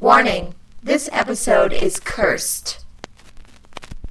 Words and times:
Warning 0.00 0.54
this 0.82 1.08
episode 1.12 1.72
is 1.72 2.00
cursed 2.00 2.84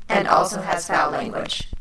and 0.08 0.27
also 0.27 0.61
has 0.61 0.87
foul 0.87 1.11
language. 1.11 1.73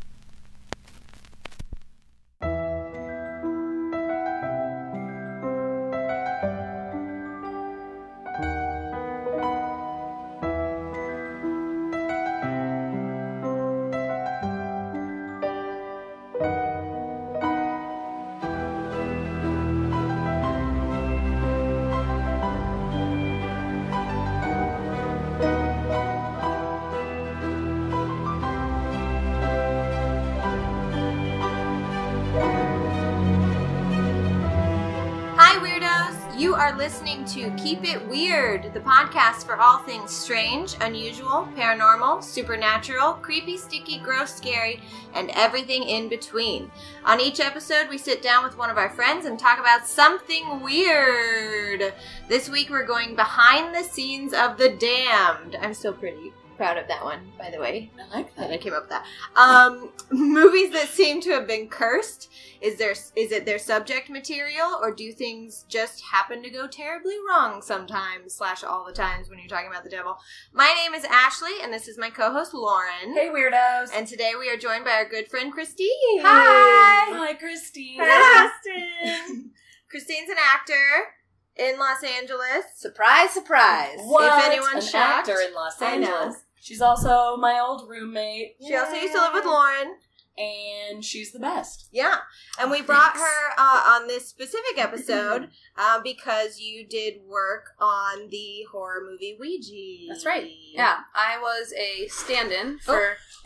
Keep 37.63 37.85
It 37.85 38.05
Weird, 38.09 38.73
the 38.73 38.81
podcast 38.81 39.45
for 39.45 39.55
all 39.55 39.77
things 39.77 40.11
strange, 40.11 40.75
unusual, 40.81 41.47
paranormal, 41.55 42.21
supernatural, 42.21 43.13
creepy, 43.13 43.55
sticky, 43.55 43.99
gross, 43.99 44.35
scary, 44.35 44.81
and 45.13 45.31
everything 45.33 45.83
in 45.83 46.09
between. 46.09 46.69
On 47.05 47.21
each 47.21 47.39
episode, 47.39 47.87
we 47.89 47.97
sit 47.97 48.21
down 48.21 48.43
with 48.43 48.57
one 48.57 48.69
of 48.69 48.77
our 48.77 48.89
friends 48.89 49.25
and 49.25 49.39
talk 49.39 49.59
about 49.59 49.87
something 49.87 50.59
weird. 50.59 51.93
This 52.27 52.49
week, 52.49 52.69
we're 52.69 52.85
going 52.85 53.15
behind 53.15 53.73
the 53.73 53.83
scenes 53.83 54.33
of 54.33 54.57
The 54.57 54.75
Damned. 54.77 55.55
I'm 55.61 55.73
so 55.73 55.93
pretty 55.93 56.33
proud 56.63 56.77
of 56.77 56.87
that 56.87 57.03
one, 57.03 57.19
by 57.37 57.49
the 57.49 57.59
way. 57.59 57.91
I 57.99 58.15
like 58.15 58.33
that 58.37 58.49
I 58.49 58.57
came 58.57 58.71
up 58.71 58.83
with 58.83 58.91
that. 58.91 59.05
Um, 59.35 59.89
movies 60.11 60.71
that 60.71 60.87
seem 60.87 61.19
to 61.21 61.31
have 61.31 61.45
been 61.45 61.67
cursed. 61.67 62.31
Is 62.61 62.77
there 62.77 62.91
is 62.91 63.33
it 63.33 63.45
their 63.45 63.59
subject 63.59 64.09
material, 64.09 64.79
or 64.81 64.95
do 64.95 65.11
things 65.11 65.65
just 65.67 66.01
happen 66.01 66.41
to 66.41 66.49
go 66.49 66.65
terribly 66.65 67.15
wrong 67.27 67.61
sometimes 67.61 68.35
slash 68.35 68.63
all 68.63 68.85
the 68.85 68.93
times 68.93 69.29
when 69.29 69.39
you're 69.39 69.49
talking 69.49 69.69
about 69.69 69.83
the 69.83 69.89
devil? 69.89 70.17
My 70.53 70.73
name 70.81 70.93
is 70.93 71.03
Ashley, 71.03 71.51
and 71.61 71.73
this 71.73 71.89
is 71.89 71.97
my 71.97 72.09
co-host 72.09 72.53
Lauren. 72.53 73.13
Hey, 73.13 73.29
weirdos. 73.29 73.89
And 73.93 74.07
today 74.07 74.31
we 74.39 74.49
are 74.49 74.55
joined 74.55 74.85
by 74.85 74.91
our 74.91 75.09
good 75.09 75.27
friend 75.27 75.51
Christine. 75.51 76.21
Hi. 76.21 77.11
Hi, 77.17 77.33
Christine. 77.33 77.99
Hi, 78.01 78.49
Christine. 78.63 79.51
Christine's 79.89 80.29
an 80.29 80.37
actor 80.53 81.11
in 81.57 81.77
Los 81.77 82.03
Angeles. 82.03 82.65
Surprise, 82.75 83.31
surprise. 83.31 83.99
What? 84.03 84.39
If 84.39 84.45
anyone's 84.45 84.85
An 84.85 84.91
shocked. 84.91 85.29
actor 85.29 85.41
in 85.45 85.53
Los 85.53 85.81
Angeles. 85.81 86.42
She's 86.63 86.81
also 86.81 87.35
my 87.37 87.59
old 87.59 87.89
roommate, 87.89 88.55
She 88.65 88.73
also 88.75 88.93
used 88.95 89.13
to 89.13 89.19
live 89.19 89.33
with 89.33 89.45
Lauren. 89.45 89.95
and 90.37 91.03
she's 91.05 91.31
the 91.33 91.39
best. 91.39 91.87
Yeah, 91.91 92.15
and 92.59 92.71
we 92.71 92.79
Oh, 92.79 92.83
brought 92.83 93.13
thanks. 93.15 93.19
her 93.19 93.53
uh, 93.57 93.83
on 93.95 94.07
this 94.07 94.27
specific 94.27 94.77
episode 94.77 95.49
uh, 95.77 95.99
because 96.01 96.59
you 96.59 96.87
did 96.87 97.15
work 97.27 97.75
on 97.79 98.29
the 98.29 98.63
horror 98.71 99.01
movie 99.07 99.35
Ouija. 99.39 100.07
That's 100.07 100.25
right. 100.25 100.49
Yeah, 100.73 100.99
I 101.13 101.37
was 101.39 101.73
a 101.77 102.07
stand-in 102.07 102.79
for 102.79 103.17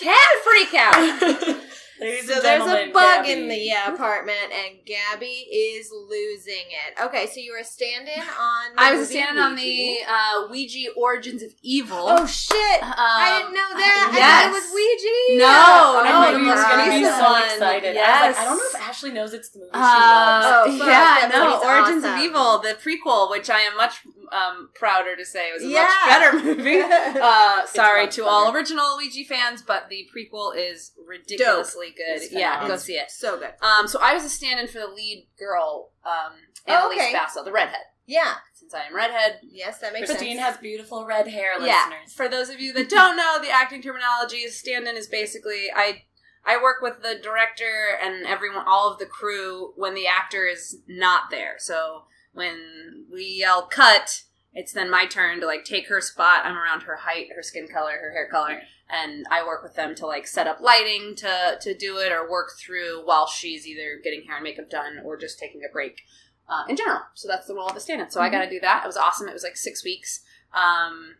cat 0.00 0.28
freak 0.44 0.74
out. 0.74 1.56
Ladies 2.00 2.28
So 2.32 2.40
there's 2.40 2.62
a 2.62 2.90
bug 2.92 3.24
Gabby. 3.26 3.32
in 3.32 3.48
the 3.48 3.72
uh, 3.72 3.92
apartment, 3.94 4.38
and 4.52 4.78
Gabby 4.86 5.26
is 5.26 5.90
losing 5.92 6.64
it. 6.86 7.00
Okay, 7.02 7.26
so 7.26 7.40
you 7.40 7.52
were 7.56 7.64
standing 7.64 8.18
on. 8.20 8.74
The 8.76 8.82
I 8.82 8.92
was 8.94 9.10
a 9.10 9.14
movie 9.14 9.38
on 9.38 9.54
the 9.56 9.62
Ouija. 9.62 10.04
uh, 10.08 10.48
Ouija 10.50 10.92
Origins 10.96 11.42
of 11.42 11.50
Evil. 11.62 11.98
Oh 12.08 12.26
shit! 12.26 12.82
Um, 12.82 12.94
I 12.96 13.38
didn't 13.40 13.54
know 13.54 13.70
that. 13.76 14.10
I 14.12 14.16
yes. 14.16 14.42
thought 14.42 14.50
it 14.50 14.54
was 14.56 14.66
Ouija. 14.72 15.38
No, 15.38 16.00
I 16.00 16.32
no, 16.32 16.38
knew 16.38 16.44
you 16.46 16.50
was 16.50 16.64
gonna 16.64 16.90
be 16.90 17.04
so 17.04 17.30
one. 17.32 17.42
excited. 17.44 17.96
I 17.96 18.28
was 18.28 18.36
like, 18.36 18.38
I 18.38 18.44
don't 18.48 18.56
know 18.58 18.64
if 18.80 18.88
Ashley 18.88 19.10
knows 19.12 19.32
it's 19.34 19.50
the 19.50 19.58
movie 19.60 19.70
she 19.72 19.78
Uh, 19.78 20.64
loves. 20.66 20.80
Oh, 20.80 20.86
yeah, 20.88 21.28
no, 21.32 21.60
Origins 21.62 22.04
awesome. 22.04 22.18
of 22.18 22.24
Evil, 22.24 22.58
the 22.58 22.74
prequel, 22.80 23.30
which 23.30 23.50
I 23.50 23.60
am 23.60 23.76
much 23.76 24.00
um, 24.32 24.70
prouder 24.74 25.16
to 25.16 25.24
say 25.26 25.52
was 25.52 25.62
a 25.62 25.66
Yeah. 25.68 25.82
much 25.84 26.08
better 26.08 26.38
movie. 26.44 26.80
Uh, 27.20 27.66
sorry 27.66 28.06
much 28.06 28.14
to 28.16 28.24
all 28.24 28.52
original 28.54 28.96
Ouija 28.96 29.24
fans, 29.28 29.62
but 29.62 29.88
the 29.90 30.08
prequel 30.14 30.54
is 30.56 30.92
ridiculously 31.06 31.89
good. 31.96 32.22
Yeah, 32.30 32.66
go 32.66 32.76
see 32.76 32.94
it. 32.94 33.10
So 33.10 33.38
good. 33.38 33.52
Um, 33.62 33.86
so 33.88 33.98
I 34.02 34.14
was 34.14 34.24
a 34.24 34.28
stand-in 34.28 34.66
for 34.68 34.78
the 34.78 34.88
lead 34.88 35.26
girl, 35.38 35.90
um, 36.04 36.32
Oh, 36.68 36.90
okay. 36.92 37.12
Basso, 37.12 37.42
the 37.44 37.52
redhead. 37.52 37.80
Yeah. 38.06 38.34
Since 38.54 38.74
I 38.74 38.82
am 38.84 38.94
redhead, 38.94 39.40
Yes, 39.42 39.78
that 39.78 39.92
makes 39.92 40.08
Christine 40.10 40.36
sense. 40.36 40.46
has 40.46 40.56
beautiful 40.58 41.06
red 41.06 41.26
hair, 41.28 41.60
yeah. 41.64 41.84
listeners. 41.88 42.12
For 42.14 42.28
those 42.28 42.50
of 42.50 42.60
you 42.60 42.72
that 42.74 42.88
don't 42.88 43.16
know, 43.16 43.38
the 43.40 43.50
acting 43.50 43.80
terminology 43.82 44.38
is 44.38 44.58
stand-in 44.58 44.96
is 44.96 45.06
basically 45.06 45.68
I 45.74 46.02
I 46.44 46.56
work 46.62 46.80
with 46.80 47.02
the 47.02 47.18
director 47.22 47.98
and 48.02 48.26
everyone, 48.26 48.64
all 48.66 48.90
of 48.90 48.98
the 48.98 49.06
crew 49.06 49.72
when 49.76 49.94
the 49.94 50.06
actor 50.06 50.46
is 50.46 50.78
not 50.88 51.30
there. 51.30 51.54
So 51.58 52.04
when 52.32 53.04
we 53.12 53.24
yell 53.24 53.66
cut, 53.66 54.22
it's 54.52 54.72
then 54.72 54.90
my 54.90 55.06
turn 55.06 55.40
to 55.40 55.46
like 55.46 55.64
take 55.64 55.88
her 55.88 56.00
spot. 56.00 56.44
I'm 56.44 56.56
around 56.56 56.82
her 56.82 56.96
height, 56.96 57.28
her 57.34 57.42
skin 57.42 57.68
color, 57.68 57.92
her 57.92 58.12
hair 58.12 58.28
color, 58.30 58.60
and 58.88 59.24
I 59.30 59.44
work 59.46 59.62
with 59.62 59.74
them 59.74 59.94
to 59.96 60.06
like 60.06 60.26
set 60.26 60.46
up 60.46 60.60
lighting 60.60 61.14
to 61.16 61.56
to 61.60 61.74
do 61.76 61.98
it 61.98 62.12
or 62.12 62.30
work 62.30 62.50
through 62.58 63.02
while 63.04 63.26
she's 63.26 63.66
either 63.66 64.00
getting 64.02 64.24
hair 64.26 64.36
and 64.36 64.44
makeup 64.44 64.68
done 64.70 65.00
or 65.04 65.16
just 65.16 65.38
taking 65.38 65.60
a 65.68 65.72
break. 65.72 66.00
Uh, 66.48 66.64
in 66.68 66.74
general, 66.74 66.98
so 67.14 67.28
that's 67.28 67.46
the 67.46 67.54
role 67.54 67.68
of 67.68 67.74
the 67.74 67.80
stand-in. 67.80 68.10
So 68.10 68.20
I 68.20 68.28
got 68.28 68.40
to 68.42 68.50
do 68.50 68.58
that. 68.58 68.82
It 68.82 68.86
was 68.88 68.96
awesome. 68.96 69.28
It 69.28 69.32
was 69.32 69.44
like 69.44 69.56
six 69.56 69.84
weeks 69.84 70.18
um, 70.52 71.14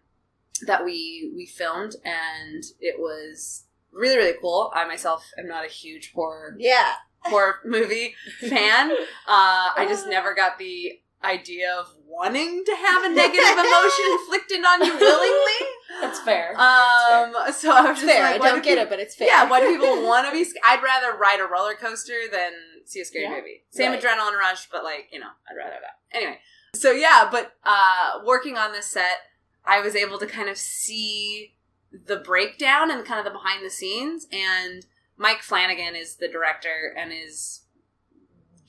that 0.66 0.84
we 0.84 1.30
we 1.36 1.46
filmed, 1.46 1.94
and 2.04 2.64
it 2.80 2.96
was 2.98 3.62
really 3.92 4.16
really 4.16 4.36
cool. 4.40 4.72
I 4.74 4.84
myself 4.88 5.24
am 5.38 5.46
not 5.46 5.64
a 5.64 5.68
huge 5.68 6.10
horror 6.14 6.56
Yeah. 6.58 6.94
horror 7.20 7.60
movie 7.64 8.14
fan. 8.40 8.90
Uh, 8.90 9.70
I 9.76 9.86
just 9.88 10.06
never 10.08 10.34
got 10.34 10.58
the 10.58 10.98
idea 11.22 11.72
of 11.78 11.94
wanting 12.10 12.64
to 12.64 12.74
have 12.74 13.04
a 13.04 13.08
negative 13.08 13.52
emotion 13.58 14.04
inflicted 14.20 14.64
on 14.64 14.84
you 14.84 14.98
willingly. 14.98 15.68
That's 16.00 16.20
fair. 16.20 16.50
Um, 16.52 17.32
so 17.52 17.70
I 17.70 17.82
was 17.86 17.96
just 18.00 18.04
Fair. 18.06 18.22
like, 18.24 18.40
I 18.40 18.48
don't 18.50 18.62
get 18.64 18.76
peop- 18.78 18.86
it, 18.86 18.90
but 18.90 18.98
it's 19.00 19.14
fair. 19.14 19.28
Yeah, 19.28 19.48
why 19.48 19.60
do 19.60 19.70
people 19.70 20.02
want 20.06 20.26
to 20.26 20.32
be? 20.32 20.44
sc- 20.44 20.56
I'd 20.64 20.82
rather 20.82 21.16
ride 21.16 21.40
a 21.40 21.44
roller 21.44 21.74
coaster 21.74 22.14
than 22.30 22.52
see 22.84 23.00
a 23.00 23.04
scary 23.04 23.24
Yeah. 23.24 23.30
movie. 23.36 23.62
Same 23.70 23.92
Right. 23.92 24.02
adrenaline 24.02 24.36
rush, 24.38 24.68
but 24.70 24.82
like 24.84 25.08
you 25.12 25.20
know, 25.20 25.28
I'd 25.50 25.56
rather 25.56 25.76
that. 25.80 25.98
Anyway, 26.16 26.38
so 26.74 26.90
yeah, 26.90 27.28
but 27.30 27.52
uh, 27.64 28.20
working 28.24 28.56
on 28.56 28.72
this 28.72 28.86
set, 28.86 29.18
I 29.64 29.80
was 29.80 29.94
able 29.94 30.18
to 30.18 30.26
kind 30.26 30.48
of 30.48 30.56
see 30.58 31.54
the 31.92 32.16
breakdown 32.16 32.90
and 32.90 33.04
kind 33.04 33.18
of 33.18 33.24
the 33.24 33.30
behind 33.36 33.64
the 33.64 33.70
scenes. 33.70 34.26
And 34.32 34.86
Mike 35.16 35.42
Flanagan 35.42 35.94
is 35.96 36.16
the 36.16 36.28
director 36.28 36.94
and 36.96 37.12
is 37.12 37.62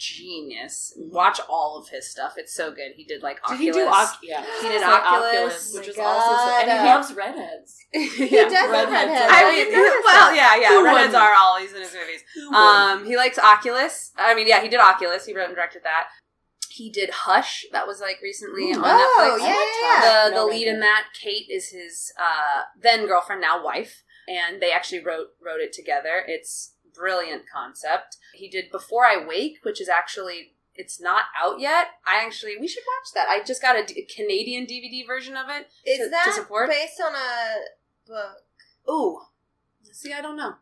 genius. 0.01 0.93
Watch 0.97 1.39
all 1.49 1.77
of 1.77 1.89
his 1.89 2.09
stuff; 2.09 2.33
it's 2.37 2.53
so 2.53 2.71
good. 2.71 2.91
He 2.95 3.03
did 3.05 3.21
like 3.23 3.37
Did 3.47 3.53
Oculus. 3.53 3.59
he 3.61 3.71
do 3.71 3.87
Oc- 3.87 4.17
yeah. 4.23 4.45
He 4.61 4.67
did 4.67 4.81
Say 4.81 4.87
Oculus. 4.87 5.73
which 5.75 5.87
is 5.87 5.97
also 5.97 6.35
so, 6.37 6.59
and 6.61 6.71
he 6.71 6.77
loves 6.77 7.13
redheads. 7.13 7.77
He 7.93 8.35
Yeah. 8.35 8.43
does 8.49 8.69
Redheads 8.71 8.91
redheads. 8.91 9.31
I 9.33 9.51
mean, 9.51 9.71
well, 10.05 10.35
yeah, 10.35 10.55
yeah. 10.55 10.69
Who 10.69 10.83
Redheads 10.85 11.13
are 11.13 11.33
always 11.35 11.71
in 11.73 11.81
his 11.81 11.93
movies. 11.93 12.21
Um, 12.55 13.05
he 13.05 13.15
likes 13.17 13.37
Oculus. 13.37 14.11
I 14.17 14.33
mean, 14.33 14.47
yeah, 14.47 14.61
he 14.61 14.69
did 14.69 14.79
Oculus. 14.79 15.25
He 15.25 15.33
wrote 15.35 15.47
and 15.47 15.55
directed 15.55 15.83
that. 15.83 16.07
He 16.69 16.89
did 16.89 17.09
Hush. 17.09 17.65
That 17.73 17.85
was 17.85 17.99
like 17.99 18.19
recently 18.23 18.71
Ooh. 18.71 18.75
on 18.77 18.83
Oh, 18.85 19.37
Netflix. 19.41 19.47
yeah, 19.47 19.65
yeah, 19.81 20.29
The 20.29 20.35
No 20.35 20.47
the 20.47 20.53
lead 20.53 20.67
in 20.67 20.79
that, 20.79 21.07
Kate, 21.21 21.47
is 21.49 21.69
his 21.69 22.13
uh, 22.17 22.61
then 22.81 23.07
girlfriend, 23.07 23.41
now 23.41 23.61
wife, 23.63 24.03
and 24.27 24.61
they 24.61 24.71
actually 24.71 25.03
wrote 25.03 25.27
wrote 25.45 25.59
it 25.59 25.73
together. 25.73 26.23
It's 26.25 26.73
brilliant 27.01 27.43
concept. 27.53 28.17
He 28.33 28.47
did 28.49 28.71
Before 28.71 29.05
I 29.05 29.25
Wake, 29.27 29.57
which 29.63 29.81
is 29.81 29.89
actually 29.89 30.53
it's 30.75 31.01
not 31.01 31.23
out 31.43 31.59
yet. 31.59 31.87
I 32.07 32.23
actually 32.25 32.55
we 32.59 32.67
should 32.67 32.83
watch 32.87 33.13
that. 33.15 33.27
I 33.29 33.43
just 33.43 33.61
got 33.61 33.75
a 33.77 33.83
D- 33.85 34.07
Canadian 34.15 34.65
DVD 34.65 35.05
version 35.05 35.35
of 35.35 35.47
it. 35.49 35.67
Is 35.85 35.97
to- 35.97 36.03
to 36.05 36.09
that 36.11 36.33
support? 36.35 36.69
based 36.69 37.01
on 37.01 37.13
a 37.13 37.55
book? 38.07 38.43
Ooh, 38.89 39.19
see, 39.91 40.13
I 40.13 40.21
don't 40.21 40.37
know. 40.37 40.53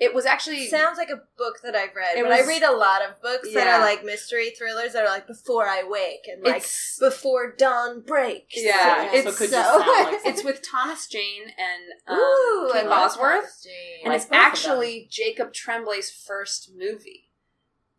It 0.00 0.14
was 0.14 0.24
actually 0.24 0.66
Sounds 0.66 0.96
like 0.96 1.10
a 1.10 1.20
book 1.36 1.60
that 1.62 1.76
I've 1.76 1.94
read, 1.94 2.16
It 2.16 2.22
but 2.22 2.32
I 2.32 2.46
read 2.46 2.62
a 2.62 2.72
lot 2.72 3.02
of 3.02 3.20
books 3.20 3.52
that 3.52 3.66
are 3.66 3.80
like 3.80 4.02
mystery 4.02 4.50
thrillers 4.50 4.94
that 4.94 5.04
are 5.04 5.10
like 5.10 5.26
before 5.26 5.66
I 5.68 5.82
wake 5.86 6.26
and 6.26 6.42
like 6.42 6.56
it's 6.62 6.98
before 6.98 7.54
dawn 7.54 8.00
breaks. 8.00 8.54
Yeah, 8.56 9.08
So 9.10 9.14
it 9.14 9.18
it's 9.18 9.26
also 9.26 9.38
could 9.38 9.50
so- 9.50 9.56
just 9.56 9.86
sound 9.86 10.12
like 10.12 10.20
it's 10.24 10.42
with 10.44 10.62
Thomas 10.62 11.06
Jane 11.06 11.42
and 11.58 11.92
um, 12.08 12.16
Ooh, 12.18 12.70
I 12.72 12.80
Kate 12.80 12.88
Bosworth, 12.88 13.66
and 14.02 14.10
Like 14.12 14.16
it's 14.16 14.24
both 14.24 14.24
of 14.24 14.30
them. 14.30 14.40
actually 14.40 15.06
Jacob 15.10 15.52
Tremblay's 15.52 16.10
first 16.10 16.70
movie. 16.74 17.26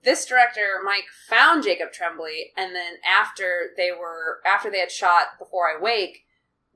This 0.04 0.26
director 0.26 0.80
Mike 0.84 1.06
found 1.30 1.64
Jacob 1.64 1.92
Tremblay, 1.94 2.54
and 2.58 2.74
then 2.76 2.94
after 3.08 3.70
they 3.78 3.92
were 3.92 4.40
after 4.44 4.72
they 4.72 4.80
had 4.80 4.92
shot 4.92 5.38
Before 5.38 5.68
I 5.70 5.80
Wake, 5.80 6.26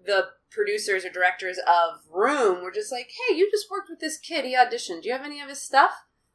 the 0.06 0.28
producers 0.56 1.06
or 1.06 1.10
directors 1.10 1.58
of 1.60 2.02
Room 2.10 2.64
were 2.64 2.72
just 2.72 2.92
like, 2.92 3.12
"Hey, 3.28 3.36
you 3.36 3.52
just 3.52 3.70
worked 3.70 3.90
with 3.90 4.00
this 4.00 4.18
kid. 4.18 4.46
He 4.46 4.56
auditioned. 4.56 5.02
Do 5.04 5.10
you 5.10 5.14
have 5.14 5.26
any 5.26 5.42
of 5.42 5.50
his 5.50 5.62
stuff?" 5.62 5.92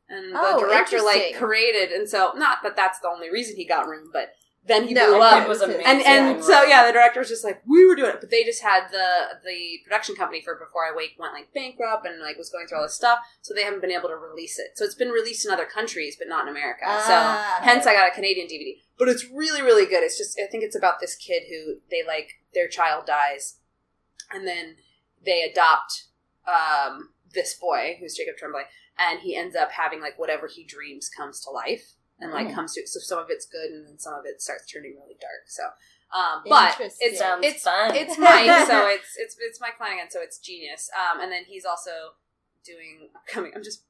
And 0.08 0.34
the 0.34 0.38
Oh, 0.40 0.60
director 0.60 1.00
like 1.00 1.16
interesting. 1.16 1.38
created, 1.38 1.90
and 1.92 2.08
so 2.08 2.32
not 2.36 2.62
that 2.62 2.76
that's 2.76 2.98
the 3.00 3.08
only 3.08 3.30
reason 3.30 3.56
he 3.56 3.64
got 3.64 3.86
Room, 3.88 4.10
but 4.12 4.34
then 4.62 4.86
he 4.88 4.92
No, 4.92 5.06
blew 5.06 5.20
up. 5.22 5.42
It 5.44 5.48
was 5.48 5.62
amazing. 5.62 5.86
and 5.86 6.02
and 6.02 6.36
Yeah. 6.36 6.42
so 6.42 6.62
yeah, 6.64 6.86
the 6.86 6.92
director 6.92 7.20
was 7.20 7.28
just 7.30 7.44
like, 7.44 7.62
we 7.66 7.86
were 7.86 7.94
doing 7.96 8.10
it, 8.10 8.20
but 8.20 8.28
they 8.28 8.44
just 8.44 8.60
had 8.62 8.90
the 8.90 9.38
the 9.44 9.78
production 9.84 10.16
company 10.16 10.42
for 10.42 10.54
Before 10.56 10.84
I 10.84 10.92
Wake 10.94 11.14
went 11.18 11.32
like 11.32 11.52
bankrupt 11.54 12.06
and 12.06 12.20
like 12.20 12.36
was 12.36 12.50
going 12.50 12.66
through 12.66 12.78
all 12.78 12.84
this 12.84 12.94
stuff, 12.94 13.20
so 13.40 13.54
they 13.54 13.62
haven't 13.62 13.80
been 13.80 13.90
able 13.92 14.08
to 14.10 14.16
release 14.16 14.58
it. 14.58 14.72
So 14.76 14.84
it's 14.84 14.94
been 14.96 15.08
released 15.10 15.46
in 15.46 15.52
other 15.52 15.64
countries, 15.64 16.16
but 16.18 16.28
not 16.28 16.42
in 16.42 16.48
America. 16.50 16.84
Ah. 16.86 17.56
so 17.60 17.64
hence 17.64 17.86
I 17.86 17.94
got 17.94 18.10
a 18.10 18.14
Canadian 18.14 18.48
DVD, 18.48 18.80
but 18.98 19.08
it's 19.08 19.24
really 19.30 19.62
really 19.62 19.86
good. 19.86 20.02
It's 20.02 20.18
just 20.18 20.38
I 20.38 20.46
think 20.46 20.62
it's 20.64 20.76
about 20.76 21.00
this 21.00 21.14
kid 21.16 21.44
who 21.48 21.76
they 21.90 22.02
like 22.06 22.32
their 22.52 22.68
child 22.68 23.06
dies, 23.06 23.56
and 24.32 24.46
then 24.46 24.76
they 25.24 25.42
adopt 25.42 26.04
um, 26.46 27.10
this 27.32 27.54
boy 27.54 27.96
who's 28.00 28.16
Jacob 28.16 28.36
Tremblay, 28.36 28.62
and 28.98 29.20
he 29.20 29.36
ends 29.36 29.54
up 29.56 29.70
having 29.72 30.00
like 30.00 30.18
whatever 30.18 30.46
he 30.46 30.64
dreams 30.64 31.08
comes 31.08 31.40
to 31.42 31.50
life 31.50 31.92
and 32.18 32.32
like 32.32 32.48
Mm. 32.48 32.54
comes 32.54 32.74
to 32.74 32.86
so 32.86 33.00
some 33.00 33.18
of 33.18 33.26
it's 33.30 33.46
good 33.46 33.70
and 33.70 33.86
then 33.86 33.98
some 33.98 34.14
of 34.14 34.24
it 34.26 34.42
starts 34.42 34.66
turning 34.70 34.94
really 35.00 35.16
dark. 35.20 35.48
So, 35.48 35.62
um, 36.14 36.42
but 36.46 36.76
it's 37.00 37.18
Sounds 37.18 37.44
it's 37.46 37.62
fun. 37.62 37.94
it's 37.94 38.18
Mike, 38.18 38.66
so 38.66 38.86
it's 38.88 39.16
it's 39.16 39.36
it's 39.40 39.60
Mike 39.60 39.76
Flanagan, 39.78 40.10
so 40.10 40.20
it's 40.20 40.38
genius. 40.38 40.90
Um, 40.98 41.20
and 41.20 41.30
then 41.32 41.44
he's 41.46 41.64
also 41.64 41.90
doing 42.64 43.08
upcoming. 43.16 43.52
I'm 43.54 43.62
just 43.62 43.84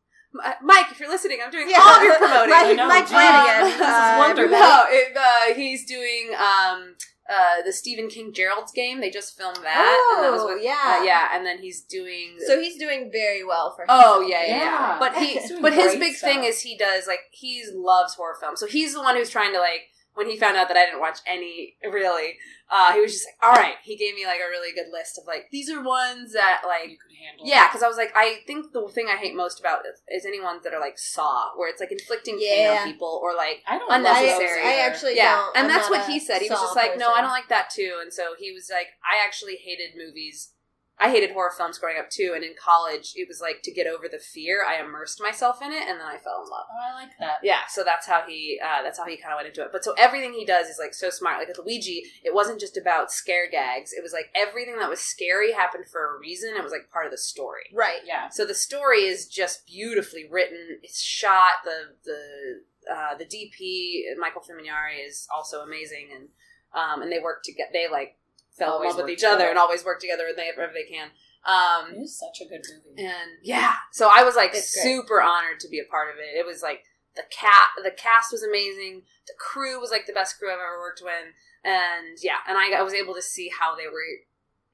Mike, 0.62 0.86
if 0.92 1.00
you're 1.00 1.08
listening, 1.08 1.38
I'm 1.44 1.50
doing 1.50 1.68
all 1.76 1.96
of 1.96 2.02
your 2.02 2.16
promoting. 2.18 2.50
Mike, 2.50 2.76
know, 2.76 2.88
Mike 2.88 3.04
geez. 3.04 3.10
Flanagan. 3.10 3.64
This 3.66 3.74
is 3.74 3.80
uh, 3.80 4.14
wonderful. 4.18 4.50
No, 4.52 4.84
it, 4.88 5.16
uh, 5.16 5.54
he's 5.54 5.84
doing 5.86 6.30
um, 6.38 6.94
uh, 7.28 7.62
the 7.64 7.72
Stephen 7.72 8.08
King 8.08 8.32
Gerald's 8.32 8.70
game. 8.72 9.00
They 9.00 9.10
just 9.10 9.36
filmed 9.36 9.56
that. 9.64 10.14
and 10.16 10.24
that 10.24 10.30
was 10.32 10.42
Oh, 10.42 10.54
with, 10.54 10.62
yeah. 10.62 10.98
uh, 11.00 11.04
yeah. 11.04 11.28
And 11.32 11.44
then 11.44 11.58
he's 11.58 11.82
doing. 11.82 12.36
So 12.46 12.60
he's 12.60 12.78
doing 12.78 13.10
very 13.12 13.44
well 13.44 13.72
for 13.74 13.82
Him. 13.82 13.88
Oh 13.90 14.20
yeah, 14.20 14.42
yeah, 14.46 14.56
yeah. 14.56 14.56
Yeah. 14.64 14.96
But 15.00 15.16
he, 15.16 15.40
but 15.60 15.72
his 15.72 15.96
big 15.96 16.14
stuff. 16.14 16.30
thing 16.30 16.44
is 16.44 16.60
he 16.60 16.76
does 16.76 17.06
like 17.08 17.20
he 17.32 17.64
loves 17.74 18.14
horror 18.14 18.36
films. 18.40 18.60
So 18.60 18.66
he's 18.66 18.94
the 18.94 19.00
one 19.00 19.16
who's 19.16 19.30
trying 19.30 19.52
to 19.52 19.58
like 19.60 19.82
when 20.14 20.28
he 20.28 20.36
found 20.36 20.56
out 20.56 20.68
that 20.68 20.76
I 20.76 20.84
didn't 20.86 21.00
watch 21.00 21.18
any 21.26 21.76
really, 21.84 22.36
uh, 22.70 22.92
he 22.92 23.00
was 23.00 23.12
just 23.12 23.26
like, 23.26 23.36
all 23.42 23.56
right. 23.56 23.74
He 23.82 23.96
gave 23.96 24.14
me 24.14 24.26
like 24.26 24.40
a 24.40 24.48
really 24.50 24.72
good 24.74 24.92
list 24.92 25.18
of 25.18 25.26
like 25.26 25.48
these 25.50 25.70
are 25.70 25.82
ones 25.82 26.32
that 26.32 26.62
like 26.66 26.90
you 26.90 26.98
could 26.98 27.16
handle. 27.16 27.46
yeah, 27.46 27.68
because 27.68 27.82
I 27.82 27.88
was 27.88 27.96
like, 27.96 28.12
I 28.14 28.40
think 28.46 28.72
the 28.72 28.88
thing 28.88 29.06
I 29.08 29.16
hate 29.16 29.34
most 29.34 29.60
about 29.60 29.80
is, 29.86 30.02
is 30.08 30.26
any 30.26 30.40
ones 30.40 30.64
that 30.64 30.74
are 30.74 30.80
like 30.80 30.98
Saw, 30.98 31.50
where 31.56 31.68
it's 31.70 31.80
like 31.80 31.92
inflicting 31.92 32.38
pain 32.38 32.68
on 32.68 32.86
people 32.86 33.20
or 33.22 33.34
like 33.34 33.62
I 33.66 33.78
don't 33.78 33.90
unnecessary. 33.92 34.62
Love 34.62 34.72
I 34.72 34.80
actually 34.80 35.16
yeah, 35.16 35.36
don't. 35.36 35.56
and 35.56 35.66
I'm 35.66 35.72
that's 35.72 35.90
what 35.90 36.06
he 36.08 36.18
said. 36.18 36.42
He 36.42 36.50
was 36.50 36.60
just 36.60 36.76
like, 36.76 36.98
no. 36.98 37.12
I 37.12 37.20
don't 37.20 37.30
like 37.30 37.48
that 37.48 37.70
too. 37.70 37.98
And 38.02 38.12
so 38.12 38.34
he 38.38 38.52
was 38.52 38.68
like, 38.70 38.88
I 39.04 39.24
actually 39.24 39.56
hated 39.56 39.96
movies. 39.96 40.52
I 41.00 41.10
hated 41.10 41.30
horror 41.30 41.52
films 41.56 41.78
growing 41.78 41.98
up 41.98 42.10
too. 42.10 42.32
And 42.34 42.44
in 42.44 42.52
college, 42.62 43.14
it 43.16 43.26
was 43.26 43.40
like 43.40 43.62
to 43.62 43.72
get 43.72 43.86
over 43.86 44.06
the 44.06 44.18
fear, 44.18 44.64
I 44.68 44.84
immersed 44.84 45.20
myself 45.20 45.62
in 45.62 45.72
it, 45.72 45.88
and 45.88 45.98
then 45.98 46.06
I 46.06 46.18
fell 46.18 46.42
in 46.44 46.50
love. 46.50 46.66
Oh, 46.70 46.92
I 46.92 47.02
like 47.02 47.12
that. 47.18 47.38
Yeah, 47.42 47.60
so 47.68 47.82
that's 47.82 48.06
how 48.06 48.22
he 48.28 48.60
uh, 48.62 48.82
that's 48.82 48.98
how 48.98 49.06
he 49.06 49.16
kind 49.16 49.32
of 49.32 49.38
went 49.38 49.48
into 49.48 49.62
it. 49.62 49.70
But 49.72 49.82
so 49.82 49.94
everything 49.96 50.34
he 50.34 50.44
does 50.44 50.66
is 50.68 50.78
like 50.78 50.92
so 50.92 51.08
smart. 51.08 51.38
Like 51.38 51.48
with 51.48 51.64
Ouija, 51.64 52.06
it 52.22 52.34
wasn't 52.34 52.60
just 52.60 52.76
about 52.76 53.10
scare 53.10 53.50
gags. 53.50 53.92
It 53.92 54.02
was 54.02 54.12
like 54.12 54.30
everything 54.34 54.76
that 54.78 54.90
was 54.90 55.00
scary 55.00 55.52
happened 55.52 55.86
for 55.90 56.16
a 56.16 56.18
reason. 56.20 56.52
It 56.54 56.62
was 56.62 56.72
like 56.72 56.90
part 56.92 57.06
of 57.06 57.12
the 57.12 57.18
story. 57.18 57.64
Right. 57.74 58.00
Yeah. 58.04 58.28
So 58.28 58.44
the 58.44 58.54
story 58.54 59.00
is 59.00 59.26
just 59.26 59.66
beautifully 59.66 60.26
written. 60.30 60.78
It's 60.82 61.00
shot. 61.00 61.64
The 61.64 61.94
the 62.04 62.92
uh, 62.92 63.16
the 63.16 63.24
DP 63.24 64.18
Michael 64.18 64.42
Fimognari 64.42 65.06
is 65.06 65.26
also 65.34 65.60
amazing, 65.60 66.08
and 66.14 66.28
um, 66.74 67.02
and 67.02 67.10
they 67.10 67.18
work 67.18 67.42
to 67.44 67.52
get 67.52 67.70
they 67.72 67.88
like 67.90 68.16
fell 68.60 68.74
Always 68.74 68.92
in 68.92 68.96
love 68.98 69.06
with 69.06 69.12
each 69.16 69.24
other 69.24 69.48
and 69.48 69.58
always 69.58 69.84
work 69.84 69.98
together 70.00 70.24
when 70.26 70.36
they 70.36 70.50
whenever 70.54 70.72
they 70.72 70.84
can. 70.86 71.08
Um, 71.44 71.94
It 71.96 72.02
is 72.04 72.18
such 72.18 72.38
a 72.44 72.48
good 72.48 72.62
movie. 72.68 73.02
and 73.02 73.30
yeah, 73.42 73.72
so 73.92 74.10
I 74.12 74.22
was 74.22 74.36
like 74.36 74.50
It's 74.54 74.72
great. 74.74 74.84
super 74.84 75.20
honored 75.22 75.58
to 75.60 75.68
be 75.68 75.80
a 75.80 75.90
part 75.90 76.08
of 76.12 76.16
it. 76.20 76.38
It 76.38 76.46
was 76.46 76.62
like 76.62 76.84
the 77.16 77.24
cat, 77.30 77.68
the 77.82 77.90
cast 77.90 78.30
was 78.30 78.42
amazing. 78.44 79.02
The 79.26 79.34
crew 79.38 79.80
was 79.80 79.90
like 79.90 80.06
the 80.06 80.12
best 80.12 80.38
crew 80.38 80.48
I've 80.52 80.60
ever 80.60 80.78
worked 80.78 81.02
with, 81.02 81.32
and 81.64 82.16
yeah, 82.22 82.38
and 82.46 82.56
I, 82.58 82.78
I 82.78 82.82
was 82.82 82.94
able 82.94 83.14
to 83.14 83.22
see 83.22 83.48
how 83.58 83.74
they 83.74 83.86
were 83.88 84.04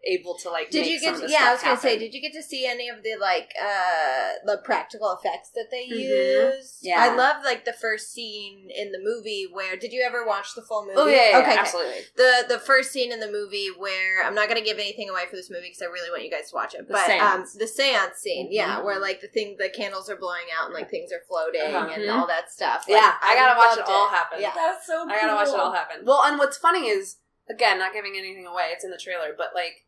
able 0.04 0.37
to 0.38 0.50
like. 0.50 0.70
Did 0.70 0.82
make 0.82 0.90
you 0.90 0.98
some 1.00 1.06
get? 1.06 1.14
of 1.14 1.20
To, 1.22 1.26
the 1.26 1.32
yeah, 1.32 1.44
I 1.48 1.52
was 1.52 1.62
gonna 1.62 1.76
say, 1.78 1.98
did 1.98 2.14
you 2.14 2.20
get 2.20 2.32
to 2.34 2.43
see 2.43 2.64
any 2.66 2.88
of 2.88 3.02
the 3.02 3.16
like 3.20 3.50
uh 3.60 4.32
the 4.44 4.58
practical 4.64 5.10
effects 5.12 5.50
that 5.54 5.66
they 5.70 5.87
Mhm. 5.88 5.98
used? 5.98 6.78
Yeah. 6.82 7.00
I 7.02 7.14
love 7.14 7.44
like 7.44 7.64
the 7.64 7.72
first 7.72 8.12
scene 8.12 8.70
in 8.75 8.93
the 8.93 8.98
movie 9.02 9.46
where. 9.50 9.76
Did 9.76 9.93
you 9.93 10.02
ever 10.06 10.25
watch 10.26 10.54
the 10.54 10.62
full 10.62 10.82
movie? 10.87 10.96
Oh 10.96 11.06
yeah, 11.08 11.31
yeah, 11.31 11.38
okay, 11.38 11.50
okay. 11.52 11.58
absolutely. 11.60 12.00
The 12.16 12.44
the 12.48 12.58
first 12.58 12.93
scene 12.93 13.10
in 13.12 13.20
the 13.20 13.31
movie 13.31 13.69
where 13.76 14.25
I'm 14.25 14.34
not 14.34 14.48
gonna 14.48 14.60
give 14.60 14.78
anything 14.78 15.08
away 15.10 15.25
for 15.28 15.37
this 15.37 15.50
movie 15.50 15.69
because 15.69 15.82
I 15.82 15.87
really 15.87 16.10
want 16.10 16.22
you 16.25 16.31
guys 16.31 16.50
to 16.50 16.54
watch 16.54 16.75
it. 16.75 16.87
The 16.87 16.93
but 16.93 17.06
seance. 17.06 17.54
um, 17.54 17.58
the 17.58 17.66
seance 17.66 18.19
scene, 18.19 18.48
yeah, 18.50 18.76
Mhm. 18.78 18.84
where 18.84 18.98
like 19.00 19.20
the 19.20 19.28
thing, 19.28 19.56
the 19.58 19.69
candles 19.70 20.08
are 20.08 20.16
blowing 20.16 20.46
out 20.56 20.66
and 20.66 20.75
like 20.75 20.88
things 20.90 21.10
are 21.12 21.22
floating 21.26 21.62
Uh-huh. 21.62 21.90
and 21.94 22.08
all 22.10 22.26
that 22.28 22.50
stuff. 22.52 22.84
Like, 22.88 22.96
Yeah, 23.00 23.14
I 23.20 23.34
gotta 23.34 23.58
watch 23.58 23.76
it 23.76 23.81
loved 23.81 23.90
all 23.90 24.08
happen. 24.08 24.40
Yeah. 24.40 24.52
That's 24.54 24.87
so 24.87 25.02
cool. 25.04 25.12
I 25.12 25.20
gotta 25.20 25.34
watch 25.34 25.48
it 25.48 25.54
all 25.58 25.72
happen. 25.72 26.04
Well, 26.04 26.22
and 26.25 26.38
what's 26.38 26.56
funny 26.58 26.88
is, 26.88 27.16
again, 27.48 27.78
not 27.78 27.93
giving 27.93 28.14
anything 28.16 28.46
away, 28.46 28.70
it's 28.72 28.84
in 28.84 28.90
the 28.90 28.98
trailer, 28.98 29.34
but 29.37 29.50
like, 29.54 29.84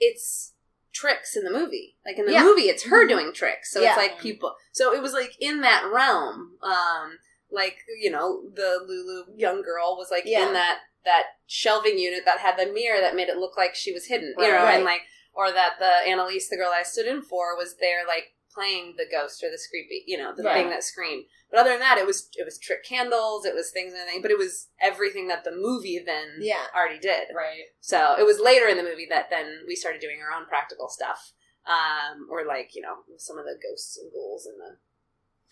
it's 0.00 0.54
tricks 0.92 1.36
in 1.36 1.44
the 1.44 1.50
movie. 1.50 1.96
Like 2.04 2.18
in 2.18 2.26
the 2.26 2.32
Yeah. 2.32 2.42
movie, 2.44 2.68
it's 2.68 2.84
her 2.84 3.04
Mhm. 3.04 3.08
doing 3.08 3.32
tricks. 3.32 3.70
So 3.72 3.80
Yeah. 3.80 3.90
it's 3.90 3.96
like 3.96 4.18
people. 4.20 4.56
So 4.72 4.92
it 4.94 5.02
was 5.02 5.12
like 5.12 5.36
in 5.40 5.60
that 5.60 5.84
realm. 5.92 6.58
Um, 6.62 7.18
like 7.50 7.78
you 8.00 8.10
know, 8.10 8.42
the 8.52 8.80
Lulu 8.86 9.26
young 9.36 9.62
girl 9.62 9.96
was 9.96 10.10
like 10.10 10.24
Yeah. 10.26 10.46
in 10.48 10.52
that 10.54 10.80
that 11.04 11.26
shelving 11.46 11.98
unit 11.98 12.24
that 12.24 12.40
had 12.40 12.56
the 12.58 12.66
mirror 12.66 13.00
that 13.00 13.14
made 13.14 13.28
it 13.28 13.36
look 13.38 13.56
like 13.56 13.74
she 13.74 13.92
was 13.92 14.06
hidden. 14.06 14.34
You 14.36 14.44
Right. 14.44 14.52
know, 14.52 14.64
Right. 14.64 14.74
and 14.74 14.84
like, 14.84 15.02
or 15.32 15.50
that 15.52 15.78
the 15.78 15.86
Annalise, 16.08 16.48
the 16.48 16.56
girl 16.56 16.70
I 16.74 16.82
stood 16.82 17.06
in 17.06 17.22
for, 17.22 17.56
was 17.56 17.76
there 17.76 18.04
like 18.06 18.34
playing 18.58 18.94
the 18.96 19.06
ghost 19.10 19.42
or 19.44 19.50
the 19.50 19.58
creepy, 19.70 20.02
you 20.06 20.18
know, 20.18 20.34
the 20.34 20.42
Right. 20.42 20.54
thing 20.54 20.70
that 20.70 20.82
screamed. 20.82 21.26
But 21.50 21.60
other 21.60 21.70
than 21.70 21.80
that, 21.80 21.96
it 21.98 22.06
was 22.06 22.28
it 22.34 22.44
was 22.44 22.58
trick 22.58 22.84
candles, 22.84 23.44
it 23.46 23.54
was 23.54 23.70
things 23.70 23.92
and 23.92 24.02
everything, 24.02 24.22
but 24.22 24.30
it 24.32 24.38
was 24.38 24.68
everything 24.80 25.28
that 25.28 25.44
the 25.44 25.52
movie 25.52 25.98
then 26.04 26.38
Yeah. 26.40 26.66
already 26.74 26.98
did. 26.98 27.28
Right. 27.34 27.66
So 27.80 28.16
it 28.18 28.24
was 28.26 28.40
later 28.40 28.66
in 28.66 28.76
the 28.76 28.82
movie 28.82 29.06
that 29.10 29.30
then 29.30 29.64
we 29.66 29.76
started 29.76 30.00
doing 30.00 30.20
our 30.20 30.32
own 30.38 30.46
practical 30.46 30.88
stuff, 30.88 31.32
um, 31.66 32.26
or 32.30 32.44
like 32.44 32.74
you 32.74 32.82
know 32.82 32.96
some 33.16 33.38
of 33.38 33.44
the 33.44 33.58
ghosts 33.62 33.96
and 33.96 34.10
ghouls 34.12 34.44
and 34.46 34.58
the 34.60 34.78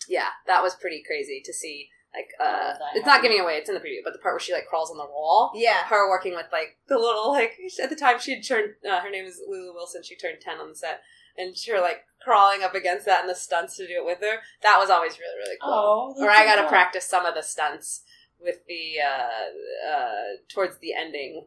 yeah, 0.09 0.29
that 0.45 0.63
was 0.63 0.75
pretty 0.75 1.03
crazy 1.05 1.41
to 1.45 1.53
see. 1.53 1.89
Like, 2.15 2.29
uh, 2.39 2.73
it's 2.95 3.05
not 3.05 3.21
giving 3.21 3.39
away; 3.39 3.57
it's 3.57 3.67
in 3.69 3.75
the 3.75 3.81
preview. 3.81 3.99
But 4.03 4.13
the 4.13 4.19
part 4.19 4.33
where 4.33 4.39
she 4.39 4.53
like 4.53 4.65
crawls 4.67 4.89
on 4.89 4.97
the 4.97 5.05
wall, 5.05 5.51
Yeah. 5.53 5.83
her 5.85 6.09
working 6.09 6.33
with 6.35 6.47
like 6.51 6.77
the 6.87 6.97
little 6.97 7.31
like 7.31 7.57
at 7.83 7.89
the 7.89 7.95
time 7.95 8.17
she 8.19 8.33
had 8.35 8.43
turned 8.47 8.75
uh, 8.89 9.01
her 9.01 9.09
name 9.09 9.25
is 9.25 9.41
Lulu 9.45 9.73
Wilson. 9.73 10.03
She 10.03 10.15
turned 10.15 10.39
ten 10.41 10.57
on 10.59 10.69
the 10.69 10.75
set, 10.75 11.01
and 11.37 11.55
her 11.67 11.81
like 11.81 12.05
crawling 12.27 12.61
up 12.63 12.75
against 12.75 13.05
that 13.05 13.21
and 13.21 13.29
the 13.29 13.35
stunts 13.35 13.77
to 13.77 13.87
do 13.87 13.93
it 14.01 14.05
with 14.05 14.19
her. 14.19 14.37
That 14.63 14.77
was 14.79 14.89
always 14.89 15.17
really 15.17 15.37
really 15.43 15.57
cool 15.61 16.15
Oh. 16.17 16.23
or 16.23 16.29
I 16.29 16.43
got 16.45 16.61
to 16.61 16.67
practice 16.67 17.05
some 17.05 17.25
of 17.25 17.33
the 17.35 17.41
stunts 17.41 18.01
with 18.39 18.57
the 18.67 18.83
uh, 19.01 19.91
uh, 19.95 20.23
towards 20.53 20.77
the 20.79 20.93
ending. 20.93 21.45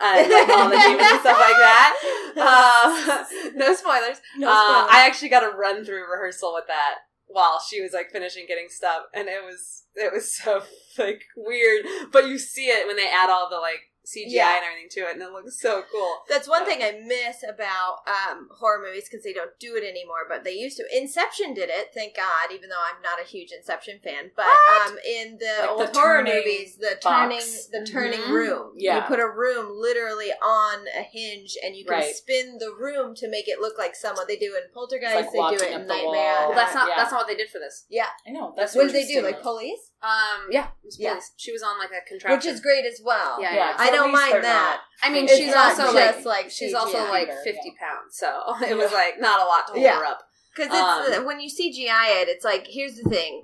And 0.00 0.30
like 0.36 0.48
all 0.48 0.68
the 0.68 0.76
demons 0.78 1.10
and 1.10 1.20
stuff 1.20 1.40
like 1.40 1.56
that. 1.56 1.94
Uh, 2.36 3.24
no 3.56 3.74
spoilers. 3.74 4.20
No 4.36 4.48
Uh, 4.48 4.52
spoilers. 4.54 4.88
I 4.92 5.04
actually 5.06 5.28
got 5.30 5.40
to 5.40 5.56
run 5.56 5.84
through 5.84 6.08
rehearsal 6.10 6.54
with 6.54 6.66
that 6.68 6.96
while 7.26 7.60
she 7.68 7.80
was 7.82 7.92
like 7.92 8.10
finishing 8.12 8.44
getting 8.46 8.68
stuff, 8.68 9.04
and 9.12 9.28
it 9.28 9.42
was 9.44 9.84
it 9.96 10.12
was 10.12 10.32
so 10.32 10.62
like 10.98 11.22
weird. 11.36 11.84
But 12.12 12.28
you 12.28 12.38
see 12.38 12.66
it 12.66 12.86
when 12.86 12.96
they 12.96 13.08
add 13.08 13.28
all 13.30 13.48
the 13.50 13.56
like 13.58 13.90
CGI 14.08 14.26
Yeah. 14.28 14.56
and 14.56 14.64
everything 14.64 14.88
to 14.90 15.00
it, 15.10 15.14
and 15.14 15.22
it 15.22 15.30
looks 15.32 15.60
so 15.60 15.84
cool. 15.92 16.22
That's 16.28 16.48
one 16.48 16.64
thing 16.64 16.82
I 16.82 16.92
miss 17.04 17.42
about 17.48 17.98
um, 18.06 18.48
horror 18.50 18.82
movies 18.84 19.08
because 19.10 19.22
they 19.24 19.32
don't 19.32 19.58
do 19.58 19.76
it 19.76 19.84
anymore. 19.84 20.24
But 20.28 20.44
they 20.44 20.52
used 20.54 20.76
to. 20.78 20.84
Inception 20.96 21.54
did 21.54 21.68
it, 21.70 21.88
thank 21.94 22.16
God. 22.16 22.52
Even 22.52 22.68
though 22.70 22.80
I'm 22.80 23.02
not 23.02 23.20
a 23.20 23.24
huge 23.28 23.52
Inception 23.52 24.00
fan, 24.02 24.30
but 24.36 24.46
um, 24.86 24.96
in 25.06 25.38
the 25.38 25.54
Like 25.60 25.70
old 25.70 25.80
the 25.94 25.98
horror 26.00 26.22
movies, 26.24 26.76
the 26.76 26.98
box. 27.02 27.04
turning 27.04 27.46
the 27.84 27.86
turning 27.90 28.20
Mhm. 28.20 28.32
room. 28.32 28.72
Yeah. 28.76 28.96
you 28.96 29.02
put 29.02 29.20
a 29.20 29.28
room 29.28 29.70
literally 29.78 30.32
on 30.42 30.86
a 30.96 31.02
hinge, 31.02 31.56
and 31.62 31.76
you 31.76 31.84
can 31.84 31.94
Right. 31.98 32.14
spin 32.14 32.58
the 32.58 32.72
room 32.74 33.14
to 33.16 33.28
make 33.28 33.48
it 33.48 33.60
look 33.60 33.78
like 33.78 33.94
someone. 33.94 34.26
They 34.26 34.36
do 34.36 34.54
it 34.56 34.64
in 34.64 34.70
Poltergeist. 34.72 35.14
like 35.14 35.30
they 35.32 35.56
do 35.56 35.62
it 35.64 35.72
in 35.72 35.86
Nightmare. 35.86 36.48
Well, 36.48 36.54
that's 36.54 36.74
not 36.74 36.88
yeah. 36.88 36.96
that's 36.96 37.12
not 37.12 37.18
what 37.20 37.26
they 37.28 37.34
did 37.36 37.50
for 37.50 37.58
this. 37.58 37.84
Yeah, 37.88 38.06
I 38.26 38.30
know. 38.30 38.54
That's 38.56 38.74
what 38.74 38.84
did 38.86 38.94
they 38.94 39.06
do? 39.06 39.20
Like 39.22 39.42
police, 39.42 39.87
Um, 40.00 40.46
yeah, 40.50 40.68
it 40.68 40.84
was 40.86 40.96
Yeah. 40.98 41.10
police. 41.14 41.32
She 41.36 41.50
was 41.52 41.62
on 41.62 41.78
like 41.78 41.90
a 41.90 42.06
contraption, 42.08 42.36
which 42.38 42.46
is 42.46 42.60
great 42.60 42.84
as 42.84 43.00
well. 43.04 43.42
Yeah, 43.42 43.50
Yeah. 43.50 43.56
yeah. 43.70 43.76
I 43.78 43.86
at 43.88 43.92
don't 43.92 44.12
least 44.12 44.20
mind 44.22 44.32
they're 44.34 44.42
that. 44.42 44.80
not 45.02 45.08
I 45.08 45.12
mean, 45.12 45.24
It's 45.24 45.36
she's 45.36 45.50
not 45.52 45.78
also 45.78 45.92
just 45.92 46.24
like, 46.24 46.44
like 46.44 46.50
she's 46.50 46.72
CGI. 46.72 46.78
also 46.78 46.98
like 47.10 47.30
fifty 47.42 47.74
yeah. 47.74 47.86
pounds, 47.88 48.16
so 48.16 48.54
it 48.68 48.76
was 48.76 48.92
like 48.92 49.18
not 49.20 49.40
a 49.40 49.44
lot 49.44 49.66
to 49.66 49.72
hold 49.72 49.82
Yeah. 49.84 49.98
her 49.98 50.04
up. 50.04 50.22
Because 50.54 50.72
it's 51.08 51.18
Um, 51.18 51.24
when 51.26 51.40
you 51.40 51.48
CGI 51.50 52.22
it, 52.22 52.28
it's 52.28 52.44
like 52.44 52.66
here's 52.68 52.96
the 52.96 53.08
thing: 53.10 53.42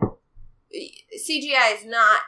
CGI 0.73 1.75
is 1.79 1.85
not 1.85 2.21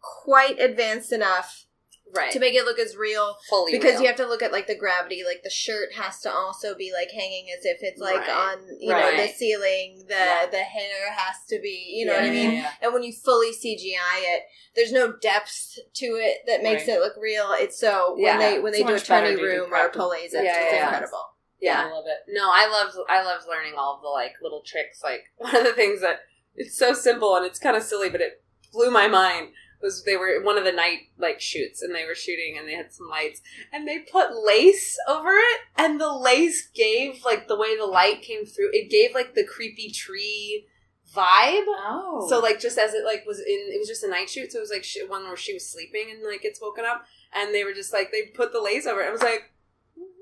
quite 0.00 0.58
advanced 0.58 1.12
enough 1.12 1.66
Right, 2.14 2.30
to 2.32 2.38
make 2.38 2.54
it 2.54 2.64
look 2.66 2.78
as 2.78 2.94
real 2.94 3.36
fully 3.48 3.72
because 3.72 3.92
real. 3.92 4.02
you 4.02 4.06
have 4.08 4.16
to 4.16 4.26
look 4.26 4.42
at 4.42 4.52
like 4.52 4.66
the 4.66 4.74
gravity. 4.76 5.22
Like 5.24 5.42
the 5.42 5.48
shirt 5.50 5.94
has 5.94 6.20
to 6.20 6.30
also 6.30 6.74
be 6.74 6.92
like 6.92 7.10
hanging 7.10 7.46
as 7.58 7.64
if 7.64 7.78
it's 7.80 8.00
like 8.00 8.20
Right. 8.20 8.28
on 8.28 8.58
you 8.80 8.92
Right. 8.92 9.16
know 9.16 9.22
the 9.22 9.28
ceiling. 9.32 10.04
The 10.08 10.14
Yeah. 10.14 10.46
the 10.50 10.58
hair 10.58 11.10
has 11.12 11.36
to 11.48 11.58
be 11.58 11.90
you 11.96 12.04
know 12.06 12.12
Yeah, 12.12 12.20
what 12.20 12.28
I 12.28 12.30
mean. 12.30 12.52
yeah. 12.52 12.70
And 12.82 12.92
when 12.92 13.02
you 13.02 13.12
fully 13.14 13.52
CGI 13.52 14.18
it, 14.34 14.42
there's 14.76 14.92
no 14.92 15.12
depth 15.12 15.78
to 15.94 16.04
it 16.06 16.38
that 16.46 16.62
makes 16.62 16.86
Right. 16.86 16.96
it 16.96 17.00
look 17.00 17.14
real. 17.18 17.52
It's 17.52 17.78
so 17.78 18.14
when 18.18 18.38
they 18.38 18.58
when 18.60 18.72
they 18.72 18.80
So 18.80 18.84
do 18.86 18.90
a 18.90 18.96
much 18.96 19.08
better 19.08 19.26
tiny 19.28 19.36
do 19.40 19.42
room 19.46 19.62
or 19.72 19.76
a 19.76 19.80
practical. 19.80 20.08
police, 20.08 20.34
it's, 20.34 20.34
Yeah, 20.34 20.40
it's 20.42 20.72
yeah, 20.72 20.78
yeah. 20.78 20.84
incredible. 20.84 21.24
yeah. 21.60 21.86
I 21.86 21.90
love 21.90 22.04
it. 22.06 22.18
No, 22.28 22.50
I 22.52 22.66
love 22.68 22.94
I 23.08 23.22
love 23.22 23.40
learning 23.48 23.74
all 23.78 23.96
of 23.96 24.02
the 24.02 24.08
like 24.08 24.34
little 24.42 24.62
tricks. 24.66 25.00
Like 25.02 25.24
one 25.38 25.56
of 25.56 25.64
the 25.64 25.72
things 25.72 26.02
that 26.02 26.20
it's 26.54 26.76
so 26.76 26.92
simple 26.92 27.34
and 27.36 27.46
it's 27.46 27.58
kind 27.58 27.74
of 27.76 27.82
silly, 27.82 28.10
but 28.10 28.20
it 28.20 28.42
blew 28.70 28.90
my 28.90 29.08
mind 29.08 29.48
was 29.82 30.04
they 30.04 30.16
were 30.16 30.40
one 30.42 30.56
of 30.56 30.64
the 30.64 30.72
night 30.72 31.00
like 31.18 31.40
shoots 31.40 31.82
and 31.82 31.94
they 31.94 32.04
were 32.06 32.14
shooting 32.14 32.56
and 32.58 32.68
they 32.68 32.74
had 32.74 32.92
some 32.92 33.08
lights 33.08 33.40
and 33.72 33.86
they 33.86 33.98
put 33.98 34.28
lace 34.44 34.96
over 35.08 35.32
it 35.32 35.60
and 35.76 36.00
the 36.00 36.12
lace 36.12 36.68
gave 36.74 37.24
like 37.24 37.48
the 37.48 37.56
way 37.58 37.76
the 37.76 37.84
light 37.86 38.22
came 38.22 38.46
through 38.46 38.70
it 38.72 38.90
gave 38.90 39.14
like 39.14 39.34
the 39.34 39.44
creepy 39.44 39.90
tree 39.90 40.66
vibe 41.14 41.64
Oh. 41.68 42.26
so 42.30 42.38
like 42.40 42.58
just 42.58 42.78
as 42.78 42.94
it 42.94 43.04
like 43.04 43.24
was 43.26 43.38
in 43.38 43.44
it 43.72 43.78
was 43.78 43.88
just 43.88 44.02
a 44.04 44.08
night 44.08 44.30
shoot 44.30 44.50
so 44.50 44.58
it 44.58 44.62
was 44.62 44.70
like 44.70 44.84
sh- 44.84 44.98
one 45.08 45.24
where 45.24 45.36
she 45.36 45.52
was 45.52 45.68
sleeping 45.68 46.06
and 46.10 46.22
like 46.24 46.40
gets 46.42 46.60
woken 46.62 46.84
up 46.86 47.04
and 47.34 47.54
they 47.54 47.64
were 47.64 47.74
just 47.74 47.92
like 47.92 48.10
they 48.12 48.22
put 48.34 48.52
the 48.52 48.60
lace 48.62 48.86
over 48.86 49.02
it 49.02 49.08
i 49.08 49.10
was 49.10 49.20
like 49.22 49.51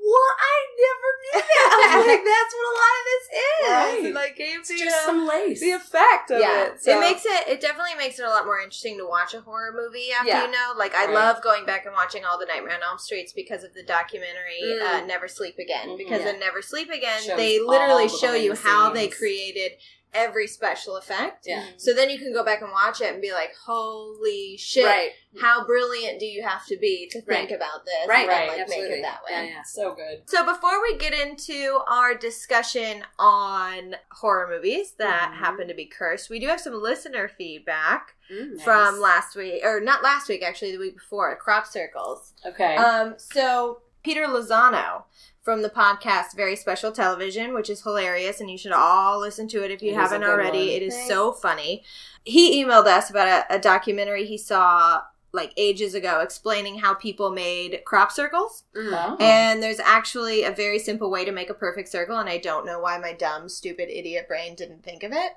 what 0.03 0.35
i 0.41 0.57
never 0.81 1.11
knew 1.21 1.41
that 1.45 1.89
i 1.93 1.97
was 1.99 2.07
like 2.07 2.25
that's 2.33 2.55
what 2.57 2.67
a 2.73 2.77
lot 2.81 2.97
of 2.99 3.05
this 3.07 3.27
is 3.31 3.69
Right. 3.71 4.05
and 4.07 4.15
like 4.15 4.37
gave 4.37 4.59
it's 4.61 4.69
the, 4.71 4.77
just 4.79 4.97
uh, 4.97 5.07
some 5.07 5.29
lace. 5.29 5.61
the 5.61 5.73
effect 5.73 6.31
of 6.31 6.41
yeah, 6.41 6.65
it 6.73 6.83
so. 6.83 6.97
it 6.97 7.01
makes 7.01 7.25
it. 7.27 7.47
It 7.49 7.61
definitely 7.61 7.95
makes 7.99 8.19
it 8.19 8.25
a 8.25 8.29
lot 8.29 8.45
more 8.47 8.59
interesting 8.59 8.97
to 8.99 9.07
watch 9.07 9.35
a 9.35 9.41
horror 9.43 9.73
movie 9.77 10.09
after 10.13 10.29
Yeah. 10.29 10.45
you 10.47 10.51
know. 10.51 10.73
Like 10.77 10.95
I 10.95 11.05
Right. 11.07 11.15
love 11.15 11.43
going 11.43 11.67
back 11.67 11.85
and 11.85 11.95
watching 11.95 12.25
all 12.25 12.39
the 12.39 12.47
Nightmare 12.47 12.75
on 12.75 12.83
Elm 12.83 12.99
Streets 12.99 13.33
because 13.35 13.63
of 13.65 13.75
the 13.75 13.83
documentary 13.83 14.61
Mm. 14.65 14.81
uh, 15.03 15.05
"Never 15.07 15.29
Sleep 15.29 15.57
Again." 15.59 15.97
Because 15.97 16.23
Yeah. 16.23 16.31
in 16.31 16.41
"Never 16.41 16.63
Sleep 16.63 16.91
Again," 16.91 17.21
Shows 17.23 17.37
they 17.37 17.61
literally 17.61 18.07
the 18.09 18.17
show 18.17 18.33
you 18.33 18.55
how 18.55 18.91
they 18.91 19.09
created 19.09 19.73
every 20.13 20.47
special 20.47 20.97
effect. 20.97 21.47
Yeah. 21.47 21.65
So 21.77 21.95
then 21.95 22.11
you 22.11 22.19
can 22.19 22.33
go 22.33 22.45
back 22.45 22.63
and 22.63 22.71
watch 22.73 23.01
it 23.01 23.13
and 23.13 23.23
be 23.23 23.33
like, 23.33 23.53
"Holy 23.65 24.57
shit! 24.57 24.85
right 24.85 25.11
How 25.41 25.65
brilliant 25.65 26.19
do 26.19 26.27
you 26.27 26.43
have 26.43 26.67
to 26.67 26.77
be 26.77 27.09
to 27.13 27.21
think 27.23 27.29
Right. 27.51 27.53
about 27.53 27.85
this 27.85 28.09
right 28.09 28.21
and 28.21 28.29
Right, 28.29 28.49
like 28.49 28.59
absolutely 28.61 28.89
make 28.91 28.99
it 28.99 29.03
that 29.03 29.23
way?" 29.25 29.31
yeah, 29.31 29.43
yeah. 29.57 29.63
so 29.63 29.95
good. 29.95 30.23
So 30.29 30.45
before 30.45 30.83
we 30.83 30.97
get 30.97 31.15
into 31.15 31.81
our 31.87 32.15
discussion 32.15 33.05
on 33.19 33.95
horror 34.11 34.49
movies 34.49 34.93
that 34.99 35.31
Mhm. 35.33 35.39
happen 35.39 35.69
to 35.69 35.75
be 35.75 35.87
cursed, 35.87 36.29
we 36.31 36.41
do 36.41 36.49
have 36.49 36.61
some 36.61 36.75
listener 36.83 37.29
feedback 37.29 38.17
Mm. 38.31 38.55
Nice. 38.57 38.65
from 38.65 39.01
last 39.01 39.37
week, 39.37 39.65
or 39.65 39.81
not 39.81 40.03
last 40.03 40.29
week, 40.29 40.43
actually, 40.43 40.73
the 40.73 40.79
week 40.79 40.97
before, 40.97 41.35
crop 41.37 41.67
circles. 41.67 42.33
Okay. 42.47 42.77
Um, 42.77 43.15
so 43.19 43.83
Peter 44.03 44.27
Lozano 44.27 45.05
from 45.51 45.63
the 45.63 45.69
podcast 45.69 46.37
Very 46.37 46.55
Special 46.55 46.93
Television, 46.93 47.55
which 47.55 47.69
is 47.69 47.83
hilarious, 47.83 48.41
and 48.41 48.49
you 48.49 48.57
should 48.57 48.71
all 48.71 49.19
listen 49.19 49.49
to 49.49 49.65
it 49.65 49.73
if 49.73 49.83
you 49.83 49.91
It 49.91 49.97
haven't 49.97 50.23
already. 50.23 50.59
one. 50.59 50.69
It 50.69 50.83
is 50.85 50.95
Thanks. 50.95 51.09
so 51.09 51.33
funny. 51.33 51.83
He 52.25 52.63
emailed 52.65 52.87
us 52.87 53.11
about 53.11 53.27
a, 53.27 53.57
a 53.57 53.59
documentary 53.59 54.27
he 54.27 54.39
saw 54.39 55.01
like 55.33 55.53
ages 55.57 55.95
ago 55.95 56.21
explaining 56.21 56.79
how 56.81 56.93
people 56.95 57.31
made 57.31 57.83
crop 57.85 58.11
circles. 58.11 58.65
Mm. 58.77 58.91
Oh. 58.93 59.17
And 59.21 59.63
there's 59.63 59.79
actually 59.79 60.43
a 60.43 60.51
very 60.51 60.79
simple 60.79 61.11
way 61.11 61.25
to 61.25 61.33
make 61.33 61.51
a 61.51 61.55
perfect 61.55 61.89
circle, 61.89 62.19
and 62.19 62.29
I 62.29 62.39
don't 62.39 62.67
know 62.67 62.81
why 62.81 62.99
my 62.99 63.13
dumb, 63.13 63.49
stupid, 63.49 63.89
idiot 63.89 64.27
brain 64.29 64.55
didn't 64.57 64.83
think 64.83 65.03
of 65.03 65.13
it. 65.13 65.33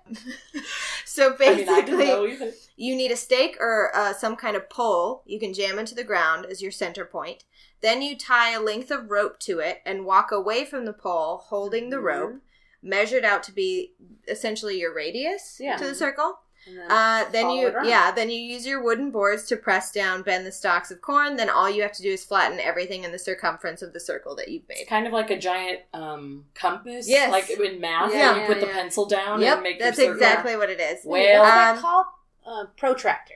so 1.05 1.33
I 1.33 1.37
basically, 1.37 1.65
mean, 1.65 1.69
I 1.75 1.81
didn't 1.85 1.99
know 2.07 2.25
either. 2.25 2.51
you 2.75 2.95
need 2.95 3.11
a 3.11 3.15
stake 3.15 3.57
or 3.59 3.95
uh, 3.95 4.13
some 4.13 4.35
kind 4.35 4.55
of 4.55 4.69
pole 4.69 5.23
you 5.25 5.39
can 5.39 5.53
jam 5.53 5.77
into 5.77 5.95
the 5.95 6.03
ground 6.03 6.45
as 6.45 6.61
your 6.61 6.71
center 6.71 7.05
point. 7.05 7.43
Then 7.81 8.01
you 8.01 8.17
tie 8.17 8.53
a 8.53 8.61
length 8.61 8.91
of 8.91 9.11
rope 9.11 9.39
to 9.41 9.59
it 9.59 9.81
and 9.85 10.05
walk 10.05 10.31
away 10.31 10.65
from 10.65 10.85
the 10.85 10.93
pole 10.93 11.37
holding 11.49 11.89
the 11.89 11.97
Mhm. 11.97 12.03
rope, 12.03 12.35
measured 12.81 13.23
out 13.25 13.43
to 13.43 13.51
be 13.51 13.93
essentially 14.27 14.79
your 14.79 14.93
radius 14.93 15.57
Yeah. 15.59 15.77
to 15.77 15.85
the 15.85 15.95
circle. 15.95 16.39
And 16.65 16.77
then 16.77 16.91
Uh, 16.91 17.25
then 17.31 17.49
you, 17.49 17.67
around. 17.67 17.87
yeah, 17.87 18.11
then 18.11 18.29
you 18.29 18.39
use 18.39 18.65
your 18.65 18.81
wooden 18.81 19.11
boards 19.11 19.43
to 19.47 19.57
press 19.57 19.91
down, 19.91 20.21
bend 20.21 20.45
the 20.45 20.51
stalks 20.51 20.91
of 20.91 21.01
corn. 21.01 21.35
Then 21.35 21.49
all 21.49 21.69
you 21.69 21.81
have 21.81 21.91
to 21.93 22.01
do 22.01 22.11
is 22.11 22.23
flatten 22.23 22.59
everything 22.59 23.03
in 23.03 23.11
the 23.11 23.19
circumference 23.19 23.81
of 23.81 23.91
the 23.93 23.99
circle 23.99 24.35
that 24.37 24.47
you've 24.47 24.63
It's 24.69 24.79
made. 24.81 24.87
kind 24.87 25.05
of 25.05 25.11
like 25.13 25.29
a 25.29 25.37
giant 25.37 25.81
um, 25.93 26.45
compass. 26.55 27.07
Yes. 27.09 27.31
Like 27.31 27.49
in 27.49 27.81
math, 27.81 28.13
Yeah, 28.13 28.31
where 28.31 28.41
you 28.41 28.47
put 28.47 28.57
yeah, 28.57 28.61
the 28.61 28.67
yeah. 28.67 28.73
pencil 28.73 29.05
down 29.05 29.41
Yep, 29.41 29.53
and 29.55 29.63
make 29.63 29.79
that's 29.79 29.97
your 29.97 30.07
circle. 30.13 30.21
exactly 30.21 30.55
what 30.57 30.69
it 30.69 30.79
is. 30.79 30.99
Well- 31.03 31.41
What's 31.43 31.51
Um, 31.51 31.75
that 31.75 31.81
called? 31.81 32.05
Uh, 32.45 32.65
protractor. 32.77 33.35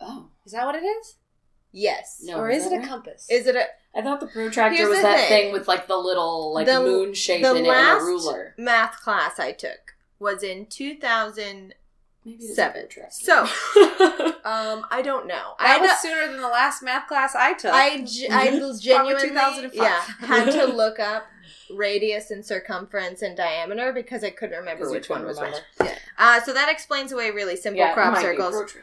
Oh. 0.00 0.28
Is 0.46 0.52
that 0.52 0.64
what 0.66 0.74
it 0.74 0.84
is? 0.84 1.16
Yes. 1.72 2.20
No, 2.22 2.38
or 2.38 2.50
is 2.50 2.64
is 2.64 2.70
that 2.70 2.74
it 2.74 2.76
a 2.76 2.80
right? 2.80 2.88
compass? 2.88 3.26
Is 3.30 3.46
it 3.46 3.54
a 3.56 3.66
I 3.94 4.02
thought 4.02 4.20
the 4.20 4.26
protractor 4.26 4.76
Here's 4.76 4.88
was 4.88 4.98
the 4.98 5.02
that 5.02 5.28
thing. 5.28 5.44
thing. 5.46 5.52
with 5.52 5.66
like 5.68 5.86
the 5.86 5.96
little 5.96 6.52
like 6.54 6.66
The- 6.66 6.80
moon 6.80 7.14
shape 7.14 7.42
the 7.42 7.50
in 7.54 7.66
it 7.66 7.68
and 7.68 8.00
a 8.00 8.04
ruler. 8.04 8.54
math 8.56 9.00
class 9.00 9.38
I 9.38 9.52
took 9.52 9.94
was 10.18 10.42
in 10.42 10.66
2000. 10.66 11.74
Maybe 12.28 12.46
seven. 12.46 12.86
So, 13.10 13.40
um, 14.44 14.84
I 14.90 15.02
don't 15.02 15.26
know. 15.26 15.54
that 15.58 15.76
I 15.76 15.78
was 15.78 15.90
don't- 15.90 15.98
sooner 16.00 16.26
than 16.30 16.40
the 16.40 16.48
last 16.48 16.82
math 16.82 17.08
class 17.08 17.34
I 17.34 17.54
took. 17.54 17.72
I, 17.72 18.04
genuinely 18.80 19.70
yeah 19.72 20.00
had 20.20 20.50
to 20.52 20.66
look 20.72 20.98
up 20.98 21.26
radius 21.70 22.30
and 22.30 22.44
circumference 22.44 23.22
and 23.22 23.36
diameter 23.36 23.92
because 23.92 24.24
I 24.24 24.30
couldn't 24.30 24.58
remember 24.58 24.90
which 24.90 25.08
one 25.08 25.24
was 25.24 25.38
remember. 25.38 25.60
which. 25.78 25.98
Uh, 26.16 26.40
so 26.42 26.52
that 26.52 26.68
explains 26.68 27.12
away 27.12 27.30
really 27.30 27.56
simple 27.56 27.78
yeah, 27.78 27.94
crop 27.94 28.18
circles. 28.18 28.74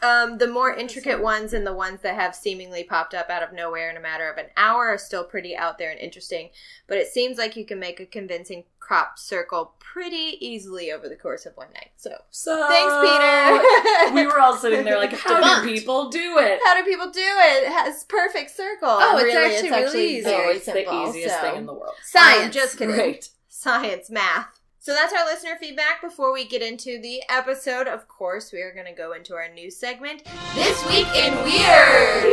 Protractor. 0.00 0.06
You're 0.26 0.32
Um, 0.32 0.38
the 0.38 0.46
more 0.46 0.72
intricate 0.74 1.20
ones 1.22 1.52
and 1.52 1.66
the 1.66 1.72
ones 1.72 2.00
that 2.02 2.14
have 2.14 2.34
seemingly 2.34 2.84
popped 2.84 3.14
up 3.14 3.30
out 3.30 3.42
of 3.42 3.52
nowhere 3.52 3.90
in 3.90 3.96
a 3.96 4.00
matter 4.00 4.30
of 4.30 4.38
an 4.38 4.46
hour 4.56 4.86
are 4.88 4.98
still 4.98 5.24
pretty 5.24 5.56
out 5.56 5.78
there 5.78 5.90
and 5.90 6.00
interesting. 6.00 6.50
But 6.86 6.98
it 6.98 7.08
seems 7.08 7.38
like 7.38 7.56
you 7.56 7.64
can 7.64 7.78
make 7.78 8.00
a 8.00 8.06
convincing 8.06 8.64
crop 8.78 9.18
circle 9.20 9.74
pretty 9.78 10.36
easily 10.40 10.90
over 10.90 11.08
the 11.08 11.14
course 11.16 11.46
of 11.46 11.56
one 11.56 11.68
night. 11.74 11.90
So 11.96 12.10
So 12.30 12.66
thanks, 12.68 12.92
Peter. 12.92 14.14
we 14.14 14.26
were 14.26 14.40
all 14.40 14.56
sitting 14.56 14.84
there 14.84 14.96
like, 14.98 15.12
how 15.16 15.40
Debunked. 15.40 15.62
do 15.62 15.68
people 15.72 16.08
do 16.10 16.38
it? 16.38 16.58
How 16.64 16.76
do 16.76 16.84
people 16.84 17.10
do 17.10 17.20
it? 17.20 17.64
It 17.64 17.72
has 17.72 18.04
perfect 18.04 18.50
circle. 18.50 18.88
Oh, 18.88 19.16
And 19.18 19.26
it's 19.28 19.36
actually 19.36 19.70
really 19.70 20.16
easy. 20.16 20.26
Oh, 20.28 20.30
very 20.30 20.56
it's 20.56 20.64
simple. 20.64 21.02
the 21.04 21.08
easiest 21.10 21.36
so- 21.36 21.42
thing 21.42 21.56
in 21.56 21.66
the 21.66 21.74
world. 21.74 21.94
Science. 22.02 22.44
Um, 22.46 22.50
just 22.52 22.78
kidding. 22.78 22.94
Great. 22.94 23.28
Science, 23.48 24.10
math. 24.10 24.59
So 24.82 24.94
that's 24.94 25.12
our 25.12 25.26
listener 25.26 25.56
feedback. 25.60 26.00
Before 26.00 26.32
we 26.32 26.46
get 26.46 26.62
into 26.62 26.98
the 27.00 27.20
episode, 27.28 27.86
of 27.86 28.08
course, 28.08 28.50
we 28.50 28.62
are 28.62 28.72
going 28.72 28.86
to 28.86 28.94
go 28.94 29.12
into 29.12 29.34
our 29.34 29.46
news 29.52 29.76
segment. 29.76 30.22
This 30.54 30.82
week 30.88 31.06
in 31.14 31.34
Weird. 31.44 32.24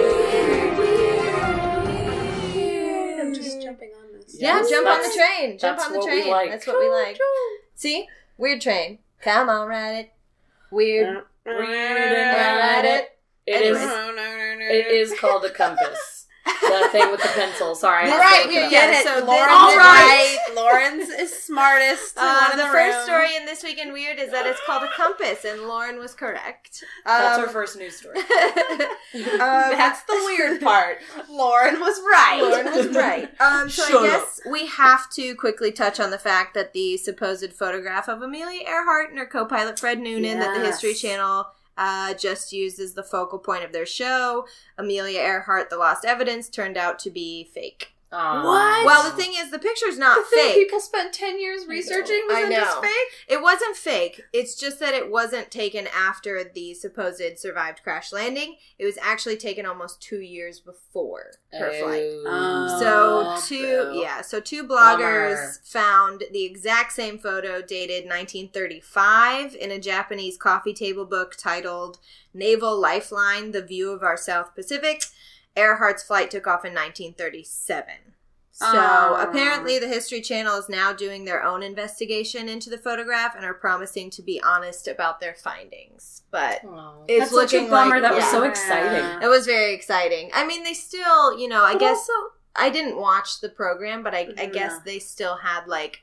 I'm 3.20 3.34
just 3.34 3.62
jumping 3.62 3.92
on 4.00 4.14
this. 4.14 4.38
Yeah, 4.40 4.60
Yes, 4.60 4.70
jump 4.70 4.88
on 4.88 5.02
the 5.02 5.14
train. 5.14 5.58
Jump 5.58 5.78
that's 5.78 5.88
on 5.88 5.94
the 5.94 6.00
what 6.00 6.10
we 6.10 6.22
train. 6.22 6.32
like. 6.32 6.50
That's 6.52 6.68
what 6.68 6.80
we 6.80 6.90
like. 6.90 7.20
See? 7.76 8.08
Weird 8.38 8.62
train. 8.62 9.00
Come 9.22 9.50
on, 9.50 9.68
ride 9.68 9.96
it. 9.98 10.14
Weird. 10.72 11.18
Uh, 11.18 11.20
uh, 11.20 11.24
Weird 11.58 11.70
and 12.18 12.60
Ride 12.60 12.86
it. 12.86 13.20
It 13.46 13.62
is. 13.62 13.78
Anyway. 13.78 14.80
It 14.80 14.88
is 14.88 15.14
called 15.20 15.44
a 15.44 15.50
compass. 15.50 16.17
The 16.62 16.88
thing 16.92 17.12
with 17.12 17.22
the 17.22 17.30
pencil. 17.30 17.76
Sorry. 17.76 18.10
All 18.10 18.18
right, 18.18 18.46
we 18.48 18.54
get 18.70 18.94
it. 18.94 19.04
So 19.06 19.24
Lauren's 19.26 19.50
right. 19.78 19.78
right. 19.78 20.38
Lauren's 20.56 21.10
is 21.10 21.32
smartest. 21.44 22.16
the 22.16 22.22
Uh, 22.22 22.48
one 22.50 22.58
the 22.58 22.64
the 22.64 22.70
first 22.70 23.04
story 23.06 23.36
in 23.36 23.46
This 23.46 23.64
Week 23.64 23.78
in 23.78 23.94
Weird 23.94 24.20
is 24.20 24.32
that 24.32 24.46
it's 24.46 24.60
called 24.66 24.84
a 24.84 24.90
compass, 24.96 25.46
and 25.46 25.64
Lauren 25.64 26.00
was 26.00 26.14
correct. 26.14 26.84
That's 27.06 27.38
Um, 27.38 27.44
our 27.46 27.50
first 27.50 27.78
news 27.78 27.98
story. 27.98 28.18
um, 28.20 29.72
That's 29.76 30.02
the 30.04 30.22
weird 30.26 30.62
part. 30.70 31.00
Lauren 31.30 31.80
was 31.80 32.00
right. 32.02 32.40
Lauren 32.42 32.66
was 32.76 32.96
right. 32.96 33.30
Um, 33.42 33.70
so 33.70 33.84
Shut 33.88 34.02
I 34.04 34.08
guess 34.08 34.42
we 34.50 34.68
have 34.68 35.10
to 35.12 35.36
quickly 35.36 35.72
touch 35.72 36.00
on 36.00 36.12
the 36.12 36.18
fact 36.20 36.54
that 36.54 36.74
the 36.74 36.98
supposed 36.98 37.54
photograph 37.54 38.08
of 38.08 38.22
Amelia 38.22 38.62
Earhart 38.68 39.10
and 39.10 39.20
her 39.20 39.26
co-pilot 39.26 39.80
Fred 39.80 40.00
Noonan 40.00 40.40
that 40.40 40.54
the 40.60 40.66
History 40.66 40.94
Channel 40.94 41.48
uh, 41.78 42.14
just 42.14 42.52
used 42.54 42.80
as 42.80 42.94
the 42.94 43.04
focal 43.04 43.40
point 43.40 43.64
of 43.64 43.72
their 43.72 43.86
show, 43.86 44.48
Amelia 44.78 45.20
Earhart: 45.20 45.70
The 45.70 45.78
Lost 45.78 46.06
Evidence, 46.06 46.50
turned 46.50 46.78
out 46.78 47.00
to 47.00 47.10
be 47.10 47.44
fake. 47.44 47.97
Aw. 48.10 48.44
What? 48.44 48.86
Well, 48.86 49.04
the 49.04 49.16
thing 49.18 49.34
is, 49.38 49.52
the 49.52 49.60
picture's 49.60 49.98
not 49.98 50.18
The 50.32 50.38
fake. 50.38 50.56
people 50.56 50.80
spent 50.80 51.14
ten 51.14 51.40
years 51.42 51.66
researching 51.68 52.24
was 52.28 52.38
I 52.38 52.48
it 52.48 52.52
just 52.52 52.76
know. 52.76 52.82
fake? 52.82 53.08
It 53.28 53.42
wasn't 53.42 53.76
fake. 53.76 54.22
It's 54.32 54.56
just 54.56 54.80
that 54.80 54.94
it 54.94 55.12
wasn't 55.12 55.52
taken 55.52 55.88
after 55.88 56.42
the 56.44 56.74
supposed 56.74 57.38
survived 57.38 57.84
crash 57.84 58.14
landing. 58.14 58.56
It 58.80 58.86
was 58.86 58.98
actually 59.02 59.36
taken 59.36 59.66
almost 59.66 60.02
two 60.02 60.22
years 60.22 60.62
before 60.62 61.32
her 61.52 61.72
flight. 61.82 62.04
Oh. 62.26 62.78
So 63.42 63.48
two, 63.48 63.92
yeah, 64.00 64.22
so 64.22 64.40
two 64.40 64.64
bloggers 64.64 65.36
Bummer. 65.36 65.54
found 65.66 66.24
the 66.32 66.46
exact 66.46 66.94
same 66.94 67.18
photo 67.18 67.62
dated 67.62 68.06
1935 68.10 69.56
in 69.56 69.72
a 69.72 69.80
Japanese 69.80 70.38
coffee 70.38 70.74
table 70.74 71.06
book 71.06 71.36
titled 71.38 72.00
"Naval 72.34 72.80
Lifeline: 72.80 73.52
The 73.52 73.62
View 73.62 73.92
of 73.92 74.02
Our 74.04 74.18
South 74.18 74.56
Pacific." 74.56 75.04
Earhart's 75.58 76.04
flight 76.04 76.30
took 76.32 76.48
off 76.48 76.64
in 76.64 76.74
1937. 76.74 78.14
So 78.52 78.66
Oh. 78.68 79.16
apparently, 79.20 79.78
the 79.78 79.88
History 79.88 80.20
Channel 80.20 80.56
is 80.58 80.68
now 80.68 80.92
doing 80.92 81.26
their 81.26 81.44
own 81.44 81.62
investigation 81.62 82.50
into 82.50 82.72
the 82.72 82.78
photograph 82.78 83.36
and 83.36 83.46
are 83.46 83.54
promising 83.54 84.10
to 84.12 84.24
be 84.24 84.42
honest 84.42 84.88
about 84.88 85.20
their 85.20 85.36
findings. 85.36 86.24
But 86.32 86.64
Aw. 86.66 87.04
It's 87.08 87.20
That's 87.30 87.32
such 87.32 87.54
a 87.54 87.58
looking 87.58 87.70
bummer. 87.70 88.00
like- 88.00 88.02
that 88.04 88.16
was 88.16 88.26
so 88.32 88.44
yeah. 88.44 88.50
exciting. 88.50 89.22
it 89.22 89.28
was 89.28 89.46
very 89.46 89.74
exciting. 89.74 90.32
I 90.34 90.44
mean, 90.46 90.64
they 90.64 90.74
still, 90.74 91.38
you 91.38 91.48
know, 91.48 91.64
I 91.64 91.74
But 91.74 91.80
guess 91.82 91.98
also- 92.10 92.34
I 92.56 92.70
didn't 92.72 92.98
watch 92.98 93.42
the 93.42 93.50
program, 93.50 94.02
but 94.02 94.16
I, 94.16 94.34
I 94.40 94.48
guess 94.48 94.72
No. 94.78 94.82
they 94.86 94.98
still 95.00 95.36
had 95.38 95.68
like 95.68 96.02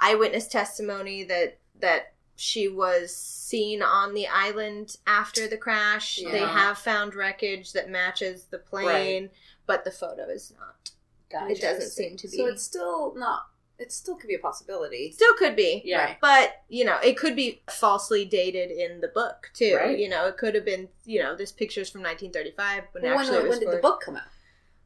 eyewitness 0.00 0.48
testimony 0.48 1.22
that 1.24 1.58
that 1.78 2.11
she 2.36 2.68
was 2.68 3.14
seen 3.14 3.82
on 3.82 4.14
the 4.14 4.26
island 4.26 4.96
after 5.06 5.46
the 5.46 5.56
crash. 5.56 6.20
They 6.30 6.38
have 6.40 6.78
found 6.78 7.14
wreckage 7.14 7.72
that 7.72 7.90
matches 7.90 8.46
the 8.50 8.58
plane, 8.58 9.30
but 9.66 9.84
the 9.84 9.90
photo 9.90 10.24
is 10.28 10.52
not. 10.58 10.90
Gotcha. 11.30 11.52
It 11.52 11.60
doesn't 11.60 11.90
seem 11.90 12.16
to 12.16 12.28
be. 12.28 12.36
So 12.36 12.46
it's 12.46 12.62
still 12.62 13.14
not. 13.16 13.42
it 13.78 13.90
still 13.90 14.14
could 14.16 14.28
be 14.28 14.34
a 14.34 14.38
possibility. 14.38 15.10
Still 15.12 15.34
could 15.34 15.56
be. 15.56 15.82
Yeah. 15.84 16.04
Right. 16.04 16.16
But, 16.20 16.62
you 16.68 16.84
know, 16.84 16.98
it 17.02 17.16
could 17.16 17.34
be 17.34 17.62
falsely 17.70 18.24
dated 18.24 18.70
in 18.70 19.00
the 19.00 19.08
book, 19.08 19.50
too. 19.54 19.76
Right. 19.76 19.98
You 19.98 20.08
know, 20.08 20.26
it 20.26 20.36
could 20.36 20.54
have 20.54 20.64
been, 20.64 20.88
you 21.04 21.22
know, 21.22 21.34
this 21.34 21.50
picture's 21.52 21.90
from 21.90 22.02
1935 22.02 22.84
when 22.92 23.02
Well, 23.02 23.18
actually 23.18 23.38
when, 23.38 23.46
it 23.46 23.48
was 23.48 23.50
when 23.50 23.58
did 23.60 23.68
for- 23.70 23.76
the 23.76 23.82
book 23.82 24.00
come 24.04 24.16
out? 24.16 24.22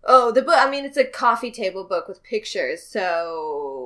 Oh, 0.08 0.30
the 0.30 0.40
book. 0.42 0.54
I 0.56 0.70
mean, 0.70 0.84
it's 0.84 0.96
a 0.96 1.04
coffee 1.04 1.50
table 1.50 1.82
book 1.84 2.06
with 2.06 2.22
pictures, 2.22 2.80
so 2.80 3.85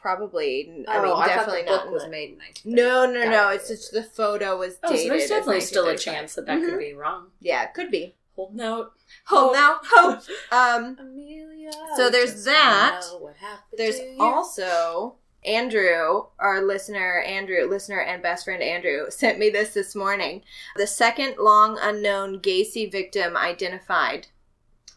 probably. 0.00 0.66
I 0.66 0.72
mean, 0.72 0.84
oh, 0.88 1.16
I 1.16 1.26
thought 1.26 1.26
definitely 1.26 1.62
not. 1.64 1.90
was 1.92 2.08
made 2.08 2.30
in 2.30 2.38
1930. 2.38 2.74
No, 2.74 3.06
no, 3.06 3.30
no. 3.30 3.50
it. 3.50 3.56
It's 3.56 3.68
just 3.68 3.92
the 3.92 4.02
photo 4.02 4.56
was 4.56 4.78
Oh, 4.82 4.90
dated. 4.90 5.02
so 5.04 5.08
there's 5.10 5.28
definitely 5.28 5.60
still 5.60 5.86
a 5.88 5.96
chance 5.96 6.34
that 6.34 6.46
that 6.46 6.58
Mhm. 6.58 6.68
could 6.70 6.78
be 6.78 6.92
wrong. 6.92 7.30
Yeah, 7.40 7.64
it 7.64 7.74
could 7.74 7.90
be. 7.90 8.16
Hold 8.36 8.58
out. 8.60 8.92
Hold 9.26 9.52
now, 9.52 9.80
hope. 9.84 10.20
Um, 10.50 10.96
Amelia. 10.98 11.70
So 11.96 12.08
there's 12.10 12.44
that. 12.44 13.00
wanna 13.02 13.12
know 13.18 13.24
what 13.24 13.36
happened 13.36 13.78
there's 13.78 14.00
also 14.18 15.16
Andrew, 15.44 16.24
our 16.38 16.62
listener, 16.62 17.20
Andrew, 17.20 17.66
listener 17.68 18.00
and 18.00 18.22
best 18.22 18.44
friend 18.44 18.62
Andrew, 18.62 19.06
sent 19.10 19.38
me 19.38 19.50
this 19.50 19.74
this 19.74 19.94
morning. 19.94 20.42
The 20.76 20.86
second 20.86 21.36
long 21.38 21.78
unknown 21.80 22.40
Gacy 22.40 22.90
victim 22.90 23.36
identified 23.36 24.28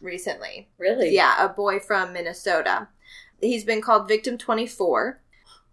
recently. 0.00 0.68
Really? 0.78 1.14
Yeah, 1.14 1.42
a 1.44 1.48
boy 1.48 1.80
from 1.80 2.12
Minnesota. 2.12 2.88
He's 3.44 3.64
been 3.64 3.80
called 3.82 4.08
Victim 4.08 4.38
24. 4.38 5.20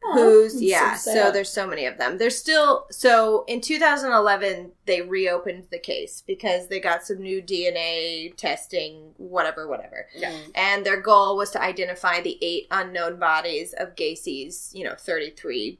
Aw, 0.03 0.13
who's 0.15 0.59
yeah 0.59 0.95
so 0.95 1.13
so, 1.13 1.31
there's 1.31 1.47
so 1.51 1.67
many 1.67 1.85
of 1.85 1.99
them 1.99 2.17
there's 2.17 2.35
still 2.35 2.87
so 2.89 3.45
in 3.47 3.61
2011 3.61 4.71
they 4.87 5.03
reopened 5.03 5.67
the 5.69 5.77
case 5.77 6.23
because 6.25 6.67
they 6.69 6.79
got 6.79 7.03
some 7.05 7.21
new 7.21 7.39
dna 7.39 8.35
testing 8.35 9.13
whatever 9.17 9.67
whatever 9.67 10.07
Yeah. 10.15 10.35
and 10.55 10.83
their 10.83 10.99
goal 10.99 11.37
was 11.37 11.51
to 11.51 11.61
identify 11.61 12.19
the 12.19 12.39
eight 12.41 12.65
unknown 12.71 13.19
bodies 13.19 13.75
of 13.77 13.95
gacy's 13.95 14.71
you 14.73 14.83
know 14.83 14.95
33 14.97 15.77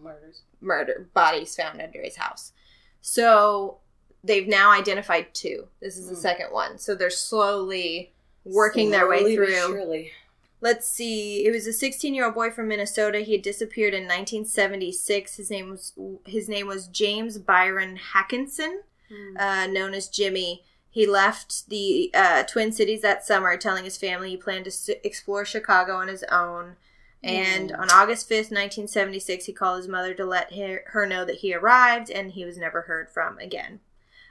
Murders. 0.00 0.42
murder 0.60 1.08
bodies 1.12 1.56
found 1.56 1.80
under 1.82 2.00
his 2.02 2.14
house 2.14 2.52
so 3.00 3.78
they've 4.22 4.46
now 4.46 4.70
identified 4.70 5.34
two 5.34 5.66
this 5.80 5.96
is 5.98 6.08
the 6.08 6.14
Mm. 6.14 6.18
second 6.22 6.52
one 6.52 6.78
so 6.78 6.94
they're 6.94 7.10
slowly 7.10 8.12
working 8.44 8.92
their 8.92 9.08
way 9.08 9.18
Slowly 9.18 9.34
through 9.34 9.46
Surely. 9.56 10.12
Let's 10.60 10.88
see. 10.88 11.44
It 11.46 11.50
was 11.52 11.66
a 11.66 11.70
16-year-old 11.70 12.34
boy 12.34 12.50
from 12.50 12.68
Minnesota. 12.68 13.20
He 13.20 13.32
had 13.32 13.42
disappeared 13.42 13.92
in 13.94 14.04
1976. 14.04 15.36
His 15.36 15.50
name 15.50 15.70
was 15.70 15.92
his 16.26 16.48
name 16.48 16.66
was 16.66 16.88
James 16.88 17.38
Byron 17.38 17.98
Haakenson, 18.14 18.78
Hmm. 19.08 19.36
uh, 19.38 19.66
known 19.66 19.94
as 19.94 20.08
Jimmy. 20.08 20.64
He 20.90 21.06
left 21.06 21.68
the 21.68 22.10
uh, 22.14 22.42
Twin 22.44 22.72
Cities 22.72 23.02
that 23.02 23.24
summer, 23.26 23.56
telling 23.56 23.84
his 23.84 23.98
family 23.98 24.30
he 24.30 24.36
planned 24.36 24.64
to 24.64 24.70
s- 24.70 24.88
explore 25.04 25.44
Chicago 25.44 25.94
on 25.96 26.08
his 26.08 26.24
own. 26.24 26.76
And 27.22 27.70
Mm. 27.70 27.78
on 27.80 27.90
August 27.90 28.28
5th, 28.28 28.50
1976, 28.50 29.44
he 29.46 29.52
called 29.52 29.78
his 29.78 29.88
mother 29.88 30.14
to 30.14 30.24
let 30.24 30.54
her, 30.54 30.84
her 30.88 31.06
know 31.06 31.24
that 31.24 31.36
he 31.36 31.54
arrived, 31.54 32.10
and 32.10 32.32
he 32.32 32.44
was 32.44 32.56
never 32.56 32.82
heard 32.82 33.08
from 33.10 33.38
again. 33.38 33.80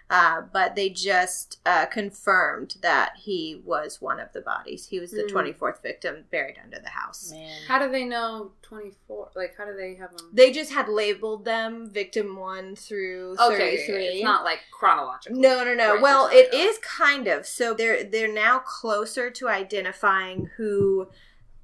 Uh, 0.08 0.42
but 0.54 0.76
they 0.76 0.88
just 0.88 1.58
uh, 1.66 1.88
confirmed 1.88 2.76
that 2.84 3.14
he 3.18 3.60
was 3.66 4.00
one 4.00 4.20
of 4.20 4.32
the 4.34 4.42
bodies. 4.42 4.86
He 4.88 5.00
was 5.00 5.10
the 5.10 5.24
Mm. 5.24 5.32
24th 5.32 5.82
victim 5.82 6.26
buried 6.30 6.58
under 6.64 6.78
the 6.80 6.90
house. 6.90 7.32
Man. 7.32 7.50
How 7.68 7.80
do 7.80 7.92
they 7.92 8.06
know 8.06 8.52
24? 8.62 9.32
Like, 9.36 9.56
how 9.58 9.66
do 9.66 9.76
they 9.76 9.96
have 9.96 10.16
them? 10.16 10.30
They 10.32 10.52
just 10.52 10.72
had 10.72 10.88
labeled 10.88 11.44
them 11.44 11.90
victim 11.90 12.36
1 12.38 12.76
through 12.76 13.36
33. 13.38 13.96
it's 13.96 14.24
not 14.24 14.44
like 14.44 14.60
chronological. 14.72 15.40
No, 15.40 15.64
no, 15.64 15.74
no. 15.74 15.94
Right, 15.94 16.02
well, 16.04 16.30
it's 16.32 16.50
it 16.50 16.56
not. 16.56 16.62
is 16.66 16.78
kind 16.78 17.28
of. 17.28 17.48
So 17.48 17.74
they're 17.74 18.04
they're 18.04 18.32
now 18.32 18.60
closer 18.60 19.32
to 19.32 19.48
identifying 19.48 20.52
who 20.58 21.08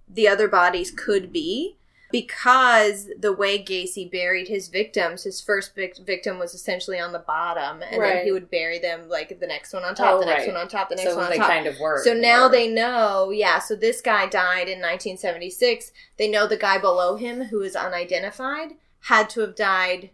the 0.09 0.27
other 0.27 0.47
bodies 0.47 0.89
could 0.89 1.31
be 1.31 1.77
because 2.11 3.09
the 3.19 3.33
way 3.33 3.57
Gacy 3.63 4.11
buried 4.11 4.47
his 4.47 4.67
victims, 4.67 5.23
his 5.23 5.39
first 5.41 5.75
vic- 5.75 5.97
victim 6.05 6.39
was 6.39 6.53
essentially 6.53 6.99
on 6.99 7.11
the 7.11 7.19
bottom, 7.19 7.81
and 7.81 8.01
then 8.01 8.25
he 8.25 8.31
would 8.31 8.49
bury 8.51 8.79
them 8.79 9.07
like 9.09 9.39
the 9.39 9.47
next 9.47 9.73
one 9.73 9.83
on 9.83 9.95
top, 9.95 10.15
Oh, 10.15 10.19
the 10.19 10.25
next 10.25 10.41
right. 10.47 10.53
one 10.53 10.57
on 10.61 10.67
top, 10.67 10.89
the 10.89 10.95
next 10.95 11.09
So 11.09 11.15
one 11.15 11.25
on 11.25 11.31
they 11.31 11.37
top. 11.37 11.49
kind 11.49 11.67
of 11.67 11.79
were. 11.79 12.01
So 12.03 12.13
now 12.13 12.47
they 12.47 12.67
know, 12.67 13.31
yeah. 13.31 13.59
So 13.59 13.75
this 13.75 14.01
guy 14.01 14.25
died 14.27 14.67
in 14.67 14.79
1976. 14.79 15.91
They 16.17 16.27
know 16.29 16.47
the 16.47 16.57
guy 16.57 16.77
below 16.77 17.15
him, 17.15 17.45
who 17.45 17.61
is 17.61 17.75
unidentified, 17.75 18.73
had 19.05 19.29
to 19.31 19.41
have 19.41 19.55
died 19.55 20.11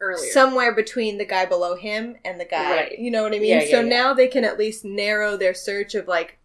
earlier. 0.00 0.30
somewhere 0.32 0.74
between 0.74 1.18
the 1.18 1.24
guy 1.24 1.44
below 1.46 1.76
him 1.76 2.16
and 2.24 2.40
the 2.40 2.44
guy. 2.44 2.70
Right. 2.76 2.98
You 2.98 3.10
know 3.10 3.22
what 3.22 3.32
I 3.34 3.38
mean? 3.38 3.48
Yeah, 3.50 3.62
yeah, 3.62 3.70
so 3.70 3.80
yeah. 3.80 3.88
now 3.88 4.14
they 4.14 4.28
can 4.28 4.44
at 4.44 4.58
least 4.58 4.84
narrow 4.84 5.36
their 5.36 5.54
search 5.54 5.94
of 5.94 6.06
like, 6.08 6.38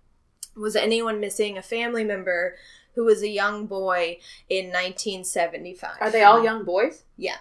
was 0.55 0.75
anyone 0.75 1.19
missing 1.19 1.57
a 1.57 1.61
family 1.61 2.03
member 2.03 2.55
who 2.99 3.05
was 3.05 3.21
a 3.21 3.29
young 3.29 3.65
boy 3.65 4.17
in 4.49 4.65
1975? 4.65 5.91
Are 6.01 6.12
they 6.12 6.23
all 6.23 6.43
young 6.43 6.65
boys? 6.65 7.05
Yeah. 7.15 7.38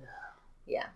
Yeah. 0.00 0.06
Yeah. 0.66 0.86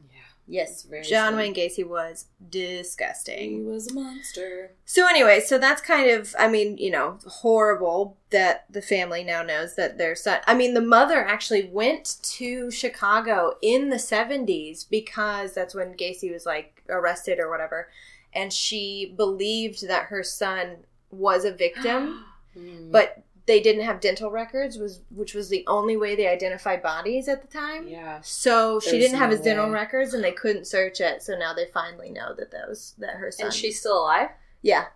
Yes. 0.48 0.84
Very 0.84 1.02
John 1.02 1.32
sad. 1.34 1.36
Wayne 1.36 1.54
Gacy 1.54 1.86
was 1.86 2.24
disgusting. 2.48 3.50
He 3.50 3.60
was 3.60 3.90
a 3.90 3.94
monster. 3.94 4.72
So 4.86 5.06
anyway, 5.06 5.40
so 5.40 5.58
that's 5.58 5.82
kind 5.82 6.08
of, 6.10 6.34
I 6.38 6.48
mean, 6.48 6.78
you 6.78 6.90
know, 6.90 7.18
horrible 7.26 8.16
that 8.30 8.64
the 8.70 8.80
family 8.80 9.22
now 9.22 9.42
knows 9.42 9.74
that 9.76 9.98
their 9.98 10.14
son. 10.14 10.40
I 10.46 10.54
mean, 10.54 10.72
the 10.72 10.80
mother 10.80 11.22
actually 11.22 11.68
went 11.68 12.16
to 12.22 12.70
Chicago 12.70 13.58
in 13.60 13.90
the 13.90 13.98
seventies 13.98 14.84
because 14.84 15.52
that's 15.52 15.74
when 15.74 15.92
Gacy 15.92 16.32
was 16.32 16.46
like 16.46 16.82
arrested 16.88 17.38
or 17.38 17.50
whatever, 17.50 17.90
and 18.32 18.50
she 18.50 19.12
believed 19.14 19.86
that 19.86 20.06
her 20.06 20.22
son 20.22 20.78
was 21.10 21.44
a 21.44 21.52
victim, 21.52 22.24
Mm. 22.56 22.90
but 22.90 23.22
they 23.46 23.60
didn't 23.60 23.84
have 23.84 24.00
dental 24.00 24.30
records, 24.30 24.76
was 24.76 25.00
which 25.14 25.34
was 25.34 25.48
the 25.48 25.64
only 25.68 25.96
way 25.96 26.16
they 26.16 26.26
identified 26.28 26.82
bodies 26.82 27.28
at 27.28 27.42
the 27.42 27.48
time. 27.48 27.86
yeah. 27.88 28.18
So 28.22 28.80
she 28.80 28.98
didn't 28.98 29.18
have 29.18 29.30
no 29.30 29.36
his 29.36 29.44
dental 29.44 29.70
records, 29.70 30.14
and 30.14 30.22
they 30.24 30.32
couldn't 30.32 30.66
search 30.66 31.00
it. 31.00 31.22
So 31.22 31.36
now 31.38 31.52
they 31.54 31.66
finally 31.66 32.10
know 32.10 32.34
that 32.36 32.50
that 32.50 32.68
was 32.68 32.94
that 32.98 33.16
her 33.16 33.30
son. 33.30 33.46
and 33.46 33.54
she's 33.54 33.78
still 33.80 34.00
alive? 34.02 34.30
yeah. 34.62 34.86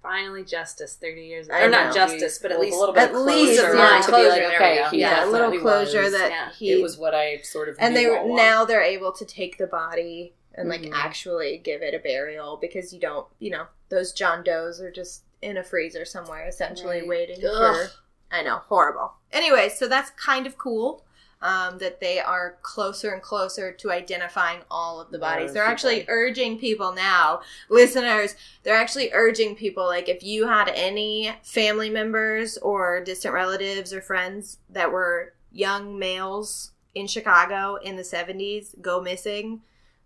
Finally, 0.00 0.44
justice 0.44 0.94
30 0.94 1.22
years 1.22 1.50
I 1.50 1.64
Or 1.64 1.68
not 1.68 1.88
know. 1.88 1.92
justice, 1.92 2.38
but 2.38 2.52
at 2.52 2.60
least 2.60 2.76
a 2.76 2.78
little 2.78 2.94
bit 2.94 3.02
at 3.10 3.14
of 3.14 3.20
least, 3.22 3.60
closure 3.60 3.76
yeah, 3.76 4.00
to 4.00 4.06
be 4.06 4.12
closure, 4.12 4.28
like, 4.28 4.54
okay, 4.54 4.88
yeah, 4.92 5.24
a 5.24 5.26
little 5.26 5.58
closure 5.60 6.02
was. 6.02 6.12
that 6.12 6.30
yeah. 6.30 6.50
he 6.52 6.70
it 6.70 6.80
was 6.80 6.96
what 6.96 7.14
I 7.16 7.38
sort 7.38 7.68
of 7.68 7.76
and 7.80 7.92
knew 7.94 8.00
they 8.00 8.16
all 8.16 8.26
along. 8.26 8.36
now 8.36 8.64
they're 8.64 8.80
able 8.80 9.10
to 9.12 9.24
take 9.24 9.58
the 9.58 9.66
body 9.66 10.34
and 10.54 10.68
like 10.68 10.82
Mhm. 10.82 10.92
actually 10.94 11.58
give 11.58 11.82
it 11.82 11.94
a 11.94 11.98
burial 11.98 12.56
because 12.56 12.92
you 12.94 13.00
don't 13.00 13.26
you 13.40 13.50
know 13.50 13.66
those 13.90 14.12
john 14.12 14.42
does 14.44 14.80
are 14.80 14.90
just 14.90 15.22
in 15.42 15.56
a 15.56 15.62
freezer 15.62 16.04
somewhere 16.04 16.46
essentially 16.48 17.00
Right. 17.00 17.08
waiting 17.08 17.44
Ugh. 17.44 17.52
for 17.52 17.90
i 18.30 18.42
know 18.42 18.58
horrible 18.68 19.14
anyway 19.32 19.68
so 19.68 19.88
that's 19.88 20.10
kind 20.10 20.46
of 20.46 20.58
cool 20.58 21.04
um, 21.40 21.78
that 21.78 22.00
they 22.00 22.18
are 22.18 22.56
closer 22.62 23.12
and 23.12 23.22
closer 23.22 23.72
to 23.72 23.92
identifying 23.92 24.60
all 24.70 25.00
of 25.00 25.10
the 25.10 25.18
bodies. 25.18 25.52
They're 25.52 25.64
actually 25.64 26.04
urging 26.08 26.58
people 26.58 26.92
now, 26.92 27.42
listeners, 27.68 28.34
they're 28.64 28.76
actually 28.76 29.10
urging 29.12 29.54
people 29.54 29.86
like 29.86 30.08
if 30.08 30.22
you 30.22 30.48
had 30.48 30.68
any 30.68 31.32
family 31.42 31.90
members 31.90 32.58
or 32.58 33.02
distant 33.04 33.34
relatives 33.34 33.92
or 33.92 34.00
friends 34.00 34.58
that 34.70 34.90
were 34.90 35.34
young 35.52 35.98
males 35.98 36.72
in 36.94 37.06
Chicago 37.06 37.76
in 37.76 37.96
the 37.96 38.02
70s 38.02 38.80
go 38.82 39.00
missing 39.00 39.60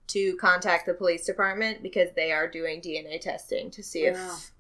to 0.08 0.36
contact 0.36 0.84
the 0.84 0.92
police 0.94 1.24
department 1.24 1.82
because 1.82 2.10
they 2.14 2.30
are 2.32 2.46
doing 2.46 2.80
DNA 2.82 3.18
testing 3.20 3.70
to 3.70 3.82
see 3.82 4.04
if. 4.04 4.50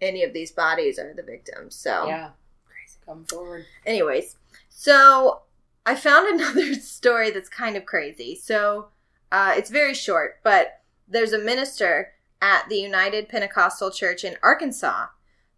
Any 0.00 0.22
of 0.22 0.32
these 0.32 0.50
bodies 0.52 0.98
are 0.98 1.14
the 1.14 1.22
victims. 1.22 1.74
So 1.74 2.06
Yeah. 2.06 2.30
Crazy. 2.66 2.98
Come 3.04 3.24
forward. 3.24 3.66
Anyways, 3.86 4.36
so 4.68 5.42
I 5.84 5.94
found 5.94 6.28
another 6.40 6.74
story 6.74 7.30
that's 7.30 7.48
kind 7.48 7.76
of 7.76 7.86
crazy. 7.86 8.34
So 8.34 8.88
uh, 9.30 9.54
it's 9.56 9.70
very 9.70 9.94
short, 9.94 10.40
but 10.42 10.80
there's 11.06 11.32
a 11.32 11.38
minister 11.38 12.12
at 12.40 12.68
the 12.68 12.76
United 12.76 13.28
Pentecostal 13.28 13.90
Church 13.90 14.24
in 14.24 14.36
Arkansas 14.42 15.06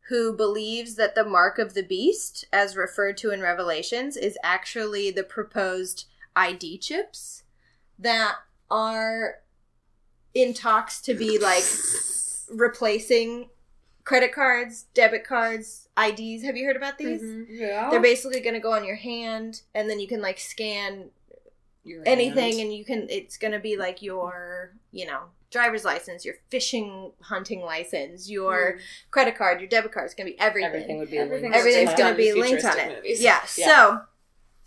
who 0.09 0.33
believes 0.33 0.96
that 0.96 1.14
the 1.14 1.24
mark 1.24 1.59
of 1.59 1.74
the 1.74 1.85
beast, 1.85 2.44
as 2.53 2.76
referred 2.76 3.16
to 3.16 3.31
in 3.31 3.40
Revelations, 3.40 4.16
is 4.16 4.37
actually 4.42 5.11
the 5.12 5.22
proposed 5.22 6.07
ID 6.35 6.79
chips 6.79 7.44
that 7.96 8.35
are 8.68 9.37
in 10.35 10.53
talks 10.53 11.00
to 11.03 11.14
be 11.14 11.38
like 11.38 11.62
replacing 12.53 13.50
credit 14.04 14.32
cards, 14.32 14.86
debit 14.94 15.24
cards, 15.24 15.88
IDs. 15.98 16.42
Have 16.44 16.56
you 16.56 16.66
heard 16.66 16.76
about 16.76 16.98
these? 16.98 17.22
Mm-hmm. 17.22 17.54
Yeah. 17.54 17.90
They're 17.90 18.00
basically 18.00 18.40
going 18.40 18.54
to 18.54 18.60
go 18.60 18.72
on 18.72 18.84
your 18.84 18.96
hand, 18.96 19.62
and 19.74 19.88
then 19.88 20.00
you 20.00 20.08
can 20.08 20.20
like 20.20 20.38
scan 20.38 21.10
Your 21.84 22.02
anything, 22.06 22.58
hand. 22.58 22.68
and 22.68 22.74
you 22.74 22.84
can. 22.84 23.06
It's 23.08 23.36
going 23.36 23.52
to 23.52 23.58
be 23.58 23.76
like 23.76 24.02
your, 24.02 24.72
you 24.92 25.06
know, 25.06 25.24
driver's 25.50 25.84
license, 25.84 26.24
your 26.24 26.36
fishing 26.48 27.12
hunting 27.20 27.62
license, 27.62 28.30
your 28.30 28.72
hmm. 28.72 28.78
credit 29.10 29.36
card, 29.36 29.60
your 29.60 29.68
debit 29.68 29.92
card. 29.92 30.06
It's 30.06 30.14
going 30.14 30.28
to 30.28 30.32
be 30.32 30.40
everything. 30.40 30.68
everything 30.68 30.98
would 30.98 31.10
be 31.10 31.18
Everything- 31.18 31.54
Everything's 31.54 31.94
going 31.94 32.12
to 32.12 32.16
be 32.16 32.32
linked 32.32 32.64
on 32.64 32.78
it. 32.78 32.96
movies. 32.96 33.22
Yeah. 33.22 33.40
Yeah. 33.56 33.66
So 33.66 34.00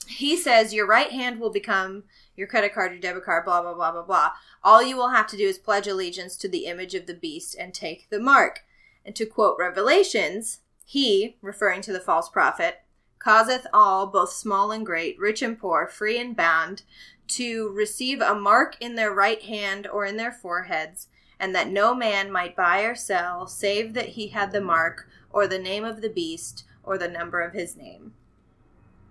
he 0.08 0.36
says 0.36 0.74
your 0.74 0.86
right 0.86 1.12
hand 1.12 1.40
will 1.40 1.52
become 1.52 2.04
your 2.36 2.48
credit 2.48 2.74
card, 2.74 2.92
your 2.92 3.02
debit 3.02 3.24
card, 3.24 3.46
blah 3.46 3.62
blah 3.62 3.74
blah 3.74 3.92
blah 3.92 4.04
blah. 4.04 4.32
All 4.64 4.84
you 4.84 4.98
will 4.98 5.10
have 5.10 5.28
to 5.28 5.38
do 5.38 5.48
is 5.48 5.58
pledge 5.58 5.88
allegiance 5.88 6.36
to 6.38 6.50
the 6.50 6.66
image 6.66 6.96
of 6.96 7.06
the 7.06 7.14
beast 7.14 7.56
and 7.58 7.74
take 7.74 8.10
the 8.10 8.20
mark. 8.20 8.62
And 9.06 9.16
to 9.16 9.26
quote 9.26 9.58
Revelations, 9.60 10.60
he, 10.86 11.38
referring 11.42 11.82
to 11.82 11.94
the 11.94 12.00
false 12.00 12.30
prophet, 12.30 12.82
causeth 13.20 13.66
all, 13.74 14.08
both 14.08 14.34
small 14.34 14.72
and 14.72 14.86
great, 14.86 15.18
rich 15.20 15.42
and 15.42 15.58
poor, 15.58 15.88
free 15.88 16.20
and 16.20 16.36
bound, 16.36 16.84
to 17.28 17.70
receive 17.70 18.22
a 18.22 18.36
mark 18.36 18.76
in 18.80 18.96
their 18.96 19.14
right 19.14 19.42
hand 19.42 19.88
or 19.88 20.06
in 20.06 20.18
their 20.18 20.32
foreheads, 20.32 21.08
and 21.40 21.56
that 21.56 21.70
no 21.70 21.96
man 21.96 22.32
might 22.32 22.56
buy 22.56 22.82
or 22.82 22.96
sell, 22.96 23.48
save 23.48 23.94
that 23.94 24.10
he 24.10 24.28
had 24.28 24.52
the 24.52 24.62
mark, 24.62 25.08
or 25.30 25.48
the 25.48 25.60
name 25.60 25.84
of 25.84 26.02
the 26.02 26.10
beast, 26.10 26.66
or 26.84 26.98
the 26.98 27.08
number 27.08 27.42
of 27.42 27.54
his 27.54 27.76
name. 27.76 28.14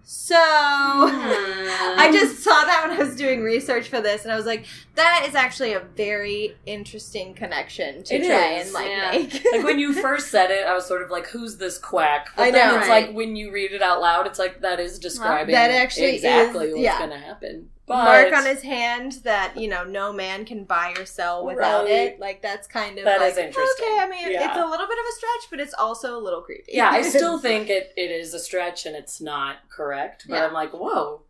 So, 0.04 0.34
I 0.36 2.08
hmm. 2.08 2.12
just 2.12 2.42
saw 2.42 2.64
that 2.64 2.86
when 2.86 2.96
I 2.98 3.02
was 3.02 3.14
doing 3.14 3.42
research 3.42 3.88
for 3.88 4.00
this, 4.00 4.24
and 4.24 4.32
I 4.32 4.36
was 4.36 4.46
like, 4.46 4.66
that 4.96 5.24
is 5.28 5.34
actually 5.34 5.72
a 5.74 5.80
very 5.80 6.56
interesting 6.66 7.34
connection 7.34 8.02
to 8.04 8.14
It 8.16 8.26
try 8.26 8.54
is, 8.54 8.66
and 8.66 8.74
like 8.74 8.88
yeah. 8.88 9.10
make. 9.12 9.44
like 9.52 9.64
when 9.64 9.78
you 9.78 9.92
first 10.02 10.30
said 10.30 10.50
it, 10.50 10.66
I 10.66 10.74
was 10.74 10.86
sort 10.86 11.02
of 11.02 11.10
like, 11.10 11.28
"Who's 11.28 11.56
this 11.56 11.78
quack?" 11.78 12.30
But 12.36 12.42
I 12.42 12.50
then 12.50 12.68
know, 12.68 12.78
it's 12.80 12.88
right? 12.88 13.06
like 13.06 13.16
when 13.16 13.36
you 13.36 13.52
read 13.52 13.72
it 13.72 13.82
out 13.82 14.00
loud, 14.00 14.26
it's 14.26 14.38
like 14.38 14.60
that 14.60 14.80
is 14.80 14.98
describing 14.98 15.54
that 15.54 15.70
actually 15.70 16.16
exactly 16.16 16.66
is- 16.66 16.72
what's 16.72 16.84
yeah. 16.84 16.98
going 16.98 17.10
to 17.10 17.18
happen. 17.18 17.68
But 17.86 18.04
mark 18.04 18.32
on 18.32 18.46
his 18.46 18.62
hand 18.62 19.12
that 19.24 19.56
you 19.58 19.68
know 19.68 19.82
no 19.84 20.12
man 20.12 20.44
can 20.44 20.64
buy 20.64 20.94
or 20.98 21.04
sell 21.04 21.44
without 21.44 21.84
Right. 21.84 21.92
it. 21.92 22.20
Like 22.20 22.40
that's 22.40 22.66
kind 22.68 22.96
of 22.98 23.04
That 23.04 23.20
like, 23.20 23.32
is 23.32 23.38
interesting. 23.38 23.86
Okay, 23.86 23.98
I 23.98 24.08
mean 24.08 24.30
Yeah. 24.32 24.48
it's 24.48 24.56
a 24.56 24.64
little 24.66 24.86
bit 24.86 24.98
of 24.98 25.04
a 25.04 25.12
stretch, 25.16 25.50
but 25.50 25.58
it's 25.60 25.74
also 25.74 26.16
a 26.16 26.20
little 26.22 26.42
creepy. 26.42 26.72
yeah, 26.72 26.90
I 26.90 27.02
still 27.16 27.38
think 27.38 27.68
it, 27.70 27.92
it 27.96 28.10
is 28.10 28.34
a 28.34 28.38
stretch 28.38 28.86
and 28.86 28.94
it's 28.94 29.20
not 29.20 29.56
correct. 29.68 30.26
But 30.28 30.36
Yeah. 30.36 30.46
I'm 30.46 30.52
like, 30.52 30.72
whoa, 30.72 31.22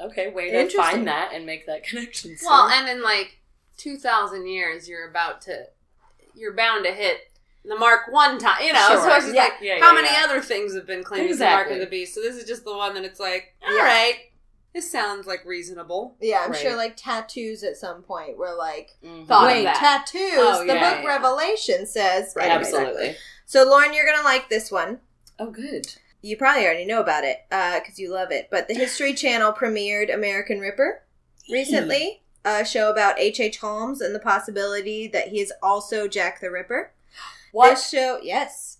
okay, 0.00 0.30
way 0.30 0.50
to 0.50 0.76
find 0.76 1.06
that 1.08 1.32
and 1.34 1.44
make 1.44 1.66
that 1.66 1.84
connection. 1.88 2.36
So- 2.38 2.46
Well, 2.48 2.68
and 2.68 2.88
in 2.88 3.02
like 3.02 3.38
two 3.76 3.96
thousand 3.98 4.46
years, 4.48 4.88
you're 4.88 5.08
about 5.08 5.42
to, 5.42 5.66
you're 6.34 6.54
bound 6.54 6.84
to 6.84 6.92
hit 6.92 7.18
the 7.64 7.76
mark 7.76 8.10
one 8.10 8.38
time. 8.38 8.62
You 8.64 8.72
know, 8.72 8.88
Sure. 8.88 9.00
so 9.02 9.14
it's 9.14 9.24
just 9.26 9.34
Yeah. 9.36 9.42
like 9.42 9.52
Yeah, 9.60 9.78
how 9.80 9.88
yeah, 9.94 10.00
many 10.00 10.08
yeah. 10.14 10.24
other 10.24 10.40
things 10.40 10.74
have 10.74 10.86
been 10.86 11.04
claimed 11.04 11.30
as 11.30 11.38
the 11.38 11.44
mark 11.44 11.70
of 11.70 11.78
the 11.80 11.86
beast. 11.86 12.14
So 12.14 12.22
this 12.22 12.34
is 12.36 12.44
just 12.48 12.64
the 12.64 12.74
one 12.74 12.94
that 12.94 13.04
it's 13.04 13.20
like, 13.20 13.54
all 13.66 13.76
Yeah. 13.76 13.82
right, 13.82 14.16
this 14.74 14.90
sounds 14.90 15.26
like 15.26 15.44
reasonable. 15.44 16.16
Yeah, 16.20 16.40
I'm 16.44 16.52
Right. 16.52 16.60
sure 16.60 16.76
like 16.76 16.94
tattoos 16.96 17.62
at 17.62 17.76
some 17.76 18.02
point 18.02 18.36
were 18.36 18.54
like 18.54 18.96
Mhm. 19.04 19.26
Thought 19.26 19.44
of 19.50 19.56
wait 19.56 19.64
that. 19.64 19.76
tattoos. 19.76 20.32
Oh, 20.36 20.60
the 20.66 20.74
yeah, 20.74 20.90
book 20.94 21.02
yeah. 21.02 21.08
Revelation 21.08 21.86
says 21.86 22.32
Right, 22.36 22.50
Anyway, 22.50 22.60
absolutely. 22.60 23.16
So 23.46 23.64
Lauren, 23.64 23.92
you're 23.94 24.06
gonna 24.06 24.22
like 24.24 24.48
this 24.48 24.70
one. 24.70 25.00
Oh, 25.38 25.50
good. 25.50 25.86
You 26.20 26.36
probably 26.36 26.64
already 26.64 26.84
know 26.84 27.00
about 27.00 27.24
it 27.24 27.44
because 27.48 27.98
you 27.98 28.10
love 28.12 28.30
it. 28.32 28.48
But 28.50 28.66
the 28.68 28.74
History 28.74 29.14
Channel 29.14 29.52
premiered 29.52 30.12
American 30.12 30.58
Ripper 30.60 31.02
recently, 31.50 32.22
a 32.44 32.64
show 32.64 32.90
about 32.90 33.18
H. 33.20 33.38
H. 33.40 33.58
Holmes 33.58 34.00
and 34.00 34.14
the 34.14 34.18
possibility 34.20 35.06
that 35.08 35.28
he 35.28 35.40
is 35.40 35.52
also 35.62 36.08
Jack 36.08 36.40
the 36.40 36.50
Ripper. 36.50 36.92
What? 37.52 37.70
This 37.70 37.88
show, 37.88 38.18
yes. 38.22 38.77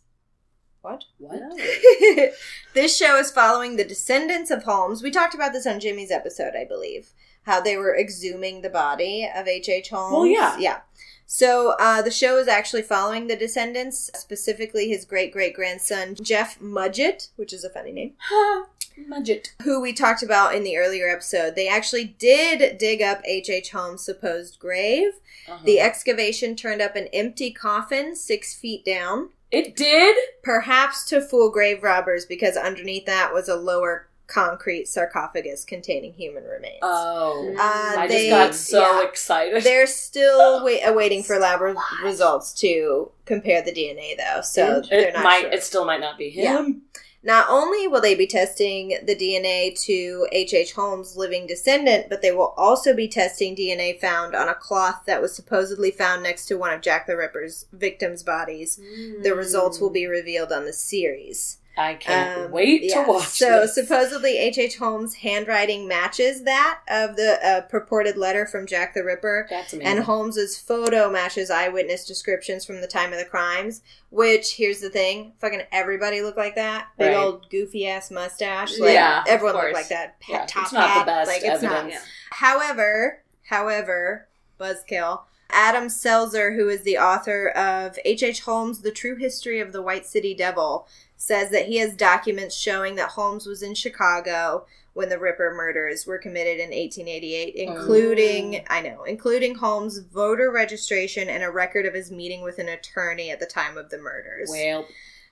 What? 0.82 1.04
what? 1.18 1.40
this 2.74 2.96
show 2.96 3.18
is 3.18 3.30
following 3.30 3.76
the 3.76 3.84
descendants 3.84 4.50
of 4.50 4.62
Holmes. 4.62 5.02
We 5.02 5.10
talked 5.10 5.34
about 5.34 5.52
this 5.52 5.66
on 5.66 5.80
Jimmy's 5.80 6.10
episode, 6.10 6.54
I 6.54 6.64
believe. 6.64 7.10
How 7.42 7.60
they 7.60 7.76
were 7.76 7.96
exhuming 7.98 8.62
the 8.62 8.70
body 8.70 9.28
of 9.34 9.48
H. 9.48 9.68
H. 9.68 9.88
Holmes. 9.90 10.12
Well, 10.12 10.26
yeah. 10.26 10.56
Yeah. 10.58 10.80
So 11.26 11.74
uh, 11.78 12.00
the 12.00 12.10
show 12.10 12.38
is 12.38 12.48
actually 12.48 12.82
following 12.82 13.26
the 13.26 13.36
descendants, 13.36 14.10
specifically 14.14 14.88
his 14.88 15.04
great 15.04 15.32
great 15.32 15.54
grandson, 15.54 16.14
Jeff 16.14 16.58
Mudgett, 16.58 17.28
which 17.36 17.52
is 17.52 17.64
a 17.64 17.70
funny 17.70 17.92
name, 17.92 18.14
Mudgett. 19.10 19.48
who 19.62 19.80
we 19.80 19.92
talked 19.92 20.22
about 20.22 20.54
in 20.54 20.64
the 20.64 20.78
earlier 20.78 21.06
episode. 21.08 21.54
They 21.54 21.68
actually 21.68 22.04
did 22.04 22.78
dig 22.78 23.02
up 23.02 23.20
H. 23.26 23.50
H. 23.50 23.70
Holmes' 23.70 24.04
supposed 24.04 24.58
grave. 24.58 25.12
Uh-huh. 25.46 25.58
The 25.64 25.80
excavation 25.80 26.56
turned 26.56 26.80
up 26.80 26.96
an 26.96 27.08
empty 27.12 27.50
coffin 27.50 28.16
six 28.16 28.54
feet 28.54 28.84
down 28.84 29.28
it 29.50 29.76
did? 29.76 30.16
perhaps 30.42 31.04
to 31.06 31.20
fool 31.20 31.50
grave 31.50 31.82
robbers 31.82 32.24
because 32.24 32.56
underneath 32.56 33.04
that 33.06 33.32
was 33.34 33.48
a 33.48 33.56
lower 33.56 34.08
concrete 34.26 34.86
sarcophagus 34.86 35.64
containing 35.64 36.12
human 36.12 36.44
remains. 36.44 36.78
Oh. 36.82 37.54
Uh, 37.58 38.00
I 38.00 38.06
they- 38.06 38.28
just 38.28 38.30
got 38.30 38.54
so 38.54 39.00
yeah. 39.02 39.08
excited. 39.08 39.62
They're 39.64 39.86
still 39.86 40.62
wait, 40.64 40.82
awaiting 40.84 41.22
for 41.22 41.38
lab 41.38 41.60
re- 41.62 41.74
results 42.04 42.52
to 42.60 43.10
compare 43.24 43.62
the 43.62 43.72
DNA, 43.72 44.16
though, 44.18 44.42
so 44.42 44.82
they're 44.88 45.08
it 45.08 45.14
not 45.14 45.24
might 45.24 45.40
sure. 45.40 45.50
it 45.52 45.62
still 45.62 45.84
might 45.86 46.00
not 46.00 46.18
be 46.18 46.28
him. 46.30 46.82
Not 47.22 47.46
only 47.48 47.88
will 47.88 48.00
they 48.00 48.14
be 48.14 48.26
testing 48.26 48.98
the 49.02 49.16
DNA 49.16 49.78
to 49.82 50.28
H.H. 50.30 50.54
H. 50.54 50.72
Holmes' 50.72 51.16
living 51.16 51.46
descendant, 51.46 52.08
but 52.08 52.22
they 52.22 52.32
will 52.32 52.54
also 52.56 52.94
be 52.94 53.08
testing 53.08 53.56
DNA 53.56 53.98
found 54.00 54.34
on 54.34 54.48
a 54.48 54.54
cloth 54.54 55.02
that 55.06 55.20
was 55.20 55.34
supposedly 55.34 55.90
found 55.90 56.22
next 56.22 56.46
to 56.46 56.56
one 56.56 56.72
of 56.72 56.80
Jack 56.80 57.06
the 57.06 57.16
Ripper's 57.16 57.66
victims' 57.72 58.22
bodies. 58.22 58.80
The 59.22 59.34
results 59.34 59.80
will 59.80 59.88
hmm. 59.88 59.94
be 59.94 60.06
revealed 60.06 60.52
on 60.52 60.64
the 60.64 60.72
series. 60.72 61.58
I 61.78 61.94
can't 61.94 62.46
Um, 62.46 62.50
wait 62.50 62.82
yeah. 62.82 63.04
to 63.04 63.08
watch 63.08 63.28
So 63.28 63.60
this. 63.60 63.74
supposedly 63.76 64.36
H. 64.36 64.58
H. 64.58 64.76
Holmes' 64.78 65.14
handwriting 65.14 65.86
matches 65.86 66.42
that 66.42 66.80
of 66.88 67.14
the 67.16 67.38
uh, 67.46 67.60
purported 67.62 68.16
letter 68.16 68.44
from 68.46 68.66
Jack 68.66 68.94
the 68.94 69.04
Ripper, 69.04 69.46
That's 69.48 69.72
amazing. 69.72 69.86
and 69.96 70.04
Holmes's 70.04 70.58
photo 70.58 71.08
matches 71.10 71.50
eyewitness 71.50 72.04
descriptions 72.04 72.64
from 72.64 72.80
the 72.80 72.88
time 72.88 73.12
of 73.12 73.18
the 73.20 73.24
crimes. 73.24 73.80
Which 74.10 74.54
here's 74.56 74.80
the 74.80 74.90
thing: 74.90 75.34
fucking 75.40 75.62
everybody 75.70 76.20
looked 76.22 76.38
like 76.38 76.54
that. 76.56 76.88
Big 76.98 77.08
Right. 77.08 77.16
old 77.16 77.48
goofy 77.50 77.86
ass 77.86 78.10
mustache. 78.10 78.78
Like, 78.78 78.94
Yeah, 78.94 79.22
everyone 79.28 79.54
looked 79.56 79.74
like 79.74 79.88
that. 79.88 80.16
Yeah, 80.28 80.46
top 80.46 80.64
it's 80.64 80.72
not 80.72 80.88
hat. 80.90 80.98
the 81.00 81.04
best 81.12 81.28
Like 81.28 81.42
it's 81.44 81.62
not. 81.62 81.88
Yeah. 81.90 82.00
However, 82.30 83.22
however, 83.44 84.26
buzzkill. 84.58 85.22
Adam 85.50 85.86
Selzer, 85.86 86.54
who 86.56 86.68
is 86.68 86.82
the 86.82 86.98
author 86.98 87.48
of 87.48 87.98
H.H. 88.04 88.22
H. 88.22 88.40
Holmes: 88.42 88.80
The 88.82 88.90
True 88.90 89.16
History 89.16 89.60
of 89.60 89.72
the 89.72 89.80
White 89.80 90.04
City 90.06 90.34
Devil, 90.34 90.86
says 91.18 91.50
that 91.50 91.66
he 91.66 91.76
has 91.78 91.94
documents 91.94 92.56
showing 92.56 92.94
that 92.94 93.10
Holmes 93.10 93.44
was 93.44 93.62
in 93.62 93.74
Chicago 93.74 94.64
when 94.94 95.08
the 95.08 95.18
Ripper 95.18 95.52
murders 95.54 96.06
were 96.06 96.16
committed 96.16 96.54
in 96.54 96.70
1888, 96.70 97.54
including 97.54 98.56
oh. 98.56 98.64
I 98.68 98.80
know, 98.80 99.04
including 99.04 99.56
Holmes' 99.56 99.98
voter 99.98 100.50
registration 100.50 101.28
and 101.28 101.42
a 101.42 101.50
record 101.50 101.86
of 101.86 101.94
his 101.94 102.10
meeting 102.10 102.42
with 102.42 102.58
an 102.58 102.68
attorney 102.68 103.30
at 103.30 103.40
the 103.40 103.46
time 103.46 103.76
of 103.76 103.90
the 103.90 103.98
murders. 103.98 104.48
Well, 104.50 104.86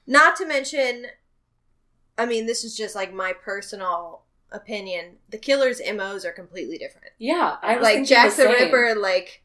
Not 0.07 0.37
to 0.37 0.47
mention, 0.47 1.07
I 2.19 2.27
mean, 2.27 2.47
this 2.47 2.65
is 2.65 2.77
just 2.77 2.95
like 2.95 3.15
my 3.15 3.33
personal 3.33 4.23
opinion. 4.53 5.17
The 5.31 5.39
killer's 5.39 5.81
MOs 5.81 6.25
are 6.25 6.33
completely 6.33 6.79
different 6.79 7.07
yeah, 7.19 7.57
I 7.63 7.79
like 7.79 8.05
Jack 8.05 8.35
the. 8.35 8.45
Ripper, 8.45 8.95
like 8.95 9.43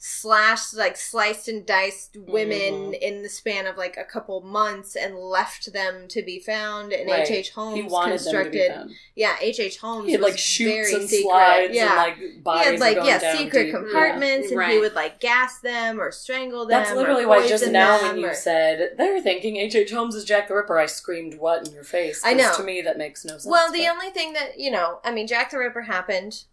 slashed, 0.00 0.74
like 0.74 0.96
sliced 0.96 1.48
and 1.48 1.66
diced 1.66 2.16
women 2.16 2.92
Mhm. 2.92 2.98
in 3.00 3.22
the 3.24 3.28
span 3.28 3.66
of 3.66 3.76
like 3.76 3.96
a 3.96 4.04
couple 4.04 4.40
months 4.40 4.94
and 4.94 5.18
left 5.18 5.72
them 5.72 6.06
to 6.06 6.22
be 6.22 6.38
found. 6.38 6.92
And 6.92 7.10
Right. 7.10 7.22
H. 7.28 7.30
H. 7.30 7.50
Holmes 7.50 7.74
He 7.76 7.82
wanted 7.82 8.20
them 8.20 8.44
to 8.44 8.50
be 8.50 8.58
constructed, 8.60 8.96
yeah, 9.16 9.36
H. 9.40 9.58
H. 9.58 9.78
Holmes 9.78 10.06
He 10.06 10.12
had 10.12 10.20
was 10.20 10.30
like 10.30 10.38
shoots 10.38 10.72
very 10.90 10.94
and 11.00 11.10
secret. 11.10 11.22
slides 11.28 11.74
yeah. 11.74 11.88
and 11.88 11.96
like 11.96 12.16
he 12.16 12.64
had 12.70 12.78
like 12.78 12.96
yeah 12.98 13.36
secret 13.36 13.64
deep. 13.64 13.74
compartments, 13.74 14.52
and 14.52 14.62
he 14.70 14.78
would 14.78 14.94
like 14.94 15.18
gas 15.18 15.58
them 15.58 16.00
or 16.00 16.12
strangle 16.12 16.60
them. 16.64 16.80
That's 16.80 16.94
literally 16.94 17.26
why 17.26 17.46
just 17.48 17.66
now 17.66 18.00
when 18.00 18.18
you 18.18 18.28
or- 18.28 18.34
said 18.34 18.94
they're 18.96 19.20
thinking 19.20 19.56
H. 19.56 19.74
H. 19.74 19.90
Holmes 19.90 20.14
is 20.14 20.24
Jack 20.24 20.46
the 20.46 20.54
Ripper, 20.54 20.78
I 20.78 20.86
screamed 20.86 21.34
what 21.38 21.66
in 21.66 21.74
your 21.74 21.82
face. 21.82 22.20
I 22.24 22.34
know. 22.34 22.54
To 22.56 22.62
me, 22.62 22.82
that 22.82 22.98
makes 22.98 23.24
no 23.24 23.32
sense. 23.32 23.46
Well, 23.46 23.72
the 23.72 23.80
but- 23.84 23.90
only 23.90 24.10
thing 24.10 24.32
that, 24.34 24.60
you 24.60 24.70
know, 24.70 25.00
I 25.02 25.10
mean, 25.10 25.26
Jack 25.26 25.50
the 25.50 25.58
Ripper 25.58 25.82
happened. 25.82 26.44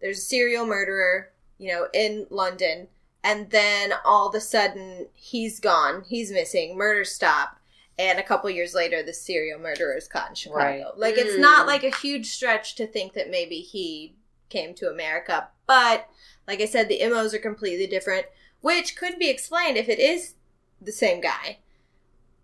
There's 0.00 0.18
a 0.18 0.22
serial 0.22 0.66
murderer, 0.66 1.32
you 1.58 1.72
know, 1.72 1.88
in 1.92 2.26
London. 2.30 2.88
And 3.24 3.50
then 3.50 3.92
all 4.04 4.28
of 4.28 4.34
a 4.34 4.40
sudden, 4.40 5.08
he's 5.14 5.58
gone. 5.58 6.04
He's 6.06 6.30
missing. 6.30 6.76
Murder 6.76 7.04
stop. 7.04 7.58
And 7.98 8.18
a 8.18 8.22
couple 8.22 8.50
years 8.50 8.74
later, 8.74 9.02
the 9.02 9.14
serial 9.14 9.58
murderer 9.58 9.96
is 9.96 10.06
caught 10.06 10.28
in 10.28 10.34
Chicago. 10.34 10.58
Right. 10.58 10.84
Like, 10.98 11.16
it's 11.16 11.36
Mm. 11.36 11.40
not 11.40 11.66
like 11.66 11.82
a 11.82 11.96
huge 11.96 12.26
stretch 12.26 12.74
to 12.76 12.86
think 12.86 13.14
that 13.14 13.30
maybe 13.30 13.60
he 13.60 14.14
came 14.48 14.74
to 14.74 14.90
America. 14.90 15.48
But, 15.66 16.06
like 16.46 16.60
I 16.60 16.66
said, 16.66 16.88
the 16.88 17.00
MOs 17.00 17.34
are 17.34 17.38
completely 17.38 17.86
different, 17.86 18.26
which 18.60 18.96
could 18.96 19.18
be 19.18 19.30
explained 19.30 19.76
if 19.76 19.88
it 19.88 19.98
is 19.98 20.34
the 20.80 20.92
same 20.92 21.20
guy 21.20 21.58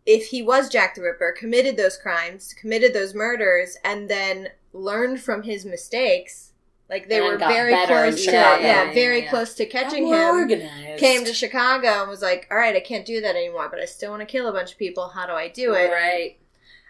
if 0.04 0.26
he 0.26 0.42
was 0.42 0.68
Jack 0.68 0.94
the 0.94 1.02
Ripper, 1.02 1.32
committed 1.32 1.76
those 1.76 1.96
crimes, 1.96 2.54
committed 2.54 2.92
those 2.92 3.14
murders, 3.14 3.76
and 3.84 4.08
then 4.08 4.48
learned 4.72 5.20
from 5.20 5.42
his 5.42 5.64
mistakes, 5.64 6.51
like 6.92 7.08
they 7.08 7.16
And 7.18 7.26
were 7.26 7.36
very 7.38 7.74
close 7.86 8.14
to, 8.16 8.22
Chicago. 8.22 8.62
yeah, 8.62 8.84
Yeah, 8.84 8.94
very 8.94 9.22
yeah. 9.24 9.30
close 9.30 9.54
to 9.54 9.66
catching 9.66 10.04
More 10.04 10.14
him. 10.14 10.34
organized. 10.36 11.00
Came 11.00 11.24
to 11.24 11.32
Chicago 11.34 12.02
and 12.02 12.08
was 12.10 12.22
like, 12.22 12.46
"All 12.50 12.56
right, 12.56 12.76
I 12.76 12.80
can't 12.80 13.04
do 13.06 13.20
that 13.22 13.34
anymore, 13.34 13.68
but 13.70 13.80
I 13.80 13.86
still 13.86 14.10
want 14.10 14.20
to 14.20 14.26
kill 14.26 14.46
a 14.46 14.52
bunch 14.52 14.72
of 14.72 14.78
people. 14.78 15.08
How 15.08 15.26
do 15.26 15.32
I 15.32 15.48
do 15.48 15.74
it?" 15.74 15.90
Right. 15.90 16.36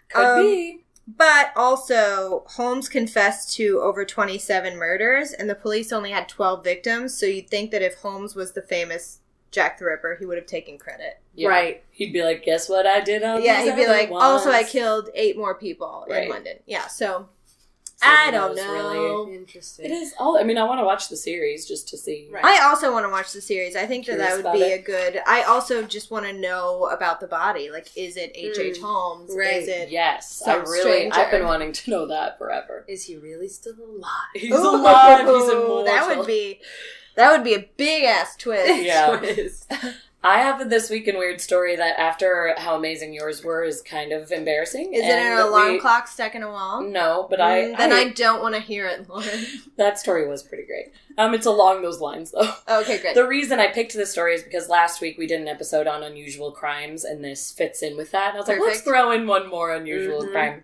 Could 0.09 0.25
Um, 0.25 0.41
be. 0.43 0.79
But 1.07 1.51
also, 1.55 2.43
Holmes 2.47 2.87
confessed 2.87 3.53
to 3.55 3.81
over 3.81 4.05
27 4.05 4.77
murders, 4.77 5.33
and 5.33 5.49
the 5.49 5.55
police 5.55 5.91
only 5.91 6.11
had 6.11 6.29
12 6.29 6.63
victims. 6.63 7.17
So 7.17 7.25
you'd 7.25 7.49
think 7.49 7.71
that 7.71 7.81
if 7.81 7.95
Holmes 7.95 8.35
was 8.35 8.53
the 8.53 8.61
famous 8.61 9.19
Jack 9.51 9.77
the 9.79 9.85
Ripper, 9.85 10.15
he 10.19 10.25
would 10.25 10.37
have 10.37 10.47
taken 10.47 10.77
credit. 10.77 11.19
Yeah. 11.35 11.49
Right. 11.49 11.83
He'd 11.91 12.13
be 12.13 12.23
like, 12.23 12.43
guess 12.43 12.69
what 12.69 12.87
I 12.87 13.01
did 13.01 13.21
on 13.21 13.43
yeah, 13.43 13.63
he'd 13.63 13.75
be 13.75 13.83
other 13.85 13.93
like, 13.93 14.11
also 14.11 14.49
I 14.49 14.63
killed 14.63 15.09
eight 15.13 15.37
more 15.37 15.55
people 15.55 16.05
Right. 16.09 16.23
in 16.23 16.29
London. 16.29 16.59
Yeah, 16.65 16.87
so 16.87 17.05
So 17.07 17.29
I 18.05 18.31
don't 18.31 18.55
knows, 18.55 18.65
know. 18.65 19.29
Interesting. 19.31 19.85
It 19.85 19.91
is 19.91 20.13
all. 20.19 20.37
I 20.37 20.43
mean, 20.43 20.57
I 20.57 20.63
want 20.63 20.79
to 20.79 20.85
watch 20.85 21.09
the 21.09 21.15
series 21.15 21.67
just 21.67 21.87
to 21.89 21.97
see. 21.97 22.29
Right. 22.31 22.43
I 22.43 22.63
also 22.63 22.91
want 22.91 23.05
to 23.05 23.09
watch 23.09 23.33
the 23.33 23.41
series. 23.41 23.75
I 23.75 23.85
think 23.85 24.05
that 24.05 24.17
that 24.17 24.43
would 24.43 24.53
be 24.53 24.63
it. 24.63 24.79
a 24.79 24.83
good. 24.83 25.21
I 25.25 25.43
also 25.43 25.83
just 25.83 26.11
want 26.11 26.25
to 26.25 26.33
know 26.33 26.87
about 26.87 27.19
the 27.19 27.27
body. 27.27 27.69
Like, 27.69 27.89
is 27.95 28.17
it 28.17 28.31
H. 28.35 28.57
H. 28.57 28.77
Mm, 28.77 28.81
Holmes? 28.81 29.35
right. 29.37 29.61
Is 29.61 29.67
it? 29.67 29.89
Yes, 29.89 30.43
I 30.45 30.55
really. 30.55 30.81
stranger. 30.81 31.19
I've 31.19 31.31
been 31.31 31.45
wanting 31.45 31.71
to 31.71 31.91
know 31.91 32.07
that 32.07 32.37
forever. 32.37 32.85
Is 32.87 33.03
he 33.05 33.17
really 33.17 33.47
still 33.47 33.75
alive? 33.79 34.09
He's 34.35 34.51
Ooh, 34.51 34.75
alive. 34.75 35.27
He's 35.27 35.49
immortal. 35.49 35.83
That 35.85 36.17
would 36.17 36.27
be. 36.27 36.59
That 37.15 37.31
would 37.31 37.43
be 37.43 37.53
a 37.53 37.69
big 37.77 38.05
ass 38.05 38.35
twist. 38.35 38.83
Yeah. 38.83 39.17
Twist. 39.17 39.71
I 40.25 40.39
have 40.39 40.69
this 40.69 40.89
week 40.89 41.07
in 41.09 41.17
weird 41.17 41.41
story 41.41 41.75
that 41.75 41.99
after 41.99 42.53
how 42.57 42.75
amazing 42.77 43.13
yours 43.13 43.43
were 43.43 43.63
is 43.63 43.81
kind 43.81 44.13
of 44.13 44.31
embarrassing. 44.31 44.93
Is 44.93 45.03
it 45.03 45.09
an 45.11 45.37
alarm 45.37 45.73
we- 45.73 45.79
clock 45.79 46.07
stuck 46.07 46.33
in 46.33 46.43
a 46.43 46.49
wall? 46.49 46.81
No, 46.81 47.27
but 47.29 47.41
I, 47.41 47.63
Mm, 47.63 47.77
then 47.77 47.91
I, 47.91 47.95
I 47.97 48.09
don't 48.09 48.41
want 48.41 48.55
to 48.55 48.61
hear 48.61 48.87
it, 48.87 49.09
Lauren. 49.09 49.45
that 49.77 49.99
story 49.99 50.25
was 50.27 50.41
pretty 50.41 50.65
great. 50.65 50.93
Um, 51.17 51.33
it's 51.33 51.45
along 51.45 51.81
those 51.81 51.99
lines 51.99 52.31
though. 52.31 52.49
okay, 52.69 52.99
great. 52.99 53.15
The 53.15 53.27
reason 53.27 53.59
I 53.59 53.67
picked 53.67 53.93
this 53.93 54.11
story 54.11 54.33
is 54.33 54.43
because 54.43 54.69
last 54.69 55.01
week 55.01 55.17
we 55.17 55.27
did 55.27 55.41
an 55.41 55.47
episode 55.49 55.87
on 55.87 56.03
unusual 56.03 56.51
crimes, 56.51 57.03
and 57.03 57.23
this 57.23 57.51
fits 57.51 57.83
in 57.83 57.97
with 57.97 58.11
that. 58.11 58.29
And 58.29 58.37
I 58.37 58.39
was 58.39 58.47
like, 58.47 58.59
let's 58.61 58.79
Mm-hmm. 58.79 58.89
throw 58.89 59.11
in 59.11 59.27
one 59.27 59.49
more 59.49 59.73
unusual 59.75 60.23
Mhm. 60.23 60.31
crime. 60.31 60.63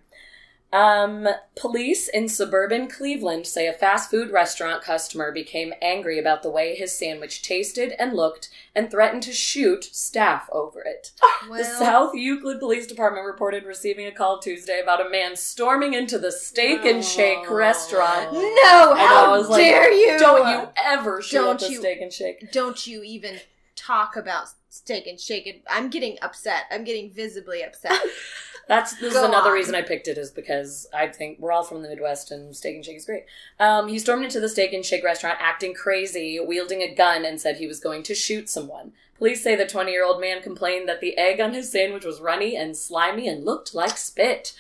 Um, 0.71 1.27
police 1.55 2.08
in 2.08 2.29
suburban 2.29 2.88
Cleveland 2.88 3.47
say 3.47 3.67
a 3.67 3.73
fast 3.73 4.12
food 4.12 4.29
restaurant 4.29 4.84
customer 4.84 5.32
became 5.32 5.73
angry 5.82 6.19
about 6.19 6.43
the 6.43 6.51
way 6.51 6.75
his 6.75 6.91
sandwich 6.95 7.41
tasted 7.41 7.93
and 7.97 8.13
looked 8.13 8.49
and 8.75 8.91
threatened 8.91 9.23
to 9.23 9.32
shoot 9.34 9.84
staff 9.84 10.47
over 10.51 10.82
it. 10.82 11.12
the 11.49 11.63
South 11.63 12.13
Euclid 12.13 12.60
Police 12.60 12.86
Department 12.86 13.25
reported 13.25 13.63
receiving 13.65 14.05
a 14.05 14.12
call 14.12 14.38
Tuesday 14.39 14.79
about 14.79 15.05
a 15.05 15.10
man 15.10 15.36
storming 15.36 15.95
into 15.95 16.19
the 16.19 16.32
Steak 16.32 16.86
and 16.86 17.03
Shake 17.03 17.49
Oh. 17.49 17.55
restaurant. 17.55 18.34
no! 18.34 18.93
How 18.95 19.32
was 19.36 19.49
like, 19.49 19.63
dare 19.63 19.91
you? 19.91 20.19
Don't 20.19 20.47
you 20.49 20.69
ever 20.86 21.21
shoot 21.21 21.38
Don't 21.38 21.62
you- 21.69 21.79
Steak 21.79 21.99
and 22.01 22.13
Shake. 22.13 22.51
Don't 22.51 22.86
you 22.86 23.01
even 23.03 23.39
talk 23.75 24.15
about 24.15 24.49
steak 24.69 25.08
and 25.08 25.19
shake. 25.19 25.63
I'm 25.69 25.89
getting 25.89 26.17
upset. 26.21 26.63
I'm 26.69 26.84
getting 26.84 27.10
visibly 27.12 27.63
upset. 27.63 27.99
That's 28.69 28.93
this 28.97 29.13
Go 29.13 29.23
is 29.23 29.27
another 29.29 29.49
on. 29.49 29.55
reason 29.55 29.73
I 29.73 29.82
picked 29.82 30.08
it 30.08 30.19
is 30.19 30.29
because 30.29 30.88
I 30.93 31.08
think 31.08 31.39
we're 31.39 31.51
all 31.51 31.63
from 31.63 31.82
the 31.82 31.89
Midwest 31.89 32.29
and 32.29 32.55
Steak 32.55 32.75
and 32.75 32.86
Shake 32.86 32.97
is 32.97 33.05
great. 33.05 33.25
Um, 33.60 33.88
he 33.88 33.97
stormed 33.97 34.23
into 34.23 34.39
the 34.39 34.47
Steak 34.47 34.73
and 34.73 34.86
Shake 34.86 35.03
restaurant 35.03 35.39
acting 35.41 35.73
crazy, 35.73 36.39
wielding 36.39 36.84
a 36.84 36.93
gun, 36.93 37.25
and 37.25 37.41
said 37.41 37.58
he 37.58 37.65
was 37.65 37.79
going 37.79 38.03
to 38.03 38.13
shoot 38.13 38.47
someone. 38.47 38.91
Police 39.17 39.43
say 39.43 39.55
the 39.55 39.65
20 39.65 39.91
year 39.91 40.05
old 40.05 40.21
man 40.21 40.43
complained 40.43 40.88
that 40.88 41.01
the 41.01 41.17
egg 41.17 41.41
on 41.41 41.55
his 41.55 41.71
sandwich 41.71 42.05
was 42.05 42.21
runny 42.21 42.55
and 42.55 42.77
slimy 42.77 43.27
and 43.27 43.43
looked 43.43 43.73
like 43.73 43.97
spit. 43.97 44.53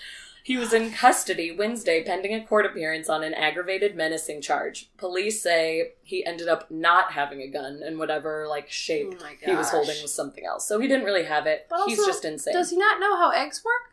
He 0.43 0.57
was 0.57 0.73
in 0.73 0.91
custody 0.91 1.51
Wednesday 1.51 2.03
pending 2.03 2.33
a 2.33 2.43
court 2.43 2.65
appearance 2.65 3.09
on 3.09 3.23
an 3.23 3.35
aggravated 3.35 3.95
menacing 3.95 4.41
charge. 4.41 4.89
Police 4.97 5.43
say 5.43 5.91
he 6.01 6.25
ended 6.25 6.47
up 6.47 6.71
not 6.71 7.11
having 7.11 7.41
a 7.41 7.47
gun 7.47 7.81
and 7.85 7.99
whatever 7.99 8.47
like 8.49 8.71
shape 8.71 9.21
Oh 9.21 9.27
he 9.45 9.53
was 9.53 9.69
holding 9.69 10.01
was 10.01 10.11
something 10.11 10.47
else. 10.47 10.67
So 10.67 10.79
he 10.79 10.87
didn't 10.87 11.05
really 11.05 11.25
have 11.25 11.45
it. 11.45 11.67
But 11.69 11.85
He's 11.85 11.99
also, 11.99 12.09
just 12.09 12.25
insane. 12.25 12.55
Does 12.55 12.71
he 12.71 12.77
not 12.77 12.99
know 12.99 13.15
how 13.15 13.29
eggs 13.29 13.63
work? 13.63 13.88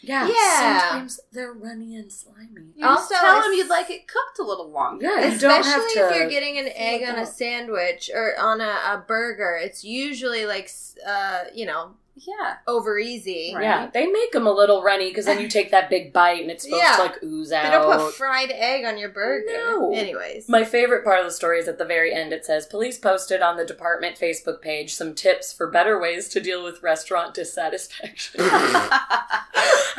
Yeah, 0.00 0.28
Yeah. 0.28 0.80
Sometimes 0.90 1.20
they're 1.32 1.52
runny 1.52 1.96
and 1.96 2.12
slimy. 2.12 2.72
You 2.76 2.86
Also, 2.86 3.14
tell 3.14 3.38
it's- 3.38 3.46
him 3.46 3.52
you'd 3.54 3.68
like 3.68 3.90
it 3.90 4.06
cooked 4.06 4.38
a 4.38 4.42
little 4.44 4.70
longer. 4.70 5.04
Yeah, 5.06 5.20
you 5.26 5.34
Especially 5.34 5.40
don't 5.40 5.64
have 5.64 5.92
to. 5.92 6.08
if 6.10 6.16
you're 6.16 6.28
getting 6.30 6.58
an 6.58 6.68
egg 6.74 7.02
it 7.02 7.08
on 7.08 7.16
a 7.18 7.26
sandwich 7.26 8.10
or 8.14 8.38
on 8.38 8.60
a, 8.60 8.64
a 8.92 9.04
burger, 9.06 9.58
it's 9.60 9.82
usually 9.84 10.46
like, 10.46 10.70
uh, 11.06 11.44
you 11.52 11.66
know, 11.66 11.94
Yeah. 12.26 12.56
over 12.66 12.98
easy. 12.98 13.52
Right. 13.54 13.62
Yeah, 13.64 13.90
they 13.92 14.06
make 14.06 14.32
them 14.32 14.46
a 14.46 14.52
little 14.52 14.82
runny 14.82 15.08
because 15.08 15.26
then 15.26 15.40
you 15.40 15.48
take 15.48 15.70
that 15.70 15.88
big 15.90 16.12
bite 16.12 16.40
and 16.42 16.50
it's 16.50 16.64
supposed 16.64 16.82
Yeah. 16.82 16.96
to 16.96 17.02
like 17.02 17.22
ooze 17.22 17.52
out. 17.52 17.62
They 17.62 17.68
out. 17.76 17.82
don't 17.88 18.00
put 18.06 18.14
fried 18.14 18.50
egg 18.50 18.84
on 18.84 18.98
your 18.98 19.08
burger. 19.10 19.46
No. 19.52 19.92
Anyways. 19.94 20.48
My 20.48 20.64
favorite 20.64 21.04
part 21.04 21.20
of 21.20 21.24
the 21.26 21.30
story 21.32 21.58
is 21.58 21.68
at 21.68 21.78
the 21.78 21.84
very 21.84 22.12
end. 22.12 22.32
It 22.32 22.44
says 22.44 22.66
police 22.66 22.98
posted 22.98 23.42
on 23.42 23.56
the 23.56 23.64
department 23.64 24.16
Facebook 24.18 24.60
page 24.62 24.94
some 24.94 25.14
tips 25.14 25.52
for 25.52 25.70
better 25.70 26.00
ways 26.00 26.28
to 26.30 26.40
deal 26.40 26.64
with 26.64 26.82
restaurant 26.82 27.34
dissatisfaction. 27.34 28.40
I 28.40 29.44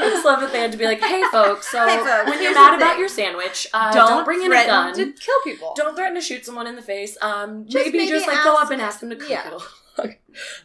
just 0.10 0.26
love 0.26 0.42
that 0.42 0.52
they 0.52 0.60
had 0.60 0.72
to 0.72 0.78
be 0.78 0.86
like, 0.86 1.02
"Hey, 1.02 1.24
folks, 1.32 1.68
so 1.72 1.86
Hey, 1.88 1.98
folks, 1.98 2.30
when 2.30 2.42
you're 2.42 2.54
mad 2.54 2.76
about 2.76 2.92
thing. 2.92 3.00
your 3.00 3.10
sandwich, 3.10 3.68
uh, 3.74 3.92
don't, 3.94 4.24
bring 4.26 4.42
in 4.44 4.52
a 4.52 4.66
gun. 4.66 4.94
to 4.94 5.12
kill 5.12 5.36
people. 5.44 5.74
Don't 5.76 5.96
threaten 5.96 6.16
to 6.16 6.22
shoot 6.22 6.46
someone 6.46 6.68
in 6.68 6.76
the 6.76 6.82
face. 6.82 7.18
Um, 7.22 7.66
Just 7.66 7.76
maybe, 7.86 7.98
maybe 7.98 8.10
just 8.12 8.28
like 8.28 8.44
go 8.44 8.56
up 8.56 8.72
and 8.72 8.82
ask 8.82 9.00
them 9.00 9.10
to 9.10 9.16
cook 9.16 9.30
yeah. 9.30 9.48
it. 9.56 9.62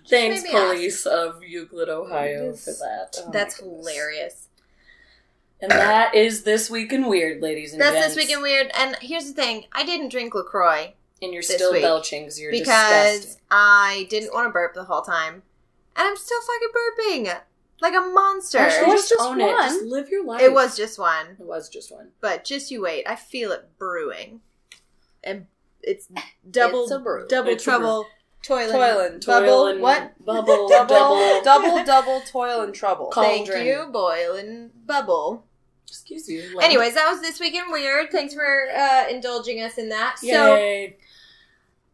Thanks, 0.08 0.42
maybe 0.42 0.50
police 0.54 1.06
of 1.06 1.42
Euclid, 1.42 1.88
Ohio, 1.88 2.54
for 2.54 2.72
that. 2.72 3.16
Oh 3.18 3.30
That's 3.32 3.58
hilarious. 3.58 4.48
And 5.60 5.70
that 5.70 6.14
is 6.14 6.42
this 6.42 6.68
week 6.68 6.92
in 6.92 7.06
weird, 7.06 7.40
ladies 7.40 7.72
and 7.72 7.80
gentlemen. 7.80 8.02
That's 8.02 8.14
gents. 8.14 8.16
this 8.16 8.26
week 8.28 8.36
in 8.36 8.42
weird. 8.42 8.70
And 8.74 8.96
here's 9.00 9.26
the 9.26 9.32
thing: 9.32 9.64
I 9.72 9.84
didn't 9.84 10.10
drink 10.10 10.34
LaCroix 10.34 10.94
and 11.22 11.32
you're 11.32 11.42
this 11.42 11.54
still 11.54 11.72
week 11.72 11.82
belching 11.82 12.22
because 12.22 12.38
you're 12.40 12.50
because 12.50 13.16
disgusting. 13.20 13.42
I 13.50 14.06
didn't 14.10 14.34
want 14.34 14.46
to 14.46 14.52
burp 14.52 14.74
the 14.74 14.84
whole 14.84 15.02
time, 15.02 15.34
and 15.34 15.42
I'm 16.08 16.16
still 16.16 16.38
fucking 16.40 17.26
burping 17.28 17.40
like 17.80 17.94
a 17.94 18.00
monster. 18.00 18.58
Actually, 18.58 18.90
It 18.90 18.92
was 18.92 19.00
just, 19.02 19.08
just 19.10 19.20
own 19.22 19.40
it. 19.40 19.50
Just 19.50 19.82
live 19.84 20.08
your 20.08 20.24
life. 20.24 20.42
it 20.42 20.52
was 20.52 20.76
just 20.76 20.98
one, 20.98 21.26
It 21.38 21.46
was 21.46 21.68
just 21.68 21.90
one. 21.92 22.08
but 22.20 22.44
just 22.44 22.70
you 22.70 22.82
wait. 22.82 23.06
I 23.08 23.16
feel 23.16 23.52
it 23.52 23.68
brewing, 23.78 24.40
and 25.22 25.46
it's 25.82 26.08
double 26.50 26.82
It's 26.84 26.92
a 26.92 26.98
brew. 26.98 27.26
double 27.28 27.52
It's 27.52 27.64
a 28.44 28.66
trouble. 28.68 28.70
Toiling, 28.78 29.20
Toiling. 29.20 29.20
bubble. 29.20 29.46
Toil 29.46 29.66
and 29.68 29.80
what? 29.80 30.24
Bubble. 30.24 30.68
Double, 30.68 30.88
double. 30.88 31.42
double, 31.44 31.84
double 31.84 32.20
toil 32.22 32.60
and 32.62 32.74
trouble. 32.74 33.06
Call- 33.06 33.24
Thank 33.24 33.46
Cauldron. 33.48 33.66
you, 33.66 33.86
boil 33.92 34.36
and 34.36 34.70
bubble. 34.86 35.44
Excuse 35.88 36.28
you. 36.28 36.56
Len. 36.56 36.64
Anyways, 36.64 36.94
that 36.94 37.08
was 37.08 37.20
this 37.20 37.38
week 37.40 37.54
in 37.54 37.70
weird. 37.70 38.10
Thanks 38.10 38.34
for 38.34 38.66
uh, 38.76 39.04
indulging 39.08 39.60
us 39.62 39.78
in 39.78 39.88
that. 39.90 40.18
So 40.18 40.88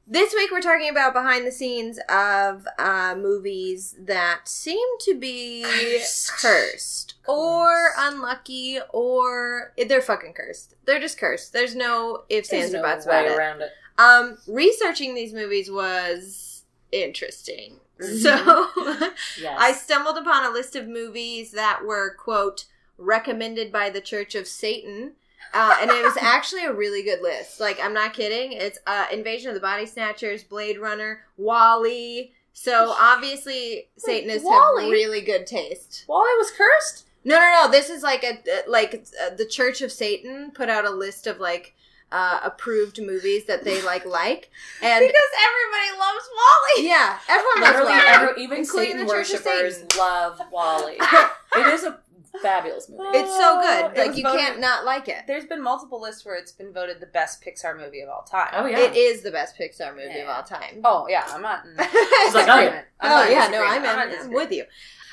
This 0.06 0.32
week 0.34 0.50
we're 0.50 0.60
talking 0.60 0.88
about 0.88 1.12
behind 1.12 1.46
the 1.46 1.52
scenes 1.52 1.98
of 2.08 2.66
uh, 2.78 3.14
movies 3.16 3.94
that 4.00 4.48
seem 4.48 4.84
to 5.02 5.14
be 5.16 5.62
Cursed. 5.64 6.32
cursed, 6.42 7.14
or 7.28 7.92
unlucky 7.96 8.78
or 8.92 9.72
they're 9.86 10.00
fucking 10.02 10.32
cursed. 10.32 10.74
They're 10.86 10.98
just 10.98 11.18
cursed. 11.18 11.52
There's 11.52 11.76
no 11.76 12.24
ifs, 12.28 12.48
There's 12.48 12.64
ands, 12.64 12.74
or 12.74 12.78
no 12.78 12.82
buts 12.82 13.06
way 13.06 13.12
about 13.20 13.26
it. 13.30 13.36
around 13.38 13.60
it. 13.60 13.70
Um, 14.00 14.38
researching 14.46 15.14
these 15.14 15.32
movies 15.32 15.70
was 15.70 16.64
interesting. 16.92 17.76
Mm-hmm. 18.00 18.16
So 18.16 19.10
Yes. 19.40 19.56
I 19.60 19.72
stumbled 19.72 20.16
upon 20.16 20.44
a 20.44 20.50
list 20.50 20.74
of 20.76 20.88
movies 20.88 21.52
that 21.52 21.82
were 21.84 22.14
quote 22.14 22.64
recommended 22.98 23.72
by 23.72 23.90
the 23.90 24.00
Church 24.00 24.34
of 24.34 24.46
Satan. 24.46 25.12
Uh, 25.52 25.76
and 25.80 25.90
it 25.90 26.02
was 26.04 26.16
actually 26.20 26.64
a 26.64 26.72
really 26.72 27.02
good 27.02 27.22
list. 27.22 27.60
Like, 27.60 27.78
I'm 27.82 27.94
not 27.94 28.14
kidding. 28.14 28.52
It's 28.52 28.78
uh, 28.86 29.06
Invasion 29.12 29.48
of 29.48 29.54
the 29.54 29.60
Body 29.60 29.86
Snatchers, 29.86 30.44
Blade 30.44 30.78
Runner, 30.78 31.22
Wall-E. 31.36 32.32
So 32.52 32.94
obviously, 32.98 33.88
Satanists 33.96 34.44
Wall-E? 34.44 34.82
have 34.82 34.90
really 34.90 35.20
good 35.22 35.46
taste. 35.46 36.04
Wall-E 36.08 36.36
was 36.38 36.50
cursed? 36.50 37.06
No, 37.24 37.36
no, 37.36 37.64
no. 37.64 37.70
This 37.70 37.90
is 37.90 38.02
like 38.02 38.24
a 38.24 38.38
like 38.68 39.06
uh, 39.22 39.34
the 39.34 39.46
Church 39.46 39.82
of 39.82 39.92
Satan 39.92 40.50
put 40.52 40.68
out 40.70 40.86
a 40.86 40.90
list 40.90 41.26
of 41.26 41.38
like 41.38 41.74
uh, 42.12 42.40
approved 42.42 43.00
movies 43.00 43.46
that 43.46 43.64
they 43.64 43.80
like 43.82 44.04
like, 44.06 44.50
and 44.82 45.00
Because 45.00 45.30
everybody 45.46 45.98
loves 45.98 46.28
Wall-E. 46.34 46.86
yeah, 46.88 47.18
everyone 47.28 47.60
loves 47.60 47.72
Literally, 47.76 47.92
Wall-E, 47.92 48.08
every, 48.30 48.42
even 48.44 48.58
including 48.58 48.90
Satan 48.92 49.06
the 49.06 49.12
Church 49.12 49.30
of 49.34 49.44
worshippers 49.44 49.74
Satan. 49.76 49.98
love 49.98 50.40
Wall-E. 50.50 50.96
it 51.56 51.66
is 51.74 51.84
a 51.84 51.98
fabulous 52.42 52.88
movie. 52.88 53.02
It's 53.18 53.30
so 53.36 53.60
good. 53.60 53.92
It 53.92 53.98
Like 53.98 54.08
was 54.08 54.16
you 54.18 54.22
voted- 54.22 54.40
can't 54.40 54.60
not 54.60 54.84
like 54.84 55.08
it. 55.08 55.24
There's 55.26 55.44
been 55.46 55.60
multiple 55.62 56.00
lists 56.00 56.24
where 56.24 56.36
it's 56.36 56.52
been 56.52 56.72
voted 56.72 57.00
the 57.00 57.06
best 57.06 57.42
Pixar 57.44 57.76
movie 57.76 58.00
of 58.02 58.08
all 58.08 58.22
time. 58.22 58.50
Oh 58.52 58.66
yeah. 58.66 58.78
It 58.78 58.96
is 58.96 59.22
the 59.22 59.30
best 59.32 59.58
Pixar 59.58 59.94
movie 59.94 60.06
of 60.10 60.14
Yeah. 60.26 60.32
all 60.36 60.42
time. 60.44 60.80
Oh 60.84 61.06
yeah, 61.08 61.24
I'm 61.28 61.42
not. 61.42 61.64
In 61.64 61.74
It's 61.78 62.34
like, 62.34 62.48
oh, 62.48 62.60
yeah. 62.60 62.82
I'm 63.00 63.10
oh 63.12 63.14
not 63.14 63.26
in 63.26 63.32
yeah, 63.32 63.38
no, 63.38 63.50
disagreement. 63.50 63.66
I'm, 63.74 63.82
not 63.82 63.92
in, 63.94 63.98
I'm 64.00 64.08
disagreement. 64.10 64.34
with 64.50 64.52
you. 64.58 64.64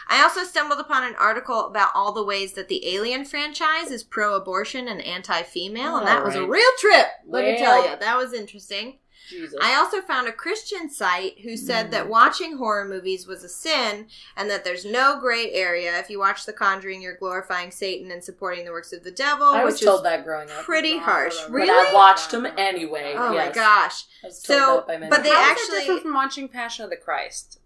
I 0.09 0.21
also 0.23 0.43
stumbled 0.43 0.79
upon 0.79 1.03
an 1.03 1.15
article 1.19 1.65
about 1.67 1.89
all 1.93 2.11
the 2.11 2.23
ways 2.23 2.53
that 2.53 2.67
the 2.69 2.87
Alien 2.95 3.25
franchise 3.25 3.91
is 3.91 4.03
pro-abortion 4.03 4.87
and 4.87 5.01
anti-female, 5.01 5.97
and 5.97 6.07
that 6.07 6.23
was 6.23 6.35
a 6.35 6.45
real 6.45 6.69
trip. 6.79 7.07
Let 7.27 7.45
me 7.45 7.57
tell 7.57 7.87
you, 7.89 7.95
that 7.97 8.17
was 8.17 8.33
interesting. 8.33 8.99
Jesus. 9.29 9.59
I 9.61 9.75
also 9.75 9.99
found 9.99 10.29
a 10.29 10.31
Christian 10.31 10.89
site 10.89 11.41
who 11.41 11.57
said 11.57 11.87
Mm. 11.87 11.91
that 11.91 12.07
watching 12.07 12.55
horror 12.55 12.85
movies 12.85 13.27
was 13.27 13.43
a 13.43 13.49
sin 13.49 14.07
and 14.37 14.49
that 14.49 14.63
there's 14.63 14.85
no 14.85 15.19
gray 15.19 15.51
area. 15.51 15.99
If 15.99 16.09
you 16.09 16.17
watch 16.17 16.45
The 16.45 16.53
Conjuring, 16.53 17.01
you're 17.01 17.17
glorifying 17.17 17.69
Satan 17.71 18.09
and 18.09 18.23
supporting 18.23 18.63
the 18.63 18.71
works 18.71 18.93
of 18.93 19.03
the 19.03 19.11
devil, 19.11 19.47
I 19.47 19.65
was 19.65 19.73
which 19.75 19.83
told 19.83 19.99
is 19.99 20.03
that 20.03 20.23
growing 20.23 20.49
up. 20.49 20.63
pretty 20.63 20.97
harsh. 20.99 21.35
But 21.41 21.51
Really? 21.51 21.67
But 21.67 21.87
I 21.89 21.93
watched 21.93 22.31
them 22.31 22.47
anyway. 22.57 23.15
oh 23.17 23.33
yes. 23.33 23.47
my 23.49 23.51
gosh. 23.53 24.05
I 24.23 24.27
was 24.27 24.41
told 24.41 24.57
So, 24.59 24.75
that 24.77 24.87
by 24.87 24.97
many 24.97 25.09
but 25.09 25.23
they 25.23 25.29
people. 25.29 25.43
How 25.43 25.51
is 25.51 25.51
actually- 25.59 25.75
that 25.75 25.79
different 25.81 26.01
from 26.03 26.13
watching 26.13 26.47
Passion 26.47 26.85
of 26.85 26.89
the 26.89 26.95
Christ? 26.95 27.59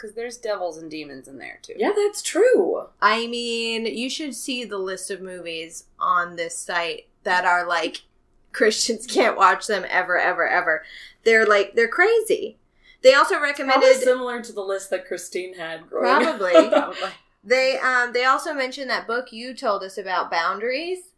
Because 0.00 0.14
there's 0.14 0.38
devils 0.38 0.78
and 0.78 0.90
demons 0.90 1.28
in 1.28 1.36
there 1.36 1.58
too. 1.62 1.74
Yeah, 1.76 1.92
that's 1.94 2.22
true. 2.22 2.86
I 3.02 3.26
mean, 3.26 3.84
you 3.84 4.08
should 4.08 4.34
see 4.34 4.64
the 4.64 4.78
list 4.78 5.10
of 5.10 5.20
movies 5.20 5.84
on 5.98 6.36
this 6.36 6.56
site 6.56 7.08
that 7.24 7.44
are 7.44 7.66
like 7.66 8.02
Christians 8.52 9.06
can't 9.06 9.36
watch 9.36 9.66
them 9.66 9.84
ever, 9.88 10.18
ever, 10.18 10.48
ever. 10.48 10.84
They're 11.24 11.46
like 11.46 11.74
they're 11.74 11.88
crazy. 11.88 12.56
They 13.02 13.14
also 13.14 13.34
Probably 13.34 13.50
recommended 13.50 13.96
similar 13.96 14.42
to 14.42 14.52
the 14.52 14.62
list 14.62 14.90
that 14.90 15.06
Christine 15.06 15.54
had 15.54 15.88
growing 15.88 16.26
up. 16.26 16.38
probably 16.70 17.10
they 17.44 17.78
um 17.78 18.12
they 18.12 18.24
also 18.24 18.54
mentioned 18.54 18.90
that 18.90 19.06
book 19.06 19.32
you 19.32 19.54
told 19.54 19.82
us 19.82 19.98
about 19.98 20.30
boundaries. 20.30 21.12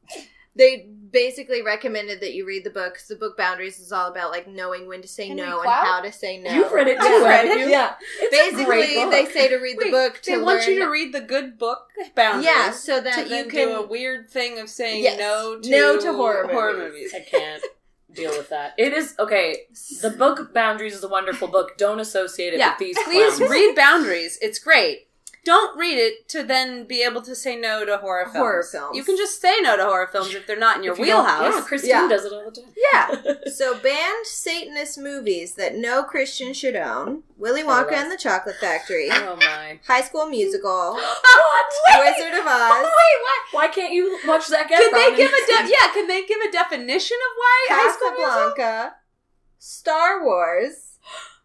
They 0.55 0.89
basically 1.11 1.61
recommended 1.63 2.21
that 2.21 2.33
you 2.33 2.47
read 2.47 2.65
the 2.65 2.71
book 2.71 2.95
because 2.95 3.07
the 3.09 3.17
book 3.17 3.37
Boundaries 3.37 3.79
is 3.79 3.93
all 3.93 4.11
about 4.11 4.31
like 4.31 4.49
knowing 4.49 4.89
when 4.89 5.03
to 5.03 5.09
say 5.09 5.29
Henry 5.29 5.45
no 5.47 5.61
and 5.61 5.69
how 5.71 6.01
to 6.01 6.11
say 6.11 6.39
no. 6.39 6.51
You've 6.51 6.73
read 6.73 6.89
it 6.89 6.99
too, 7.01 7.07
Yeah. 7.07 7.31
haven't 7.33 7.59
you? 7.59 7.67
Yeah. 7.69 7.95
It's 8.21 8.59
a 8.61 8.65
great 8.65 8.81
Basically, 8.81 9.03
book. 9.05 9.11
they 9.13 9.27
say 9.27 9.49
to 9.49 9.57
read 9.57 9.77
the 9.79 9.85
Wait, 9.87 9.91
book 9.91 10.21
to 10.23 10.31
they 10.31 10.37
learn. 10.37 10.45
want 10.47 10.67
you 10.67 10.79
to 10.79 10.87
read 10.87 11.13
the 11.13 11.21
good 11.21 11.59
book 11.59 11.87
boundaries. 12.15 12.47
yeah, 12.47 12.71
so 12.71 13.01
that 13.01 13.15
to 13.15 13.23
you 13.25 13.29
then 13.29 13.51
can 13.51 13.69
do 13.69 13.77
a 13.77 13.87
weird 13.87 14.31
thing 14.31 14.59
of 14.59 14.69
saying 14.71 15.03
Yes. 15.03 15.19
no 15.19 15.61
to 15.61 15.71
No 15.71 16.01
to 16.01 16.13
horror 16.15 16.75
movies. 16.79 17.13
I 17.15 17.21
can't 17.21 17.63
deal 18.15 18.31
with 18.31 18.49
that. 18.51 18.75
It 18.79 18.93
is 18.95 19.15
okay. 19.19 19.63
The 20.01 20.11
book 20.11 20.53
Boundaries 20.55 20.95
is 20.95 21.05
a 21.05 21.09
wonderful 21.09 21.49
book. 21.49 21.77
Don't 21.79 22.01
associate 22.01 22.53
it 22.55 22.59
Yeah, 22.59 22.71
with 22.71 22.79
these. 22.79 22.99
please 23.05 23.37
clowns. 23.37 23.51
read 23.51 23.75
Boundaries. 23.77 24.39
It's 24.43 24.59
great. 24.59 25.09
Don't 25.45 25.77
read 25.77 25.99
it 25.99 26.29
to 26.29 26.45
then 26.45 26.85
be 26.85 27.03
able 27.03 27.21
to 27.23 27.35
say 27.35 27.57
no 27.57 27.85
to 27.85 27.97
horror 27.97 28.27
films. 28.27 28.37
Horror 28.37 28.63
films. 28.63 28.97
You 28.97 29.03
can 29.03 29.17
just 29.17 29.41
say 29.41 29.59
no 29.61 29.77
to 29.77 29.83
horror 29.85 30.07
films 30.07 30.33
if 30.35 30.47
they're 30.47 30.57
not 30.57 30.77
in 30.77 30.85
your 30.85 30.93
If 30.93 31.01
you 31.01 31.07
don't- 31.07 31.25
wheelhouse. 31.25 31.55
Yeah, 31.57 31.61
Christine 31.63 31.91
Yeah. 31.91 32.09
does 32.09 32.25
it 32.25 32.33
all 32.33 32.45
the 32.49 32.61
time. 32.61 32.73
Yeah. 32.93 33.33
So 33.53 33.77
banned 33.77 34.25
Satanist 34.27 34.99
movies 34.99 35.55
that 35.57 35.75
no 35.75 36.05
Christian 36.05 36.53
should 36.55 36.77
own: 36.77 37.25
Willy 37.37 37.63
Wonka 37.63 37.93
and 37.93 38.11
the 38.11 38.17
Chocolate 38.17 38.57
Factory, 38.61 39.09
Oh 39.11 39.37
my! 39.37 39.79
High 39.87 40.03
School 40.03 40.27
Musical, 40.27 40.95
what? 40.95 41.73
Wizard 41.99 42.35
of 42.35 42.47
Oz, 42.47 42.83
Wait, 42.85 42.87
Why 42.87 43.39
Why 43.51 43.69
can't 43.69 43.93
you 43.93 44.19
watch 44.27 44.47
that? 44.49 44.69
Can 44.69 44.93
they 44.93 45.17
give 45.17 45.31
a 45.33 45.47
de- 45.47 45.71
yeah? 45.77 45.93
Can 45.93 46.07
they 46.07 46.25
give 46.25 46.39
a 46.41 46.51
definition 46.53 47.17
of 47.17 47.37
why 47.37 47.67
High 47.71 47.93
School 47.93 48.11
Musical? 48.13 48.55
Casablanca, 48.55 48.95
Star 49.59 50.25
Wars. 50.25 50.92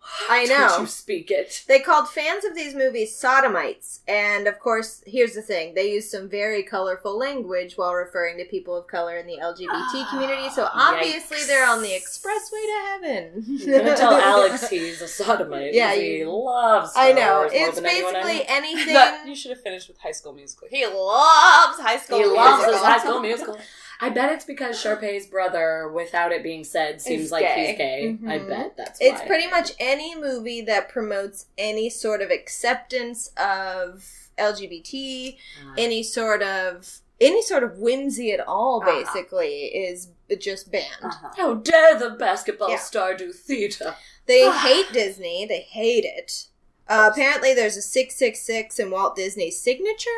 I 0.30 0.46
know. 0.50 0.68
Don't 0.70 0.82
you 0.82 0.88
speak 0.88 1.32
it? 1.32 1.64
They 1.68 1.80
called 1.80 2.10
fans 2.10 2.46
of 2.46 2.56
these 2.56 2.74
movies 2.74 3.16
sodomites, 3.16 4.02
and 4.08 4.48
of 4.48 4.60
course, 4.60 5.04
here's 5.06 5.34
the 5.34 5.42
thing: 5.42 5.74
they 5.74 5.92
used 5.92 6.10
some 6.10 6.30
very 6.30 6.64
colorful 6.64 7.18
language 7.18 7.78
while 7.78 7.94
referring 7.94 8.38
to 8.38 8.46
people 8.46 8.76
of 8.76 8.88
color 8.88 9.18
in 9.18 9.28
the 9.28 9.38
LGBT 9.42 10.10
community. 10.10 10.50
So 10.50 10.68
obviously, 10.74 11.38
Yikes. 11.38 11.48
they're 11.48 11.68
on 11.70 11.82
the 11.82 11.90
expressway 11.90 12.64
to 12.66 12.88
heaven. 12.88 13.58
Gonna 13.84 13.98
tell 13.98 14.14
Alex 14.14 14.70
he's 14.70 15.02
a 15.02 15.08
sodomite. 15.08 15.74
Yeah, 15.74 15.94
he 15.96 16.24
loves. 16.26 16.92
Star 16.92 17.04
I 17.04 17.12
know 17.14 17.38
Wars 17.40 17.52
it's 17.54 17.80
basically 17.80 18.44
anything. 18.48 18.94
That- 18.94 19.24
you 19.28 19.36
should 19.36 19.52
have 19.52 19.62
finished 19.62 19.88
with 19.88 19.98
High 19.98 20.12
School 20.12 20.34
Musical. 20.34 20.68
He 20.70 20.86
loves 20.86 21.80
High 21.80 21.98
School 21.98 22.18
He 22.20 22.24
Musical. 22.26 22.44
loves 22.46 22.82
High 22.82 23.00
School 23.00 23.20
Musical. 23.20 23.58
I 24.00 24.10
bet 24.10 24.32
it's 24.32 24.46
because 24.46 24.80
Sharpay's 24.80 25.26
brother, 25.26 25.90
without 25.92 26.32
it 26.32 26.44
being 26.44 26.64
said, 26.64 27.02
seems 27.02 27.26
Is 27.26 27.32
like 27.32 27.44
gay. 27.46 27.66
he's 27.68 27.78
gay. 27.78 28.18
I 28.28 28.38
Mhm. 28.40 28.50
bet 28.50 28.78
that's 28.78 29.00
It's 29.02 29.20
why. 29.22 29.28
pretty 29.28 29.48
much 29.48 29.72
any 29.80 30.16
movie 30.16 30.62
that 30.62 30.88
promotes 30.90 31.48
any 31.58 31.90
sort 31.90 32.22
of 32.22 32.30
acceptance 32.30 33.32
of 33.38 34.06
LGBT, 34.38 35.38
Uh, 35.66 35.74
any 35.78 36.04
sort 36.04 36.44
of 36.44 37.00
any 37.20 37.42
sort 37.42 37.64
of 37.64 37.80
whimsy 37.80 38.32
at 38.32 38.40
all, 38.48 38.80
Uh-huh. 38.86 39.00
basically, 39.04 39.66
is 39.76 40.10
just 40.38 40.70
banned. 40.72 40.86
Uh-huh. 41.02 41.30
How 41.36 41.54
dare 41.56 41.96
the 41.98 42.12
basketball 42.12 42.70
Yeah. 42.70 42.78
star 42.78 43.16
do 43.16 43.34
theater? 43.34 43.96
They 44.28 44.48
hate 44.52 44.94
Disney. 44.94 45.48
They 45.48 45.62
hate 45.62 46.06
it. 46.06 46.46
Uh, 46.90 47.10
apparently, 47.12 47.54
there's 47.54 47.76
a 47.76 47.82
six 47.82 48.16
six 48.16 48.40
six 48.42 48.80
in 48.80 48.90
Walt 48.92 49.16
Disney's 49.16 49.60
signature, 49.60 50.10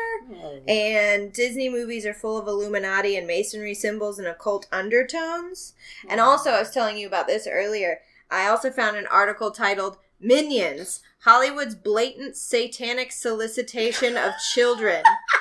and 0.68 1.32
Disney 1.32 1.68
movies 1.68 2.06
are 2.06 2.14
full 2.14 2.38
of 2.38 2.46
Illuminati 2.46 3.16
and 3.16 3.26
Masonry 3.26 3.74
symbols 3.74 4.18
and 4.18 4.28
occult 4.28 4.68
undertones. 4.70 5.74
And 6.08 6.20
also, 6.20 6.50
I 6.50 6.60
was 6.60 6.70
telling 6.70 6.96
you 6.96 7.06
about 7.06 7.26
this 7.26 7.48
earlier. 7.50 8.00
I 8.30 8.46
also 8.46 8.70
found 8.70 8.96
an 8.96 9.06
article 9.08 9.50
titled 9.50 9.96
"Minions: 10.20 11.00
Hollywood's 11.24 11.74
Blatant 11.74 12.36
Satanic 12.36 13.10
Solicitation 13.10 14.16
of 14.16 14.32
Children." 14.52 15.02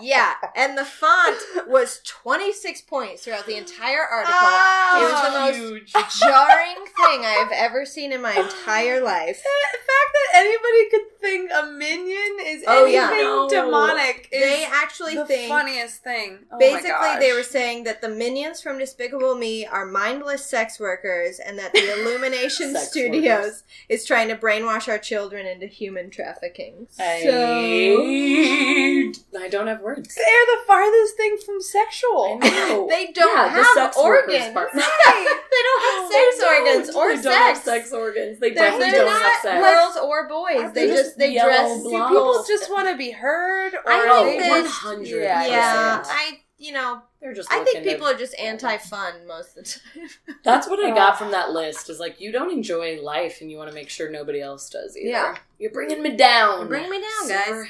yeah, 0.00 0.34
and 0.54 0.76
the 0.76 0.84
font 0.84 1.36
was 1.66 2.00
26 2.04 2.82
points 2.82 3.24
throughout 3.24 3.46
the 3.46 3.56
entire 3.56 4.02
article. 4.02 4.34
Oh, 4.36 4.98
it 4.98 5.12
was 5.12 5.22
the 5.22 5.98
oh, 5.98 6.00
most 6.02 6.20
jarring 6.20 6.76
thing 6.84 7.24
I 7.24 7.36
have 7.38 7.52
ever 7.52 7.84
seen 7.84 8.12
in 8.12 8.22
my 8.22 8.32
entire 8.34 9.00
life. 9.02 9.42
The 9.42 9.78
fact 9.78 10.12
that 10.14 10.36
anybody 10.36 10.90
could 10.90 11.20
think 11.20 11.50
a 11.52 11.66
minion 11.66 12.36
is 12.46 12.64
Oh, 12.66 12.84
yeah. 12.86 13.08
anything 13.08 13.24
No. 13.24 13.48
demonic 13.48 14.28
is 14.32 14.42
They 14.42 14.64
actually 14.70 15.14
the 15.16 15.26
think 15.26 15.48
funniest 15.48 16.02
thing. 16.04 16.38
Oh 16.50 16.54
my 16.54 16.58
Basically, 16.58 16.90
gosh. 16.90 17.20
they 17.20 17.32
were 17.32 17.42
saying 17.42 17.84
that 17.84 18.00
the 18.00 18.08
minions 18.08 18.60
from 18.60 18.78
Despicable 18.78 19.34
Me 19.34 19.66
are 19.66 19.86
mindless 19.86 20.44
sex 20.46 20.78
workers, 20.78 21.38
and 21.38 21.58
that 21.58 21.72
the 21.72 22.00
Illumination 22.02 22.74
Studios 22.76 23.44
workers. 23.44 23.64
is 23.88 24.04
trying 24.04 24.28
to 24.28 24.36
brainwash 24.36 24.88
our 24.88 24.98
children 24.98 25.46
into 25.46 25.66
human 25.66 26.10
trafficking. 26.10 26.86
I, 26.98 27.22
So 27.24 29.12
I 29.38 29.48
don't 29.48 29.66
have 29.66 29.80
words. 29.86 30.14
They're 30.14 30.46
the 30.56 30.60
farthest 30.66 31.16
thing 31.16 31.36
from 31.46 31.60
sexual. 31.62 32.38
I 32.42 32.48
know. 32.50 32.86
they 32.90 33.06
don't 33.12 33.36
Yeah, 33.36 33.44
the 33.44 33.62
have 33.62 33.74
sex 33.74 33.96
organs. 33.96 34.52
part. 34.52 34.70
they 34.74 34.80
don't 34.80 35.82
have 35.86 36.10
sex 36.12 36.38
They 36.38 36.46
organs 36.46 36.88
don't. 36.88 36.96
or 36.96 37.08
They 37.10 37.22
sex. 37.22 37.24
don't 37.24 37.42
have 37.48 37.58
sex 37.58 37.92
organs. 37.92 38.38
They 38.40 38.50
They're, 38.50 38.64
definitely 38.70 38.90
they're 38.90 39.04
don't 39.04 39.12
not 39.12 39.22
have 39.22 39.42
sex. 39.42 39.64
girls 39.64 39.96
or 40.04 40.28
boys. 40.28 40.72
They 40.72 40.86
They're 40.86 40.96
just 40.96 41.04
just 41.04 41.18
they 41.18 41.34
dress. 41.34 41.82
Do 41.82 41.88
blondes. 41.90 42.08
people 42.10 42.44
just 42.48 42.70
want 42.70 42.88
to 42.90 42.96
be 42.96 43.10
heard? 43.12 43.74
Or 43.74 43.82
I 43.92 44.22
think 44.24 44.42
they 44.42 44.50
100%. 44.50 45.22
Yeah, 45.22 45.40
I 45.40 45.46
Yeah. 45.46 46.02
I 46.04 46.40
you 46.58 46.72
know 46.72 47.02
They're 47.20 47.34
just. 47.34 47.52
I 47.52 47.56
think 47.56 47.66
looking 47.66 47.82
to- 47.84 47.90
people 47.90 48.06
are 48.08 48.16
just 48.16 48.34
anti-fun 48.38 49.26
most 49.28 49.58
of 49.58 49.64
the 49.64 49.70
time. 49.70 50.08
That's 50.42 50.66
what 50.68 50.82
I 50.82 50.88
got 50.94 51.18
from 51.18 51.30
that 51.32 51.50
list. 51.50 51.90
Is 51.90 52.00
like 52.00 52.18
you 52.18 52.32
don't 52.32 52.50
enjoy 52.50 52.98
life, 53.02 53.42
and 53.42 53.50
you 53.50 53.58
want 53.58 53.68
to 53.68 53.74
make 53.74 53.90
sure 53.90 54.10
nobody 54.10 54.40
else 54.40 54.70
does 54.70 54.96
either. 54.96 55.10
Yeah. 55.10 55.36
you're 55.58 55.70
bringing 55.70 56.02
me 56.02 56.16
down. 56.16 56.66
Bring 56.68 56.88
me 56.88 56.98
down, 57.02 57.28
guys. 57.28 57.46
Sir. 57.46 57.68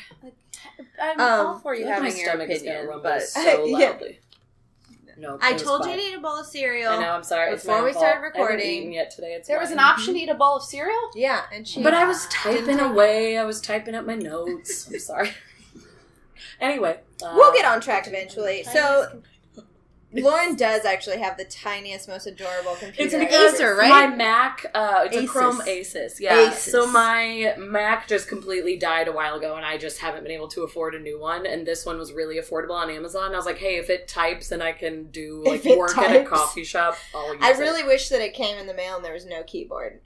I'm 1.03 1.21
Um, 1.21 1.47
all 1.47 1.59
for 1.59 1.75
you 1.75 1.85
my 1.87 1.93
having 1.93 2.17
your 2.17 2.27
stomach 2.29 2.51
is 2.51 2.63
gonna 2.63 2.73
opinion, 2.75 2.89
rumble 2.89 3.03
but 3.11 3.23
so 3.23 3.65
Yeah. 3.67 3.79
loudly. 3.91 4.21
No, 5.19 5.39
I 5.41 5.51
it 5.51 5.53
was 5.55 5.63
told 5.63 5.87
you 5.87 5.93
to 5.95 5.99
eat 5.99 6.15
a 6.15 6.21
bowl 6.21 6.39
of 6.41 6.47
cereal. 6.47 6.93
I 6.93 7.01
know. 7.01 7.11
I'm 7.13 7.23
sorry. 7.23 7.53
Before 7.55 7.83
we 7.83 7.93
fault. 7.95 8.03
started 8.05 8.19
I 8.21 8.23
recording- 8.25 8.67
eaten 8.67 8.93
yet 8.93 9.11
today. 9.11 9.33
It's 9.33 9.49
there 9.49 9.59
was 9.59 9.71
an 9.71 9.79
mine. 9.79 9.87
option 9.87 10.13
to 10.13 10.21
eat 10.21 10.29
a 10.29 10.35
bowl 10.35 10.57
of 10.57 10.63
cereal. 10.63 11.01
Yeah, 11.15 11.41
and 11.51 11.67
she. 11.67 11.83
But 11.83 11.95
I 11.95 12.05
was 12.05 12.27
typing 12.27 12.67
take 12.67 12.77
it. 12.81 12.83
away. 12.83 13.39
I 13.39 13.45
was 13.45 13.63
typing 13.63 13.95
up 13.95 14.05
my 14.05 14.15
notes. 14.15 14.87
I'm 14.93 14.99
sorry. 14.99 15.31
anyway, 16.61 17.01
uh, 17.25 17.33
We'll 17.35 17.53
get 17.55 17.65
on 17.65 17.81
track 17.81 18.07
eventually. 18.07 18.63
So 18.65 19.23
Lauren 20.23 20.57
does 20.57 20.85
actually 20.85 21.19
have 21.19 21.37
the 21.37 21.45
tiniest, 21.45 22.09
most 22.09 22.27
adorable 22.27 22.75
computer. 22.77 23.03
It's 23.03 23.15
an 23.15 23.23
Acer, 23.23 23.75
right? 23.75 23.89
My 23.89 24.07
Mac, 24.07 24.67
uh, 24.75 25.05
it's 25.07 25.17
Asus. 25.17 25.25
a 25.25 25.27
Chrome 25.27 25.61
Asus. 25.61 26.21
Yeah. 26.21 26.51
Asus. 26.51 26.71
So 26.71 26.87
my 26.87 27.55
Mac 27.59 28.09
just 28.09 28.29
completely 28.29 28.77
died 28.77 29.09
a 29.09 29.13
while 29.13 29.35
ago, 29.37 29.57
and 29.57 29.65
I 29.65 29.79
just 29.79 29.99
haven't 29.99 30.23
been 30.23 30.33
able 30.33 30.49
to 30.49 30.63
afford 30.63 30.95
a 30.95 30.99
new 30.99 31.21
one. 31.21 31.47
And 31.47 31.67
this 31.67 31.87
one 31.87 31.99
was 31.99 32.13
really 32.13 32.39
affordable 32.39 32.75
on 32.75 32.91
Amazon. 32.91 33.33
I 33.33 33.37
was 33.37 33.47
like, 33.47 33.59
hey, 33.59 33.77
if 33.77 33.91
it 33.91 34.09
types 34.09 34.53
and 34.53 34.63
I 34.63 34.73
can 34.73 35.11
do 35.11 35.43
like 35.45 35.65
it 35.65 35.79
work 35.79 35.97
at 35.99 36.15
a 36.15 36.25
coffee 36.25 36.65
shop, 36.65 36.97
I'll 37.15 37.35
use 37.35 37.43
I 37.43 37.53
it. 37.53 37.59
really 37.59 37.85
wish 37.85 38.09
that 38.09 38.21
it 38.21 38.35
came 38.35 38.57
in 38.59 38.67
the 38.67 38.75
mail 38.75 38.97
and 38.97 39.05
there 39.05 39.13
was 39.15 39.27
no 39.27 39.43
keyboard. 39.43 40.01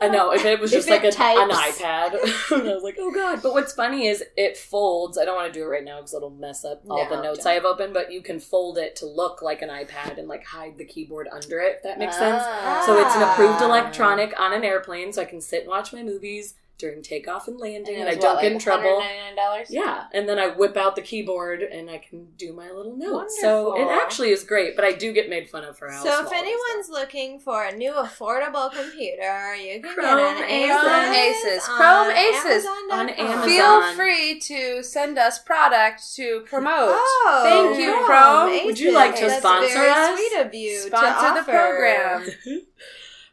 I 0.00 0.08
know 0.08 0.32
if 0.32 0.44
it 0.44 0.58
was 0.60 0.70
just 0.70 0.88
like 0.90 1.04
a, 1.04 1.06
an 1.08 1.50
iPad, 1.50 2.12
and 2.52 2.68
I 2.68 2.74
was 2.74 2.82
like, 2.82 2.96
oh 2.98 3.12
god. 3.12 3.42
But 3.42 3.52
what's 3.52 3.72
funny 3.72 4.06
is 4.06 4.22
it 4.36 4.56
folds. 4.56 5.16
I 5.18 5.24
don't 5.24 5.36
want 5.36 5.52
to 5.52 5.58
do 5.58 5.64
it 5.64 5.68
right 5.68 5.84
now 5.84 5.96
because 5.98 6.14
it'll 6.14 6.30
mess 6.30 6.64
up 6.64 6.82
all 6.88 7.02
No, 7.04 7.16
the 7.16 7.22
notes 7.22 7.44
don't. 7.44 7.50
I 7.52 7.54
have 7.54 7.64
open. 7.64 7.92
But 7.92 8.12
you 8.12 8.20
can 8.22 8.40
fold 8.40 8.76
it 8.78 8.96
to 8.96 9.06
look 9.06 9.40
like 9.42 9.62
an 9.62 9.68
iPad 9.68 10.18
and 10.18 10.28
like 10.28 10.44
hide 10.44 10.78
the 10.78 10.84
keyboard 10.84 11.28
under 11.32 11.60
it. 11.60 11.76
If 11.76 11.82
that 11.84 11.98
makes 11.98 12.16
sense. 12.16 12.42
So 12.86 12.98
it's 12.98 13.14
an 13.14 13.22
approved 13.22 13.62
Ah. 13.62 13.66
electronic 13.66 14.38
on 14.38 14.52
an 14.52 14.64
airplane, 14.64 15.12
so 15.12 15.22
I 15.22 15.26
can 15.26 15.40
sit 15.40 15.60
and 15.62 15.68
watch 15.68 15.92
my 15.92 16.02
movies 16.02 16.54
during 16.76 17.02
takeoff 17.02 17.46
and 17.46 17.58
landing, 17.58 17.94
and, 17.96 18.08
it 18.08 18.12
I 18.12 18.14
don't 18.16 18.34
what, 18.34 18.42
get 18.42 18.52
in 18.52 18.58
trouble. 18.58 19.00
$199? 19.36 19.66
Yeah, 19.70 20.04
and 20.12 20.28
then 20.28 20.38
I 20.38 20.48
whip 20.48 20.76
out 20.76 20.96
the 20.96 21.02
keyboard 21.02 21.62
and 21.62 21.88
I 21.88 21.98
can 21.98 22.26
do 22.36 22.52
my 22.52 22.70
little 22.70 22.96
notes. 22.96 23.38
So 23.40 23.76
it 23.80 23.86
actually 23.88 24.30
is 24.30 24.42
great, 24.42 24.74
but 24.74 24.84
I 24.84 24.92
do 24.92 25.12
get 25.12 25.28
made 25.28 25.48
fun 25.48 25.64
of 25.64 25.78
for 25.78 25.88
how 25.88 26.02
So 26.02 26.10
small 26.10 26.26
if 26.26 26.32
anyone's 26.32 26.88
looking 26.90 27.38
for 27.38 27.64
a 27.64 27.74
new 27.74 27.92
affordable 27.92 28.72
computer, 28.72 29.54
you 29.54 29.80
can 29.80 29.94
Chrome 29.94 30.18
get 30.18 30.50
an 30.50 30.70
Asus. 30.70 31.14
Asus. 31.14 31.58
Asus. 31.58 31.68
on 31.68 31.76
Chrome 31.76 32.14
Asus. 32.16 32.92
On 32.92 33.08
Amazon. 33.10 33.48
Feel 33.48 33.94
free 33.94 34.40
to 34.40 34.82
send 34.82 35.18
us 35.18 35.38
product 35.38 36.02
to 36.16 36.40
promote. 36.46 36.90
Oh, 36.90 37.40
Thank 37.44 37.80
you, 37.80 38.04
Chrome. 38.04 38.66
Would 38.66 38.78
you 38.80 38.92
like 38.92 39.14
to 39.16 39.26
That's 39.26 39.38
sponsor 39.38 39.74
very 39.74 39.90
us? 39.90 40.18
Sweet 40.18 40.40
of 40.40 40.54
you 40.54 40.82
to 40.82 40.88
Sponsor 40.88 41.34
the 41.34 41.40
offer. 41.40 41.52
program. 41.52 42.26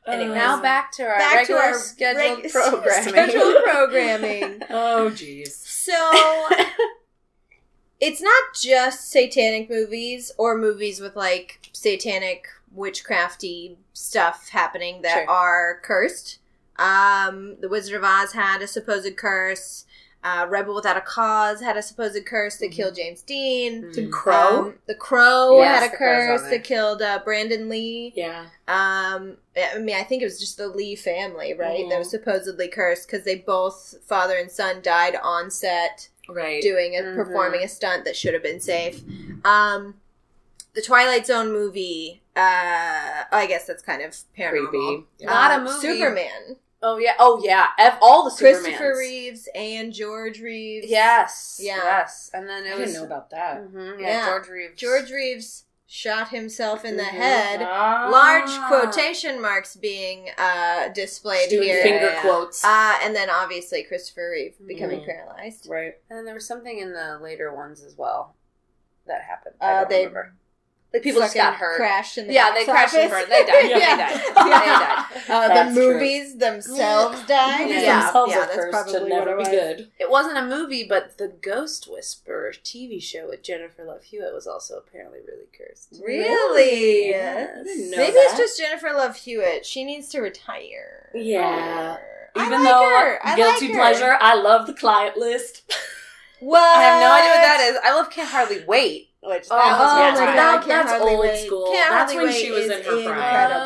Anyway. 0.08 0.34
Now 0.36 0.62
back 0.62 0.92
to 0.94 1.04
our 1.04 1.18
Back 1.18 1.36
regular 1.36 1.62
to 1.62 1.68
our 1.68 1.74
scheduled 1.76 2.44
reg- 2.44 2.52
programming. 2.52 3.10
Scheduled 3.10 3.64
programming. 3.64 4.62
oh 4.70 5.12
jeez. 5.14 5.50
So 5.50 6.10
it's 8.00 8.22
not 8.22 8.44
just 8.60 9.12
satanic 9.12 9.70
movies 9.70 10.32
or 10.38 10.58
movies 10.58 11.00
with 11.00 11.16
like 11.16 11.70
satanic 11.72 12.48
witchcrafty 12.76 13.76
stuff 13.94 14.50
happening 14.50 15.02
that 15.04 15.26
Sure. 15.26 15.30
are 15.30 15.80
cursed. 15.84 16.40
Um, 16.78 17.58
the 17.60 17.70
Wizard 17.70 17.96
of 17.96 18.04
Oz 18.04 18.32
had 18.34 18.62
a 18.62 18.68
supposed 18.68 19.16
curse. 19.18 19.86
Uh, 20.24 20.46
Rebel 20.50 20.76
Without 20.76 20.98
a 20.98 21.02
Cause 21.02 21.62
had 21.62 21.78
a 21.78 21.82
supposed 21.82 22.24
curse 22.28 22.58
that 22.58 22.72
killed 22.72 22.94
James 22.96 23.24
Dean. 23.24 23.92
The 23.92 24.04
Mhm. 24.08 24.12
crow. 24.12 24.58
Um, 24.60 24.80
the 24.86 24.94
Crow 24.94 25.58
Yes, 25.60 25.80
had 25.80 25.88
a 25.88 25.92
the 25.92 25.98
Crow's 25.98 26.22
on 26.22 26.28
curse 26.28 26.42
there. 26.42 26.50
that 26.52 26.64
killed 26.64 27.02
uh, 27.02 27.20
Brandon 27.26 27.70
Lee. 27.70 28.14
yeah. 28.16 28.46
Um, 28.68 29.38
I 29.58 29.80
mean, 29.80 29.96
I 29.96 30.04
think 30.04 30.22
it 30.22 30.26
was 30.26 30.40
just 30.40 30.58
the 30.58 30.68
Lee 30.68 30.96
family, 30.96 31.54
right? 31.56 31.86
Mhm. 31.86 31.90
That 31.90 31.98
was 32.00 32.12
supposedly 32.12 32.68
cursed 32.68 33.08
because 33.08 33.26
they 33.26 33.36
both, 33.36 33.96
father 34.06 34.36
and 34.38 34.52
son, 34.52 34.82
died 34.84 35.16
on 35.24 35.50
set 35.50 36.10
Right. 36.30 36.62
doing 36.62 36.96
a 36.96 37.02
Mhm. 37.02 37.16
performing 37.16 37.64
a 37.64 37.68
stunt 37.68 38.06
that 38.06 38.16
should 38.16 38.36
have 38.36 38.44
been 38.44 38.60
safe. 38.62 39.02
Um, 39.44 40.00
the 40.74 40.82
Twilight 40.84 41.26
Zone 41.26 41.52
movie. 41.52 42.22
Uh, 42.36 43.24
I 43.32 43.46
guess 43.48 43.66
that's 43.66 43.84
kind 43.84 44.02
of 44.02 44.12
paranormal. 44.38 44.70
Creepy. 44.70 45.06
Yeah. 45.18 45.28
Not 45.28 45.60
a 45.60 45.64
movie. 45.64 45.80
Superman. 45.98 46.56
Oh 46.84 46.98
yeah. 46.98 47.14
Oh 47.20 47.42
yeah. 47.44 47.68
Ev- 47.78 47.98
all 48.02 48.24
the 48.30 48.36
Christopher 48.36 48.96
Reeves 48.98 49.48
and 49.54 49.94
George 49.94 50.40
Reeves. 50.40 50.88
Yes. 50.90 51.60
Yeah. 51.62 51.78
Yes. 51.78 52.32
And 52.34 52.48
then 52.50 52.66
it 52.66 52.74
I 52.74 52.76
was 52.80 52.92
didn't 52.94 53.02
know 53.10 53.16
about 53.16 53.30
that. 53.32 53.62
Mhm, 53.72 54.00
yeah, 54.02 54.08
Yeah. 54.08 54.26
George 54.28 54.48
Reeves. 54.48 54.80
George 54.80 55.12
Reeves 55.12 55.66
shot 55.86 56.30
himself 56.30 56.86
in 56.86 56.96
the 56.98 57.04
Mhm. 57.04 57.08
head. 57.10 57.62
Ah. 57.64 58.08
Large 58.10 58.50
quotation 58.70 59.42
marks 59.42 59.76
being 59.76 60.30
uh, 60.38 60.88
displayed 60.88 61.50
Doing 61.50 61.64
here. 61.68 61.84
finger 61.84 62.06
Yeah. 62.12 62.22
quotes. 62.22 62.64
Uh, 62.64 62.98
and 63.04 63.14
then 63.16 63.30
obviously 63.30 63.84
Christopher 63.84 64.30
Reeve 64.32 64.56
becoming 64.66 65.02
Mhm. 65.02 65.06
paralyzed. 65.06 65.68
right. 65.70 65.96
And 66.10 66.26
there 66.26 66.34
was 66.34 66.48
something 66.48 66.80
in 66.80 66.94
the 66.94 67.20
later 67.22 67.54
ones 67.54 67.84
as 67.84 67.96
well 67.98 68.36
that 69.06 69.22
happened. 69.24 69.56
I 69.60 69.66
Uh, 69.74 69.80
don't 69.82 69.90
they 69.90 69.98
remember. 70.08 70.34
Like 70.94 71.04
people 71.04 71.22
just 71.22 71.36
got 71.36 71.56
hurt. 71.56 71.78
Crashed 71.78 72.18
in 72.18 72.28
the 72.28 72.34
Yeah, 72.34 72.54
they 72.54 72.66
crashed 72.66 72.94
and 72.96 73.12
office. 73.12 73.28
burned. 73.28 73.32
They 73.32 73.46
died. 73.46 73.64
They 73.64 73.70
Yeah. 73.80 73.96
died. 73.96 74.22
Yeah. 74.36 74.44
They 74.44 74.50
died. 74.50 75.06
Uh, 75.30 75.48
the 75.48 75.54
That's 75.54 75.74
true. 75.76 75.94
movies 75.94 76.38
themselves 76.38 77.24
died. 77.28 77.68
Movies 77.68 77.84
yeah, 77.84 78.02
themselves 78.04 78.32
yeah, 78.34 78.46
that's 78.46 78.70
probably 78.92 79.10
never 79.10 79.38
be 79.38 79.44
good. 79.46 79.90
It 80.00 80.10
wasn't 80.10 80.38
a 80.38 80.46
movie, 80.46 80.86
but 80.88 81.18
the 81.18 81.30
Ghost 81.30 81.88
Whisperer 81.90 82.52
TV 82.64 83.02
show 83.02 83.30
with 83.30 83.42
Jennifer 83.42 83.86
Love 83.86 84.04
Hewitt 84.04 84.34
was 84.34 84.48
also 84.48 84.78
apparently 84.78 85.20
really 85.26 85.46
cursed. 85.58 86.02
Really? 86.06 87.10
Yes. 87.10 87.58
I 87.60 87.64
didn't 87.64 87.92
know 87.92 87.98
Maybe 87.98 88.12
that. 88.14 88.28
it's 88.32 88.38
just 88.38 88.60
Jennifer 88.60 88.90
Love 88.94 89.16
Hewitt. 89.16 89.66
She 89.66 89.86
needs 89.86 90.10
to 90.10 90.20
retire. 90.20 91.10
Yeah. 91.16 91.98
I 92.36 92.46
Even 92.46 92.64
like 92.64 92.64
though. 92.74 93.18
I 93.24 93.36
guilty 93.38 93.68
like 93.70 93.76
pleasure, 93.78 94.18
I 94.20 94.36
love 94.36 94.68
the 94.68 94.74
client 94.74 95.16
list. 95.18 95.72
What? 96.44 96.60
I 96.60 96.82
have 96.82 97.00
no 97.00 97.12
idea 97.12 97.30
what 97.30 97.42
that 97.44 97.70
is. 97.70 97.78
I 97.84 97.94
love 97.96 98.10
Can't 98.10 98.28
Hardly 98.28 98.64
Wait, 98.66 99.11
which 99.24 99.46
oh, 99.52 99.56
that 99.56 99.76
Oh, 99.80 99.84
was 99.84 99.92
Oh 99.94 100.00
yeah, 100.00 100.14
my 100.14 100.20
right. 100.26 100.36
god, 100.36 100.62
That- 100.68 100.86
that's 100.88 101.02
old 101.04 101.20
Wait. 101.20 101.46
school. 101.46 101.72
Can't 101.72 101.92
That's 101.92 102.14
when 102.14 102.32
she 102.32 102.52
was 102.52 102.66
in 102.66 102.84
her 102.84 103.04
prime. 103.04 103.18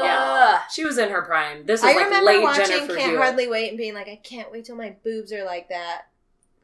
Yeah. 0.03 0.59
She 0.71 0.83
was 0.85 0.97
in 0.97 1.09
her 1.09 1.21
prime. 1.21 1.65
This 1.65 1.79
is 1.79 1.85
I 1.85 1.93
like 1.93 2.05
remember 2.05 2.25
late 2.25 2.43
watching 2.43 2.65
Jennifer 2.65 2.95
Can't 2.95 3.11
Hewitt. 3.11 3.21
Hardly 3.23 3.47
Wait 3.47 3.69
and 3.69 3.77
being 3.77 3.93
like, 3.93 4.07
I 4.07 4.19
can't 4.23 4.51
wait 4.51 4.65
till 4.65 4.75
my 4.75 4.95
boobs 5.03 5.31
are 5.31 5.45
like 5.45 5.69
that. 5.69 6.03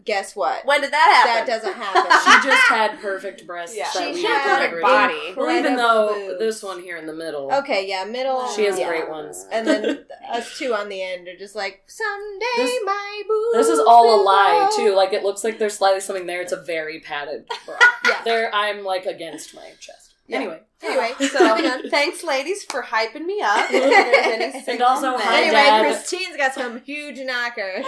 Guess 0.03 0.35
what? 0.35 0.65
When 0.65 0.81
did 0.81 0.91
that 0.91 1.23
happen? 1.25 1.45
That 1.47 1.61
doesn't 1.61 1.73
happen. 1.81 2.11
she 2.43 2.47
just 2.49 2.67
had 2.69 2.99
perfect 2.99 3.45
breasts. 3.45 3.75
Yeah. 3.77 3.89
that 3.93 4.15
She 4.15 4.23
had 4.23 4.59
would 4.59 4.63
a 4.63 4.71
never 4.71 4.81
body. 4.81 5.33
Well, 5.35 5.57
even 5.59 5.75
though 5.75 6.13
boobs. 6.13 6.39
this 6.39 6.63
one 6.63 6.81
here 6.81 6.97
in 6.97 7.05
the 7.05 7.13
middle. 7.13 7.51
Okay, 7.53 7.87
yeah, 7.87 8.03
middle. 8.05 8.47
She 8.49 8.63
has 8.65 8.79
yeah. 8.79 8.87
great 8.87 9.09
ones. 9.09 9.45
And 9.51 9.67
then 9.67 10.05
us 10.31 10.57
two 10.57 10.73
on 10.73 10.89
the 10.89 11.01
end 11.01 11.27
are 11.27 11.37
just 11.37 11.55
like, 11.55 11.83
someday 11.87 12.45
This- 12.57 12.79
my 12.85 13.21
boobs. 13.27 13.67
This 13.67 13.67
is 13.67 13.79
all 13.79 14.21
a 14.21 14.23
lie 14.23 14.71
too. 14.75 14.95
Like 14.95 15.13
it 15.13 15.23
looks 15.23 15.43
like 15.43 15.59
there's 15.59 15.75
slightly 15.77 15.99
something 16.01 16.25
there. 16.25 16.41
It's 16.41 16.51
a 16.53 16.61
very 16.61 16.99
padded 16.99 17.47
bra. 17.65 17.75
Yeah. 18.03 18.21
There, 18.25 18.53
I'm 18.53 18.83
like 18.83 19.05
against 19.05 19.53
my 19.53 19.69
chest. 19.79 20.10
Yeah. 20.31 20.37
Anyway, 20.37 20.59
Anyway, 20.83 21.11
So 21.27 21.79
thanks, 21.91 22.23
ladies, 22.23 22.63
for 22.63 22.81
hyping 22.81 23.25
me 23.25 23.39
up. 23.41 23.67
If 23.71 23.81
there's 23.83 24.53
any 24.55 24.63
single 24.65 24.87
also, 24.87 25.15
hi, 25.17 25.41
Anyway, 25.41 25.53
Dad. 25.53 25.81
Christine's 25.85 26.37
got 26.37 26.53
some 26.55 26.81
huge 26.81 27.19
knockers. 27.19 27.85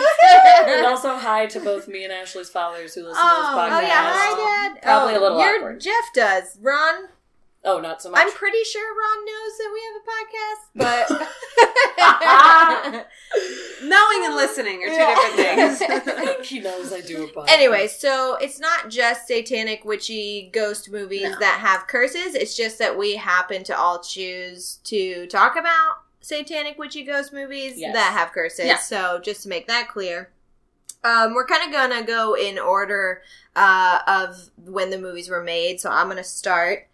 and 0.67 0.85
also 0.85 1.15
hi 1.17 1.47
to 1.47 1.59
both 1.59 1.87
me 1.87 2.03
and 2.03 2.13
Ashley's 2.13 2.49
fathers 2.51 2.93
who 2.93 3.01
listen 3.01 3.17
Oh, 3.19 3.35
to 3.35 3.41
this 3.41 3.49
podcast. 3.49 3.77
Oh 3.77 3.81
yeah, 3.81 4.13
hi 4.13 4.67
Dad. 4.73 4.81
Probably 4.83 5.15
oh, 5.15 5.19
a 5.19 5.21
little 5.21 5.41
awkward. 5.41 5.79
Jeff 5.81 6.03
does. 6.13 6.57
Ron, 6.61 7.07
Oh, 7.65 7.79
not 7.79 8.01
so 8.01 8.09
much. 8.11 8.19
I'm 8.21 8.31
pretty 8.33 8.61
sure 8.65 8.83
Ron 8.93 9.25
knows 9.25 9.57
that 9.57 9.71
we 9.73 9.81
have 9.87 9.95
a 10.01 10.05
podcast, 10.19 11.07
but 12.99 13.07
Knowing 13.83 14.25
and 14.25 14.35
listening 14.35 14.83
are 14.83 14.89
two 14.89 14.97
different 14.97 15.35
things. 15.35 15.81
I 15.81 15.99
think 16.33 16.45
he 16.45 16.59
knows 16.59 16.91
I 16.93 17.01
do 17.01 17.23
a 17.23 17.27
podcast. 17.27 17.49
anyway, 17.49 17.87
so 17.87 18.35
it's 18.35 18.59
not 18.59 18.89
just 18.89 19.27
satanic, 19.27 19.83
witchy, 19.85 20.49
ghost 20.53 20.91
movies 20.91 21.23
No. 21.23 21.39
that 21.39 21.59
have 21.61 21.87
curses. 21.87 22.35
It's 22.35 22.55
just 22.55 22.79
that 22.79 22.97
we 22.97 23.15
happen 23.15 23.63
to 23.65 23.77
all 23.77 23.99
choose 24.01 24.79
to 24.85 25.25
talk 25.27 25.55
about 25.55 25.99
satanic, 26.21 26.77
witchy, 26.77 27.03
ghost 27.03 27.33
movies 27.33 27.73
Yes. 27.77 27.93
that 27.93 28.13
have 28.13 28.31
curses. 28.31 28.65
Yeah. 28.65 28.77
So 28.77 29.19
just 29.23 29.43
to 29.43 29.49
make 29.49 29.67
that 29.67 29.87
clear. 29.89 30.29
Um, 31.03 31.33
we're 31.33 31.45
kind 31.47 31.65
of 31.67 31.71
gonna 31.73 32.03
go 32.05 32.33
in 32.33 32.57
order 32.57 33.23
uh, 33.57 33.99
of 34.07 34.49
when 34.65 34.89
the 34.89 34.97
movies 34.97 35.27
were 35.29 35.43
made. 35.43 35.81
So 35.81 35.89
I'm 35.89 36.07
gonna 36.07 36.23
start. 36.23 36.87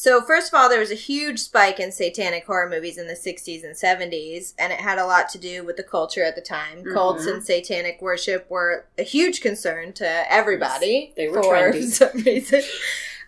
So 0.00 0.22
first 0.22 0.52
of 0.52 0.56
all, 0.56 0.68
there 0.68 0.78
was 0.78 0.92
a 0.92 0.94
huge 0.94 1.40
spike 1.40 1.80
in 1.80 1.90
satanic 1.90 2.46
horror 2.46 2.70
movies 2.70 2.98
in 2.98 3.08
the 3.08 3.14
60s 3.16 3.64
and 3.64 3.74
70s, 3.74 4.54
and 4.56 4.72
it 4.72 4.78
had 4.78 4.96
a 4.96 5.04
lot 5.04 5.28
to 5.30 5.38
do 5.38 5.64
with 5.64 5.76
the 5.76 5.82
culture 5.82 6.22
at 6.22 6.36
the 6.36 6.40
time. 6.40 6.84
Cults 6.84 7.24
Mhm. 7.26 7.32
and 7.34 7.44
satanic 7.44 8.00
worship 8.00 8.48
were 8.48 8.86
a 8.96 9.02
huge 9.02 9.40
concern 9.40 9.92
to 9.94 10.32
everybody 10.32 11.12
They 11.16 11.26
were 11.26 11.42
for 11.42 11.52
trendy. 11.52 11.82
some 11.90 12.12
reason. 12.22 12.62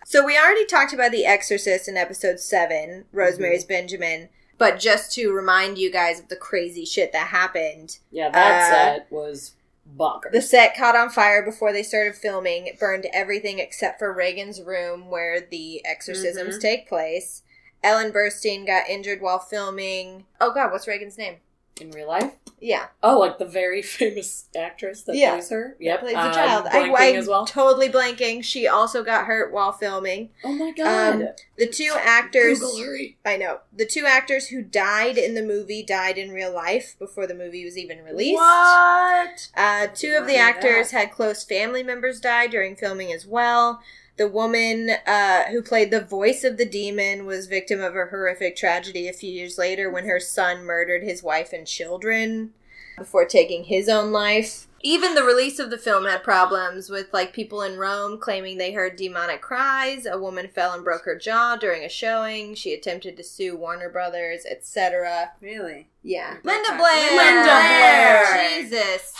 So 0.05 0.25
we 0.25 0.37
already 0.37 0.65
talked 0.65 0.93
about 0.93 1.11
The 1.11 1.25
Exorcist 1.25 1.89
in 1.89 1.97
episode 1.97 2.39
7, 2.39 3.03
Rosemary's 3.11 3.63
Mm-hmm. 3.65 3.67
Benjamin. 3.73 4.29
But 4.57 4.79
just 4.79 5.11
to 5.15 5.33
remind 5.33 5.77
you 5.77 5.91
guys 5.91 6.21
of 6.21 6.29
the 6.29 6.37
crazy 6.37 6.85
shit 6.85 7.11
that 7.11 7.27
happened, 7.27 7.97
yeah, 8.11 8.29
that 8.29 8.61
uh, 8.61 8.69
set 8.73 9.11
was 9.11 9.55
bonkers. 9.97 10.31
the 10.31 10.41
set 10.41 10.75
caught 10.75 10.95
on 10.95 11.09
fire 11.09 11.43
before 11.43 11.71
they 11.73 11.83
started 11.83 12.15
filming. 12.15 12.67
It 12.67 12.79
burned 12.79 13.07
everything 13.13 13.59
except 13.59 13.99
for 13.99 14.13
Reagan's 14.13 14.61
room 14.61 15.09
where 15.09 15.39
the 15.41 15.85
exorcisms 15.85 16.57
Mhm. 16.57 16.61
take 16.61 16.87
place. 16.89 17.43
Ellen 17.83 18.11
Burstyn 18.11 18.65
got 18.65 18.89
injured 18.89 19.21
while 19.21 19.39
filming. 19.39 20.25
Oh 20.39 20.53
god, 20.53 20.71
what's 20.71 20.87
Reagan's 20.87 21.17
name? 21.17 21.37
in 21.79 21.89
real 21.91 22.07
life. 22.07 22.33
Yeah, 22.61 22.87
Oh, 23.01 23.17
like 23.19 23.39
the 23.39 23.45
very 23.45 23.81
famous 23.81 24.45
actress 24.55 25.01
that 25.03 25.15
Yeah. 25.15 25.31
plays 25.31 25.49
her. 25.49 25.75
Yep, 25.79 25.99
plays 26.01 26.13
the 26.13 26.19
I'm 26.19 26.33
child. 26.33 26.67
I, 26.71 26.89
I 26.91 27.11
as 27.13 27.27
well. 27.27 27.45
totally 27.45 27.89
blanking. 27.89 28.43
She 28.43 28.67
also 28.67 29.03
got 29.03 29.25
hurt 29.25 29.51
while 29.51 29.71
filming. 29.71 30.29
Oh 30.43 30.53
my 30.53 30.71
god! 30.71 31.13
Um, 31.13 31.27
the 31.57 31.65
two 31.67 31.91
actors. 31.99 32.61
I 33.25 33.37
know 33.37 33.61
the 33.75 33.85
two 33.87 34.05
actors 34.05 34.47
who 34.49 34.61
died 34.61 35.17
in 35.17 35.33
the 35.33 35.41
movie 35.41 35.81
died 35.81 36.19
in 36.19 36.31
real 36.31 36.53
life 36.53 36.95
before 36.99 37.25
the 37.25 37.33
movie 37.33 37.65
was 37.65 37.77
even 37.79 38.03
released. 38.03 38.35
What? 38.35 39.49
Uh, 39.57 39.87
two 39.87 40.15
of 40.15 40.27
the 40.27 40.33
Did 40.33 40.37
not 40.39 40.43
know 40.43 40.57
actors 40.59 40.91
had 40.91 41.11
close 41.11 41.43
family 41.43 41.81
members 41.81 42.19
die 42.19 42.45
during 42.47 42.75
filming 42.75 43.11
as 43.11 43.25
well. 43.25 43.81
The 44.21 44.27
woman 44.27 44.91
uh, 45.07 45.45
who 45.45 45.63
played 45.63 45.89
the 45.89 45.99
voice 45.99 46.43
of 46.43 46.57
the 46.57 46.65
demon 46.65 47.25
was 47.25 47.47
victim 47.47 47.81
of 47.81 47.95
a 47.95 48.05
horrific 48.05 48.55
tragedy 48.55 49.07
a 49.07 49.13
few 49.13 49.31
years 49.31 49.57
later 49.57 49.89
when 49.89 50.05
her 50.05 50.19
son 50.19 50.63
murdered 50.63 51.01
his 51.01 51.23
wife 51.23 51.51
and 51.53 51.65
children 51.65 52.53
before 52.99 53.25
taking 53.25 53.63
his 53.63 53.89
own 53.89 54.11
life. 54.11 54.67
Even 54.81 55.15
the 55.15 55.23
release 55.23 55.57
of 55.57 55.71
the 55.71 55.77
film 55.79 56.05
had 56.05 56.23
problems 56.23 56.87
with 56.87 57.11
like 57.11 57.33
people 57.33 57.63
in 57.63 57.79
Rome 57.79 58.19
claiming 58.19 58.59
they 58.59 58.73
heard 58.73 58.95
demonic 58.95 59.41
cries. 59.41 60.05
A 60.05 60.19
woman 60.19 60.47
fell 60.47 60.73
and 60.73 60.83
broke 60.83 61.05
her 61.05 61.17
jaw 61.17 61.55
during 61.55 61.83
a 61.83 61.89
showing. 61.89 62.53
She 62.53 62.75
attempted 62.75 63.17
to 63.17 63.23
sue 63.23 63.57
Warner 63.57 63.89
Brothers, 63.89 64.45
etc. 64.45 65.31
Really? 65.41 65.87
Yeah. 66.03 66.37
Linda. 66.43 66.77
Blair. 66.77 67.17
Linda 67.17 67.43
Blair. 67.43 68.61
Jesus. 68.61 69.15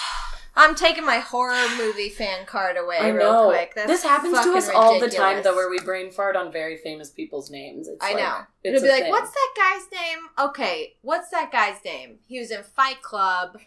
I'm 0.55 0.75
taking 0.75 1.05
my 1.05 1.19
horror 1.19 1.65
movie 1.77 2.09
fan 2.09 2.45
card 2.45 2.75
away 2.77 2.97
I 2.97 3.09
real 3.09 3.31
know. 3.31 3.49
quick. 3.49 3.73
That's 3.73 3.87
this 3.87 4.03
happens 4.03 4.33
to 4.43 4.51
us 4.53 4.69
all 4.69 4.99
the 4.99 5.09
time, 5.09 5.41
though, 5.43 5.55
where 5.55 5.69
we 5.69 5.79
brain 5.79 6.11
fart 6.11 6.35
on 6.35 6.51
very 6.51 6.75
famous 6.77 7.09
people's 7.09 7.49
names. 7.49 7.87
It's 7.87 8.03
I 8.03 8.13
like- 8.13 8.17
know. 8.17 8.37
It'll 8.63 8.81
be 8.81 8.89
like, 8.89 9.03
thing. 9.03 9.11
what's 9.11 9.31
that 9.31 9.53
guy's 9.57 9.99
name? 9.99 10.19
Okay, 10.49 10.95
what's 11.01 11.29
that 11.29 11.51
guy's 11.51 11.83
name? 11.85 12.19
He 12.27 12.39
was 12.39 12.51
in 12.51 12.63
Fight 12.63 13.01
Club, 13.01 13.57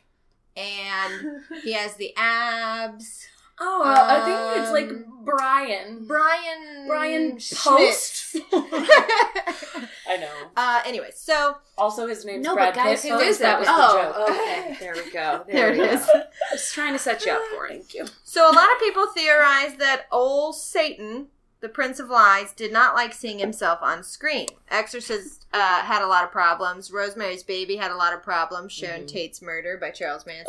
and 0.56 1.42
he 1.62 1.72
has 1.72 1.94
the 1.94 2.12
abs. 2.16 3.28
Oh, 3.60 3.82
I 3.84 4.24
think 4.24 4.62
it's 4.62 4.72
like 4.72 4.88
Um, 4.90 5.24
Brian. 5.24 6.04
Brian. 6.06 6.86
Brian 6.86 7.38
Post. 7.54 8.36
I 8.52 10.16
know. 10.18 10.28
uh, 10.56 10.82
anyway, 10.84 11.10
so 11.14 11.56
Also, 11.78 12.06
his 12.06 12.24
name's 12.24 12.44
No, 12.44 12.54
Brad 12.54 12.74
but 12.74 12.84
guys, 12.84 13.02
Pitt. 13.02 13.10
who 13.12 13.16
folks. 13.18 13.30
is 13.30 13.38
That 13.38 13.56
it? 13.56 13.58
was 13.60 13.68
the 13.68 13.74
oh, 13.74 14.02
joke. 14.02 14.30
okay. 14.30 14.76
There 14.80 14.94
we 14.94 15.10
go. 15.10 15.44
there 15.50 15.72
it 15.72 15.78
we 15.78 15.84
is. 15.84 16.04
go. 16.06 16.22
Just 16.52 16.74
trying 16.74 16.92
to 16.92 16.98
set 16.98 17.24
you 17.24 17.32
up 17.32 17.42
for 17.54 17.66
it. 17.66 17.70
Thank 17.70 17.94
you. 17.94 18.04
So 18.24 18.44
a 18.44 18.52
lot 18.54 18.70
of 18.72 18.78
people 18.80 19.06
theorize 19.08 19.76
that 19.76 20.06
old 20.12 20.56
Satan, 20.56 21.28
the 21.64 21.68
Prince 21.70 21.98
of 21.98 22.10
Lies, 22.10 22.52
did 22.52 22.70
not 22.74 22.94
like 22.94 23.14
seeing 23.14 23.38
himself 23.38 23.78
on 23.80 24.02
screen. 24.04 24.48
Exorcist 24.68 25.46
uh, 25.54 25.80
had 25.80 26.02
a 26.02 26.06
lot 26.06 26.22
of 26.22 26.30
problems. 26.30 26.92
Rosemary's 26.92 27.42
Baby 27.42 27.76
had 27.76 27.90
a 27.90 27.96
lot 27.96 28.12
of 28.12 28.22
problems. 28.22 28.70
Sharon 28.70 29.04
Mhm. 29.04 29.08
Tate's 29.08 29.40
Murder 29.40 29.78
by 29.80 29.90
Charles 29.90 30.26
Manson. 30.26 30.46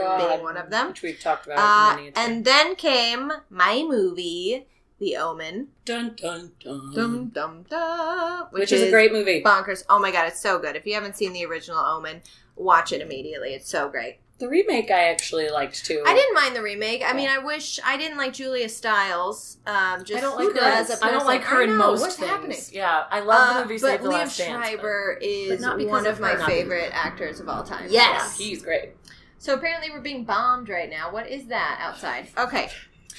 Oh 0.00 0.28
being 0.30 0.42
one 0.42 0.56
of 0.56 0.70
them. 0.70 0.88
which 0.88 1.02
we've 1.02 1.20
talked 1.20 1.44
about 1.44 1.58
Uh, 1.58 1.96
many 1.96 2.08
a 2.08 2.12
time. 2.12 2.30
and 2.30 2.44
then 2.46 2.76
came 2.76 3.30
my 3.50 3.82
movie, 3.86 4.66
The 4.98 5.16
Omen. 5.18 5.68
dun 5.84 6.14
dun 6.16 6.52
dun, 6.58 6.92
Dum 6.94 7.28
dum 7.28 7.64
dum, 7.68 8.46
which, 8.52 8.72
is, 8.72 8.80
a 8.84 8.90
great 8.90 9.12
movie. 9.12 9.42
bonkers. 9.42 9.84
Oh 9.90 9.98
my 9.98 10.10
god, 10.10 10.28
it's 10.28 10.40
so 10.40 10.58
good. 10.58 10.76
If 10.76 10.86
you 10.86 10.94
haven't 10.94 11.16
seen 11.18 11.34
the 11.34 11.44
original 11.44 11.84
Omen, 11.84 12.22
watch 12.56 12.90
it 12.90 13.02
immediately. 13.02 13.52
It's 13.52 13.68
so 13.68 13.90
great. 13.90 14.16
The 14.38 14.48
remake 14.48 14.90
I 14.90 15.04
actually 15.10 15.48
liked 15.48 15.84
too. 15.84 16.02
I 16.04 16.12
didn't 16.12 16.34
mind 16.34 16.56
the 16.56 16.62
remake. 16.62 17.02
I 17.06 17.12
mean, 17.12 17.28
I 17.28 17.38
wish 17.38 17.78
I 17.84 17.96
didn't 17.96 18.18
like 18.18 18.32
Julia 18.32 18.68
Stiles. 18.68 19.58
Um, 19.64 20.04
just 20.04 20.18
I 20.18 20.20
don't 20.20 20.36
like 20.36 20.56
her. 20.56 20.60
as 20.68 20.90
a 20.90 21.04
I 21.04 21.12
don't 21.12 21.24
like 21.24 21.42
her 21.44 21.62
in 21.62 21.70
know, 21.70 21.76
most 21.78 22.00
what's 22.00 22.16
things. 22.16 22.30
happening? 22.30 22.58
Yeah, 22.72 23.04
I 23.10 23.20
love 23.20 23.50
the 23.54 23.60
Uh, 23.60 23.62
movie 23.62 23.74
but 23.80 23.90
Save 23.90 24.02
the 24.02 24.08
Liam 24.08 24.12
Last 24.12 24.38
Dance. 24.38 24.50
but- 24.58 24.66
Schreiber 24.66 25.18
is 25.22 25.50
But 25.50 25.60
not 25.60 25.86
one 25.86 26.06
of 26.06 26.14
of 26.14 26.20
my 26.20 26.34
favorite 26.46 26.90
actors 26.92 27.38
of 27.38 27.48
all 27.48 27.62
time. 27.62 27.86
Yes. 27.88 28.36
Yeah, 28.38 28.44
he's 28.46 28.60
great. 28.62 28.90
So 29.38 29.54
apparently 29.54 29.90
we're 29.92 30.00
being 30.00 30.24
bombed 30.24 30.68
right 30.68 30.90
now. 30.90 31.12
What 31.12 31.28
is 31.30 31.46
that 31.46 31.78
outside? 31.80 32.28
Okay. 32.36 32.70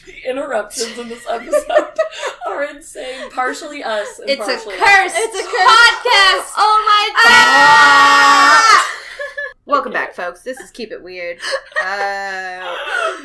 The 0.06 0.14
Interruptions 0.30 0.98
in 0.98 1.08
this 1.08 1.26
episode 1.30 1.94
are 2.48 2.64
insane. 2.66 3.32
Partially 3.32 3.84
us. 3.84 4.20
And 4.20 4.30
It's 4.30 4.42
a 4.42 4.58
curse. 4.58 4.66
us. 4.68 5.14
It's 5.16 5.40
a 5.40 5.44
curse 5.44 5.72
podcast. 5.72 6.52
Oh 6.58 6.84
my 6.86 7.24
god. 7.24 8.75
Welcome 9.66 9.92
back, 9.94 10.14
folks. 10.14 10.42
This 10.42 10.60
is 10.60 10.70
Keep 10.72 10.92
It 10.92 11.04
Weird. 11.04 11.40
Uh, 11.86 12.76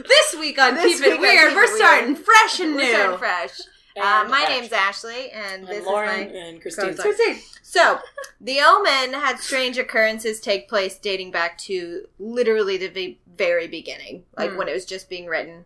This 0.06 0.34
week 0.38 0.58
on 0.60 0.74
This 0.74 1.00
Keep 1.00 1.00
week 1.00 1.12
It 1.12 1.14
on 1.16 1.20
Weird, 1.22 1.48
Keep 1.48 1.56
we're 1.56 1.64
Weird. 1.66 1.76
starting 1.78 2.14
fresh 2.16 2.60
and 2.60 2.74
we're 2.74 2.82
new. 2.82 2.92
starting 2.92 3.18
fresh. 3.18 3.58
Uh, 3.96 4.26
my 4.28 4.44
name's 4.48 4.70
Ashley, 4.72 5.30
and 5.30 5.66
this 5.66 5.84
Lauren 5.86 6.08
is 6.28 6.32
my 6.32 6.38
and 6.38 6.60
Christine. 6.60 7.38
So, 7.62 8.00
The 8.40 8.60
Omen 8.60 9.14
had 9.18 9.38
strange 9.38 9.78
occurrences 9.78 10.40
take 10.40 10.68
place 10.68 10.98
dating 10.98 11.30
back 11.30 11.56
to 11.58 12.06
literally 12.18 12.76
the 12.76 12.88
ve- 12.88 13.18
very 13.34 13.66
beginning, 13.66 14.24
like 14.36 14.50
Hmm. 14.50 14.56
when 14.58 14.68
it 14.68 14.72
was 14.74 14.84
just 14.84 15.08
being 15.08 15.26
written. 15.26 15.64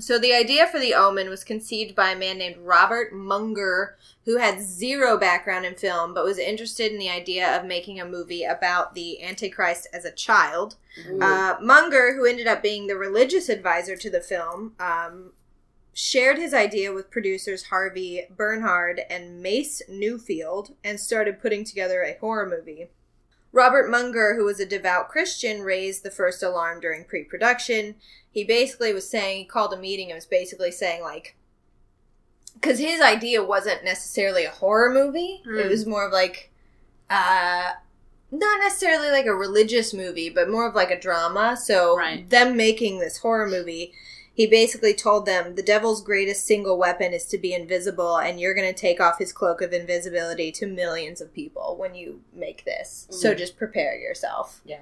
So, 0.00 0.18
the 0.18 0.32
idea 0.32 0.66
for 0.66 0.80
The 0.80 0.94
Omen 0.94 1.28
was 1.28 1.44
conceived 1.44 1.94
by 1.94 2.10
a 2.10 2.18
man 2.18 2.38
named 2.38 2.56
Robert 2.58 3.12
Munger, 3.12 3.98
who 4.24 4.38
had 4.38 4.62
zero 4.62 5.18
background 5.18 5.66
in 5.66 5.74
film 5.74 6.14
but 6.14 6.24
was 6.24 6.38
interested 6.38 6.92
in 6.92 6.98
the 6.98 7.10
idea 7.10 7.54
of 7.54 7.66
making 7.66 8.00
a 8.00 8.06
movie 8.06 8.44
about 8.44 8.94
the 8.94 9.22
Antichrist 9.22 9.86
as 9.92 10.06
a 10.06 10.12
child. 10.12 10.76
Uh, 11.20 11.56
Munger, 11.60 12.14
who 12.14 12.24
ended 12.24 12.46
up 12.46 12.62
being 12.62 12.86
the 12.86 12.96
religious 12.96 13.48
advisor 13.48 13.96
to 13.96 14.08
the 14.08 14.20
film, 14.20 14.72
um, 14.80 15.32
shared 15.92 16.38
his 16.38 16.54
idea 16.54 16.92
with 16.92 17.10
producers 17.10 17.64
Harvey 17.64 18.22
Bernhard 18.34 19.02
and 19.10 19.42
Mace 19.42 19.82
Neufeld 19.88 20.74
and 20.82 20.98
started 20.98 21.40
putting 21.40 21.64
together 21.64 22.02
a 22.02 22.16
horror 22.18 22.48
movie. 22.48 22.88
Robert 23.52 23.90
Munger, 23.90 24.34
who 24.34 24.44
was 24.44 24.60
a 24.60 24.66
devout 24.66 25.10
Christian, 25.10 25.60
raised 25.60 26.02
the 26.02 26.10
first 26.10 26.42
alarm 26.42 26.80
during 26.80 27.04
pre 27.04 27.22
production. 27.22 27.96
He 28.32 28.44
basically 28.44 28.92
was 28.92 29.08
saying, 29.08 29.38
he 29.38 29.44
called 29.44 29.72
a 29.72 29.76
meeting 29.76 30.10
and 30.10 30.16
was 30.16 30.26
basically 30.26 30.72
saying, 30.72 31.02
like, 31.02 31.36
because 32.54 32.78
his 32.78 33.00
idea 33.00 33.44
wasn't 33.44 33.84
necessarily 33.84 34.44
a 34.44 34.50
horror 34.50 34.90
movie, 34.92 35.42
it 35.44 35.62
Hmm. 35.64 35.68
was 35.68 35.86
more 35.86 36.06
of 36.06 36.12
like, 36.12 36.50
uh, 37.10 37.72
not 38.30 38.60
necessarily 38.60 39.10
like 39.10 39.26
a 39.26 39.34
religious 39.34 39.92
movie, 39.92 40.30
but 40.30 40.48
more 40.48 40.66
of 40.66 40.74
like 40.74 40.90
a 40.90 40.98
drama. 40.98 41.56
So 41.62 41.96
Right. 41.96 42.28
them 42.28 42.56
making 42.56 42.98
this 42.98 43.18
horror 43.18 43.46
movie, 43.46 43.92
he 44.32 44.46
basically 44.46 44.94
told 44.94 45.26
them 45.26 45.54
the 45.54 45.62
devil's 45.62 46.02
greatest 46.02 46.46
single 46.46 46.78
weapon 46.78 47.12
is 47.12 47.26
to 47.26 47.36
be 47.36 47.52
invisible, 47.52 48.16
and 48.16 48.40
you're 48.40 48.54
going 48.54 48.72
to 48.72 48.80
take 48.80 48.98
off 48.98 49.18
his 49.18 49.30
cloak 49.30 49.60
of 49.60 49.74
invisibility 49.74 50.50
to 50.52 50.66
millions 50.66 51.20
of 51.20 51.34
people 51.34 51.76
when 51.76 51.94
you 51.94 52.22
make 52.32 52.64
this. 52.64 53.06
So 53.10 53.34
Mhm. 53.34 53.38
just 53.38 53.58
prepare 53.58 53.94
yourself. 53.94 54.62
Yeah. 54.64 54.80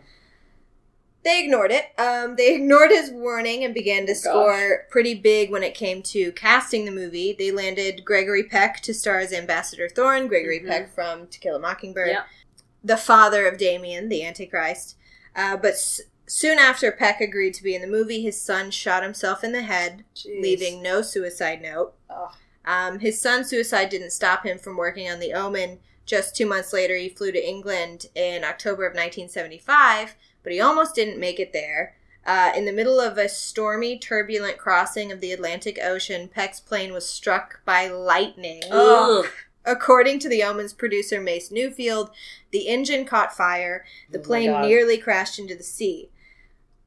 They 1.22 1.44
ignored 1.44 1.70
it. 1.70 1.86
Um, 1.98 2.36
they 2.36 2.54
ignored 2.54 2.90
his 2.90 3.10
warning 3.10 3.64
and 3.64 3.74
began 3.74 4.06
to 4.06 4.12
Oh, 4.12 4.14
gosh. 4.14 4.22
score 4.22 4.86
pretty 4.90 5.14
big 5.14 5.50
when 5.50 5.62
it 5.62 5.74
came 5.74 6.02
to 6.04 6.32
casting 6.32 6.84
the 6.86 6.90
movie. 6.90 7.34
They 7.38 7.50
landed 7.50 8.04
Gregory 8.04 8.44
Peck 8.44 8.80
to 8.82 8.94
star 8.94 9.18
as 9.18 9.32
Ambassador 9.32 9.88
Thorn, 9.88 10.28
Gregory 10.28 10.60
Mhm. 10.60 10.68
Peck 10.68 10.94
from 10.94 11.26
To 11.28 11.38
Kill 11.38 11.56
a 11.56 11.58
Mockingbird, 11.58 12.08
Yep. 12.08 12.26
the 12.82 12.96
father 12.96 13.46
of 13.46 13.58
Damien, 13.58 14.08
the 14.08 14.24
Antichrist. 14.24 14.96
Uh, 15.36 15.56
but 15.58 15.74
s- 15.74 16.00
soon 16.26 16.58
after 16.58 16.90
Peck 16.90 17.20
agreed 17.20 17.52
to 17.54 17.62
be 17.62 17.74
in 17.74 17.82
the 17.82 17.86
movie, 17.86 18.22
his 18.22 18.40
son 18.40 18.70
shot 18.70 19.02
himself 19.02 19.44
in 19.44 19.52
the 19.52 19.62
head, 19.62 20.04
Jeez. 20.16 20.40
leaving 20.40 20.82
no 20.82 21.02
suicide 21.02 21.60
note. 21.60 21.94
Um, 22.64 22.98
his 23.00 23.20
son's 23.20 23.48
suicide 23.48 23.88
didn't 23.90 24.10
stop 24.10 24.44
him 24.46 24.58
from 24.58 24.76
working 24.76 25.10
on 25.10 25.18
The 25.20 25.32
Omen. 25.34 25.80
Just 26.06 26.34
two 26.36 26.46
months 26.46 26.72
later, 26.72 26.96
he 26.96 27.08
flew 27.08 27.30
to 27.32 27.46
England 27.48 28.06
in 28.14 28.42
October 28.44 28.84
of 28.86 28.94
1975, 28.94 30.14
but 30.42 30.52
he 30.52 30.60
almost 30.60 30.94
didn't 30.94 31.18
make 31.20 31.38
it 31.40 31.52
there. 31.52 31.96
Uh, 32.26 32.52
in 32.54 32.64
the 32.66 32.72
middle 32.72 33.00
of 33.00 33.16
a 33.16 33.28
stormy, 33.28 33.98
turbulent 33.98 34.58
crossing 34.58 35.10
of 35.10 35.20
the 35.20 35.32
Atlantic 35.32 35.78
Ocean, 35.82 36.28
Peck's 36.28 36.60
plane 36.60 36.92
was 36.92 37.08
struck 37.08 37.60
by 37.64 37.88
lightning. 37.88 38.62
Ugh. 38.70 39.26
According 39.64 40.18
to 40.20 40.28
The 40.28 40.42
Omen's 40.42 40.72
producer, 40.72 41.20
Mace 41.20 41.50
Neufeld, 41.50 42.10
the 42.50 42.68
engine 42.68 43.04
caught 43.04 43.34
fire. 43.36 43.84
The 44.10 44.18
Oh 44.18 44.22
plane 44.22 44.60
nearly 44.62 44.96
crashed 44.98 45.38
into 45.38 45.54
the 45.54 45.62
sea. 45.62 46.10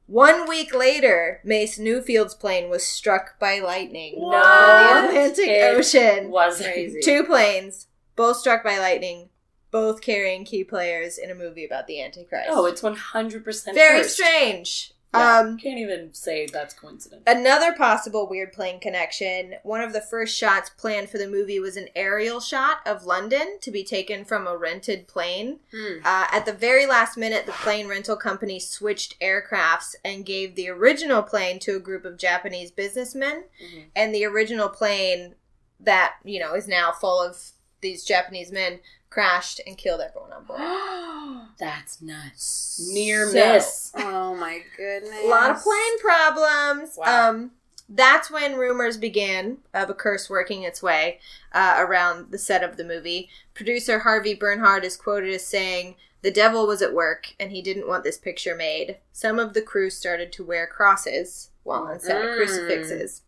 One 0.06 0.48
week 0.48 0.74
later, 0.74 1.40
Mace 1.44 1.78
Neufeld's 1.78 2.34
plane 2.34 2.68
was 2.68 2.86
struck 2.86 3.38
by 3.38 3.58
lightning 3.58 4.14
What? 4.20 4.34
in 4.36 5.14
the 5.14 5.20
Atlantic 5.20 5.48
It 5.48 5.76
Ocean. 5.76 6.30
Was 6.30 6.60
Crazy. 6.60 7.00
Two 7.00 7.24
planes, 7.24 7.86
both 8.14 8.36
struck 8.36 8.62
by 8.62 8.78
lightning, 8.78 9.30
both 9.74 10.00
carrying 10.00 10.44
key 10.44 10.62
players 10.62 11.18
in 11.18 11.32
a 11.32 11.34
movie 11.34 11.64
about 11.64 11.88
the 11.88 12.00
Antichrist. 12.00 12.46
Oh, 12.48 12.64
it's 12.64 12.80
one 12.80 12.94
hundred 12.94 13.42
percent 13.44 13.74
very 13.74 14.04
strange. 14.04 14.92
Yeah, 15.12 15.40
Um, 15.40 15.58
can't 15.58 15.80
even 15.80 16.14
say 16.14 16.46
that's 16.46 16.74
coincidence. 16.74 17.24
Another 17.26 17.72
possible 17.72 18.28
weird 18.28 18.52
plane 18.52 18.78
connection. 18.78 19.56
One 19.64 19.80
of 19.80 19.92
the 19.92 20.00
first 20.00 20.38
shots 20.38 20.70
planned 20.70 21.10
for 21.10 21.18
the 21.18 21.26
movie 21.28 21.58
was 21.58 21.76
an 21.76 21.88
aerial 21.96 22.38
shot 22.38 22.86
of 22.86 23.04
London 23.04 23.58
to 23.62 23.72
be 23.72 23.82
taken 23.82 24.24
from 24.24 24.46
a 24.46 24.56
rented 24.56 25.08
plane. 25.08 25.58
Hmm. 25.72 25.98
Uh, 26.04 26.26
at 26.30 26.46
the 26.46 26.52
very 26.52 26.86
last 26.86 27.16
minute, 27.16 27.44
the 27.44 27.52
plane 27.52 27.88
rental 27.88 28.16
company 28.16 28.60
switched 28.60 29.18
aircrafts 29.18 29.96
and 30.04 30.24
gave 30.24 30.54
the 30.54 30.68
original 30.68 31.22
plane 31.24 31.58
to 31.60 31.74
a 31.74 31.80
group 31.80 32.04
of 32.04 32.16
Japanese 32.16 32.70
businessmen. 32.70 33.44
Mhm. 33.60 33.84
And 33.96 34.14
the 34.14 34.24
original 34.24 34.68
plane 34.68 35.34
that, 35.80 36.14
you 36.24 36.38
know, 36.38 36.54
is 36.54 36.68
now 36.68 36.92
full 36.92 37.20
of 37.20 37.50
these 37.80 38.04
Japanese 38.04 38.50
men 38.50 38.80
crashed 39.14 39.60
and 39.66 39.78
killed 39.78 40.00
everyone 40.00 40.32
on 40.32 40.44
board. 40.44 41.48
That's 41.58 42.02
nuts. 42.02 42.88
Near 42.92 43.28
So- 43.28 43.34
miss. 43.34 43.92
oh 43.96 44.34
my 44.34 44.60
goodness. 44.76 45.24
A 45.24 45.26
lot 45.28 45.50
of 45.52 45.62
plane 45.62 45.98
problems. 46.00 46.96
Wow. 46.98 47.30
Um, 47.30 47.50
that's 47.88 48.30
when 48.30 48.56
rumors 48.56 48.96
began 48.96 49.58
of 49.74 49.90
a 49.90 49.94
curse 49.94 50.30
working 50.30 50.62
its 50.62 50.82
way 50.82 51.20
uh, 51.52 51.76
around 51.78 52.30
the 52.32 52.38
set 52.38 52.62
of 52.64 52.76
the 52.78 52.84
movie. 52.84 53.28
Producer 53.52 54.00
Harvey 54.00 54.32
Bernhard 54.34 54.84
is 54.86 54.96
quoted 54.96 55.32
as 55.34 55.46
saying, 55.46 55.96
The 56.22 56.30
devil 56.30 56.66
was 56.66 56.80
at 56.80 56.94
work 56.94 57.34
and 57.38 57.52
he 57.52 57.60
didn't 57.60 57.86
want 57.86 58.02
this 58.02 58.16
picture 58.16 58.56
made. 58.56 58.96
Some 59.12 59.38
of 59.38 59.52
the 59.52 59.60
crew 59.62 59.90
started 59.90 60.32
to 60.32 60.44
wear 60.44 60.66
crosses 60.66 61.50
while 61.62 61.82
on 61.84 62.00
set, 62.00 62.22
Mm. 62.24 62.36
crucifixes. 62.36 63.20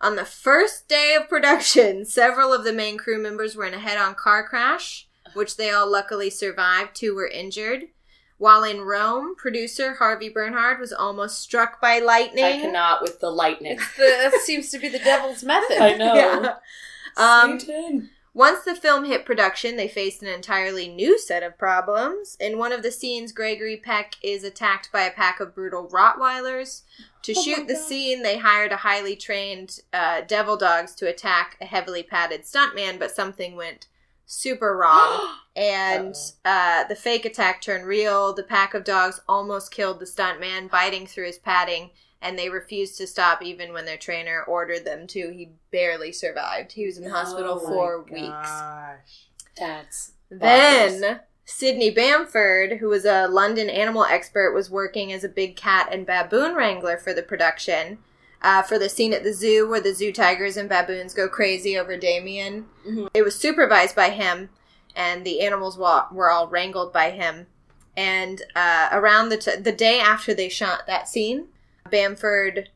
On 0.00 0.16
the 0.16 0.24
first 0.24 0.88
day 0.88 1.14
of 1.18 1.28
production, 1.28 2.04
several 2.20 2.52
of 2.52 2.64
the 2.64 2.72
main 2.72 2.98
crew 2.98 3.22
members 3.22 3.54
were 3.54 3.66
in 3.66 3.74
a 3.74 3.78
head 3.78 3.98
on 3.98 4.16
car 4.16 4.46
crash, 4.46 5.06
which 5.34 5.56
they 5.56 5.70
all 5.70 5.90
luckily 5.90 6.30
survived. 6.30 6.94
Two 6.94 7.14
were 7.14 7.26
injured. 7.28 7.84
While 8.38 8.64
in 8.64 8.80
Rome, 8.80 9.36
producer 9.36 9.94
Harvey 9.94 10.28
Bernhard 10.28 10.80
was 10.80 10.92
almost 10.92 11.38
struck 11.38 11.80
by 11.80 12.00
lightning. 12.00 12.44
I 12.44 12.58
cannot 12.58 13.00
with 13.02 13.20
the 13.20 13.30
lightning. 13.30 13.72
It's 13.72 13.96
the, 13.96 14.02
that 14.30 14.40
seems 14.42 14.70
to 14.70 14.78
be 14.80 14.88
the 14.88 14.98
devil's 14.98 15.44
method. 15.44 15.78
I 15.80 15.94
know. 15.96 16.14
Yeah. 16.14 16.54
Um, 17.16 17.60
Satan. 17.60 18.10
Once 18.34 18.64
the 18.64 18.74
film 18.74 19.04
hit 19.04 19.26
production, 19.26 19.76
they 19.76 19.86
faced 19.86 20.22
an 20.22 20.28
entirely 20.28 20.88
new 20.88 21.18
set 21.18 21.42
of 21.42 21.58
problems. 21.58 22.34
In 22.40 22.56
one 22.56 22.72
of 22.72 22.82
the 22.82 22.90
scenes, 22.90 23.30
Gregory 23.30 23.76
Peck 23.76 24.14
is 24.22 24.42
attacked 24.42 24.90
by 24.90 25.02
a 25.02 25.10
pack 25.12 25.38
of 25.38 25.54
brutal 25.54 25.86
Rottweilers. 25.88 26.82
To 27.24 27.34
Oh 27.36 27.42
shoot 27.42 27.68
the 27.68 27.74
God. 27.74 27.82
scene, 27.82 28.22
they 28.22 28.38
hired 28.38 28.72
a 28.72 28.78
highly 28.78 29.16
trained 29.16 29.80
uh, 29.92 30.22
devil 30.26 30.56
dogs 30.56 30.94
to 30.96 31.06
attack 31.08 31.58
a 31.60 31.66
heavily 31.66 32.02
padded 32.02 32.42
stuntman, 32.44 32.98
but 32.98 33.10
something 33.14 33.54
went 33.54 33.86
super 34.26 34.76
wrong. 34.76 35.36
and 35.56 36.14
uh, 36.44 36.84
the 36.84 36.96
fake 36.96 37.24
attack 37.24 37.60
turned 37.60 37.86
real. 37.86 38.32
The 38.32 38.42
pack 38.42 38.74
of 38.74 38.84
dogs 38.84 39.20
almost 39.28 39.70
killed 39.70 40.00
the 40.00 40.06
stuntman, 40.06 40.70
biting 40.70 41.06
through 41.06 41.26
his 41.26 41.38
padding, 41.38 41.90
and 42.20 42.38
they 42.38 42.48
refused 42.48 42.96
to 42.98 43.06
stop 43.06 43.42
even 43.42 43.72
when 43.72 43.84
their 43.84 43.98
trainer 43.98 44.42
ordered 44.42 44.84
them 44.84 45.06
to. 45.08 45.32
He 45.32 45.50
barely 45.70 46.12
survived. 46.12 46.72
He 46.72 46.86
was 46.86 46.98
in 46.98 47.04
the 47.04 47.10
hospital 47.10 47.60
Oh 47.60 47.64
my 47.64 47.70
for 47.70 48.02
weeks. 48.02 48.50
That's 49.58 50.12
Then 50.30 51.20
Sydney 51.44 51.90
Bamford, 51.90 52.78
who 52.78 52.88
was 52.88 53.04
a 53.04 53.26
London 53.26 53.68
animal 53.68 54.04
expert, 54.04 54.54
was 54.54 54.70
working 54.70 55.12
as 55.12 55.24
a 55.24 55.28
big 55.28 55.56
cat 55.56 55.88
and 55.92 56.06
baboon 56.06 56.54
wrangler 56.54 56.96
for 56.96 57.12
the 57.12 57.22
production. 57.22 57.98
Uh, 58.42 58.60
for 58.60 58.76
the 58.78 58.88
scene 58.88 59.12
at 59.12 59.22
the 59.22 59.32
zoo 59.32 59.68
where 59.68 59.80
the 59.80 59.94
zoo 59.94 60.12
tigers 60.12 60.56
and 60.56 60.68
baboons 60.68 61.14
go 61.14 61.28
crazy 61.28 61.78
over 61.78 61.96
Damien. 61.96 62.66
Mhm. 62.84 63.08
It 63.14 63.22
was 63.22 63.36
supervised 63.38 63.94
by 63.94 64.10
him, 64.10 64.50
and 64.96 65.24
the 65.24 65.40
animals 65.42 65.78
wa- 65.78 66.08
were 66.10 66.28
all 66.30 66.48
wrangled 66.48 66.92
by 66.92 67.10
him. 67.10 67.46
And 67.96 68.42
uh, 68.56 68.88
around 68.90 69.28
the, 69.28 69.36
t- 69.36 69.56
the 69.56 69.70
day 69.70 70.00
after 70.00 70.34
they 70.34 70.48
shot 70.48 70.86
that 70.88 71.06
scene, 71.08 71.48
Bamford 71.90 72.70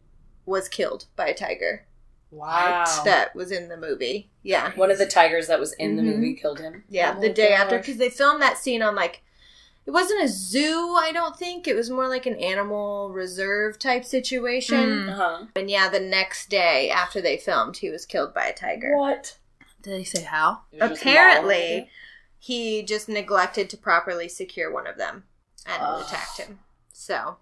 was 0.44 0.68
killed 0.68 1.06
by 1.16 1.26
a 1.28 1.34
tiger 1.34 1.86
wow. 2.30 2.84
that 3.04 3.34
was 3.34 3.50
in 3.50 3.68
the 3.68 3.76
movie. 3.76 4.30
Yeah. 4.42 4.70
One 4.76 4.90
of 4.92 4.98
the 4.98 5.06
tigers 5.06 5.48
that 5.48 5.58
was 5.58 5.72
in 5.74 5.96
the 5.96 6.02
Mhm. 6.02 6.14
movie 6.16 6.34
killed 6.34 6.60
him. 6.60 6.84
Yeah, 6.88 7.14
Oh 7.16 7.20
the 7.20 7.28
my 7.28 7.32
day 7.32 7.52
after 7.52 7.78
because 7.78 7.96
they 7.96 8.10
filmed 8.10 8.40
that 8.42 8.58
scene 8.58 8.82
on 8.82 8.94
like 8.94 9.22
it 9.86 9.90
wasn't 9.92 10.22
a 10.24 10.28
zoo, 10.28 10.96
I 10.98 11.12
don't 11.12 11.36
think. 11.36 11.66
It 11.68 11.76
was 11.76 11.90
more 11.90 12.08
like 12.08 12.26
an 12.26 12.36
animal 12.36 13.10
reserve 13.12 13.78
type 13.78 14.04
situation. 14.04 14.76
Mm. 14.78 15.12
Uh-huh. 15.12 15.46
And 15.54 15.70
yeah, 15.70 15.88
the 15.88 16.00
next 16.00 16.50
day 16.50 16.90
after 16.90 17.20
they 17.20 17.36
filmed, 17.36 17.76
he 17.76 17.90
was 17.90 18.04
killed 18.04 18.34
by 18.34 18.46
a 18.46 18.54
tiger. 18.54 18.96
What? 18.96 19.36
Did 19.82 19.92
they 19.92 20.04
say 20.04 20.22
how? 20.22 20.62
It 20.72 20.80
was 20.80 20.90
just 20.90 21.02
Apparently, 21.02 21.88
he 22.38 22.82
just 22.82 23.08
neglected 23.08 23.70
to 23.70 23.76
properly 23.76 24.28
secure 24.28 24.72
one 24.72 24.86
of 24.86 24.96
them 24.98 25.24
and 25.66 25.80
Ugh. 25.82 26.00
it 26.00 26.06
attacked 26.06 26.38
him. 26.38 26.58
So, 26.92 27.36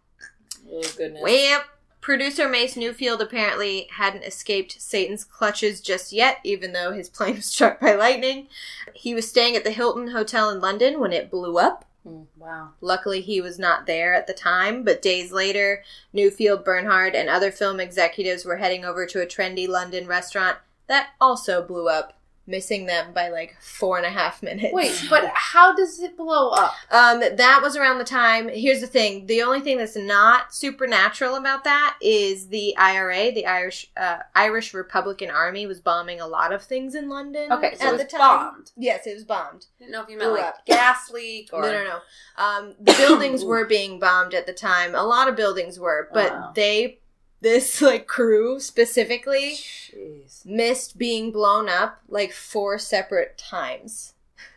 Oh 0.70 0.82
goodness. 0.96 1.22
well, 1.22 1.62
Producer 2.00 2.48
Mace 2.50 2.76
Neufeld 2.76 3.22
apparently 3.22 3.86
hadn't 3.90 4.24
escaped 4.24 4.80
Satan's 4.80 5.24
clutches 5.24 5.80
just 5.80 6.12
yet, 6.12 6.38
even 6.44 6.72
though 6.74 6.92
his 6.92 7.08
plane 7.08 7.36
was 7.36 7.46
struck 7.46 7.80
by 7.80 7.94
lightning. 7.94 8.48
He 8.92 9.14
was 9.14 9.26
staying 9.28 9.56
at 9.56 9.64
the 9.64 9.70
Hilton 9.70 10.08
Hotel 10.08 10.50
in 10.50 10.60
London 10.60 11.00
when 11.00 11.14
it 11.14 11.30
blew 11.30 11.56
up. 11.58 11.86
Wow. 12.04 12.70
Luckily, 12.80 13.20
he 13.20 13.40
was 13.40 13.58
not 13.58 13.86
there 13.86 14.14
at 14.14 14.26
the 14.26 14.34
time, 14.34 14.84
but 14.84 15.00
days 15.00 15.32
later, 15.32 15.82
Neufeld, 16.12 16.64
Bernhard, 16.64 17.14
and 17.14 17.28
other 17.28 17.50
film 17.50 17.80
executives 17.80 18.44
were 18.44 18.56
heading 18.56 18.84
over 18.84 19.06
to 19.06 19.22
a 19.22 19.26
trendy 19.26 19.66
London 19.66 20.06
restaurant 20.06 20.58
that 20.86 21.10
also 21.20 21.62
blew 21.62 21.88
up, 21.88 22.18
missing 22.46 22.86
them 22.86 23.12
by 23.14 23.28
like 23.28 23.56
four 23.60 23.96
and 23.96 24.04
a 24.06 24.10
half 24.10 24.42
minutes. 24.42 24.72
Wait, 24.74 25.06
but 25.08 25.30
how 25.34 25.74
does 25.74 26.00
it 26.00 26.16
blow 26.16 26.50
up? 26.50 26.72
Um, 26.90 27.20
that 27.20 27.60
was 27.62 27.76
around 27.76 27.98
the 27.98 28.04
time. 28.04 28.48
Here's 28.48 28.80
the 28.80 28.86
thing: 28.86 29.26
the 29.26 29.42
only 29.42 29.60
thing 29.60 29.78
that's 29.78 29.96
not 29.96 30.54
supernatural 30.54 31.36
about 31.36 31.64
that 31.64 31.96
is 32.02 32.48
the 32.48 32.76
IRA, 32.76 33.32
the 33.32 33.46
Irish 33.46 33.90
uh, 33.96 34.18
Irish 34.34 34.74
Republican 34.74 35.30
Army, 35.30 35.66
was 35.66 35.80
bombing 35.80 36.20
a 36.20 36.26
lot 36.26 36.52
of 36.52 36.62
things 36.62 36.94
in 36.94 37.08
London. 37.08 37.50
Okay, 37.52 37.74
so 37.76 37.86
at 37.88 37.94
it's 38.00 38.12
the 38.12 38.18
time. 38.18 38.52
bombed. 38.52 38.72
Yes, 38.76 39.06
it 39.06 39.14
was 39.14 39.24
bombed. 39.24 39.66
I 39.76 39.84
didn't 39.84 39.92
know 39.92 40.02
if 40.02 40.08
you 40.08 40.18
meant 40.18 40.30
Blew 40.30 40.38
like 40.38 40.46
up. 40.46 40.66
gas 40.66 41.10
leak 41.10 41.50
or 41.52 41.62
No, 41.62 41.72
no, 41.72 41.84
no. 41.84 41.98
Um, 42.44 42.74
the 42.80 42.92
buildings 42.94 43.44
were 43.44 43.64
being 43.66 43.98
bombed 43.98 44.34
at 44.34 44.46
the 44.46 44.52
time. 44.52 44.94
A 44.94 45.02
lot 45.02 45.28
of 45.28 45.36
buildings 45.36 45.78
were, 45.78 46.08
but 46.12 46.32
Wow. 46.32 46.52
they, 46.54 46.98
this 47.44 47.80
like 47.80 48.06
crew 48.08 48.58
specifically, 48.58 49.52
Jeez, 49.52 50.44
missed 50.44 50.98
being 50.98 51.30
blown 51.30 51.68
up 51.68 52.00
like 52.08 52.32
four 52.32 52.78
separate 52.78 53.38
times 53.38 54.14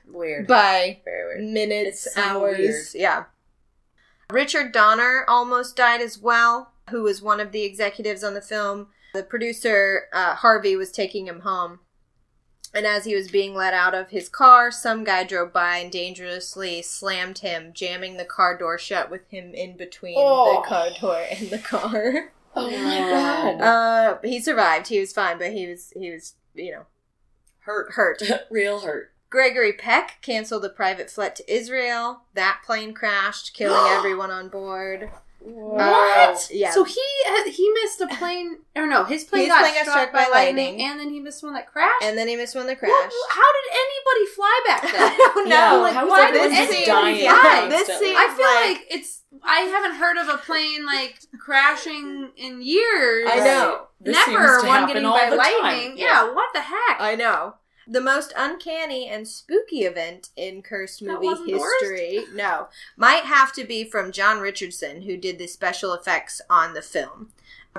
weird. 0.07 0.47
by 0.47 1.01
Very 1.05 1.39
weird. 1.41 1.53
minutes, 1.53 2.13
so 2.13 2.21
hours. 2.21 2.57
weird. 2.57 2.85
Yeah. 2.95 3.23
Richard 4.31 4.71
Donner 4.71 5.25
almost 5.27 5.75
died 5.75 6.01
as 6.01 6.17
well, 6.17 6.71
who 6.89 7.03
was 7.03 7.21
one 7.21 7.39
of 7.39 7.51
the 7.51 7.63
executives 7.63 8.23
on 8.23 8.33
the 8.33 8.41
film. 8.41 8.87
The 9.13 9.23
producer, 9.23 10.07
uh, 10.13 10.35
Harvey, 10.35 10.75
was 10.75 10.91
taking 10.91 11.27
him 11.27 11.41
home. 11.41 11.79
And 12.73 12.85
as 12.85 13.05
he 13.05 13.15
was 13.15 13.31
being 13.31 13.53
let 13.55 13.73
out 13.73 13.95
of 13.95 14.09
his 14.09 14.27
car, 14.27 14.71
some 14.71 15.03
guy 15.05 15.23
drove 15.23 15.53
by 15.53 15.77
and 15.77 15.89
dangerously 15.91 16.81
slammed 16.81 17.39
him, 17.39 17.71
jamming 17.73 18.17
the 18.17 18.25
car 18.25 18.57
door 18.57 18.77
shut 18.77 19.09
with 19.09 19.27
him 19.29 19.53
in 19.53 19.77
between 19.77 20.15
Oh. 20.17 20.61
the 20.61 20.67
car 20.67 20.89
door 20.99 21.25
and 21.31 21.49
the 21.49 21.59
car. 21.59 22.31
Oh 22.57 22.69
my 22.69 22.99
god. 22.99 23.61
Uh, 23.61 24.17
he 24.23 24.39
survived. 24.39 24.87
He 24.87 24.99
was 24.99 25.13
fine, 25.13 25.37
but 25.37 25.53
he 25.53 25.67
was 25.67 25.93
he 25.95 26.11
was 26.11 26.33
you 26.55 26.71
know 26.71 26.85
Hurt. 27.59 27.93
hurt. 27.93 28.21
Real 28.51 28.79
hurt. 28.79 29.11
Gregory 29.29 29.73
Peck 29.73 30.19
canceled 30.21 30.63
a 30.65 30.69
private 30.69 31.09
flight 31.09 31.35
to 31.35 31.53
Israel. 31.53 32.21
That 32.33 32.61
plane 32.65 32.93
crashed, 32.93 33.53
killing 33.53 33.85
everyone 33.91 34.31
on 34.31 34.49
board. 34.49 35.11
What? 35.39 36.49
yeah. 36.51 36.71
So 36.71 36.83
he 36.83 37.01
he 37.47 37.69
missed 37.83 38.01
a 38.01 38.07
plane, 38.07 38.57
or 38.75 38.85
no, 38.87 39.03
his 39.05 39.23
plane, 39.23 39.43
His 39.43 39.49
got, 39.49 39.61
plane 39.61 39.73
got 39.75 39.81
struck, 39.83 39.97
struck 40.09 40.13
by, 40.13 40.25
by 40.25 40.29
lightning, 40.29 40.65
lightning. 40.77 40.85
and 40.87 40.99
then 40.99 41.09
he 41.09 41.19
missed 41.19 41.43
one 41.43 41.53
that 41.53 41.67
crashed. 41.71 42.03
And 42.03 42.17
then 42.17 42.27
he 42.27 42.35
missed 42.35 42.55
one 42.55 42.67
that 42.67 42.81
What- 42.81 42.89
crashed. 42.89 43.15
how 43.29 43.49
did 43.53 43.71
anybody 43.73 44.25
fly 44.35 44.61
back 44.67 44.81
then? 44.83 44.93
I 45.01 45.31
don't 45.35 45.49
know. 45.49 45.55
Yeah, 45.55 45.73
like, 45.73 45.93
how 45.93 46.05
is 46.05 46.09
why 46.11 46.27
everyone 46.27 46.49
did 46.49 46.57
anybody 46.59 46.85
dying 46.85 47.29
fly? 47.29 47.67
This 47.69 47.87
seems 47.87 48.17
I 48.17 48.35
feel 48.35 48.45
like- 48.45 48.77
like, 48.79 48.87
it's. 48.89 49.21
I 49.43 49.59
haven't 49.61 49.97
heard 49.97 50.17
of 50.17 50.29
a 50.29 50.37
plane 50.37 50.85
like 50.85 51.19
crashing 51.39 52.31
in 52.37 52.61
years. 52.61 53.29
I 53.31 53.39
know. 53.39 53.87
This 54.01 54.15
Never 54.27 54.47
seems 54.47 54.61
to 54.63 54.67
one 54.67 54.87
getting 54.87 55.05
all 55.05 55.13
by 55.17 55.29
the 55.29 55.37
time. 55.37 55.61
lightning. 55.61 55.97
Yeah. 55.97 56.33
what 56.33 56.49
the 56.53 56.61
heck? 56.61 56.97
I 56.99 57.15
know. 57.15 57.55
The 57.87 58.01
most 58.01 58.33
uncanny 58.35 59.07
and 59.07 59.27
spooky 59.27 59.83
event 59.85 60.29
in 60.35 60.61
cursed 60.61 61.01
movie 61.01 61.27
wasn't 61.27 61.47
the 61.47 61.57
worst? 61.57 61.75
history, 61.81 62.25
no, 62.33 62.67
might 62.97 63.23
have 63.23 63.53
to 63.53 63.63
be 63.63 63.89
from 63.89 64.11
John 64.11 64.39
Richardson, 64.39 65.03
who 65.03 65.15
did 65.15 65.37
the 65.37 65.47
special 65.47 65.93
effects 65.93 66.41
on 66.49 66.73
the 66.73 66.81
film. 66.81 67.29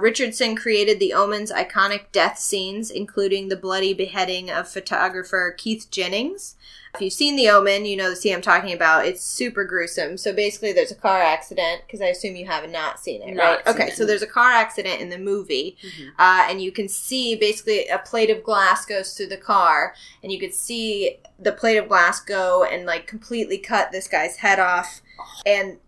Richardson 0.01 0.57
created 0.57 0.99
the 0.99 1.13
Omen's 1.13 1.51
iconic 1.53 2.11
death 2.13 2.39
scenes, 2.39 2.91
including 2.91 3.49
the 3.49 3.57
bloody 3.57 3.93
beheading 3.95 4.51
of 4.51 4.69
photographer 4.69 5.55
Keith 5.57 5.87
Jennings. 5.91 6.57
If 6.95 7.03
you've 7.03 7.13
seen 7.13 7.37
The 7.37 7.51
Omen, 7.51 7.85
you 7.85 7.97
know 7.97 8.09
the 8.09 8.17
scene 8.17 8.35
I'm 8.35 8.41
talking 8.41 8.73
about. 8.73 9.05
It's 9.07 9.23
super 9.23 9.63
gruesome. 9.65 10.17
So 10.17 10.33
basically, 10.33 10.73
there's 10.73 10.91
a 10.91 10.95
car 10.97 11.21
accident, 11.21 11.83
because 11.87 12.01
I 12.01 12.07
assume 12.07 12.35
you 12.35 12.47
have 12.47 12.69
not 12.71 12.99
seen 12.99 13.21
it, 13.23 13.35
Not 13.35 13.43
right? 13.45 13.67
seen 13.67 13.75
Okay, 13.75 13.87
it. 13.89 13.97
so 13.97 14.07
there's 14.07 14.23
a 14.23 14.27
car 14.27 14.51
accident 14.51 15.01
in 15.01 15.11
the 15.11 15.19
movie, 15.19 15.77
Mhm. 15.83 16.09
uh, 16.19 16.47
and 16.49 16.63
you 16.63 16.73
can 16.73 16.89
see 16.89 17.37
basically 17.37 17.87
a 17.89 17.99
plate 17.99 18.31
of 18.31 18.43
glass 18.43 18.87
goes 18.87 19.13
through 19.13 19.27
the 19.29 19.37
car, 19.37 19.95
and 20.23 20.33
you 20.33 20.41
could 20.41 20.55
see 20.55 21.19
the 21.39 21.53
plate 21.53 21.77
of 21.77 21.89
glass 21.89 22.21
go 22.21 22.65
and 22.65 22.87
like 22.87 23.07
completely 23.07 23.59
cut 23.59 23.93
this 23.93 24.09
guy's 24.09 24.37
head 24.37 24.59
off, 24.59 25.03
and 25.45 25.79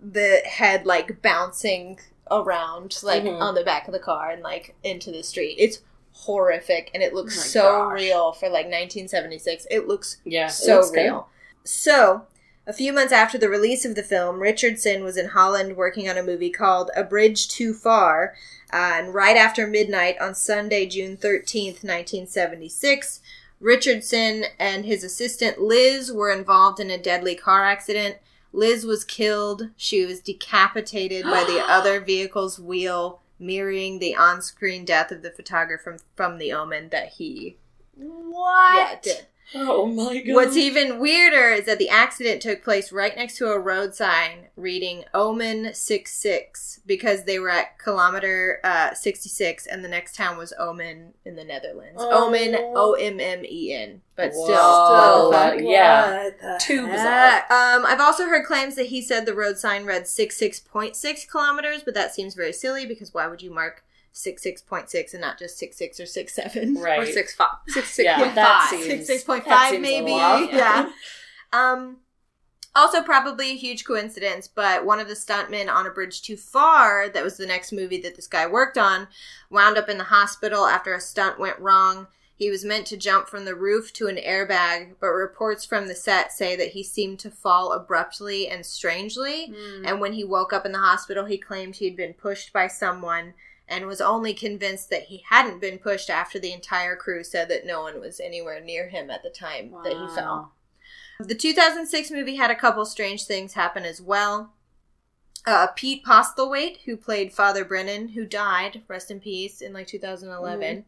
the 0.00 0.40
head 0.44 0.86
like 0.86 1.20
bouncing 1.20 1.98
around 2.30 2.98
like 3.02 3.22
Mhm. 3.24 3.40
on 3.40 3.54
the 3.54 3.64
back 3.64 3.86
of 3.86 3.92
the 3.92 3.98
car 3.98 4.30
and 4.30 4.42
like 4.42 4.74
into 4.82 5.10
the 5.10 5.22
street. 5.22 5.56
It's 5.58 5.80
horrific, 6.12 6.90
and 6.94 7.02
it 7.02 7.12
looks 7.12 7.36
Oh 7.38 7.42
so 7.42 7.62
gosh. 7.62 7.92
real 7.94 8.32
for 8.32 8.48
like 8.48 8.66
1976. 8.68 9.66
It 9.70 9.86
looks 9.88 10.18
Yeah. 10.24 10.46
so 10.48 10.76
looks 10.76 10.90
good. 10.90 11.02
real. 11.02 11.28
So, 11.64 12.26
a 12.66 12.72
few 12.72 12.92
months 12.92 13.12
after 13.12 13.36
the 13.36 13.48
release 13.48 13.84
of 13.84 13.94
the 13.94 14.02
film, 14.02 14.40
Richardson 14.40 15.02
was 15.02 15.16
in 15.16 15.28
Holland 15.30 15.76
working 15.76 16.08
on 16.08 16.16
a 16.16 16.22
movie 16.22 16.50
called 16.50 16.90
A 16.96 17.02
Bridge 17.04 17.48
Too 17.48 17.74
Far. 17.74 18.34
Uh, 18.72 18.92
and 18.94 19.14
right 19.14 19.36
after 19.36 19.66
midnight 19.66 20.16
on 20.20 20.34
Sunday, 20.34 20.86
June 20.86 21.16
13th, 21.16 21.84
1976, 21.84 23.20
Richardson 23.60 24.44
and 24.58 24.84
his 24.84 25.04
assistant 25.04 25.60
Liz 25.60 26.12
were 26.12 26.30
involved 26.30 26.80
in 26.80 26.90
a 26.90 26.98
deadly 26.98 27.34
car 27.34 27.64
accident. 27.64 28.16
Liz 28.54 28.86
was 28.86 29.04
killed. 29.04 29.70
She 29.76 30.04
was 30.06 30.20
decapitated 30.20 31.24
by 31.24 31.44
the 31.44 31.60
other 31.68 32.00
vehicle's 32.00 32.58
wheel, 32.58 33.20
mirroring 33.38 33.98
the 33.98 34.14
on 34.14 34.40
screen 34.42 34.84
death 34.84 35.10
of 35.10 35.22
the 35.22 35.30
photographer 35.30 35.98
from, 35.98 35.98
from 36.14 36.38
The 36.38 36.52
Omen 36.52 36.88
that 36.90 37.08
he 37.14 37.56
What? 37.96 38.76
yeah, 38.76 38.98
did. 39.02 39.26
Oh 39.54 39.86
my 39.86 40.20
god. 40.20 40.34
What's 40.34 40.56
even 40.56 40.98
weirder 40.98 41.50
is 41.50 41.66
that 41.66 41.78
the 41.78 41.88
accident 41.88 42.42
took 42.42 42.62
place 42.62 42.92
right 42.92 43.14
next 43.16 43.36
to 43.38 43.48
a 43.48 43.58
road 43.58 43.94
sign 43.94 44.48
reading 44.56 45.04
Omen 45.12 45.74
66 45.74 46.80
because 46.86 47.24
they 47.24 47.38
were 47.38 47.50
at 47.50 47.78
kilometer 47.78 48.60
uh, 48.64 48.94
66 48.94 49.66
and 49.66 49.84
the 49.84 49.88
next 49.88 50.14
town 50.16 50.38
was 50.38 50.52
Omen 50.58 51.14
in 51.24 51.36
the 51.36 51.44
Netherlands. 51.44 52.00
Oh. 52.02 52.26
Omen, 52.26 52.54
O 52.56 52.94
M 52.94 53.20
M 53.20 53.44
E 53.44 53.72
N. 53.72 54.00
But 54.16 54.32
Whoa. 54.32 54.44
still, 54.44 54.56
Whoa. 54.56 55.30
what 55.30 55.62
yeah. 55.62 56.30
Too 56.60 56.86
heck? 56.86 57.50
Um, 57.50 57.84
I've 57.84 58.00
also 58.00 58.26
heard 58.26 58.46
claims 58.46 58.76
that 58.76 58.86
he 58.86 59.02
said 59.02 59.26
the 59.26 59.34
road 59.34 59.58
sign 59.58 59.84
read 59.84 60.04
66.6 60.04 61.28
kilometers, 61.28 61.82
but 61.82 61.94
that 61.94 62.14
seems 62.14 62.34
very 62.34 62.52
silly 62.52 62.86
because 62.86 63.12
why 63.12 63.26
would 63.26 63.42
you 63.42 63.52
mark 63.52 63.84
66.6 64.14 65.12
and 65.12 65.20
not 65.20 65.38
just 65.38 65.58
66 65.58 66.00
or 66.00 66.06
67? 66.06 66.74
right? 66.80 67.00
Or 67.00 67.06
six. 67.06 67.36
Six 67.68 67.90
six 67.90 68.04
Yeah, 68.04 68.34
five. 68.34 68.68
seems- 68.70 68.86
six 68.86 69.06
six 69.06 69.24
point 69.24 69.44
that 69.44 69.70
five 69.72 69.80
maybe 69.80 70.12
lot. 70.12 70.52
yeah 70.52 70.90
um 71.52 71.98
also 72.76 73.02
probably 73.02 73.50
a 73.50 73.56
huge 73.56 73.84
coincidence 73.84 74.48
but 74.48 74.84
one 74.84 74.98
of 75.00 75.08
the 75.08 75.14
stuntmen 75.14 75.72
on 75.72 75.86
a 75.86 75.90
bridge 75.90 76.22
too 76.22 76.36
far 76.36 77.08
that 77.08 77.22
was 77.24 77.36
the 77.36 77.46
next 77.46 77.72
movie 77.72 78.00
that 78.00 78.16
this 78.16 78.26
guy 78.26 78.46
worked 78.46 78.76
on 78.78 79.06
wound 79.50 79.76
up 79.78 79.88
in 79.88 79.98
the 79.98 80.04
hospital 80.04 80.66
after 80.66 80.94
a 80.94 81.00
stunt 81.00 81.38
went 81.38 81.58
wrong 81.58 82.06
he 82.36 82.50
was 82.50 82.64
meant 82.64 82.84
to 82.88 82.96
jump 82.96 83.28
from 83.28 83.44
the 83.44 83.54
roof 83.54 83.92
to 83.92 84.08
an 84.08 84.16
airbag 84.16 84.94
but 85.00 85.06
reports 85.08 85.64
from 85.64 85.86
the 85.86 85.94
set 85.94 86.32
say 86.32 86.56
that 86.56 86.70
he 86.70 86.82
seemed 86.82 87.18
to 87.20 87.30
fall 87.30 87.72
abruptly 87.72 88.48
and 88.48 88.66
strangely 88.66 89.52
Mm. 89.52 89.86
and 89.88 90.00
when 90.00 90.12
he 90.14 90.24
woke 90.24 90.52
up 90.52 90.66
in 90.66 90.72
the 90.72 90.78
hospital, 90.78 91.24
he 91.26 91.38
claimed 91.38 91.76
he'd 91.76 91.96
been 91.96 92.14
pushed 92.14 92.52
by 92.52 92.66
someone 92.66 93.34
and 93.68 93.86
was 93.86 94.00
only 94.00 94.34
convinced 94.34 94.90
that 94.90 95.04
he 95.04 95.24
hadn't 95.30 95.60
been 95.60 95.78
pushed 95.78 96.10
after 96.10 96.38
the 96.38 96.52
entire 96.52 96.96
crew 96.96 97.24
said 97.24 97.48
that 97.48 97.66
no 97.66 97.82
one 97.82 98.00
was 98.00 98.20
anywhere 98.20 98.60
near 98.60 98.88
him 98.88 99.10
at 99.10 99.22
the 99.22 99.30
time 99.30 99.72
that 99.82 99.92
he 99.92 100.14
fell. 100.14 100.52
The 101.20 101.34
2006 101.34 102.10
movie 102.10 102.36
had 102.36 102.50
a 102.50 102.56
couple 102.56 102.84
strange 102.84 103.24
things 103.24 103.54
happen 103.54 103.84
as 103.84 104.00
well. 104.00 104.52
Uh, 105.46 105.68
Pete 105.68 106.04
Postlethwaite, 106.04 106.78
who 106.84 106.96
played 106.96 107.32
Father 107.32 107.64
Brennan, 107.64 108.08
who 108.08 108.24
died, 108.24 108.82
rest 108.88 109.10
in 109.10 109.20
peace, 109.20 109.60
in 109.60 109.72
like 109.72 109.86
2011, 109.86 110.84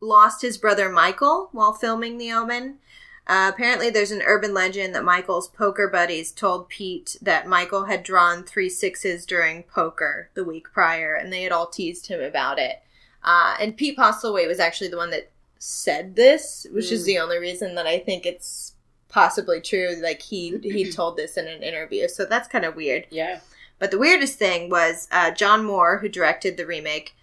lost 0.00 0.42
his 0.42 0.58
brother 0.58 0.88
Michael 0.88 1.50
while 1.52 1.72
filming 1.72 2.18
The 2.18 2.32
Omen. 2.32 2.78
Uh, 3.30 3.48
apparently, 3.54 3.90
there's 3.90 4.10
an 4.10 4.22
urban 4.26 4.52
legend 4.52 4.92
that 4.92 5.04
Michael's 5.04 5.46
poker 5.46 5.86
buddies 5.86 6.32
told 6.32 6.68
Pete 6.68 7.16
that 7.22 7.46
Michael 7.46 7.84
had 7.84 8.02
drawn 8.02 8.42
three 8.42 8.68
sixes 8.68 9.24
during 9.24 9.62
poker 9.62 10.30
the 10.34 10.42
week 10.42 10.66
prior, 10.72 11.14
and 11.14 11.32
they 11.32 11.42
had 11.44 11.52
all 11.52 11.68
teased 11.68 12.08
him 12.08 12.20
about 12.20 12.58
it. 12.58 12.82
Uh, 13.22 13.54
and 13.60 13.76
Pete 13.76 13.96
Postlethwaite 13.96 14.48
was 14.48 14.58
actually 14.58 14.88
the 14.90 14.96
one 14.96 15.10
that 15.10 15.30
said 15.60 16.16
this, 16.16 16.66
which 16.72 16.90
is 16.90 17.02
Mm. 17.02 17.06
the 17.06 17.18
only 17.20 17.38
reason 17.38 17.76
that 17.76 17.86
I 17.86 18.00
think 18.00 18.26
it's 18.26 18.72
possibly 19.08 19.60
true. 19.60 19.94
Like 20.02 20.22
he 20.22 20.58
he 20.62 20.90
told 20.98 21.16
this 21.16 21.36
in 21.36 21.46
an 21.46 21.62
interview, 21.62 22.08
so 22.08 22.24
that's 22.24 22.48
kind 22.48 22.64
of 22.64 22.74
weird. 22.74 23.06
Yeah. 23.10 23.38
But 23.78 23.92
the 23.92 23.98
weirdest 23.98 24.38
thing 24.38 24.70
was 24.70 25.06
uh, 25.12 25.30
John 25.30 25.64
Moore, 25.64 25.98
who 25.98 26.08
directed 26.08 26.56
the 26.56 26.66
remake, 26.66 27.14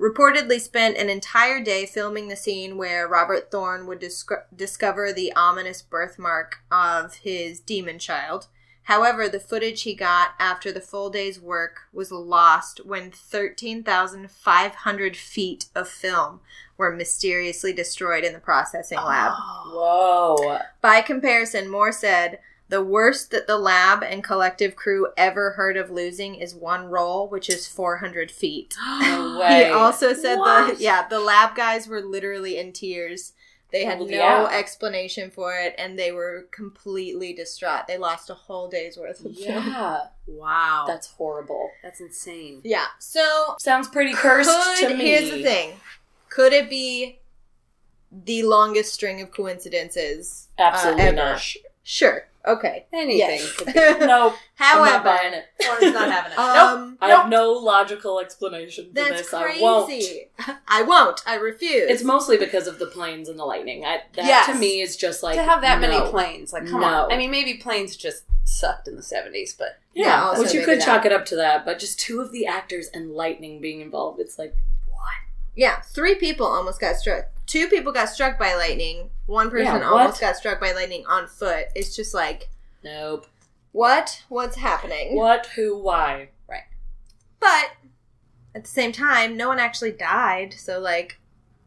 reportedly 0.00 0.60
spent 0.60 0.96
an 0.96 1.08
entire 1.08 1.62
day 1.62 1.86
filming 1.86 2.28
the 2.28 2.36
scene 2.36 2.76
where 2.76 3.08
Robert 3.08 3.50
Thorn 3.50 3.86
would 3.86 3.98
disc- 3.98 4.30
discover 4.54 5.12
the 5.12 5.32
ominous 5.34 5.82
birthmark 5.82 6.58
of 6.70 7.16
his 7.16 7.60
demon 7.60 7.98
child. 7.98 8.46
However, 8.84 9.28
the 9.28 9.40
footage 9.40 9.82
he 9.82 9.94
got 9.94 10.30
after 10.38 10.72
the 10.72 10.80
full 10.80 11.10
day's 11.10 11.38
work 11.38 11.80
was 11.92 12.10
lost 12.10 12.86
when 12.86 13.10
13,500 13.10 15.16
feet 15.16 15.66
of 15.74 15.88
film 15.88 16.40
were 16.78 16.90
mysteriously 16.90 17.74
destroyed 17.74 18.24
in 18.24 18.32
the 18.32 18.38
processing 18.38 18.96
lab. 18.96 19.34
Whoa. 19.66 20.60
By 20.80 21.02
comparison, 21.02 21.68
Moore 21.68 21.92
said, 21.92 22.38
the 22.68 22.82
worst 22.82 23.30
that 23.30 23.46
the 23.46 23.56
lab 23.58 24.02
and 24.02 24.22
collective 24.22 24.76
crew 24.76 25.08
ever 25.16 25.52
heard 25.52 25.76
of 25.76 25.90
losing 25.90 26.34
is 26.34 26.54
one 26.54 26.86
roll, 26.86 27.28
which 27.28 27.48
is 27.48 27.66
400 27.66 28.30
feet. 28.30 28.76
No 29.00 29.38
way. 29.40 29.64
He 29.64 29.70
also 29.70 30.12
said 30.12 30.36
What? 30.38 30.76
the 30.76 30.82
yeah, 30.82 31.08
the 31.08 31.20
lab 31.20 31.54
guys 31.54 31.88
were 31.88 32.00
literally 32.02 32.58
in 32.58 32.72
tears. 32.72 33.32
They 33.70 33.84
had 33.84 33.98
no 34.00 34.06
yeah. 34.06 34.48
explanation 34.50 35.30
for 35.30 35.54
it 35.54 35.74
and 35.76 35.98
they 35.98 36.10
were 36.10 36.46
completely 36.52 37.34
distraught. 37.34 37.86
They 37.86 37.98
lost 37.98 38.30
a 38.30 38.34
whole 38.34 38.66
day's 38.68 38.96
worth 38.96 39.24
of 39.24 39.36
film. 39.36 39.66
yeah. 39.66 40.00
Wow. 40.26 40.84
That's 40.86 41.06
horrible. 41.06 41.70
That's 41.82 42.00
insane. 42.00 42.60
Yeah. 42.62 42.84
So 42.98 43.56
Sounds 43.58 43.88
pretty 43.88 44.12
cursed 44.12 44.50
could, 44.78 44.88
to 44.90 44.94
me. 44.94 45.06
here's 45.06 45.30
the 45.30 45.42
thing. 45.42 45.72
Could 46.28 46.52
it 46.52 46.68
be 46.68 47.20
the 48.12 48.42
longest 48.42 48.92
string 48.92 49.20
of 49.22 49.30
coincidences 49.30 50.48
uh, 50.58 50.62
Absolutely 50.62 51.02
ever? 51.02 51.16
not. 51.16 51.42
Sure. 51.82 52.26
Okay. 52.48 52.86
Anything. 52.92 53.18
Yes. 53.18 53.52
could 53.56 53.66
be. 53.66 53.72
No, 54.06 54.34
I'm 54.60 54.78
not 54.78 54.88
However, 54.90 55.04
buying 55.04 55.34
it. 55.34 55.44
Or 55.68 55.90
not 55.92 56.10
having 56.10 56.32
it. 56.32 56.38
um, 56.38 56.98
I 57.00 57.08
have 57.10 57.28
no 57.28 57.52
logical 57.52 58.18
explanation 58.20 58.86
for 58.88 58.94
that's 58.94 59.22
this. 59.22 59.34
I 59.34 59.58
won't. 59.60 59.86
crazy. 59.86 60.30
I 60.68 60.82
won't. 60.82 61.20
I 61.26 61.34
refuse. 61.36 61.90
It's 61.90 62.02
mostly 62.02 62.36
because 62.38 62.66
of 62.66 62.78
the 62.78 62.86
planes 62.86 63.28
and 63.28 63.38
the 63.38 63.44
lightning. 63.44 63.84
I, 63.84 64.00
that 64.14 64.24
Yes. 64.24 64.46
to 64.46 64.54
me 64.54 64.80
is 64.80 64.96
just 64.96 65.22
like 65.22 65.36
to 65.36 65.42
have 65.42 65.60
that 65.62 65.80
no. 65.80 65.88
many 65.88 66.10
planes, 66.10 66.52
like 66.52 66.66
come 66.66 66.80
No. 66.80 66.86
on. 67.04 67.12
I 67.12 67.16
mean, 67.16 67.30
maybe 67.30 67.54
planes 67.54 67.96
just 67.96 68.24
sucked 68.44 68.88
in 68.88 68.96
the 68.96 69.02
seventies, 69.02 69.54
but 69.58 69.78
Yeah, 69.94 70.06
Yeah, 70.06 70.24
also 70.24 70.42
which 70.42 70.54
you 70.54 70.60
maybe 70.60 70.72
could 70.72 70.80
that. 70.80 70.84
chalk 70.86 71.04
it 71.04 71.12
up 71.12 71.26
to 71.26 71.36
that, 71.36 71.64
but 71.66 71.78
just 71.78 72.00
two 72.00 72.20
of 72.20 72.32
the 72.32 72.46
actors 72.46 72.88
and 72.94 73.10
lightning 73.12 73.60
being 73.60 73.80
involved, 73.80 74.20
it's 74.20 74.38
like 74.38 74.54
Yeah, 75.58 75.80
three 75.80 76.14
people 76.14 76.46
almost 76.46 76.80
got 76.80 76.94
struck. 76.96 77.24
Two 77.46 77.66
people 77.66 77.92
got 77.92 78.08
struck 78.10 78.38
by 78.38 78.54
lightning. 78.54 79.10
One 79.26 79.50
person 79.50 79.66
Yeah, 79.66 79.90
what? 79.90 80.02
almost 80.02 80.20
got 80.20 80.36
struck 80.36 80.60
by 80.60 80.70
lightning 80.70 81.04
on 81.08 81.26
foot. 81.26 81.66
It's 81.74 81.96
just 81.96 82.14
like, 82.14 82.48
nope. 82.84 83.26
what? 83.72 84.22
What's 84.28 84.56
happening? 84.56 85.16
What? 85.16 85.46
Who? 85.56 85.76
Why? 85.76 86.28
Right. 86.48 86.62
But 87.40 87.70
at 88.54 88.62
the 88.62 88.70
same 88.70 88.92
time, 88.92 89.36
no 89.36 89.48
one 89.48 89.58
actually 89.58 89.90
died. 89.92 90.54
So, 90.56 90.78
like, 90.78 91.18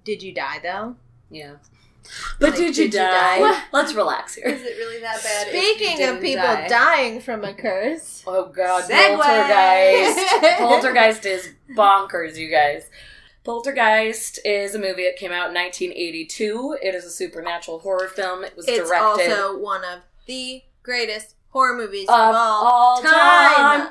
did 0.06 0.24
you 0.24 0.34
die 0.34 0.60
though? 0.64 0.96
Yeah. 1.30 1.56
But 2.40 2.52
Like, 2.52 2.56
did 2.60 2.78
you 2.78 2.86
did 2.86 2.94
you 2.94 3.00
die? 3.02 3.40
die? 3.40 3.64
Let's 3.74 3.94
relax 3.94 4.36
here. 4.36 4.48
is 4.48 4.62
it 4.64 4.78
really 4.78 5.02
that 5.02 5.22
bad? 5.22 5.48
if 5.50 5.54
you 5.54 5.62
Speaking 5.76 5.92
of 5.94 5.98
didn't 6.00 6.22
people 6.22 6.44
die? 6.46 6.68
dying 6.70 7.20
from 7.20 7.44
a 7.44 7.54
curse, 7.54 8.24
Oh 8.26 8.46
god, 8.46 8.86
Segue! 8.90 9.18
Poltergeist. 9.18 10.58
Poltergeist 10.60 11.26
is 11.26 11.50
bonkers, 11.76 12.38
you 12.38 12.50
guys. 12.50 12.90
Poltergeist 13.44 14.40
is 14.46 14.76
a 14.76 14.80
movie 14.80 15.04
that 15.04 15.16
came 15.18 15.32
out 15.32 15.50
in 15.50 15.56
1982. 15.56 16.78
It 16.82 16.94
is 16.94 17.06
a 17.06 17.10
supernatural 17.10 17.80
horror 17.80 18.08
film. 18.08 18.44
It 18.44 18.56
was 18.56 18.68
it's 18.68 18.78
directed 18.78 19.32
also 19.32 19.58
one 19.58 19.84
of 19.84 20.02
the 20.28 20.64
greatest 20.84 21.36
horror 21.50 21.76
movies 21.76 22.08
of 22.08 22.16
of 22.16 22.36
all, 22.36 22.66
all 22.66 23.02
time. 23.02 23.12
time. 23.12 23.90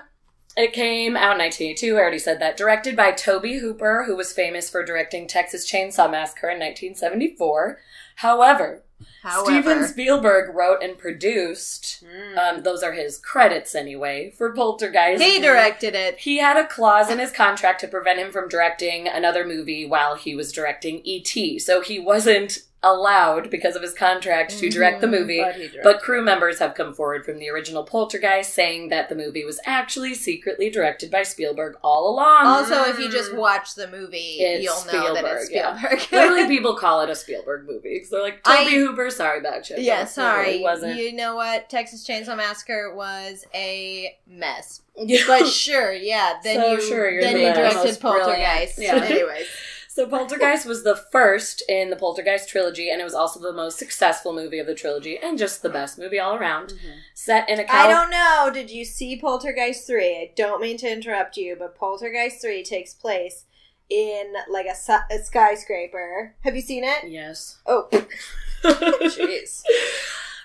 It 0.57 0.73
came 0.73 1.17
out 1.17 1.33
in 1.33 1.39
1982. 1.39 1.97
I 1.97 2.01
already 2.01 2.19
said 2.19 2.41
that. 2.41 2.57
Directed 2.57 2.97
by 2.97 3.13
Tobe 3.13 3.61
Hooper, 3.61 4.05
who 4.07 4.17
was 4.17 4.33
famous 4.33 4.69
for 4.69 4.85
directing 4.85 5.27
Texas 5.27 5.71
Chainsaw 5.71 6.11
Massacre 6.11 6.49
in 6.49 6.59
1974. 6.59 7.79
However, 8.17 8.83
However, 9.23 9.51
Steven 9.51 9.87
Spielberg 9.87 10.55
wrote 10.55 10.83
and 10.83 10.97
produced. 10.97 12.05
Mm. 12.05 12.39
Um, 12.39 12.63
those 12.63 12.83
are 12.83 12.93
his 12.93 13.19
credits 13.19 13.75
anyway 13.75 14.33
for 14.37 14.53
Poltergeist. 14.53 15.23
he 15.23 15.41
directed 15.41 15.95
it. 15.95 16.19
He 16.19 16.39
had 16.39 16.57
a 16.57 16.67
clause 16.67 17.11
in 17.11 17.19
his 17.19 17.33
contract 17.33 17.81
to 17.81 17.89
prevent 17.89 18.19
him 18.19 18.33
from 18.33 18.49
directing 18.49 19.09
another 19.09 19.47
movie 19.47 19.87
while 19.87 20.15
he 20.15 20.35
was 20.35 20.53
directing 20.53 21.01
E.T. 21.05 21.59
So 21.59 21.81
he 21.81 21.99
wasn't 21.99 22.61
allowed, 22.83 23.51
because 23.51 23.77
of 23.77 23.83
his 23.83 23.93
contract, 23.93 24.59
to 24.59 24.71
direct 24.71 25.01
the 25.03 25.07
Mhm, 25.07 25.11
movie. 25.11 25.41
But. 25.43 25.83
But 25.83 26.01
crew 26.01 26.23
members 26.23 26.59
have 26.61 26.75
come 26.75 26.95
forward 26.95 27.25
from 27.27 27.39
the 27.39 27.51
original 27.51 27.85
Poltergeist 27.85 28.55
saying 28.55 28.89
that 28.89 29.09
the 29.11 29.15
movie 29.15 29.45
was 29.45 29.61
actually 29.67 30.15
secretly 30.15 30.71
directed 30.71 31.11
by 31.11 31.23
Spielberg 31.23 31.77
all 31.83 32.09
along. 32.09 32.47
Also, 32.47 32.85
if 32.85 32.99
you 32.99 33.11
just 33.11 33.35
watch 33.35 33.75
the 33.75 33.87
movie, 33.89 34.39
It's 34.41 34.65
you'll 34.65 34.93
know 34.93 35.13
that 35.15 35.25
it's 35.25 35.47
Spielberg, 35.47 35.51
yeah. 35.51 35.77
Spielberg. 35.79 36.07
Literally, 36.13 36.49
people 36.57 36.75
call 36.75 37.03
it 37.03 37.11
a 37.11 37.15
Spielberg 37.15 37.67
movie. 37.67 38.01
'cause 38.01 38.09
they're 38.11 38.23
like, 38.23 38.43
Tobe 38.45 38.57
I- 38.67 38.71
Hooper, 38.71 39.11
sorry 39.11 39.41
about 39.41 39.69
you. 39.69 39.77
Yeah, 39.79 40.03
It 40.05 40.09
sorry. 40.09 40.47
really 40.47 40.63
wasn't. 40.63 40.97
You 40.97 41.13
know 41.13 41.35
what? 41.35 41.69
Texas 41.69 42.07
Chainsaw 42.07 42.37
Massacre 42.37 42.95
was 42.95 43.45
a 43.55 44.17
mess. 44.27 44.81
But 45.27 45.47
sure, 45.47 45.93
yeah. 45.93 46.35
Then 46.43 46.61
So 46.61 46.73
you 46.73 46.81
sure, 46.83 47.11
you're 47.11 47.23
then 47.23 47.35
the 47.35 47.41
you 47.41 47.55
directed 47.55 48.01
brilliant. 48.01 48.01
Poltergeist. 48.01 48.79
Yeah. 48.79 48.97
Anyways. 48.97 49.47
So 49.93 50.07
Poltergeist 50.07 50.67
was 50.67 50.85
the 50.85 50.95
first 50.95 51.65
in 51.69 51.91
the 51.91 51.97
Poltergeist 51.97 52.49
trilogy, 52.49 52.91
and 52.91 53.01
it 53.01 53.05
was 53.05 53.13
also 53.13 53.41
the 53.41 53.53
most 53.53 53.77
successful 53.77 54.33
movie 54.33 54.61
of 54.61 54.69
the 54.69 54.75
trilogy, 54.75 55.19
and 55.19 55.37
just 55.37 55.63
the 55.63 55.69
best 55.69 55.99
movie 55.99 56.21
all 56.21 56.37
around. 56.37 56.69
Mhm. 56.75 57.01
Set 57.13 57.49
in 57.49 57.59
a 57.59 57.65
I 57.69 57.89
don't 57.89 58.09
know. 58.09 58.51
Did 58.55 58.71
you 58.71 58.85
see 58.85 59.19
Poltergeist 59.21 59.89
3? 59.89 60.07
I 60.17 60.31
don't 60.37 60.61
mean 60.63 60.77
to 60.79 60.89
interrupt 60.89 61.37
you, 61.37 61.57
but 61.59 61.75
Poltergeist 61.75 62.41
3 62.41 62.63
takes 62.63 62.95
place 62.95 63.47
in 63.89 64.33
like 64.49 64.67
a, 64.67 64.77
su- 64.77 65.07
a 65.11 65.19
skyscraper. 65.25 66.37
Have 66.45 66.55
you 66.55 66.63
seen 66.63 66.85
it? 66.85 67.09
Yes. 67.09 67.59
Oh, 67.67 67.89
Jeez. 68.63 69.63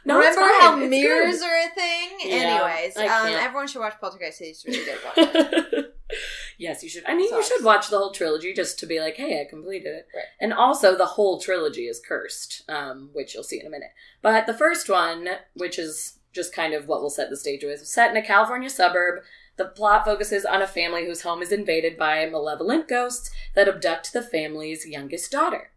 No, 0.05 0.17
remember 0.17 0.41
how 0.41 0.79
It's 0.79 0.89
mirrors 0.89 1.39
good. 1.41 1.45
are 1.45 1.67
a 1.67 1.69
thing? 1.75 2.09
Yeah, 2.25 2.35
Anyways, 2.35 2.97
um, 2.97 3.27
everyone 3.27 3.67
should 3.67 3.79
watch 3.81 3.93
Poltergeist. 4.01 4.41
It's 4.41 4.65
really 4.65 4.83
good. 5.15 5.91
Yes, 6.57 6.83
you 6.83 6.89
should. 6.89 7.03
I 7.05 7.15
mean, 7.15 7.29
you 7.33 7.43
should 7.43 7.65
watch 7.65 7.89
the 7.89 7.97
whole 7.97 8.11
trilogy 8.13 8.53
just 8.53 8.79
to 8.79 8.85
be 8.85 9.01
like, 9.01 9.15
hey, 9.15 9.41
I 9.41 9.49
completed 9.49 9.87
it. 9.93 10.07
Right. 10.15 10.23
And 10.39 10.53
also, 10.53 10.95
the 10.97 11.05
whole 11.05 11.37
trilogy 11.39 11.87
is 11.87 11.99
cursed, 11.99 12.63
um, 12.69 13.09
which 13.11 13.33
you'll 13.33 13.43
see 13.43 13.59
in 13.59 13.67
a 13.67 13.69
minute. 13.69 13.89
But 14.21 14.45
the 14.45 14.53
first 14.53 14.87
one, 14.89 15.27
which 15.55 15.77
is 15.77 16.19
just 16.31 16.53
kind 16.55 16.73
of 16.73 16.87
what 16.87 17.01
we'll 17.01 17.09
set 17.09 17.29
the 17.29 17.35
stage 17.35 17.63
with, 17.65 17.85
set 17.85 18.09
in 18.11 18.15
a 18.17 18.25
California 18.25 18.69
suburb. 18.69 19.23
The 19.57 19.65
plot 19.65 20.05
focuses 20.05 20.45
on 20.45 20.61
a 20.61 20.67
family 20.67 21.05
whose 21.05 21.21
home 21.23 21.41
is 21.41 21.51
invaded 21.51 21.97
by 21.97 22.25
malevolent 22.25 22.87
ghosts 22.87 23.31
that 23.53 23.67
abduct 23.67 24.13
the 24.13 24.21
family's 24.21 24.85
youngest 24.87 25.31
daughter. 25.31 25.71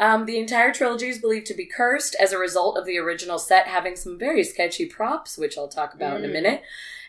Um, 0.00 0.26
the 0.26 0.38
entire 0.38 0.72
trilogy 0.72 1.08
is 1.08 1.18
believed 1.18 1.46
to 1.46 1.54
be 1.54 1.66
cursed 1.66 2.16
as 2.20 2.32
a 2.32 2.38
result 2.38 2.76
of 2.76 2.84
the 2.86 2.98
original 2.98 3.38
set 3.38 3.68
having 3.68 3.94
some 3.94 4.18
very 4.18 4.42
sketchy 4.42 4.86
props, 4.86 5.38
which 5.38 5.56
I'll 5.56 5.68
talk 5.68 5.94
about 5.94 6.16
in 6.16 6.24
a 6.24 6.28
Mm. 6.28 6.32
minute. 6.32 6.62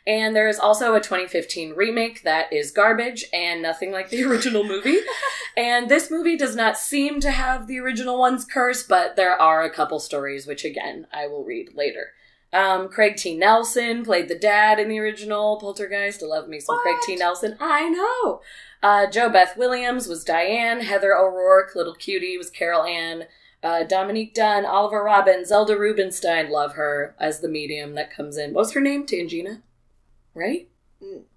And 0.08 0.36
there 0.36 0.48
is 0.48 0.60
also 0.60 0.94
a 0.94 1.00
2015 1.00 1.74
remake 1.74 2.22
that 2.24 2.54
is 2.54 2.70
garbage 2.70 3.26
and 3.34 3.62
nothing 3.62 3.92
like 3.92 4.10
the 4.10 4.24
original 4.30 4.64
movie. 4.64 5.00
and 5.58 5.90
this 5.90 6.12
movie 6.12 6.38
does 6.38 6.56
not 6.56 6.78
seem 6.78 7.20
to 7.22 7.32
have 7.32 7.68
the 7.68 7.80
original 7.80 8.20
one's 8.20 8.46
curse, 8.46 8.84
but 8.84 9.16
there 9.16 9.40
are 9.40 9.64
a 9.64 9.74
couple 9.74 10.00
stories, 10.00 10.46
which 10.46 10.64
again, 10.64 11.08
I 11.12 11.28
will 11.28 11.44
read 11.44 11.70
later. 11.74 12.12
Um, 12.54 12.88
Craig 12.88 13.18
T. 13.18 13.36
Nelson 13.36 14.06
played 14.06 14.30
the 14.30 14.38
dad 14.38 14.80
in 14.80 14.88
the 14.88 15.00
original 15.00 15.60
Poltergeist. 15.60 16.24
I 16.24 16.28
love 16.28 16.48
me 16.48 16.60
some 16.60 16.80
Craig 16.80 16.96
T. 17.06 17.16
Nelson. 17.16 17.58
I 17.60 17.90
know. 17.90 18.42
Uh, 18.82 19.08
JoBeth 19.08 19.58
Williams 19.58 20.08
was 20.08 20.24
Diane. 20.24 20.82
Heather 20.82 21.18
O'Rourke, 21.18 21.76
little 21.76 21.96
cutie, 21.96 22.38
was 22.38 22.50
Carol 22.50 22.84
Ann. 22.84 23.26
Uh, 23.62 23.84
Dominique 23.84 24.36
Dunne, 24.36 24.64
Oliver 24.64 25.04
Robbins, 25.04 25.48
Zelda 25.48 25.76
Rubinstein, 25.76 26.52
love 26.52 26.74
her 26.74 27.16
as 27.20 27.40
the 27.40 27.50
medium 27.50 27.96
that 27.96 28.16
comes 28.16 28.38
in. 28.38 28.54
What 28.54 28.62
was 28.62 28.74
her 28.74 28.82
name? 28.82 29.08
Tangina? 29.08 29.62
Right? 30.36 30.68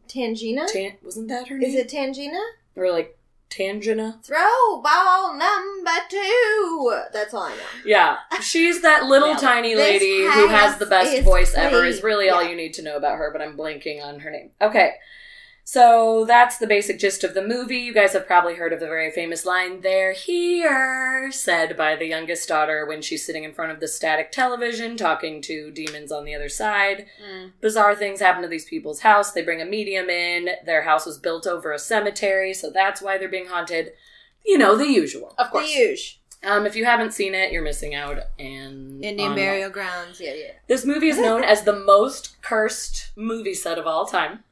Tangina? 0.09 0.67
Tan- 0.71 0.97
wasn't 1.03 1.29
that 1.29 1.49
her 1.49 1.57
name? 1.59 1.69
Is 1.71 1.75
it 1.75 1.89
Tangina? 1.89 2.41
Or 2.77 2.91
like 2.91 3.17
Tangina? 3.51 4.23
Throw 4.25 4.81
ball 4.83 5.35
number 5.37 5.91
two. 6.11 7.01
That's 7.13 7.33
all 7.33 7.43
I 7.45 7.51
know. 7.51 7.63
Yeah. 7.85 8.17
She's 8.43 8.83
that 8.83 9.05
little 9.07 9.35
tiny 9.37 9.75
lady 9.75 10.23
who 10.23 10.49
has 10.49 10.73
house 10.73 10.79
the 10.79 10.87
best 10.87 11.13
is 11.13 11.25
voice 11.25 11.55
ever, 11.55 11.81
clean. 11.81 11.91
is 11.91 12.03
really 12.03 12.29
all 12.29 12.43
Yeah. 12.43 12.51
you 12.51 12.57
need 12.57 12.75
to 12.75 12.83
know 12.83 12.97
about 12.97 13.17
her, 13.19 13.31
but 13.33 13.41
I'm 13.43 13.57
blanking 13.57 14.03
on 14.05 14.21
her 14.21 14.31
name. 14.31 14.51
Okay. 14.61 14.95
So 15.71 16.25
that's 16.25 16.57
the 16.57 16.67
basic 16.67 16.99
gist 16.99 17.25
of 17.25 17.35
the 17.35 17.47
movie. 17.47 17.77
You 17.77 17.93
guys 17.93 18.15
have 18.15 18.27
probably 18.27 18.55
heard 18.55 18.73
of 18.73 18.81
the 18.81 18.87
very 18.87 19.11
famous 19.11 19.45
line, 19.45 19.83
They're 19.83 20.15
here, 20.15 21.31
said 21.31 21.77
by 21.77 21.95
the 21.95 22.07
youngest 22.07 22.49
daughter 22.49 22.87
when 22.87 23.03
she's 23.03 23.27
sitting 23.27 23.45
in 23.45 23.53
front 23.53 23.71
of 23.71 23.79
the 23.79 23.87
static 23.87 24.33
television 24.33 24.97
talking 24.97 25.43
to 25.43 25.71
demons 25.71 26.11
on 26.11 26.25
the 26.25 26.35
other 26.35 26.49
side. 26.49 27.05
Mm. 27.23 27.53
Bizarre 27.61 27.95
things 27.95 28.21
happen 28.21 28.41
to 28.41 28.49
these 28.49 28.65
people's 28.65 29.01
house. 29.01 29.33
They 29.33 29.43
bring 29.43 29.61
a 29.61 29.67
medium 29.67 30.09
in. 30.09 30.49
Their 30.65 30.85
house 30.85 31.05
was 31.05 31.19
built 31.19 31.47
over 31.47 31.71
a 31.71 31.79
cemetery, 31.79 32.55
so 32.55 32.71
that's 32.71 33.03
why 33.03 33.19
they're 33.19 33.29
being 33.29 33.49
haunted. 33.49 33.93
You 34.47 34.57
know, 34.57 34.75
the 34.75 34.89
usual. 34.89 35.35
Of 35.37 35.49
The 35.49 35.51
course. 35.51 35.71
huge. 35.71 36.23
Um, 36.43 36.65
if 36.65 36.77
you 36.77 36.87
haven't 36.87 37.13
seen 37.13 37.35
it, 37.35 37.53
you're 37.53 37.61
missing 37.63 37.95
out. 37.95 38.17
And 38.39 39.05
Indian 39.05 39.33
on- 39.33 39.37
burial 39.37 39.69
grounds. 39.69 40.19
Yeah, 40.19 40.33
yeah. 40.33 40.53
This 40.67 40.87
movie 40.87 41.09
is 41.09 41.19
known 41.19 41.45
as 41.45 41.65
the 41.65 41.79
most 41.79 42.41
cursed 42.41 43.11
movie 43.17 43.53
set 43.53 43.77
of 43.79 43.87
all 43.87 44.07
time. 44.07 44.45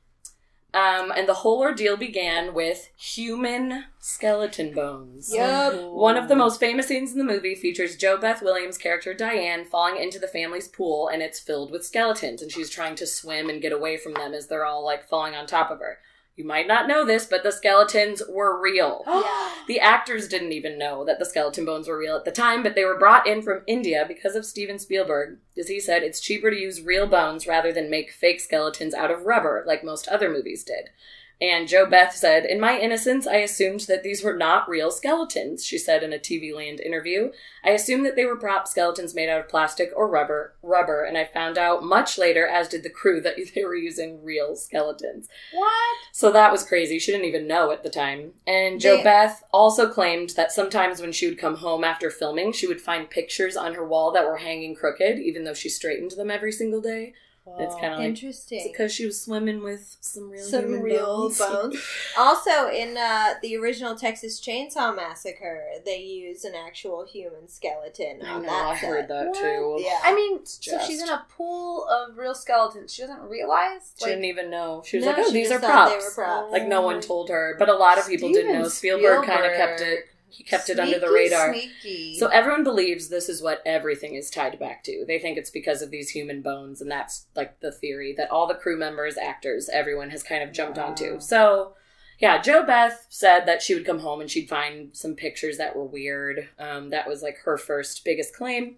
Um, 0.74 1.10
and 1.16 1.26
the 1.26 1.34
whole 1.34 1.60
ordeal 1.60 1.96
began 1.96 2.52
with 2.52 2.90
human 2.96 3.84
skeleton 3.98 4.74
bones. 4.74 5.32
Yup. 5.34 5.90
One 5.90 6.16
of 6.18 6.28
the 6.28 6.36
most 6.36 6.60
famous 6.60 6.88
scenes 6.88 7.12
in 7.12 7.18
the 7.18 7.24
movie 7.24 7.54
features 7.54 7.96
JoBeth 7.96 8.42
Williams' 8.42 8.76
character 8.76 9.14
Diane 9.14 9.64
falling 9.64 9.96
into 9.96 10.18
the 10.18 10.28
family's 10.28 10.68
pool 10.68 11.08
and 11.08 11.22
it's 11.22 11.40
filled 11.40 11.70
with 11.70 11.86
skeletons 11.86 12.42
and 12.42 12.52
she's 12.52 12.68
trying 12.68 12.94
to 12.96 13.06
swim 13.06 13.48
and 13.48 13.62
get 13.62 13.72
away 13.72 13.96
from 13.96 14.12
them 14.14 14.34
as 14.34 14.48
they're 14.48 14.66
all 14.66 14.84
like 14.84 15.08
falling 15.08 15.34
on 15.34 15.46
top 15.46 15.70
of 15.70 15.78
her. 15.78 15.98
You 16.36 16.44
might 16.44 16.68
not 16.68 16.86
know 16.86 17.04
this, 17.04 17.24
but 17.24 17.42
the 17.42 17.50
skeletons 17.50 18.22
were 18.28 18.60
real. 18.60 19.02
Yeah. 19.26 19.50
The 19.66 19.80
actors 19.80 20.28
didn't 20.28 20.52
even 20.52 20.78
know 20.78 21.04
that 21.04 21.18
the 21.18 21.24
skeleton 21.24 21.64
bones 21.64 21.88
were 21.88 21.98
real 21.98 22.14
at 22.14 22.24
the 22.24 22.30
time, 22.30 22.62
but 22.62 22.76
they 22.76 22.84
were 22.84 22.96
brought 22.96 23.26
in 23.26 23.42
from 23.42 23.62
India 23.66 24.04
because 24.06 24.36
of 24.36 24.46
Steven 24.46 24.78
Spielberg, 24.78 25.38
as 25.58 25.66
he 25.66 25.80
said 25.80 26.04
it's 26.04 26.20
cheaper 26.20 26.50
to 26.52 26.56
use 26.56 26.82
real 26.82 27.08
bones 27.08 27.48
rather 27.48 27.72
than 27.72 27.90
make 27.90 28.12
fake 28.12 28.38
skeletons 28.38 28.94
out 28.94 29.10
of 29.10 29.22
rubber, 29.26 29.64
like 29.66 29.82
most 29.82 30.06
other 30.06 30.30
movies 30.30 30.62
did. 30.62 30.90
And 31.38 31.68
JoBeth 31.68 32.12
said, 32.12 32.46
In 32.46 32.58
my 32.58 32.78
innocence, 32.78 33.26
I 33.26 33.36
assumed 33.36 33.80
that 33.88 34.02
these 34.02 34.24
were 34.24 34.34
not 34.34 34.68
real 34.70 34.90
skeletons, 34.90 35.66
she 35.66 35.76
said 35.76 36.02
in 36.02 36.14
a 36.14 36.18
TV 36.18 36.54
Land 36.54 36.80
interview. 36.80 37.30
I 37.62 37.70
assumed 37.70 38.06
that 38.06 38.16
they 38.16 38.24
were 38.24 38.36
prop 38.38 38.66
skeletons 38.66 39.14
made 39.14 39.28
out 39.28 39.40
of 39.40 39.48
plastic 39.48 39.90
or 39.94 40.08
rubber, 40.08 40.54
rubber, 40.62 41.04
and 41.04 41.18
I 41.18 41.26
found 41.26 41.58
out 41.58 41.84
much 41.84 42.16
later, 42.16 42.46
as 42.46 42.68
did 42.68 42.82
the 42.82 42.88
crew, 42.90 43.20
that 43.20 43.34
they 43.54 43.64
were 43.64 43.76
using 43.76 44.24
real 44.24 44.56
skeletons. 44.56 45.28
What? 45.52 45.96
So 46.12 46.32
that 46.32 46.52
was 46.52 46.64
crazy. 46.64 46.98
She 46.98 47.12
didn't 47.12 47.26
even 47.26 47.46
know 47.46 47.70
at 47.70 47.82
the 47.82 47.90
time. 47.90 48.32
And 48.46 48.80
Joe 48.80 48.96
They- 48.98 49.04
Beth 49.04 49.44
also 49.52 49.90
claimed 49.90 50.30
that 50.36 50.52
sometimes 50.52 51.02
when 51.02 51.12
she 51.12 51.28
would 51.28 51.38
come 51.38 51.56
home 51.56 51.84
after 51.84 52.08
filming, 52.08 52.52
she 52.52 52.66
would 52.66 52.80
find 52.80 53.10
pictures 53.10 53.58
on 53.58 53.74
her 53.74 53.86
wall 53.86 54.10
that 54.12 54.24
were 54.24 54.38
hanging 54.38 54.74
crooked, 54.74 55.18
even 55.18 55.44
though 55.44 55.52
she 55.54 55.68
straightened 55.68 56.12
them 56.12 56.30
every 56.30 56.52
single 56.52 56.80
day. 56.80 57.12
It's 57.58 57.74
kind 57.76 57.92
of 57.92 57.98
like 58.00 58.08
Interesting. 58.08 58.68
because 58.70 58.92
she 58.92 59.06
was 59.06 59.20
swimming 59.20 59.62
with 59.62 59.96
some 60.00 60.30
real 60.30 60.42
Some 60.42 60.64
human 60.64 60.82
real 60.82 61.06
bones. 61.28 61.38
bones. 61.40 61.82
Also, 62.18 62.68
in 62.70 62.96
uh, 62.96 63.34
the 63.40 63.56
original 63.56 63.94
Texas 63.94 64.40
Chainsaw 64.40 64.94
Massacre, 64.94 65.62
they 65.84 65.98
use 66.02 66.44
an 66.44 66.54
actual 66.54 67.04
human 67.06 67.48
skeleton 67.48 68.20
I 68.24 68.30
on 68.30 68.42
know. 68.42 68.48
that 68.48 68.66
I 68.66 68.74
heard 68.74 69.08
that 69.08 69.26
What? 69.28 69.34
too. 69.36 69.76
Yeah. 69.78 70.00
I 70.04 70.14
mean, 70.14 70.44
so 70.44 70.78
she's 70.86 71.00
in 71.02 71.08
a 71.08 71.24
pool 71.36 71.86
of 71.86 72.18
real 72.18 72.34
skeletons. 72.34 72.92
She 72.92 73.02
doesn't 73.02 73.22
realize. 73.22 73.92
She 73.98 74.06
didn't 74.06 74.24
even 74.24 74.50
know. 74.50 74.82
She 74.84 74.96
was 74.96 75.06
No, 75.06 75.12
like, 75.12 75.20
"Oh, 75.26 75.30
these 75.32 75.50
are 75.52 75.60
thought 75.60 75.70
props." 75.88 75.90
they 75.92 75.98
were 76.22 76.26
props. 76.26 76.52
Like 76.52 76.66
no 76.66 76.82
one 76.82 77.00
told 77.00 77.28
her, 77.30 77.54
but 77.58 77.68
a 77.68 77.74
lot 77.76 77.98
of 77.98 78.06
people 78.08 78.28
didn't 78.32 78.52
know. 78.54 78.68
Spielberg 78.68 79.24
kind 79.24 79.44
of 79.46 79.52
kept 79.56 79.80
it. 79.80 80.06
He 80.36 80.44
kept 80.44 80.68
it 80.68 80.78
under 80.78 80.98
the 80.98 81.10
radar. 81.10 81.54
Sneaky. 81.54 82.18
So 82.18 82.26
everyone 82.26 82.62
believes 82.62 83.08
this 83.08 83.28
is 83.30 83.40
what 83.42 83.62
everything 83.64 84.14
is 84.14 84.28
tied 84.28 84.58
back 84.58 84.84
to. 84.84 85.04
They 85.06 85.18
think 85.18 85.38
it's 85.38 85.48
because 85.50 85.80
of 85.80 85.90
these 85.90 86.10
human 86.10 86.42
bones, 86.42 86.82
and 86.82 86.90
that's 86.90 87.26
like 87.34 87.60
the 87.60 87.72
theory 87.72 88.12
that 88.18 88.30
all 88.30 88.46
the 88.46 88.54
crew 88.54 88.78
members, 88.78 89.16
actors, 89.16 89.70
everyone 89.72 90.10
has 90.10 90.22
kind 90.22 90.42
of 90.42 90.52
jumped 90.52 90.76
Wow. 90.76 90.88
onto. 90.88 91.20
So, 91.20 91.74
yeah, 92.18 92.42
JoBeth 92.42 93.06
said 93.08 93.46
that 93.46 93.62
she 93.62 93.74
would 93.74 93.86
come 93.86 94.00
home 94.00 94.20
and 94.20 94.30
she'd 94.30 94.48
find 94.48 94.90
some 94.94 95.14
pictures 95.14 95.56
that 95.56 95.74
were 95.74 95.84
weird. 95.86 96.48
Um, 96.58 96.90
that 96.90 97.08
was 97.08 97.22
like 97.22 97.38
her 97.44 97.56
first 97.56 98.04
biggest 98.04 98.34
claim. 98.34 98.76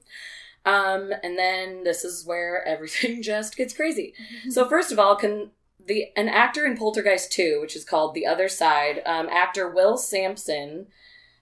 Um, 0.65 1.13
and 1.23 1.37
then 1.39 1.83
this 1.85 2.05
is 2.05 2.25
where 2.25 2.65
everything 2.69 3.21
just 3.23 3.57
gets 3.57 3.75
crazy. 3.75 4.15
So 4.51 4.69
first 4.69 4.93
of 4.93 4.99
all, 4.99 5.17
can 5.17 5.51
the 5.85 6.07
an 6.17 6.29
actor 6.29 6.67
in 6.67 6.77
Poltergeist 6.77 7.33
2, 7.33 7.61
which 7.61 7.75
is 7.75 7.85
called 7.85 8.15
The 8.15 8.27
Other 8.27 8.49
Side, 8.49 9.01
um, 9.07 9.29
actor 9.31 9.69
Will 9.69 9.97
Sampson 9.97 10.87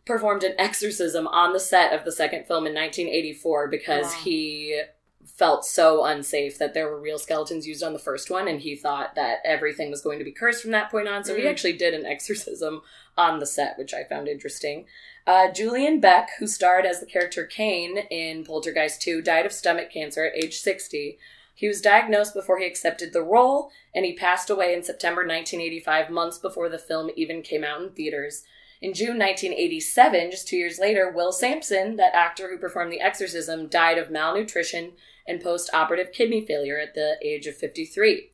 performed 0.07 0.44
an 0.44 0.54
exorcism 0.59 1.26
on 1.28 1.52
the 1.52 1.61
set 1.61 1.92
of 1.92 2.04
the 2.04 2.12
second 2.12 2.46
film 2.46 2.66
in 2.66 2.72
1984 2.74 3.68
because 3.68 4.07
Wow. 4.07 4.20
he 4.24 4.82
felt 5.24 5.64
so 5.66 6.04
unsafe 6.04 6.57
that 6.59 6.72
there 6.72 6.88
were 6.88 7.00
real 7.00 7.18
skeletons 7.18 7.66
used 7.66 7.82
on 7.82 7.92
the 7.92 7.98
first 7.98 8.30
one 8.30 8.46
and 8.48 8.61
he 8.61 8.76
thought 8.76 9.16
that 9.16 9.40
everything 9.44 9.90
was 9.90 10.00
going 10.00 10.18
to 10.20 10.24
be 10.24 10.30
cursed 10.32 10.62
from 10.62 10.70
that 10.70 10.90
point 10.90 11.09
on 11.09 11.24
so 11.24 11.34
he 11.34 11.42
Mm. 11.42 11.50
actually 11.50 11.72
did 11.72 11.92
an 11.92 12.07
exorcism 12.07 12.80
on 13.18 13.40
the 13.40 13.44
set 13.46 13.76
which 13.76 13.92
i 13.92 14.04
found 14.04 14.28
interesting 14.28 14.86
uh, 15.26 15.50
julian 15.50 15.98
beck 16.00 16.30
who 16.38 16.46
starred 16.46 16.86
as 16.86 17.00
the 17.00 17.07
character 17.07 17.44
kane 17.44 17.98
in 18.09 18.44
poltergeist 18.44 19.02
2 19.02 19.20
died 19.20 19.44
of 19.44 19.52
stomach 19.52 19.90
cancer 19.90 20.24
at 20.26 20.36
age 20.36 20.59
60 20.61 21.18
he 21.54 21.66
was 21.66 21.80
diagnosed 21.80 22.32
before 22.32 22.59
he 22.61 22.66
accepted 22.66 23.12
the 23.12 23.22
role 23.22 23.70
and 23.94 24.04
he 24.04 24.14
passed 24.14 24.48
away 24.48 24.72
in 24.72 24.82
september 24.84 25.22
1985 25.22 26.09
months 26.09 26.38
before 26.38 26.68
the 26.68 26.78
film 26.78 27.11
even 27.16 27.42
came 27.42 27.64
out 27.64 27.82
in 27.82 27.90
theaters 27.90 28.44
in 28.81 28.93
June 28.95 29.18
1987, 29.18 30.31
just 30.31 30.49
two 30.49 30.57
years 30.57 30.79
later, 30.79 31.11
Will 31.11 31.33
Sampson, 31.33 31.97
that 31.97 32.14
actor 32.14 32.49
who 32.51 32.59
performed 32.59 32.93
The 32.93 33.01
Exorcism, 33.01 33.68
died 33.68 33.99
of 33.99 34.11
malnutrition 34.11 34.93
and 35.27 35.41
post 35.43 35.70
operative 35.72 36.12
kidney 36.12 36.45
failure 36.45 36.79
at 36.79 36.95
the 36.95 37.16
age 37.22 37.47
of 37.47 37.57
53. 37.57 38.31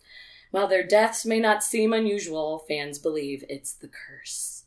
While 0.50 0.68
their 0.68 0.86
deaths 0.86 1.24
may 1.24 1.40
not 1.40 1.62
seem 1.64 1.92
unusual, 1.92 2.64
fans 2.68 2.98
believe 2.98 3.44
it's 3.48 3.72
the 3.72 3.88
curse. 3.88 4.64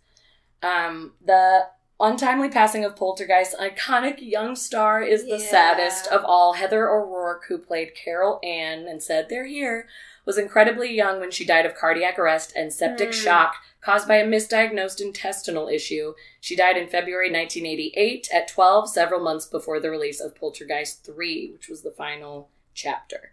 Um, 0.64 1.14
the 1.24 1.68
untimely 2.00 2.50
passing 2.50 2.84
of 2.84 2.96
Poltergeist's 2.96 3.56
iconic 3.56 4.16
young 4.20 4.56
star 4.56 5.02
is 5.04 5.24
the 5.24 5.38
Yeah. 5.38 5.50
saddest 5.50 6.08
of 6.08 6.26
all. 6.26 6.54
Heather 6.54 6.90
O'Rourke, 6.90 7.46
who 7.48 7.58
played 7.60 7.94
Carol 7.96 8.40
Ann 8.44 8.88
and 8.88 9.04
said, 9.04 9.30
They're 9.30 9.46
here, 9.46 9.88
was 10.26 10.38
incredibly 10.38 10.92
young 10.94 11.20
when 11.20 11.32
she 11.32 11.46
died 11.46 11.66
of 11.66 11.76
cardiac 11.76 12.18
arrest 12.18 12.52
and 12.56 12.74
septic 12.74 13.10
Hmm. 13.10 13.14
shock 13.14 13.56
caused 13.82 14.08
by 14.08 14.16
a 14.16 14.26
misdiagnosed 14.26 15.00
intestinal 15.00 15.68
issue. 15.68 16.14
She 16.42 16.56
died 16.56 16.78
in 16.78 16.88
February 16.88 17.30
1988 17.30 18.28
at 18.34 18.48
12, 18.48 18.90
several 18.90 19.20
months 19.22 19.46
before 19.46 19.80
the 19.80 19.92
release 19.92 20.20
of 20.20 20.36
Poltergeist 20.36 21.06
3, 21.06 21.52
which 21.54 21.70
was 21.70 21.84
the 21.84 21.92
final 21.92 22.50
chapter. 22.74 23.32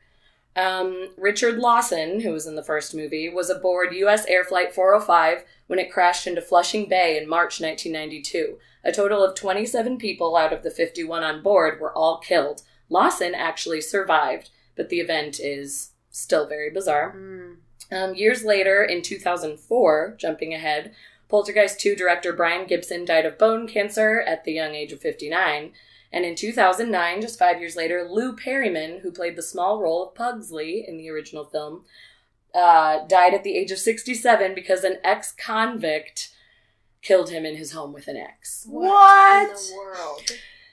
Um, 0.54 1.08
Richard 1.16 1.56
Lawson, 1.56 2.20
who 2.20 2.32
was 2.32 2.46
in 2.46 2.56
the 2.56 2.62
first 2.62 2.94
movie, 2.94 3.30
was 3.30 3.48
aboard 3.48 3.94
U.S. 3.94 4.26
Air 4.26 4.44
Flight 4.44 4.74
405 4.74 5.44
when 5.66 5.78
it 5.78 5.90
crashed 5.90 6.26
into 6.26 6.42
Flushing 6.42 6.86
Bay 6.90 7.16
in 7.16 7.26
March 7.26 7.58
1992. 7.58 8.58
A 8.84 8.92
total 8.92 9.24
of 9.24 9.34
27 9.34 9.96
people 9.96 10.36
out 10.36 10.52
of 10.52 10.62
the 10.62 10.70
51 10.70 11.22
on 11.22 11.42
board 11.42 11.80
were 11.80 11.96
all 11.96 12.18
killed. 12.18 12.62
Lawson 12.90 13.34
actually 13.34 13.80
survived, 13.80 14.50
but 14.76 14.90
the 14.90 15.00
event 15.00 15.40
is 15.40 15.91
still 16.12 16.46
very 16.46 16.70
bizarre. 16.70 17.16
Mm. 17.16 17.56
Um, 17.90 18.14
years 18.14 18.44
later, 18.44 18.84
in 18.84 19.02
2004, 19.02 20.16
jumping 20.18 20.54
ahead, 20.54 20.94
Poltergeist 21.28 21.80
2 21.80 21.96
director 21.96 22.32
Brian 22.32 22.66
Gibson 22.66 23.04
died 23.04 23.26
of 23.26 23.38
bone 23.38 23.66
cancer 23.66 24.20
at 24.20 24.44
the 24.44 24.52
young 24.52 24.74
age 24.74 24.92
of 24.92 25.00
59. 25.00 25.72
And 26.12 26.24
in 26.24 26.34
2009, 26.34 27.22
just 27.22 27.38
five 27.38 27.58
years 27.58 27.74
later, 27.74 28.06
Lou 28.08 28.36
Perryman, 28.36 29.00
who 29.00 29.10
played 29.10 29.34
the 29.34 29.42
small 29.42 29.80
role 29.80 30.06
of 30.06 30.14
Pugsley 30.14 30.84
in 30.86 30.98
the 30.98 31.08
original 31.08 31.44
film, 31.44 31.84
uh, 32.54 33.06
died 33.06 33.32
at 33.32 33.44
the 33.44 33.56
age 33.56 33.70
of 33.70 33.78
67 33.78 34.54
because 34.54 34.84
an 34.84 34.98
ex 35.02 35.32
convict 35.32 36.30
killed 37.00 37.30
him 37.30 37.46
in 37.46 37.56
his 37.56 37.72
home 37.72 37.94
with 37.94 38.08
an 38.08 38.16
axe. 38.18 38.66
What 38.68 39.48
in 39.48 39.54
the 39.54 39.74
world? 39.74 40.30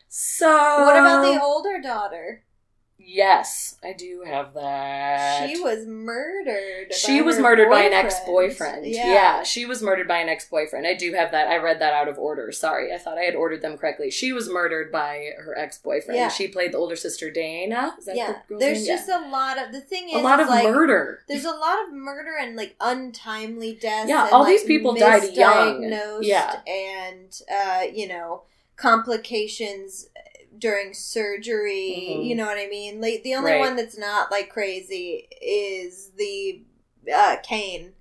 So. 0.10 0.84
What 0.86 0.98
about 0.98 1.22
the 1.22 1.42
older 1.42 1.80
daughter? 1.82 2.44
Yes, 3.12 3.76
I 3.84 3.94
do 3.94 4.24
have 4.26 4.54
that. 4.54 5.50
She 5.50 5.60
was 5.60 5.88
murdered. 5.88 6.94
She 6.94 7.24
was 7.24 7.40
murdered 7.40 7.68
by 7.70 7.82
an 7.82 7.94
ex-boyfriend. 7.94 8.86
Yeah. 8.86 9.42
she 9.42 9.66
was 9.66 9.82
murdered 9.82 10.08
by 10.08 10.18
an 10.20 10.30
ex-boyfriend. 10.30 10.86
I 10.86 10.94
do 10.94 11.14
have 11.14 11.32
that. 11.32 11.48
I 11.48 11.58
read 11.58 11.80
that 11.82 11.94
out 11.94 12.08
of 12.08 12.20
order. 12.20 12.52
Sorry, 12.52 12.94
I 12.94 13.00
thought 13.00 13.18
I 13.18 13.24
had 13.24 13.34
ordered 13.34 13.64
them 13.64 13.78
correctly. 13.78 14.12
She 14.12 14.32
was 14.32 14.48
murdered 14.48 14.92
by 14.92 15.32
her 15.40 15.58
ex-boyfriend. 15.58 16.20
Yeah. 16.20 16.30
She 16.30 16.48
played 16.48 16.72
the 16.72 16.78
older 16.78 16.96
sister 16.96 17.32
Dana. 17.32 17.96
Is 17.98 18.06
that 18.06 18.16
yeah. 18.16 18.36
the 18.48 18.58
There's 18.58 18.80
name? 18.80 18.88
just 18.88 19.08
Yeah. 19.08 19.28
a 19.28 19.32
lot 19.32 19.58
of 19.58 19.72
the 19.72 19.82
thing 19.82 20.10
is 20.10 20.16
a 20.16 20.24
lot 20.24 20.40
of 20.40 20.48
like, 20.48 20.66
murder. 20.66 21.24
There's 21.28 21.46
a 21.46 21.52
lot 21.52 21.84
of 21.88 21.92
murder 21.92 22.38
and 22.40 22.56
like 22.56 22.76
untimely 22.80 23.74
deaths. 23.74 24.08
Yeah, 24.10 24.30
all 24.32 24.42
like, 24.42 24.50
these 24.50 24.64
people 24.66 24.94
died 24.94 25.34
young. 25.34 25.84
Yeah. 26.22 26.62
and 26.68 27.42
uh, 27.52 27.84
you 27.92 28.08
know 28.08 28.44
complications 28.76 30.08
during 30.60 30.94
surgery. 30.94 32.16
Mhm. 32.18 32.26
You 32.28 32.36
know 32.36 32.46
what 32.46 32.58
I 32.58 32.68
mean? 32.68 33.02
Like 33.02 33.24
the 33.24 33.36
only 33.36 33.54
Right. 33.54 33.60
one 33.60 33.76
that's 33.76 33.98
not 33.98 34.30
like 34.32 34.50
crazy 34.50 35.28
is 35.42 36.12
the 36.18 36.62
uh, 37.14 37.38
Kane. 37.44 37.94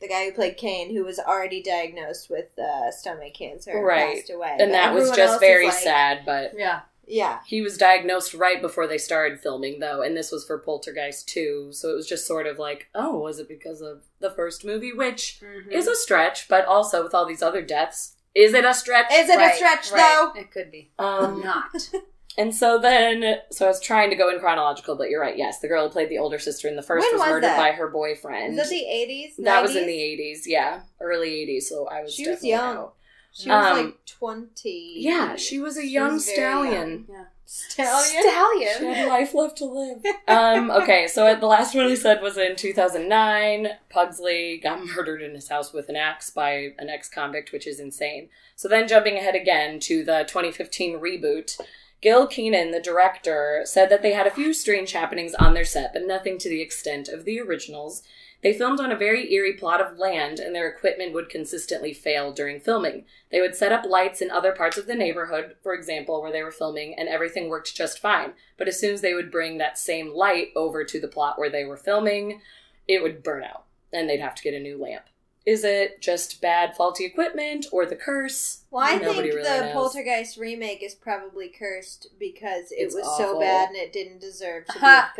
The 0.00 0.08
guy 0.08 0.26
who 0.26 0.32
played 0.32 0.56
Kane, 0.56 0.94
who 0.94 1.04
was 1.04 1.18
already 1.18 1.62
diagnosed 1.62 2.28
with 2.30 2.58
uh, 2.58 2.90
stomach 2.90 3.34
cancer, 3.34 3.72
and 3.72 3.84
Right. 3.84 4.16
passed 4.16 4.30
away. 4.30 4.50
And 4.50 4.58
But 4.58 4.72
that 4.72 4.94
was 4.94 5.10
just 5.10 5.40
very 5.40 5.66
like- 5.66 5.74
sad, 5.74 6.22
but 6.24 6.52
Yeah. 6.56 6.82
Yeah, 7.06 7.40
he 7.46 7.60
was 7.60 7.76
diagnosed 7.76 8.32
right 8.32 8.62
before 8.62 8.86
they 8.86 8.96
started 8.96 9.38
filming 9.38 9.78
though, 9.80 10.00
and 10.00 10.16
this 10.16 10.32
was 10.32 10.46
for 10.46 10.56
Poltergeist 10.58 11.28
2, 11.28 11.68
so 11.70 11.90
it 11.90 11.94
was 11.94 12.08
just 12.08 12.26
sort 12.26 12.46
of 12.46 12.58
like, 12.58 12.86
oh, 12.94 13.18
was 13.18 13.38
it 13.38 13.46
because 13.46 13.82
of 13.82 14.04
the 14.20 14.30
first 14.30 14.64
movie, 14.64 14.90
which 14.92 15.38
Mhm. 15.42 15.70
is 15.70 15.86
a 15.86 15.94
stretch, 15.96 16.48
but 16.48 16.64
also 16.64 17.02
with 17.02 17.14
all 17.14 17.26
these 17.26 17.42
other 17.42 17.60
deaths, 17.60 18.14
is 18.34 18.54
it 18.54 18.64
a 18.64 18.74
stretch? 18.74 19.06
is 19.12 19.28
it 19.28 19.34
a 19.36 19.38
Right, 19.38 19.54
stretch 19.54 19.90
right. 19.92 20.30
though? 20.34 20.40
It 20.40 20.50
could 20.50 20.70
be. 20.70 20.90
Um, 20.98 21.40
Not. 21.44 21.90
And 22.36 22.52
so 22.52 22.78
then, 22.80 23.36
so 23.52 23.64
I 23.66 23.68
was 23.68 23.80
trying 23.80 24.10
to 24.10 24.16
go 24.16 24.28
in 24.28 24.40
chronological, 24.40 24.96
but 24.96 25.08
you're 25.08 25.20
right. 25.20 25.36
Yes, 25.38 25.60
the 25.60 25.68
girl 25.68 25.86
who 25.86 25.92
played 25.92 26.08
the 26.08 26.18
older 26.18 26.40
sister 26.40 26.66
in 26.66 26.74
the 26.74 26.82
first 26.82 27.04
When 27.04 27.12
was, 27.12 27.20
was 27.20 27.28
murdered 27.28 27.44
that? 27.44 27.56
by 27.56 27.70
her 27.70 27.86
boyfriend. 27.88 28.54
Is 28.54 28.58
that 28.58 28.70
the 28.70 28.84
eighties? 28.84 29.36
that 29.38 29.62
was 29.62 29.76
in 29.76 29.86
the 29.86 29.92
80s, 29.92 30.40
yeah, 30.46 30.80
early 31.00 31.30
80s. 31.46 31.62
So 31.64 31.86
I 31.86 32.02
was 32.02 32.12
She 32.12 32.22
was 32.22 32.36
definitely 32.38 32.50
young. 32.50 32.76
out. 32.76 32.94
She 33.32 33.48
was 33.50 33.66
Um, 33.78 33.84
like 33.86 34.06
twenty. 34.06 34.94
Yeah, 34.98 35.36
she 35.36 35.60
was 35.60 35.76
a 35.76 35.82
She 35.82 35.88
young 35.90 36.14
was 36.14 36.24
very 36.26 36.36
stallion. 36.36 37.06
Yeah. 37.08 37.24
Stallion. 37.46 38.22
Stallion. 38.22 38.72
She 38.78 38.86
had 38.86 39.08
life 39.08 39.34
left 39.34 39.58
to 39.58 39.64
live. 39.66 40.02
Um, 40.26 40.70
okay, 40.70 41.06
so 41.06 41.34
the 41.36 41.46
last 41.46 41.74
one 41.74 41.84
I 41.86 41.94
said 41.94 42.22
was 42.22 42.38
in 42.38 42.56
2009. 42.56 43.68
Pugsley 43.90 44.58
got 44.62 44.84
murdered 44.96 45.20
in 45.22 45.34
his 45.34 45.48
house 45.48 45.72
with 45.72 45.88
an 45.88 45.96
axe 45.96 46.30
by 46.30 46.72
an 46.78 46.88
ex 46.88 47.08
convict, 47.08 47.52
which 47.52 47.66
is 47.66 47.78
insane. 47.78 48.30
So 48.56 48.68
then 48.68 48.88
jumping 48.88 49.16
ahead 49.16 49.34
again 49.34 49.80
to 49.80 50.02
the 50.02 50.24
2015 50.26 50.98
reboot, 50.98 51.60
Gil 52.00 52.26
Kenan, 52.26 52.70
the 52.70 52.80
director, 52.80 53.62
said 53.64 53.88
that 53.90 54.02
they 54.02 54.12
had 54.12 54.26
a 54.26 54.30
few 54.30 54.52
strange 54.52 54.92
happenings 54.92 55.34
on 55.34 55.54
their 55.54 55.64
set, 55.64 55.92
but 55.92 56.06
nothing 56.06 56.38
to 56.38 56.48
the 56.48 56.60
extent 56.60 57.08
of 57.08 57.24
the 57.24 57.40
originals. 57.40 58.02
They 58.44 58.52
filmed 58.52 58.78
on 58.78 58.92
a 58.92 58.96
very 58.96 59.32
eerie 59.32 59.54
plot 59.54 59.80
of 59.80 59.98
land, 59.98 60.38
and 60.38 60.54
their 60.54 60.68
equipment 60.68 61.14
would 61.14 61.30
consistently 61.30 61.94
fail 61.94 62.30
during 62.30 62.60
filming. 62.60 63.06
They 63.32 63.40
would 63.40 63.56
set 63.56 63.72
up 63.72 63.86
lights 63.86 64.20
in 64.20 64.30
other 64.30 64.52
parts 64.52 64.76
of 64.76 64.86
the 64.86 64.94
neighborhood, 64.94 65.56
for 65.62 65.72
example, 65.74 66.20
where 66.20 66.30
they 66.30 66.42
were 66.42 66.52
filming, 66.52 66.94
and 66.96 67.08
everything 67.08 67.48
worked 67.48 67.74
just 67.74 67.98
fine. 67.98 68.34
But 68.58 68.68
as 68.68 68.78
soon 68.78 68.92
as 68.92 69.00
they 69.00 69.14
would 69.14 69.30
bring 69.30 69.56
that 69.58 69.78
same 69.78 70.14
light 70.14 70.48
over 70.54 70.84
to 70.84 71.00
the 71.00 71.08
plot 71.08 71.38
where 71.38 71.48
they 71.50 71.64
were 71.64 71.78
filming, 71.78 72.42
it 72.86 73.02
would 73.02 73.22
burn 73.22 73.44
out, 73.44 73.64
and 73.94 74.08
they'd 74.10 74.20
have 74.20 74.34
to 74.34 74.42
get 74.42 74.52
a 74.54 74.60
new 74.60 74.76
lamp. 74.76 75.04
Is 75.46 75.62
it 75.64 76.00
just 76.00 76.40
bad, 76.40 76.74
faulty 76.76 77.04
equipment, 77.04 77.66
or 77.72 77.84
the 77.86 77.96
curse? 77.96 78.64
Well, 78.70 78.82
I 78.84 78.96
Nobody 78.96 79.30
think 79.30 79.34
really 79.36 79.58
the 79.58 79.64
knows. 79.66 79.72
Poltergeist 79.72 80.36
remake 80.38 80.82
is 80.82 80.94
probably 80.94 81.48
cursed 81.48 82.08
because 82.18 82.72
it 82.72 82.76
It's 82.76 82.94
was 82.94 83.04
awful. 83.06 83.34
so 83.34 83.40
bad 83.40 83.68
and 83.68 83.76
it 83.76 83.92
didn't 83.92 84.20
deserve 84.20 84.66
to 84.66 84.72
be 84.74 84.78
Ha. 84.80 85.12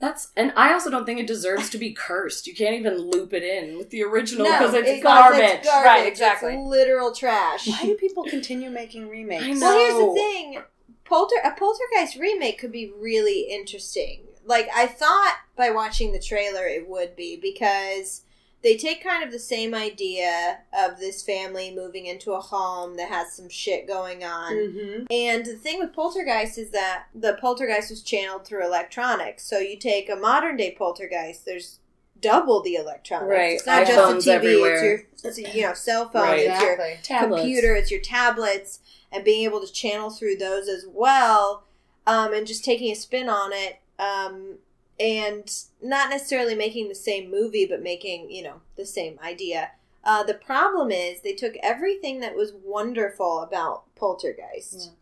A 0.00 0.04
film. 0.04 0.10
That's 0.10 0.28
and 0.36 0.52
I 0.56 0.72
also 0.72 0.90
don't 0.90 1.04
think 1.04 1.20
it 1.20 1.26
deserves 1.26 1.70
to 1.70 1.78
be 1.78 1.92
cursed. 1.92 2.46
You 2.46 2.54
can't 2.54 2.74
even 2.74 2.98
loop 2.98 3.32
it 3.32 3.42
in 3.42 3.76
with 3.78 3.90
the 3.90 4.02
original 4.04 4.46
No, 4.46 4.58
because 4.58 4.74
it's 4.74 5.02
garbage. 5.02 5.40
it's 5.40 5.66
garbage. 5.68 5.84
Right, 5.86 6.00
It's 6.00 6.08
exactly. 6.20 6.56
literal 6.56 7.12
trash. 7.14 7.66
Why 7.68 7.82
do 7.82 7.94
people 7.96 8.24
continue 8.24 8.70
making 8.70 9.08
remakes? 9.08 9.44
I 9.44 9.52
know. 9.52 9.60
Well, 9.60 9.78
here's 9.78 9.94
the 9.94 10.14
thing: 10.14 10.62
Polter 11.04 11.36
a 11.44 11.52
Poltergeist 11.52 12.16
remake 12.16 12.58
could 12.58 12.72
be 12.72 12.92
really 12.98 13.48
interesting. 13.50 14.22
Like 14.44 14.68
I 14.74 14.86
thought 14.86 15.36
by 15.56 15.70
watching 15.70 16.12
the 16.12 16.18
trailer, 16.20 16.66
it 16.66 16.88
would 16.88 17.16
be 17.16 17.36
because 17.36 18.22
they 18.62 18.76
take 18.76 19.02
kind 19.02 19.22
of 19.22 19.30
the 19.30 19.38
same 19.38 19.74
idea 19.74 20.58
of 20.76 20.98
this 20.98 21.22
family 21.22 21.72
moving 21.74 22.06
into 22.06 22.32
a 22.32 22.40
home 22.40 22.96
that 22.96 23.08
has 23.08 23.32
some 23.32 23.48
shit 23.48 23.86
going 23.86 24.24
on. 24.24 24.52
Mm-hmm. 24.52 25.04
And 25.10 25.46
the 25.46 25.54
thing 25.54 25.78
with 25.78 25.92
Poltergeist 25.92 26.58
is 26.58 26.70
that 26.70 27.04
the 27.14 27.38
Poltergeist 27.40 27.90
was 27.90 28.02
channeled 28.02 28.44
through 28.44 28.64
electronics. 28.66 29.44
So 29.44 29.58
you 29.58 29.76
take 29.76 30.10
a 30.10 30.16
modern 30.16 30.56
day 30.56 30.74
Poltergeist, 30.76 31.44
there's 31.44 31.78
double 32.20 32.62
the 32.62 32.74
electronics. 32.74 33.30
Right. 33.30 33.52
It's 33.54 33.66
not 33.66 33.86
iPhones 33.86 34.14
just 34.14 34.26
a 34.26 34.30
TV. 34.30 34.34
everywhere. 34.34 35.06
It's 35.22 35.38
your, 35.38 35.50
you 35.50 35.62
know, 35.62 35.74
cell 35.74 36.08
phone. 36.08 36.22
Right. 36.22 36.48
It's 36.48 36.60
your 36.60 36.76
Tablets. 37.02 37.42
computer, 37.42 37.74
it's 37.74 37.90
your 37.90 38.00
tablets, 38.00 38.80
and 39.12 39.24
being 39.24 39.44
able 39.44 39.64
to 39.64 39.72
channel 39.72 40.10
through 40.10 40.36
those 40.36 40.68
as 40.68 40.84
well, 40.88 41.64
um, 42.06 42.32
and 42.34 42.46
just 42.46 42.64
taking 42.64 42.90
a 42.90 42.96
spin 42.96 43.28
on 43.28 43.52
it, 43.52 43.80
um, 43.98 44.58
and 45.00 45.64
not 45.82 46.10
necessarily 46.10 46.54
making 46.54 46.88
the 46.88 46.94
same 46.94 47.30
movie, 47.30 47.66
but 47.66 47.82
making 47.82 48.30
you 48.30 48.42
know 48.42 48.60
the 48.76 48.86
same 48.86 49.18
idea. 49.22 49.72
Uh, 50.04 50.22
the 50.22 50.34
problem 50.34 50.90
is 50.90 51.20
they 51.20 51.34
took 51.34 51.54
everything 51.62 52.20
that 52.20 52.34
was 52.34 52.52
wonderful 52.64 53.40
about 53.40 53.82
Poltergeist 53.96 54.92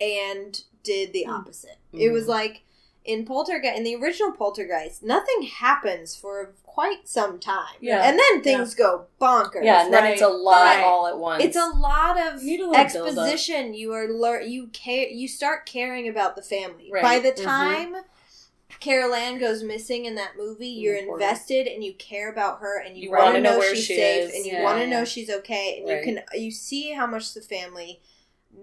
and 0.00 0.62
did 0.82 1.12
the 1.12 1.26
opposite. 1.26 1.78
It 1.92 2.10
was 2.12 2.24
Mhm. 2.24 2.28
like 2.28 2.62
in 3.04 3.24
Poltergeist, 3.24 3.76
in 3.76 3.84
the 3.84 3.94
original 3.96 4.32
Poltergeist, 4.32 5.02
nothing 5.02 5.42
happens 5.42 6.16
for 6.16 6.54
quite 6.64 7.06
some 7.08 7.38
time. 7.38 7.76
Yeah. 7.80 8.02
and 8.02 8.18
then 8.18 8.42
things 8.42 8.74
go 8.74 9.06
bonkers. 9.20 9.64
Yeah, 9.64 9.84
and 9.84 9.94
then 9.94 10.02
right? 10.02 10.12
it's 10.14 10.22
a 10.22 10.28
lot 10.28 10.76
Right. 10.76 10.82
all 10.84 11.06
at 11.06 11.16
once. 11.18 11.44
It's 11.44 11.56
a 11.56 11.66
lot 11.68 12.18
of 12.18 12.42
a 12.42 12.72
exposition. 12.74 13.74
You 13.74 13.92
are 13.92 14.08
lear- 14.08 14.42
you 14.42 14.66
care 14.68 15.06
you 15.08 15.28
start 15.28 15.66
caring 15.66 16.08
about 16.08 16.34
the 16.34 16.42
family. 16.42 16.90
Right. 16.90 17.02
By 17.02 17.18
the 17.20 17.32
Mhm. 17.32 17.44
time 17.44 17.96
Carol 18.80 19.14
Anne 19.14 19.38
goes 19.38 19.62
missing 19.62 20.04
in 20.04 20.14
that 20.16 20.32
movie, 20.36 20.68
you're 20.68 20.96
Important. 20.96 21.22
invested 21.22 21.66
and 21.66 21.82
you 21.84 21.94
care 21.94 22.30
about 22.30 22.60
her 22.60 22.80
and 22.80 22.96
you, 22.96 23.04
You 23.04 23.10
want 23.10 23.24
wanna 23.24 23.36
to 23.38 23.40
know 23.42 23.52
know, 23.52 23.58
where 23.58 23.74
she's 23.74 23.84
she 23.84 23.96
safe 23.96 24.28
is. 24.30 24.34
and 24.34 24.44
you 24.46 24.52
Yeah, 24.52 24.62
want 24.64 24.78
to 24.78 24.84
yeah. 24.84 24.90
know 24.90 25.04
she's 25.04 25.30
okay 25.30 25.78
and 25.78 25.88
Right. 25.88 25.98
you 26.06 26.14
can 26.14 26.24
you 26.40 26.50
see 26.50 26.92
how 26.92 27.06
much 27.06 27.34
the 27.34 27.40
family 27.40 28.00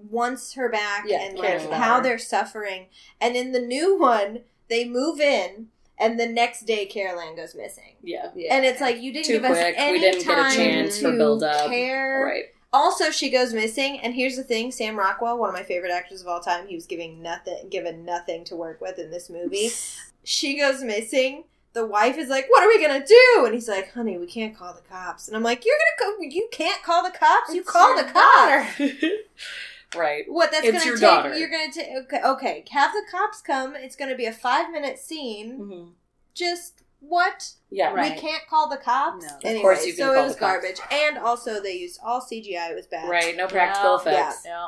wants 0.10 0.54
her 0.54 0.70
back 0.70 1.06
Yeah, 1.08 1.22
and 1.22 1.40
cares 1.40 1.62
like 1.64 1.70
about 1.70 1.80
how 1.84 1.98
her. 1.98 2.04
they're 2.04 2.18
suffering. 2.20 2.88
And 3.20 3.36
in 3.36 3.52
the 3.52 3.60
new 3.62 3.98
one, 4.00 4.42
they 4.70 4.86
move 4.86 5.20
in 5.20 5.68
and 5.98 6.20
the 6.20 6.28
next 6.28 6.62
day 6.66 6.86
Carol 6.86 7.20
Anne 7.20 7.36
goes 7.36 7.54
missing. 7.56 7.96
yeah. 8.02 8.32
Yeah. 8.36 8.56
And 8.56 8.66
it's 8.66 8.82
like 8.82 9.02
you 9.02 9.12
didn't 9.14 9.26
Too 9.28 9.34
give 9.34 9.46
us 9.46 9.58
quick. 9.58 9.76
We 9.78 9.84
any 9.84 10.00
didn't 10.00 10.26
get 10.26 10.38
a 10.38 10.42
time 10.44 10.56
chance 10.56 10.98
to 11.00 11.12
for 11.12 11.18
build-up. 11.18 11.70
care. 11.70 12.26
Right. 12.26 12.46
Also, 12.74 13.12
she 13.12 13.30
goes 13.30 13.54
missing, 13.54 14.00
and 14.00 14.14
here's 14.14 14.38
the 14.38 14.44
thing: 14.44 14.72
Sam 14.72 14.98
Rockwell, 14.98 15.38
one 15.38 15.50
of 15.50 15.56
my 15.56 15.64
favorite 15.64 15.92
actors 15.92 16.22
of 16.22 16.28
all 16.28 16.40
time, 16.40 16.68
he 16.68 16.76
was 16.76 16.86
giving 16.86 17.22
nothing, 17.22 17.68
given 17.70 18.06
nothing 18.06 18.44
to 18.46 18.56
work 18.56 18.80
with 18.80 18.98
in 18.98 19.12
this 19.12 19.30
movie. 19.30 19.70
she 20.24 20.58
goes 20.58 20.82
missing. 20.82 21.44
The 21.74 21.86
wife 21.86 22.18
is 22.18 22.30
like, 22.30 22.50
"What 22.50 22.64
are 22.64 22.68
we 22.68 22.82
gonna 22.86 23.06
do?" 23.06 23.44
And 23.46 23.54
he's 23.54 23.68
like, 23.68 23.92
"Honey, 23.94 24.18
we 24.18 24.26
can't 24.28 24.56
call 24.58 24.74
the 24.74 24.82
cops." 24.82 25.28
And 25.28 25.36
I'm 25.36 25.44
like, 25.44 25.66
"You're 25.66 25.76
gonna 26.00 26.18
go? 26.18 26.24
You 26.24 26.48
can't 26.52 26.82
call 26.84 27.04
the 27.04 27.12
cops? 27.18 27.54
you 27.54 27.62
It's 27.62 27.70
call 27.70 27.96
the 27.96 28.04
cops? 28.04 28.80
right. 29.96 30.24
What? 30.28 30.52
That's 30.52 30.66
It's 30.66 30.78
gonna 30.78 30.86
your 30.86 30.96
take? 30.96 31.02
daughter. 31.02 31.38
You're 31.38 31.50
gonna 31.50 31.72
take? 31.72 31.88
Okay, 32.06 32.22
okay, 32.24 32.64
have 32.72 32.92
the 32.94 33.04
cops 33.12 33.42
come. 33.42 33.76
It's 33.76 33.96
gonna 33.96 34.16
be 34.16 34.26
a 34.26 34.34
five 34.34 34.72
minute 34.72 34.98
scene. 35.00 35.60
Mhm. 35.60 35.90
Just 36.34 36.84
what? 37.02 37.52
Yeah. 37.70 37.92
Right. 37.94 38.14
We 38.16 38.20
can't 38.20 38.46
call 38.48 38.70
the 38.70 38.78
cops. 38.78 39.26
No. 39.44 39.56
Of 39.56 39.62
course 39.62 39.86
you 39.86 39.94
can 39.94 39.98
so 40.08 40.14
call 40.14 40.24
it 40.24 40.28
was 40.28 40.34
the 40.36 40.40
cops. 40.40 40.52
garbage, 40.54 40.80
and 40.92 41.18
also 41.18 41.62
they 41.62 41.74
used 41.78 42.00
all 42.04 42.22
CGI. 42.22 42.72
It 42.72 42.76
was 42.76 42.88
bad. 42.88 43.10
Right. 43.10 43.36
No 43.36 43.48
practical 43.48 44.02
Yeah. 44.06 44.12
effects. 44.30 44.44
Yeah. 44.46 44.68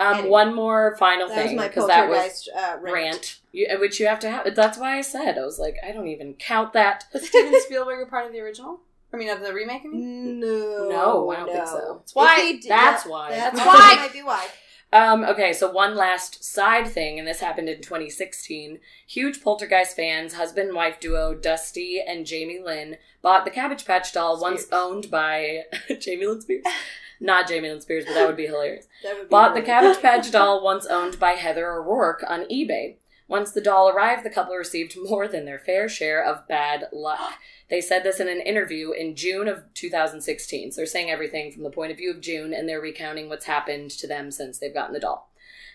Um, 0.00 0.14
Anyway. 0.14 0.28
one 0.28 0.54
more 0.54 0.96
final 0.96 1.26
That 1.28 1.36
was 1.38 1.46
thing 1.46 1.56
my 1.56 1.66
because 1.68 1.88
that 1.88 2.08
was 2.08 2.18
poltergeist 2.18 2.50
uh, 2.56 2.76
rant. 2.80 2.94
rant, 2.94 3.40
you, 3.50 3.66
which 3.80 3.98
you 3.98 4.06
have 4.06 4.20
to 4.20 4.30
have. 4.30 4.54
That's 4.54 4.78
why 4.78 4.96
I 4.96 5.00
said 5.00 5.36
I 5.36 5.44
was 5.44 5.58
like, 5.58 5.74
I 5.84 5.90
don't 5.90 6.06
even 6.06 6.34
count 6.34 6.72
that. 6.74 7.04
Was 7.12 7.26
Steven 7.26 7.60
Spielberg 7.66 8.06
a 8.06 8.08
part 8.08 8.24
of 8.26 8.32
the 8.32 8.38
original? 8.40 8.78
I 9.12 9.16
mean, 9.16 9.28
of 9.30 9.40
the 9.40 9.52
remake? 9.52 9.82
I 9.84 9.88
mean? 9.88 10.38
No, 10.38 10.88
No, 10.88 11.30
I 11.32 11.36
don't 11.36 11.50
think 11.50 11.66
so. 11.66 11.96
That's 11.98 12.14
why- 12.14 12.60
that's 12.68 13.06
why. 13.06 13.30
That's, 13.30 13.56
That's 13.56 13.66
why. 13.66 13.74
why. 13.74 13.94
That 13.96 14.02
might 14.02 14.12
be 14.12 14.22
why. 14.22 14.46
Um, 14.92 15.22
okay, 15.24 15.52
so 15.52 15.70
one 15.70 15.96
last 15.96 16.42
side 16.42 16.88
thing, 16.88 17.18
and 17.18 17.28
this 17.28 17.40
happened 17.40 17.68
in 17.68 17.82
2016. 17.82 18.78
Huge 19.06 19.42
Poltergeist 19.42 19.94
fans, 19.94 20.34
husband 20.34 20.68
and 20.68 20.76
wife 20.76 20.98
duo 20.98 21.34
Dusty 21.34 22.00
and 22.00 22.24
Jamie 22.24 22.60
Lynn, 22.64 22.96
bought 23.20 23.44
the 23.44 23.50
Cabbage 23.50 23.84
Patch 23.84 24.12
doll 24.12 24.40
once 24.40 24.66
owned 24.72 25.10
by 25.10 25.64
Jamie 26.00 26.26
Lynn 26.26 26.40
Spears. 26.40 26.64
Not 27.20 27.48
Jamie 27.48 27.68
Lynn 27.68 27.80
Spears, 27.80 28.06
but 28.06 28.14
that 28.14 28.26
would 28.26 28.36
be 28.36 28.46
hilarious. 28.46 28.86
Would 29.04 29.22
be 29.22 29.28
Bought 29.28 29.54
the 29.54 29.62
Cabbage 29.62 30.00
Patch 30.00 30.30
doll 30.30 30.62
once 30.62 30.86
owned 30.86 31.18
by 31.18 31.32
Heather 31.32 31.70
O'Rourke 31.72 32.24
on 32.26 32.44
eBay. 32.44 32.96
Once 33.26 33.50
the 33.52 33.60
doll 33.60 33.90
arrived, 33.90 34.24
the 34.24 34.30
couple 34.30 34.54
received 34.54 34.96
more 35.04 35.28
than 35.28 35.44
their 35.44 35.58
fair 35.58 35.88
share 35.88 36.24
of 36.24 36.48
bad 36.48 36.86
luck. 36.92 37.34
They 37.70 37.80
said 37.80 38.02
this 38.02 38.20
in 38.20 38.28
an 38.28 38.40
interview 38.40 38.92
in 38.92 39.14
June 39.14 39.46
of 39.46 39.62
2016. 39.74 40.72
So 40.72 40.76
they're 40.76 40.86
saying 40.86 41.10
everything 41.10 41.52
from 41.52 41.64
the 41.64 41.70
point 41.70 41.92
of 41.92 41.98
view 41.98 42.10
of 42.10 42.20
June, 42.20 42.54
and 42.54 42.68
they're 42.68 42.80
recounting 42.80 43.28
what's 43.28 43.44
happened 43.44 43.90
to 43.92 44.06
them 44.06 44.30
since 44.30 44.58
they've 44.58 44.72
gotten 44.72 44.94
the 44.94 45.00
doll. 45.00 45.30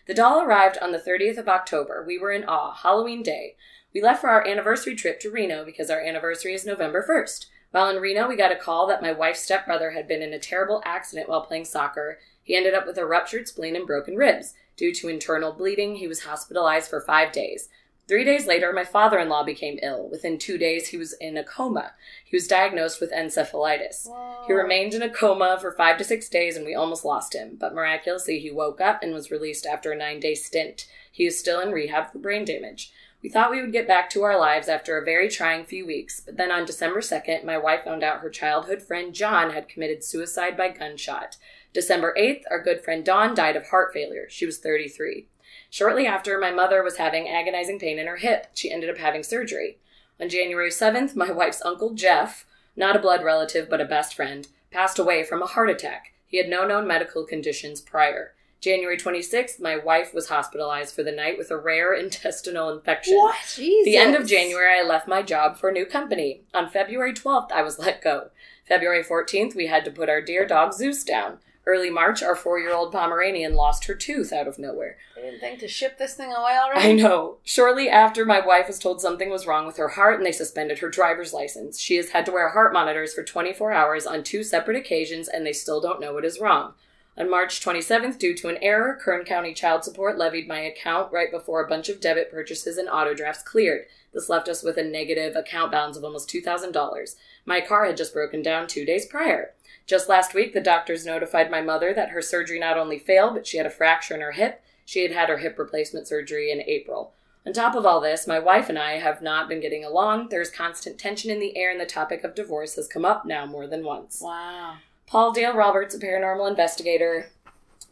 The 0.08 0.14
doll 0.14 0.42
arrived 0.42 0.78
on 0.82 0.92
the 0.92 1.00
30th 1.00 1.38
of 1.38 1.48
October. 1.48 2.04
We 2.06 2.18
were 2.18 2.32
in 2.32 2.44
awe. 2.44 2.74
Halloween 2.74 3.24
day. 3.24 3.56
We 3.94 4.02
left 4.02 4.22
for 4.22 4.30
our 4.30 4.46
anniversary 4.46 4.96
trip 4.96 5.20
to 5.20 5.30
Reno 5.30 5.64
because 5.64 5.90
our 5.90 6.02
anniversary 6.02 6.54
is 6.54 6.66
November 6.66 7.06
1st. 7.08 7.46
While 7.72 7.90
in 7.90 8.02
Reno, 8.02 8.28
we 8.28 8.36
got 8.36 8.52
a 8.52 8.56
call 8.56 8.88
that 8.88 9.02
my 9.02 9.12
wife's 9.12 9.44
stepbrother 9.44 9.92
had 9.92 10.08
been 10.08 10.22
in 10.22 10.34
a 10.34 10.40
terrible 10.40 10.82
accident 10.86 11.30
while 11.30 11.46
playing 11.46 11.66
soccer. 11.66 12.20
He 12.42 12.56
ended 12.56 12.74
up 12.74 12.86
with 12.86 12.98
a 12.98 13.06
ruptured 13.06 13.48
spleen 13.48 13.76
and 13.76 13.88
broken 13.88 14.16
ribs. 14.16 14.54
Due 14.76 14.94
to 14.96 15.08
internal 15.08 15.54
bleeding, 15.54 15.96
he 15.96 16.08
was 16.08 16.24
hospitalized 16.24 16.90
for 16.90 17.00
five 17.00 17.32
days. 17.32 17.70
Three 18.06 18.26
days 18.26 18.48
later, 18.48 18.74
my 18.74 18.84
father 18.84 19.18
in 19.18 19.30
law 19.30 19.44
became 19.44 19.80
ill. 19.82 20.10
Within 20.10 20.38
two 20.38 20.58
days, 20.58 20.90
he 20.90 20.98
was 20.98 21.14
in 21.22 21.38
a 21.38 21.44
coma. 21.44 21.94
He 22.26 22.36
was 22.36 22.48
diagnosed 22.48 23.00
with 23.00 23.14
encephalitis. 23.14 24.08
He 24.46 24.54
remained 24.54 24.94
in 24.94 25.02
a 25.02 25.10
coma 25.10 25.58
for 25.60 25.72
five 25.72 25.98
to 26.00 26.04
six 26.04 26.28
days, 26.28 26.58
and 26.58 26.66
we 26.66 26.76
almost 26.76 27.06
lost 27.06 27.34
him. 27.34 27.56
But 27.58 27.74
miraculously, 27.74 28.40
he 28.40 28.52
woke 28.52 28.82
up 28.82 29.02
and 29.02 29.14
was 29.14 29.32
released 29.32 29.66
after 29.66 29.92
a 29.92 29.98
nine 29.98 30.20
day 30.20 30.36
stint. 30.36 30.86
He 31.12 31.26
is 31.26 31.40
still 31.40 31.62
in 31.62 31.72
rehab 31.72 32.12
for 32.12 32.20
brain 32.20 32.44
damage. 32.44 32.92
We 33.24 33.30
thought 33.30 33.52
we 33.52 33.62
would 33.62 33.72
get 33.72 33.88
back 33.88 34.10
to 34.10 34.24
our 34.24 34.38
lives 34.38 34.68
after 34.68 34.98
a 34.98 35.06
very 35.06 35.30
trying 35.30 35.64
few 35.64 35.86
weeks, 35.86 36.20
but 36.20 36.36
then 36.36 36.52
on 36.52 36.66
December 36.66 37.00
2nd, 37.00 37.46
my 37.46 37.58
wife 37.58 37.86
found 37.86 38.04
out 38.04 38.20
her 38.20 38.30
childhood 38.30 38.82
friend 38.82 39.16
John 39.16 39.52
had 39.52 39.70
committed 39.70 40.04
suicide 40.04 40.58
by 40.58 40.68
gunshot. 40.68 41.38
December 41.74 42.14
8th, 42.20 42.42
our 42.52 42.62
good 42.62 42.84
friend 42.84 43.06
Dawn 43.06 43.34
died 43.34 43.56
of 43.56 43.68
heart 43.68 43.94
failure. 43.94 44.28
She 44.30 44.46
was 44.46 44.60
33. 44.60 45.28
Shortly 45.74 46.06
after, 46.06 46.38
my 46.38 46.52
mother 46.52 46.84
was 46.84 46.98
having 46.98 47.28
agonizing 47.28 47.80
pain 47.80 47.98
in 47.98 48.06
her 48.06 48.18
hip. 48.18 48.46
She 48.54 48.72
ended 48.72 48.92
up 48.92 49.00
having 49.00 49.24
surgery. 49.24 49.80
On 50.22 50.30
January 50.30 50.70
7th, 50.70 51.16
my 51.16 51.32
wife's 51.32 51.64
uncle 51.66 51.96
Jeff, 51.96 52.46
not 52.76 52.96
a 52.96 53.00
blood 53.00 53.24
relative 53.24 53.72
but 53.72 53.82
a 53.82 53.86
best 53.86 54.14
friend, 54.14 54.48
passed 54.70 55.00
away 55.00 55.24
from 55.24 55.42
a 55.42 55.48
heart 55.48 55.72
attack. 55.72 56.14
He 56.28 56.38
had 56.38 56.48
no 56.48 56.68
known 56.68 56.86
medical 56.86 57.26
conditions 57.26 57.82
prior. 57.82 58.36
January 58.62 58.98
26th, 58.98 59.60
my 59.60 59.76
wife 59.76 60.14
was 60.14 60.30
hospitalized 60.30 60.94
for 60.94 61.02
the 61.02 61.12
night 61.12 61.40
with 61.40 61.50
a 61.50 61.58
rare 61.58 61.92
intestinal 62.00 62.70
infection. 62.70 63.18
What? 63.18 63.36
Jesus. 63.56 63.86
The 63.86 63.98
end 63.98 64.14
of 64.14 64.28
January, 64.28 64.80
I 64.80 64.84
left 64.84 65.08
my 65.08 65.24
job 65.24 65.58
for 65.58 65.70
a 65.70 65.74
new 65.74 65.88
company. 65.88 66.44
On 66.54 66.70
February 66.70 67.16
12th, 67.16 67.52
I 67.52 67.64
was 67.64 67.80
let 67.80 68.04
go. 68.04 68.30
February 68.68 69.04
14th, 69.04 69.56
we 69.56 69.66
had 69.66 69.86
to 69.86 69.92
put 69.92 70.08
our 70.08 70.22
dear 70.22 70.46
dog 70.46 70.74
Zeus 70.74 71.04
down. 71.04 71.40
Early 71.66 71.90
March, 71.90 72.22
our 72.22 72.36
four 72.36 72.60
year 72.60 72.74
old 72.74 72.92
Pomeranian 72.92 73.56
lost 73.56 73.86
her 73.86 73.96
tooth 73.96 74.34
out 74.34 74.48
of 74.48 74.60
nowhere. 74.60 74.98
I 75.18 75.22
didn't 75.22 75.40
think 75.40 75.60
to 75.60 75.68
ship 75.68 75.98
this 75.98 76.14
thing 76.14 76.32
away 76.32 76.58
already. 76.58 76.90
I 76.90 76.92
know. 76.92 77.38
Shortly 77.44 77.88
after, 77.88 78.26
my 78.26 78.46
wife 78.46 78.68
was 78.68 78.80
told 78.80 79.00
something 79.00 79.30
was 79.30 79.48
wrong 79.48 79.66
with 79.66 79.78
her 79.78 79.90
heart 79.90 80.18
and 80.18 80.26
they 80.26 80.34
suspended 80.34 80.80
her 80.80 80.90
driver's 80.90 81.34
license. 81.34 81.80
She 81.80 81.96
has 81.96 82.10
had 82.10 82.26
to 82.26 82.34
wear 82.34 82.50
heart 82.50 82.74
monitors 82.74 83.14
for 83.14 83.24
24 83.24 83.72
hours 83.72 84.06
on 84.06 84.24
two 84.24 84.44
separate 84.44 84.76
occasions 84.76 85.30
and 85.30 85.46
they 85.46 85.54
still 85.54 85.80
don't 85.80 86.02
know 86.02 86.14
what 86.14 86.26
is 86.26 86.42
wrong. 86.42 86.74
On 87.16 87.30
March 87.30 87.64
27th, 87.64 88.18
due 88.18 88.36
to 88.36 88.50
an 88.50 88.58
error, 88.62 89.00
Kern 89.00 89.24
County 89.24 89.54
Child 89.54 89.84
Support 89.84 90.18
levied 90.18 90.48
my 90.48 90.60
account 90.60 91.14
right 91.14 91.30
before 91.30 91.64
a 91.64 91.68
bunch 91.68 91.88
of 91.88 92.02
debit 92.02 92.32
purchases 92.32 92.78
and 92.78 92.90
auto 92.90 93.14
drafts 93.14 93.44
cleared. 93.44 93.86
This 94.14 94.30
left 94.30 94.50
us 94.50 94.64
with 94.64 94.78
a 94.78 94.84
negative 94.84 95.36
account 95.36 95.72
balance 95.72 95.96
of 95.96 96.04
almost 96.04 96.28
$2,000. 96.30 97.16
My 97.46 97.62
car 97.62 97.86
had 97.86 97.98
just 97.98 98.14
broken 98.14 98.42
down 98.42 98.68
two 98.68 98.86
days 98.86 99.06
prior. 99.06 99.54
Just 99.86 100.08
last 100.08 100.34
week, 100.34 100.54
the 100.54 100.62
doctors 100.62 101.06
notified 101.06 101.52
my 101.52 101.62
mother 101.62 101.94
that 101.94 102.10
her 102.10 102.22
surgery 102.22 102.60
not 102.60 102.78
only 102.78 102.98
failed, 103.00 103.34
but 103.34 103.46
she 103.46 103.58
had 103.58 103.66
a 103.66 103.72
fracture 103.72 104.16
in 104.16 104.22
her 104.22 104.32
hip. 104.32 104.64
She 104.86 105.04
had 105.04 105.12
had 105.12 105.30
her 105.30 105.38
hip 105.38 105.60
replacement 105.60 106.08
surgery 106.08 106.52
in 106.52 106.62
April. 106.62 107.14
On 107.46 107.52
top 107.52 107.76
of 107.76 107.86
all 107.86 108.00
this, 108.00 108.26
my 108.26 108.40
wife 108.40 108.70
and 108.70 108.80
I 108.80 109.00
have 109.00 109.22
not 109.22 109.50
been 109.50 109.60
getting 109.60 109.84
along. 109.84 110.30
There's 110.30 110.50
constant 110.50 110.98
tension 110.98 111.30
in 111.30 111.40
the 111.40 111.58
air, 111.58 111.70
and 111.70 111.80
the 111.80 111.86
topic 111.86 112.24
of 112.24 112.36
divorce 112.36 112.76
has 112.76 112.88
come 112.88 113.04
up 113.04 113.26
now 113.26 113.46
more 113.46 113.68
than 113.68 113.84
once. 113.84 114.22
Wow. 114.22 114.78
Paul 115.08 115.34
Dale 115.34 115.54
Roberts, 115.54 115.94
a 115.94 116.00
paranormal 116.00 116.50
investigator, 116.50 117.30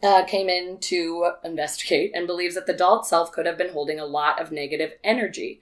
uh, 0.02 0.24
came 0.24 0.48
in 0.48 0.78
to 0.78 1.32
investigate 1.44 2.12
and 2.14 2.26
believes 2.26 2.54
that 2.54 2.66
the 2.66 2.72
doll 2.72 3.00
itself 3.00 3.30
could 3.30 3.46
have 3.46 3.58
been 3.58 3.72
holding 3.72 4.00
a 4.00 4.06
lot 4.06 4.40
of 4.40 4.50
negative 4.50 4.92
energy. 5.04 5.60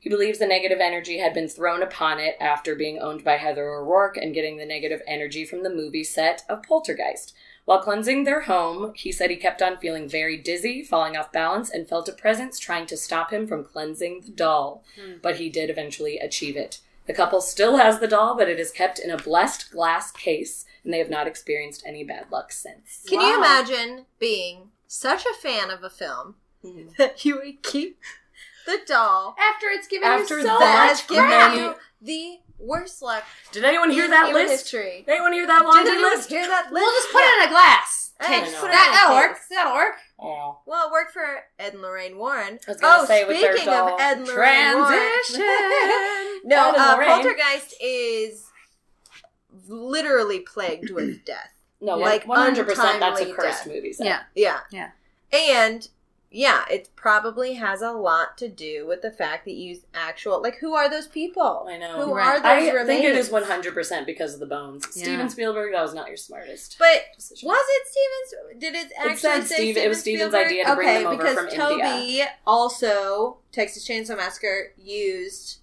He 0.00 0.08
believes 0.08 0.38
the 0.38 0.46
negative 0.46 0.80
energy 0.80 1.18
had 1.18 1.34
been 1.34 1.48
thrown 1.48 1.82
upon 1.82 2.18
it 2.18 2.36
after 2.40 2.74
being 2.74 2.98
owned 2.98 3.22
by 3.22 3.36
Heather 3.36 3.68
O'Rourke 3.68 4.16
and 4.16 4.32
getting 4.32 4.56
the 4.56 4.64
negative 4.64 5.02
energy 5.06 5.44
from 5.44 5.62
the 5.62 5.68
movie 5.68 6.04
set 6.04 6.42
of 6.48 6.62
Poltergeist. 6.62 7.34
While 7.66 7.82
cleansing 7.82 8.24
their 8.24 8.40
home, 8.40 8.92
he 8.96 9.12
said 9.12 9.30
he 9.30 9.36
kept 9.36 9.60
on 9.60 9.76
feeling 9.76 10.08
very 10.08 10.38
dizzy, 10.38 10.82
falling 10.82 11.16
off 11.16 11.30
balance, 11.30 11.70
and 11.70 11.86
felt 11.86 12.08
a 12.08 12.12
presence 12.12 12.58
trying 12.58 12.86
to 12.86 12.96
stop 12.96 13.30
him 13.30 13.46
from 13.46 13.62
cleansing 13.62 14.22
the 14.22 14.32
doll. 14.32 14.82
Hmm. 14.98 15.18
But 15.20 15.36
he 15.36 15.50
did 15.50 15.68
eventually 15.68 16.18
achieve 16.18 16.56
it. 16.56 16.80
The 17.06 17.12
couple 17.12 17.40
still 17.42 17.76
has 17.76 18.00
the 18.00 18.08
doll, 18.08 18.36
but 18.36 18.48
it 18.48 18.58
is 18.58 18.70
kept 18.70 18.98
in 18.98 19.10
a 19.10 19.18
blessed 19.18 19.70
glass 19.70 20.10
case, 20.10 20.64
and 20.82 20.94
they 20.94 20.98
have 20.98 21.10
not 21.10 21.26
experienced 21.26 21.84
any 21.86 22.04
bad 22.04 22.26
luck 22.32 22.52
since. 22.52 23.04
Can 23.06 23.20
you 23.20 23.36
imagine 23.36 24.06
being 24.18 24.70
such 24.86 25.24
a 25.26 25.34
fan 25.34 25.70
of 25.70 25.84
a 25.84 25.90
film 25.90 26.36
mm-hmm. 26.64 26.88
that 26.98 27.24
you 27.24 27.36
would 27.36 27.62
keep 27.62 27.98
the 28.78 28.78
doll 28.86 29.36
After 29.38 29.66
it's 29.68 29.86
given 29.88 30.08
After 30.08 30.38
you 30.38 30.46
so 30.46 30.58
much 30.58 31.06
crap. 31.06 31.56
you 31.56 31.74
the 32.00 32.38
worst 32.58 33.02
luck 33.02 33.24
Did 33.52 33.64
anyone 33.64 33.90
hear 33.90 34.04
in 34.04 34.10
that 34.10 34.26
human 34.26 34.42
list? 34.46 34.64
history? 34.64 35.02
Did 35.06 35.12
anyone 35.12 35.32
hear 35.32 35.46
that 35.46 35.62
laundry 35.64 35.84
Did 35.84 35.94
anyone 35.94 36.16
list? 36.16 36.28
hear 36.28 36.46
that 36.46 36.72
list? 36.72 36.82
We'll 36.82 37.00
just 37.00 37.12
put 37.12 37.22
it 37.22 37.42
in 37.42 37.48
a 37.48 37.50
glass. 37.50 38.12
Take 38.22 38.44
just 38.44 38.58
put 38.58 38.68
it 38.68 38.72
that. 38.72 38.86
in 38.86 38.92
a 38.92 38.96
That'll 38.96 39.16
work. 39.16 39.38
That'll 39.50 39.74
work. 39.74 39.94
Oh. 40.20 40.58
Well, 40.66 40.88
it 40.88 40.92
worked 40.92 41.12
for 41.12 41.24
Ed 41.58 41.72
and 41.72 41.80
Lorraine 41.82 42.18
Warren. 42.18 42.58
I 42.68 42.70
was 42.72 42.76
gonna 42.80 43.02
oh, 43.02 43.06
say 43.06 43.24
with 43.24 43.40
their 43.40 43.56
speaking 43.56 43.72
of. 43.72 43.98
Ed 43.98 44.18
and 44.18 44.26
Lorraine 44.28 44.72
Transition. 44.76 45.40
Warren. 45.40 46.40
no, 46.44 46.68
Ed 46.68 46.68
and 46.68 46.76
uh, 46.76 46.94
Lorraine. 46.96 47.08
Poltergeist 47.08 47.74
is 47.82 48.44
literally 49.68 50.40
plagued 50.40 50.90
with 50.90 51.24
death. 51.24 51.52
No, 51.80 51.96
Yeah. 51.98 52.04
like 52.04 52.20
Like, 52.20 52.28
one 52.28 52.38
hundred 52.40 52.66
percent. 52.68 53.00
That's 53.00 53.20
a 53.20 53.22
untimely 53.24 53.32
cursed 53.42 53.64
death. 53.64 53.74
movie 53.74 53.92
set. 53.92 54.06
Yeah. 54.06 54.20
Yeah. 54.34 54.58
Yeah. 54.70 54.90
And 55.32 55.88
yeah, 56.32 56.64
it 56.70 56.90
probably 56.94 57.54
has 57.54 57.82
a 57.82 57.90
lot 57.90 58.38
to 58.38 58.48
do 58.48 58.86
with 58.86 59.02
the 59.02 59.10
fact 59.10 59.44
that 59.46 59.52
you 59.52 59.70
use 59.70 59.80
actual 59.94 60.40
like 60.40 60.58
who 60.58 60.74
are 60.74 60.88
those 60.88 61.08
people? 61.08 61.66
I 61.68 61.76
know. 61.76 62.04
Who 62.04 62.14
Right. 62.14 62.26
are 62.28 62.40
those 62.40 62.44
I 62.46 62.70
remains? 62.70 62.86
think 62.86 63.04
it 63.04 63.16
is 63.16 63.30
one 63.30 63.42
hundred 63.42 63.74
percent 63.74 64.06
because 64.06 64.34
of 64.34 64.40
the 64.40 64.46
bones. 64.46 64.86
Yeah. 64.94 65.02
Steven 65.04 65.28
Spielberg, 65.28 65.72
that 65.72 65.82
was 65.82 65.92
not 65.94 66.08
your 66.08 66.16
smartest. 66.16 66.76
But 66.78 67.02
decision. 67.16 67.48
was 67.48 67.64
it 67.68 67.86
Steven's? 67.88 68.60
Did 68.60 68.74
it 68.76 68.92
actually 68.98 69.16
said 69.16 69.44
say 69.46 69.54
Steve- 69.56 69.76
it 69.76 69.88
was 69.88 70.00
Steven's 70.00 70.30
Spielberg? 70.32 70.46
idea 70.46 70.64
to 70.66 70.74
bring 70.76 70.88
okay, 70.88 70.98
them 71.02 71.06
over 71.12 71.16
because 71.22 71.36
from 71.38 71.48
Tobe 71.50 71.80
India. 71.80 72.28
also 72.46 73.38
Texas 73.52 73.86
Chainsaw 73.88 74.16
Massacre 74.16 74.72
used. 74.78 75.58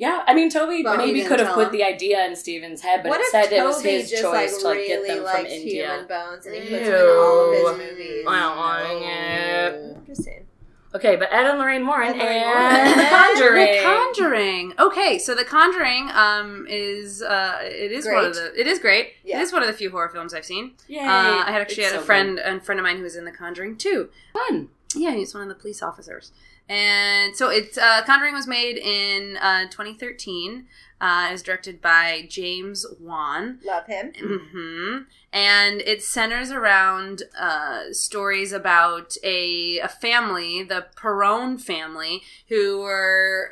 Yeah, 0.00 0.24
I 0.26 0.34
mean 0.34 0.48
Tobe 0.50 0.82
But 0.82 0.96
maybe 0.96 1.22
could 1.24 1.38
have 1.40 1.52
put 1.54 1.66
him. 1.66 1.72
the 1.72 1.84
idea 1.84 2.24
in 2.26 2.34
Steven's 2.34 2.80
head, 2.80 3.02
but 3.02 3.10
what 3.10 3.20
it 3.20 3.26
said 3.30 3.44
Tobe 3.50 3.52
it 3.52 3.64
was 3.64 3.82
his 3.82 4.10
just 4.10 4.22
choice 4.22 4.52
like 4.54 4.60
to 4.62 4.66
like, 4.68 4.76
really 4.78 4.88
get 4.88 5.06
them 5.06 5.16
from 5.16 5.24
likes 5.42 5.52
India. 5.52 5.86
human 5.90 6.06
bones 6.08 6.46
and 6.46 6.54
he 6.54 6.60
puts 6.60 6.70
them 6.88 6.94
in 6.94 7.16
all 7.18 7.50
of 7.50 7.78
his 7.78 7.90
movies? 7.90 8.24
I 8.26 8.38
don't 8.40 8.56
like 8.58 9.02
it. 9.02 9.96
I'm 9.98 10.06
just 10.06 10.24
saying. 10.24 10.46
Okay, 10.92 11.14
but 11.14 11.32
Ed 11.32 11.46
and 11.46 11.58
Lorraine 11.60 11.86
Warren 11.86 12.14
and 12.14 12.20
and 12.22 13.00
The 13.00 13.04
Conjuring. 13.04 13.66
The 13.76 13.82
Conjuring. 13.82 14.72
Okay, 14.78 15.18
so 15.20 15.34
The 15.36 15.44
Conjuring 15.44 16.10
um 16.14 16.66
is 16.68 17.22
uh 17.22 17.58
it 17.62 17.92
is 17.92 18.06
one 18.06 18.24
of 18.24 18.32
Great. 18.32 18.34
the 18.54 18.60
it 18.60 18.66
is 18.66 18.78
great. 18.80 19.12
Yeah. 19.22 19.38
It 19.38 19.42
is 19.42 19.52
one 19.52 19.62
of 19.62 19.68
the 19.68 19.74
few 19.74 19.90
horror 19.90 20.08
films 20.08 20.34
I've 20.34 20.44
seen. 20.46 20.72
Yeah, 20.88 21.02
Uh, 21.02 21.48
I 21.48 21.52
had 21.52 21.60
actually 21.60 21.82
It's 21.84 21.92
had 21.92 21.98
a 21.98 22.02
so 22.02 22.06
friend 22.06 22.38
a 22.40 22.58
friend 22.58 22.80
of 22.80 22.84
mine 22.84 22.96
who 22.96 23.02
was 23.04 23.14
in 23.16 23.24
The 23.24 23.30
Conjuring 23.32 23.76
too. 23.76 24.08
good. 24.32 24.40
fun. 24.48 24.68
Yeah, 24.96 25.12
he's 25.14 25.32
one 25.32 25.44
of 25.44 25.48
the 25.48 25.54
police 25.54 25.80
officers. 25.82 26.32
And 26.70 27.34
so 27.36 27.50
it's 27.50 27.76
uh, 27.76 28.02
Conjuring 28.06 28.32
was 28.32 28.46
made 28.46 28.76
in 28.78 29.36
uh, 29.38 29.64
2013. 29.64 30.66
Uh, 31.00 31.26
it 31.28 31.32
was 31.32 31.42
directed 31.42 31.82
by 31.82 32.26
James 32.28 32.86
Wan. 33.00 33.58
Love 33.64 33.86
him. 33.88 34.12
hmm 34.18 34.98
And 35.32 35.80
it 35.80 36.04
centers 36.04 36.52
around 36.52 37.24
uh, 37.38 37.92
stories 37.92 38.52
about 38.52 39.16
a, 39.24 39.80
a 39.80 39.88
family, 39.88 40.62
the 40.62 40.86
Perron 40.94 41.58
family, 41.58 42.22
who 42.48 42.82
were 42.82 43.50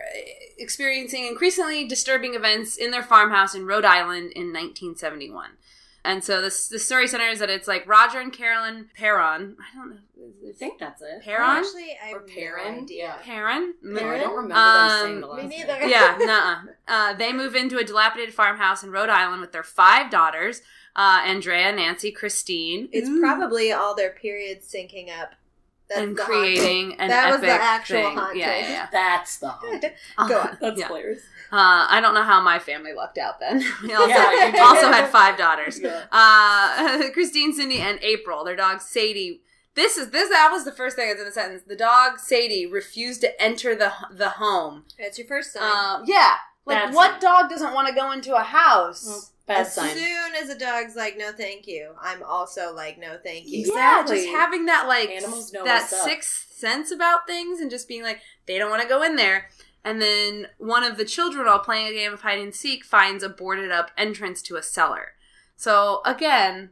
experiencing 0.57 1.27
increasingly 1.27 1.89
disturbing 1.89 2.35
events 2.35 2.77
in 2.77 2.93
their 2.93 3.03
farmhouse 3.03 3.53
in 3.53 3.67
Rhode 3.67 3.85
Island 3.85 4.31
in 4.37 4.53
1971. 4.53 5.51
And 6.05 6.23
so 6.25 6.41
this 6.41 6.69
the 6.69 6.79
story 6.79 7.07
centers 7.09 7.39
that 7.41 7.51
it's 7.51 7.69
like 7.69 7.87
Roger 7.87 8.21
and 8.21 8.33
Carolyn 8.33 8.89
Perron. 8.95 9.57
I 9.61 9.77
don't 9.77 9.91
know. 9.91 9.97
I 10.49 10.53
think 10.53 10.79
that's 10.79 11.03
it. 11.03 11.23
Perron? 11.25 11.59
Actually, 11.65 11.97
I 12.03 12.13
Or 12.13 12.21
have 12.21 12.29
Perrin? 12.29 12.77
no 12.77 12.83
idea. 12.83 13.17
Perron? 13.23 13.75
No, 13.83 14.09
I 14.09 14.19
don't 14.19 14.35
remember 14.37 14.55
Um, 14.55 14.89
them 14.89 15.01
saying 15.01 15.21
the 15.21 15.49
me 15.49 15.57
neither. 15.59 15.79
name. 15.81 15.89
yeah, 15.91 16.17
nuh-uh. 16.21 16.57
Uh, 16.93 17.13
they 17.15 17.33
move 17.33 17.55
into 17.55 17.79
a 17.79 17.85
dilapidated 17.85 18.35
farmhouse 18.35 18.83
in 18.83 18.91
Rhode 18.91 19.11
Island 19.11 19.41
with 19.41 19.53
their 19.53 19.63
five 19.63 20.11
daughters, 20.11 20.63
uh, 20.97 21.21
Andrea, 21.25 21.73
Nancy, 21.73 22.11
Christine. 22.11 22.89
It's 22.93 23.09
Ooh. 23.09 23.21
probably 23.21 23.71
all 23.73 23.95
their 23.95 24.11
periods 24.11 24.73
syncing 24.73 25.09
up. 25.17 25.35
That's 25.89 26.01
and 26.03 26.17
the 26.17 26.23
creating 26.23 26.95
an 27.01 27.09
That 27.09 27.27
was 27.31 27.37
epic 27.43 27.49
the 27.49 27.65
actual 27.65 27.97
thing. 28.03 28.17
haunting. 28.19 28.41
Yeah, 28.41 28.59
yeah, 28.59 28.89
That's 28.93 29.39
the 29.39 29.49
haunt. 29.49 29.83
yeah. 30.19 30.29
Go 30.29 30.39
on. 30.41 30.59
That's 30.61 30.79
Yeah. 30.81 30.87
hilarious. 30.89 31.21
Uh, 31.51 31.87
I 31.89 32.01
don't 32.03 32.13
know 32.15 32.23
how 32.25 32.41
my 32.43 32.59
family 32.59 32.93
lucked 32.93 33.17
out 33.17 33.41
then. 33.41 33.65
We 33.83 33.95
also, 33.95 34.09
Yeah, 34.09 34.53
also 34.61 34.93
had 34.93 35.09
five 35.09 35.39
daughters. 35.39 35.81
Yeah. 35.81 36.05
Uh, 36.13 37.11
Christine, 37.13 37.55
Cindy, 37.55 37.79
and 37.79 37.99
April. 38.03 38.45
Their 38.45 38.57
dog 38.57 38.81
Sadie. 38.83 39.41
This 39.75 39.97
is 39.97 40.11
this. 40.11 40.29
That 40.29 40.51
was 40.53 40.65
the 40.65 40.73
first 40.73 40.97
thing 40.97 41.09
that's 41.09 41.21
in 41.21 41.27
the 41.27 41.33
sentence. 41.33 41.63
The 41.67 41.77
dog 41.77 42.19
Sadie 42.19 42.67
refused 42.67 43.21
to 43.23 43.41
enter 43.43 43.75
the 43.75 43.93
the 44.13 44.29
home. 44.31 44.85
That's 44.99 45.17
your 45.19 45.27
first 45.27 45.53
sign. 45.55 45.63
Um, 45.63 46.03
yeah, 46.07 46.33
like 46.67 46.85
Bad 46.87 46.95
what 46.95 47.11
sign. 47.13 47.21
dog 47.21 47.49
doesn't 47.51 47.73
want 47.73 47.89
to 47.89 47.95
go 47.95 48.11
into 48.13 48.35
a 48.35 48.43
house? 48.43 49.07
Well, 49.07 49.25
Bad 49.49 49.63
as 49.63 49.75
sign. 49.75 49.97
soon 49.97 50.35
as 50.41 50.49
a 50.51 50.59
dog's 50.59 50.95
like, 50.95 51.17
no, 51.19 51.33
thank 51.33 51.67
you, 51.67 51.93
I'm 52.01 52.23
also 52.23 52.73
like, 52.75 52.99
no, 52.99 53.17
thank 53.23 53.47
you. 53.49 53.73
Yeah, 53.75 54.05
just 54.07 54.29
having 54.29 54.67
that 54.67 54.87
like 54.87 55.09
Animals 55.11 55.53
know 55.53 55.65
that 55.65 55.89
sixth 55.91 56.53
sense 56.53 56.91
about 56.93 57.27
things 57.27 57.59
and 57.61 57.71
just 57.71 57.89
being 57.89 58.03
like 58.03 58.21
they 58.47 58.59
don't 58.59 58.71
want 58.71 58.83
to 58.83 58.89
go 58.89 59.03
in 59.03 59.17
there. 59.17 59.49
And 59.85 60.03
then 60.03 60.49
one 60.59 60.83
of 60.85 60.97
the 60.99 61.05
children, 61.05 61.47
while 61.47 61.61
playing 61.61 61.87
a 61.87 61.93
game 61.93 62.13
of 62.13 62.21
hide 62.23 62.39
and 62.41 62.55
seek, 62.55 62.85
finds 62.85 63.23
a 63.23 63.29
boarded 63.29 63.71
up 63.73 63.91
entrance 63.97 64.43
to 64.43 64.57
a 64.57 64.63
cellar. 64.63 65.13
So 65.57 66.03
again, 66.05 66.71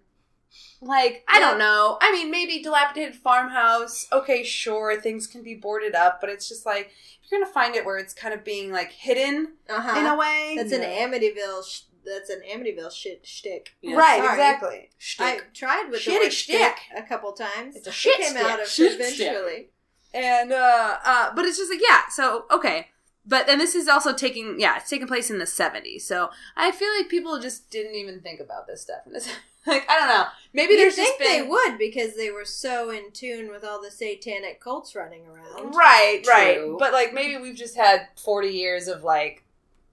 like 0.82 1.24
I 1.28 1.38
don't 1.40 1.58
know. 1.58 1.98
I 2.02 2.12
mean, 2.12 2.30
maybe 2.30 2.62
dilapidated 2.62 3.14
farmhouse. 3.14 4.06
Okay, 4.12 4.42
sure, 4.42 5.00
things 5.00 5.26
can 5.26 5.42
be 5.42 5.54
boarded 5.54 5.94
up, 5.94 6.20
but 6.20 6.28
it's 6.30 6.48
just 6.48 6.66
like 6.66 6.90
you're 7.30 7.40
gonna 7.40 7.50
find 7.50 7.74
it 7.74 7.84
where 7.84 7.96
it's 7.98 8.12
kind 8.12 8.34
of 8.34 8.44
being 8.44 8.70
like 8.70 8.92
hidden 8.92 9.54
Uh-huh. 9.68 9.98
in 9.98 10.06
a 10.06 10.16
way. 10.16 10.54
That's 10.58 10.72
an 10.72 10.82
Amityville. 10.82 11.64
Sh- 11.66 11.82
that's 12.06 12.30
an 12.30 12.42
Amityville 12.50 12.92
shit 12.92 13.26
shtick. 13.26 13.74
Yeah. 13.82 13.96
right, 13.96 14.18
Sorry. 14.18 14.30
exactly. 14.30 14.88
I 15.18 15.40
tried 15.52 15.88
with 15.90 16.00
Shitty 16.00 16.04
the 16.06 16.12
word 16.20 16.32
shtick. 16.32 16.56
shtick 16.76 16.76
a 16.96 17.02
couple 17.02 17.32
times. 17.32 17.76
It's 17.76 17.86
a 17.86 17.90
It 17.90 18.16
came 18.20 18.30
stick. 18.30 18.42
out 18.44 18.60
of 18.62 18.68
Shit 18.68 19.00
eventually. 19.00 19.68
and 20.14 20.52
uh 20.52 20.96
uh 21.04 21.34
but 21.34 21.44
it's 21.44 21.58
just 21.58 21.70
like 21.70 21.80
yeah 21.82 22.02
so 22.10 22.44
okay 22.50 22.88
but 23.26 23.48
and 23.50 23.60
this 23.60 23.74
is 23.74 23.88
also 23.88 24.12
taking 24.14 24.58
yeah 24.60 24.76
it's 24.78 24.88
taking 24.88 25.06
place 25.08 25.30
in 25.30 25.38
the 25.38 25.44
70s 25.44 26.02
so 26.02 26.30
i 26.56 26.70
feel 26.70 26.88
like 26.96 27.08
people 27.10 27.38
just 27.40 27.68
didn't 27.70 27.96
even 27.96 28.20
think 28.20 28.38
about 28.40 28.66
this 28.66 28.82
stuff 28.82 29.00
in 29.06 29.12
this 29.12 29.28
like 29.66 29.84
i 29.90 29.98
don't 29.98 30.08
know 30.08 30.24
maybe 30.54 30.74
You 30.74 30.78
there's 30.78 30.94
think 30.94 31.18
just 31.18 31.30
they 31.30 31.42
would 31.42 31.76
because 31.76 32.14
they 32.16 32.30
were 32.30 32.44
so 32.44 32.88
in 32.90 33.10
tune 33.12 33.50
with 33.50 33.64
all 33.64 33.82
the 33.82 33.90
satanic 33.90 34.60
cults 34.60 34.94
running 34.94 35.26
around. 35.26 35.74
right 35.74 36.22
right 36.28 36.60
but 36.78 36.92
like 36.92 37.12
maybe 37.12 37.36
we've 37.36 37.56
just 37.56 37.76
had 37.76 38.06
40 38.16 38.48
years 38.48 38.86
of 38.88 39.02
like 39.02 39.42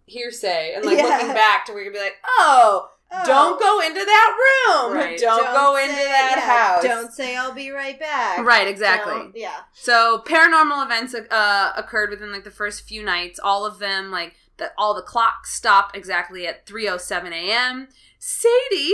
hearsay 0.05 0.73
and 0.75 0.85
like 0.85 0.97
Yeah. 0.97 1.03
looking 1.05 1.33
back 1.33 1.65
to 1.65 1.73
where 1.73 1.83
you'd 1.83 1.93
be 1.93 1.99
like 1.99 2.17
oh 2.25 2.89
oh, 3.11 3.23
don't 3.25 3.59
go 3.59 3.79
into 3.81 4.03
that 4.03 4.37
room. 4.87 4.93
Right. 4.97 5.19
Don't, 5.19 5.43
go 5.53 5.75
into 5.77 5.95
that 5.95 6.33
yeah, 6.37 6.73
house. 6.73 6.83
Don't 6.83 7.11
say 7.13 7.35
I'll 7.37 7.53
be 7.53 7.69
right 7.69 7.99
back. 7.99 8.39
Right, 8.43 8.67
exactly. 8.67 9.13
Don't- 9.13 9.35
yeah. 9.37 9.59
So 9.73 10.23
paranormal 10.25 10.83
events 10.85 11.13
uh, 11.13 11.73
occurred 11.77 12.09
within 12.09 12.31
like 12.31 12.43
the 12.43 12.49
first 12.51 12.87
few 12.87 13.03
nights. 13.03 13.39
All 13.39 13.65
of 13.67 13.77
them, 13.79 14.09
like 14.09 14.33
that, 14.57 14.73
all 14.79 14.93
the 14.95 15.01
clocks 15.03 15.53
stopped 15.53 15.95
exactly 15.95 16.47
at 16.47 16.65
three 16.65 16.89
oh 16.89 16.97
seven 16.97 17.33
a.m. 17.33 17.87
Sadie 18.17 18.93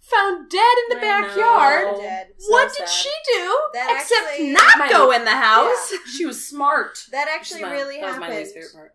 found 0.00 0.48
dead 0.50 0.76
in 0.90 0.98
the 0.98 1.04
I 1.06 1.20
backyard. 1.20 1.84
know. 1.96 2.00
Dead. 2.00 2.28
what 2.48 2.72
So 2.72 2.78
did 2.78 2.88
sad. 2.88 2.94
she 2.94 3.10
do 3.34 3.58
That 3.74 3.98
except 4.00 4.26
actually- 4.30 4.52
not 4.52 4.78
My- 4.78 4.88
go 4.88 5.12
in 5.12 5.24
the 5.24 5.30
house? 5.36 5.92
She 6.16 6.24
was 6.26 6.44
smart. 6.44 7.04
That 7.12 7.26
Which 7.26 7.48
is 7.48 7.52
actually 7.56 7.62
my- 7.62 7.72
really 7.72 8.00
that 8.00 8.18
was 8.18 8.52
happened. 8.54 8.90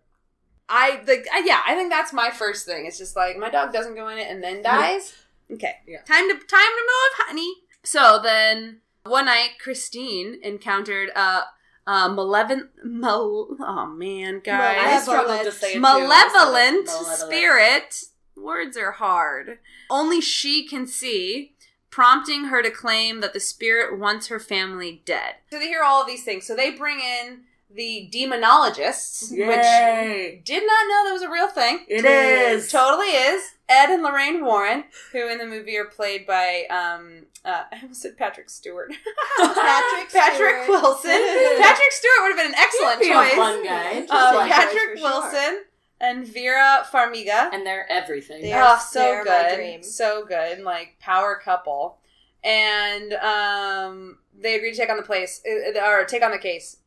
I 0.67 1.01
like, 1.07 1.27
yeah, 1.43 1.61
I 1.67 1.75
think 1.75 1.91
that's 1.91 2.11
my 2.13 2.31
first 2.31 2.65
thing. 2.65 2.85
It's 2.85 2.97
just 2.97 3.15
like 3.15 3.37
my 3.37 3.49
dog 3.49 3.71
doesn't 3.71 3.95
go 3.95 4.07
in 4.09 4.17
it 4.17 4.27
and 4.29 4.43
then 4.43 4.61
dies. 4.63 5.13
Okay, 5.51 5.75
Yeah. 5.87 6.01
time 6.01 6.27
to 6.27 6.33
time 6.33 6.39
to 6.39 6.81
move, 6.81 7.27
honey. 7.27 7.53
So 7.83 8.19
then 8.23 8.81
one 9.03 9.25
night, 9.25 9.51
Christine 9.61 10.39
encountered 10.41 11.09
a, 11.15 11.43
malevolent, 11.87 12.71
mal- 12.83 13.55
oh 13.59 13.85
man, 13.85 14.41
guys, 14.43 14.79
I 14.81 14.99
struggled 15.01 15.43
to 15.45 15.51
say 15.51 15.77
malevolent 15.77 16.85
Malevolent. 16.87 17.17
spirit. 17.19 18.03
Words 18.35 18.75
are 18.75 18.91
hard. 18.93 19.59
Only 19.89 20.19
she 20.19 20.67
can 20.67 20.87
see, 20.87 21.53
prompting 21.91 22.45
her 22.45 22.61
to 22.63 22.69
claim 22.71 23.21
that 23.21 23.33
the 23.33 23.39
spirit 23.39 23.97
wants 23.99 24.27
her 24.27 24.39
family 24.39 25.03
dead. 25.05 25.35
So 25.51 25.59
they 25.59 25.67
hear 25.67 25.83
all 25.83 26.01
of 26.01 26.07
these 26.07 26.23
things. 26.25 26.45
So 26.47 26.55
they 26.55 26.71
bring 26.71 26.99
in 26.99 27.43
the 27.73 28.09
demonologists, 28.13 29.31
which 29.31 30.43
did 30.45 30.63
not 30.65 30.87
know 30.87 31.03
that 31.05 31.11
was 31.13 31.21
a 31.23 31.29
real 31.29 31.49
thing. 31.49 31.79
It 31.87 32.05
is. 32.05 32.71
Totally 32.71 33.07
is. 33.07 33.51
Ed 33.67 33.89
and 33.89 34.03
Lorraine 34.03 34.45
Warren, 34.45 34.83
who 35.11 35.27
in 35.27 35.39
the 35.39 35.45
movie 35.47 35.75
are 35.77 35.85
played 35.85 36.27
by, 36.27 36.65
um, 36.69 37.25
uh, 37.43 37.63
I 37.71 37.79
almost 37.81 38.01
said 38.03 38.15
Patrick 38.17 38.49
Stewart. 38.49 38.93
Patrick 39.37 40.09
Patrick 40.13 40.63
Stewart. 40.63 40.67
Wilson. 40.69 41.11
Patrick 41.59 41.91
Stewart 41.91 42.13
would 42.21 42.27
have 42.29 42.37
been 42.37 42.53
an 42.53 42.59
excellent 42.59 43.01
He'd 43.01 43.07
be 43.07 43.11
a 43.11 43.15
choice. 43.15 43.33
fun 43.33 43.63
guy. 43.65 44.05
Uh, 44.09 44.47
Patrick 44.47 44.91
for 44.93 44.97
sure. 44.97 45.03
Wilson 45.03 45.63
and 45.99 46.27
Vera 46.27 46.85
Farmiga. 46.91 47.49
and 47.51 47.65
they're 47.65 47.89
everything. 47.91 48.43
They 48.43 48.53
oh, 48.53 48.57
are- 48.59 48.79
so 48.79 48.99
they 48.99 49.09
are 49.09 49.23
my 49.25 49.47
good, 49.49 49.55
dream. 49.55 49.83
so 49.83 50.25
good, 50.25 50.59
like 50.61 50.97
power 50.99 51.39
couple. 51.43 51.97
And 52.43 53.13
um, 53.13 54.19
they 54.39 54.55
agree 54.55 54.71
to 54.71 54.77
take 54.77 54.89
on 54.91 54.97
the 54.97 55.03
place 55.03 55.41
uh, 55.47 55.79
or 55.83 56.05
take 56.05 56.21
on 56.23 56.29
the 56.29 56.37
case, 56.37 56.77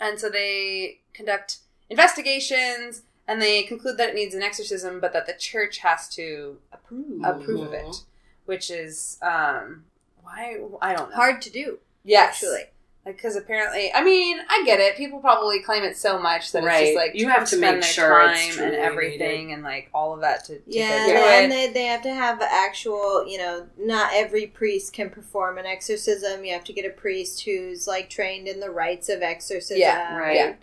and 0.00 0.18
so 0.18 0.28
they 0.28 1.00
conduct 1.12 1.58
investigations, 1.90 3.02
and 3.26 3.40
they 3.40 3.62
conclude 3.62 3.96
that 3.98 4.10
it 4.10 4.14
needs 4.14 4.34
an 4.34 4.42
exorcism, 4.42 5.00
but 5.00 5.12
that 5.12 5.26
the 5.26 5.34
church 5.34 5.78
has 5.78 6.08
to 6.10 6.58
approve 6.72 7.24
approve 7.24 7.68
of 7.68 7.72
it, 7.72 7.96
which 8.44 8.70
is 8.70 9.18
um, 9.22 9.84
why 10.22 10.58
I 10.80 10.94
don't 10.94 11.10
know. 11.10 11.16
Hard 11.16 11.40
to 11.42 11.50
do. 11.50 11.78
yes, 12.02 12.34
Actually. 12.42 12.64
Because 13.04 13.36
apparently, 13.36 13.92
I 13.92 14.02
mean, 14.02 14.38
I 14.48 14.62
get 14.64 14.80
it. 14.80 14.96
People 14.96 15.18
probably 15.18 15.60
claim 15.60 15.82
it 15.82 15.96
so 15.96 16.18
much 16.18 16.52
that 16.52 16.64
it's 16.64 16.78
just 16.80 16.96
like 16.96 17.14
You 17.14 17.28
have 17.28 17.48
to 17.50 17.58
make 17.58 17.82
sure 17.82 18.30
it's 18.30 18.58
and 18.58 18.74
everything, 18.74 19.52
and 19.52 19.62
like 19.62 19.90
all 19.92 20.14
of 20.14 20.20
that 20.20 20.44
to, 20.46 20.58
to 20.58 20.62
Yeah, 20.66 21.42
and 21.42 21.52
it. 21.52 21.54
they, 21.54 21.72
they 21.72 21.86
have 21.86 22.02
to 22.02 22.14
have 22.14 22.40
actual, 22.40 23.26
you 23.26 23.38
know, 23.38 23.66
not 23.78 24.10
every 24.14 24.46
priest 24.46 24.92
can 24.92 25.10
perform 25.10 25.58
an 25.58 25.66
exorcism. 25.66 26.44
You 26.44 26.54
have 26.54 26.64
to 26.64 26.72
get 26.72 26.86
a 26.86 26.90
priest 26.90 27.44
who's 27.44 27.86
like 27.86 28.08
trained 28.08 28.48
in 28.48 28.60
the 28.60 28.70
rites 28.70 29.08
of 29.08 29.22
exorcism. 29.22 29.80
Yeah, 29.80 30.16
right. 30.16 30.36
Yeah. 30.36 30.54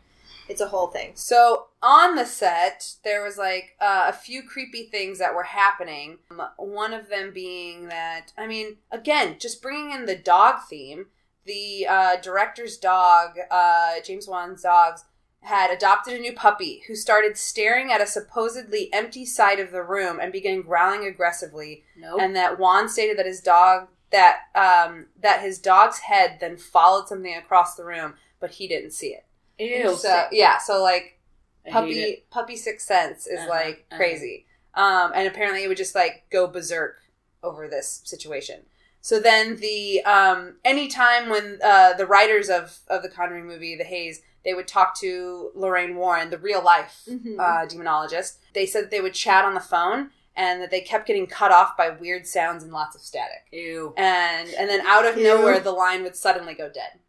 It's 0.50 0.60
a 0.62 0.68
whole 0.68 0.88
thing. 0.88 1.12
So 1.14 1.68
on 1.82 2.16
the 2.16 2.26
set, 2.26 2.96
there 3.06 3.24
was 3.24 3.38
like 3.38 3.78
uh, 3.80 4.08
a 4.10 4.14
few 4.14 4.44
creepy 4.44 4.84
things 4.84 5.18
that 5.20 5.34
were 5.34 5.44
happening. 5.44 6.18
Um, 6.30 6.42
One 6.58 6.94
of 6.94 7.08
them 7.08 7.32
being 7.34 7.88
that, 7.88 8.34
I 8.38 8.48
mean, 8.48 8.78
again, 8.92 9.38
just 9.40 9.62
bringing 9.62 9.92
in 9.92 10.06
the 10.08 10.16
dog 10.16 10.56
theme. 10.70 11.06
The 11.46 11.88
uh, 11.90 12.16
director's 12.22 12.78
dog, 12.78 13.32
uh, 13.50 13.94
James 14.06 14.28
Wan's 14.28 14.62
dogs, 14.62 15.06
had 15.42 15.72
adopted 15.72 16.14
a 16.14 16.20
new 16.20 16.34
puppy 16.34 16.84
who 16.88 16.96
started 16.96 17.36
staring 17.36 17.92
at 17.92 18.00
a 18.00 18.06
supposedly 18.06 18.94
empty 18.94 19.26
side 19.26 19.60
of 19.60 19.72
the 19.72 19.82
room 19.82 20.20
and 20.20 20.32
began 20.32 20.62
growling 20.62 21.06
aggressively. 21.06 21.84
Nope. 21.98 22.20
And 22.22 22.36
that 22.36 22.60
Wan 22.60 22.88
stated 22.88 23.18
that 23.18 23.26
his 23.26 23.42
dog 23.42 23.88
that 24.12 24.42
um, 24.56 25.08
that 25.20 25.42
his 25.42 25.58
dog's 25.58 26.00
head 26.00 26.38
then 26.42 26.58
followed 26.58 27.08
something 27.08 27.36
across 27.36 27.76
the 27.76 27.86
room, 27.86 28.16
but 28.40 28.52
he 28.52 28.68
didn't 28.68 28.92
see 28.92 29.16
it. 29.16 29.26
Ew. 29.58 29.96
So 29.96 30.26
yeah, 30.32 30.58
so 30.58 30.82
like 30.82 31.18
I 31.66 31.72
puppy 31.72 32.24
puppy 32.30 32.56
sixth 32.56 32.88
sense 32.88 33.26
is 33.28 33.40
Uh-huh, 33.40 33.50
like 33.50 33.86
uh-huh. 33.92 33.98
crazy 33.98 34.46
um 34.74 35.12
and 35.14 35.28
apparently 35.28 35.64
it 35.64 35.68
would 35.68 35.78
just 35.78 35.94
like 35.94 36.24
go 36.32 36.48
berserk 36.48 37.02
over 37.44 37.68
this 37.68 38.02
situation 38.04 38.62
so 39.02 39.20
then 39.20 39.58
the 39.58 40.02
um 40.06 40.56
anytime 40.64 41.30
when 41.30 41.60
uh 41.64 41.94
the 41.94 42.06
writers 42.06 42.50
of 42.50 42.80
of 42.88 43.02
the 43.04 43.10
conjuring 43.10 43.46
movie 43.48 43.76
the 43.76 43.84
Hayes 43.84 44.22
they 44.46 44.54
would 44.54 44.68
talk 44.68 44.98
to 45.00 45.52
lorraine 45.56 45.96
warren 45.96 46.30
the 46.30 46.38
real 46.38 46.64
life 46.64 47.02
Mhm. 47.10 47.40
uh 47.40 47.66
demonologist 47.66 48.38
they 48.54 48.66
said 48.66 48.84
that 48.86 48.92
they 48.92 49.02
would 49.02 49.14
chat 49.14 49.44
on 49.46 49.54
the 49.54 49.60
phone 49.60 50.12
and 50.36 50.62
that 50.62 50.72
they 50.72 50.80
kept 50.82 51.06
getting 51.08 51.28
cut 51.28 51.52
off 51.52 51.76
by 51.76 51.90
weird 51.90 52.26
sounds 52.26 52.64
and 52.64 52.72
lots 52.72 52.96
of 52.96 53.02
static 53.02 53.44
Ew. 53.52 53.94
and 53.98 54.50
and 54.58 54.70
then 54.70 54.82
out 54.86 55.06
of 55.06 55.18
Ew. 55.18 55.24
nowhere 55.24 55.60
the 55.60 55.72
line 55.72 56.04
would 56.04 56.16
suddenly 56.16 56.54
go 56.54 56.70
dead 56.70 57.00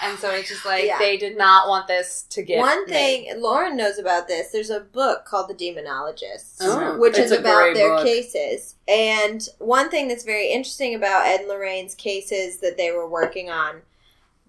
and 0.00 0.18
so 0.18 0.30
it's 0.30 0.48
just 0.48 0.64
like 0.64 0.84
Yeah. 0.84 0.98
they 0.98 1.16
did 1.16 1.36
not 1.36 1.68
want 1.68 1.86
this 1.88 2.24
to 2.30 2.42
get 2.42 2.58
One 2.58 2.84
made. 2.86 2.92
thing 3.26 3.40
Lauren 3.40 3.76
knows 3.76 3.98
about 3.98 4.28
this. 4.28 4.48
There's 4.50 4.70
a 4.70 4.80
book 4.80 5.24
called 5.24 5.48
The 5.48 5.54
Demonologists, 5.54 6.56
Oh. 6.60 6.96
which 6.98 7.18
is 7.18 7.30
about 7.32 7.74
their 7.74 7.96
book. 7.96 8.04
cases. 8.06 8.76
And 8.86 9.46
one 9.58 9.90
thing 9.90 10.08
that's 10.08 10.24
very 10.24 10.48
interesting 10.50 10.94
about 10.94 11.26
Ed 11.26 11.40
and 11.40 11.48
Lorraine's 11.48 11.94
cases 11.94 12.58
that 12.58 12.76
they 12.76 12.90
were 12.90 13.08
working 13.08 13.50
on, 13.50 13.82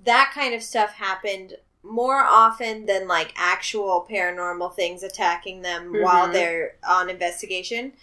that 0.05 0.31
kind 0.34 0.53
of 0.53 0.63
stuff 0.63 0.93
happened 0.93 1.55
more 1.81 2.17
often 2.17 2.85
than 2.85 3.07
like 3.07 3.34
actual 3.38 4.05
paranormal 4.09 4.76
things 4.76 5.01
attacking 5.01 5.61
them 5.61 5.93
while 6.01 6.27
Mhm. 6.27 6.34
they're 6.34 6.76
on 6.88 7.09
investigation. 7.09 7.93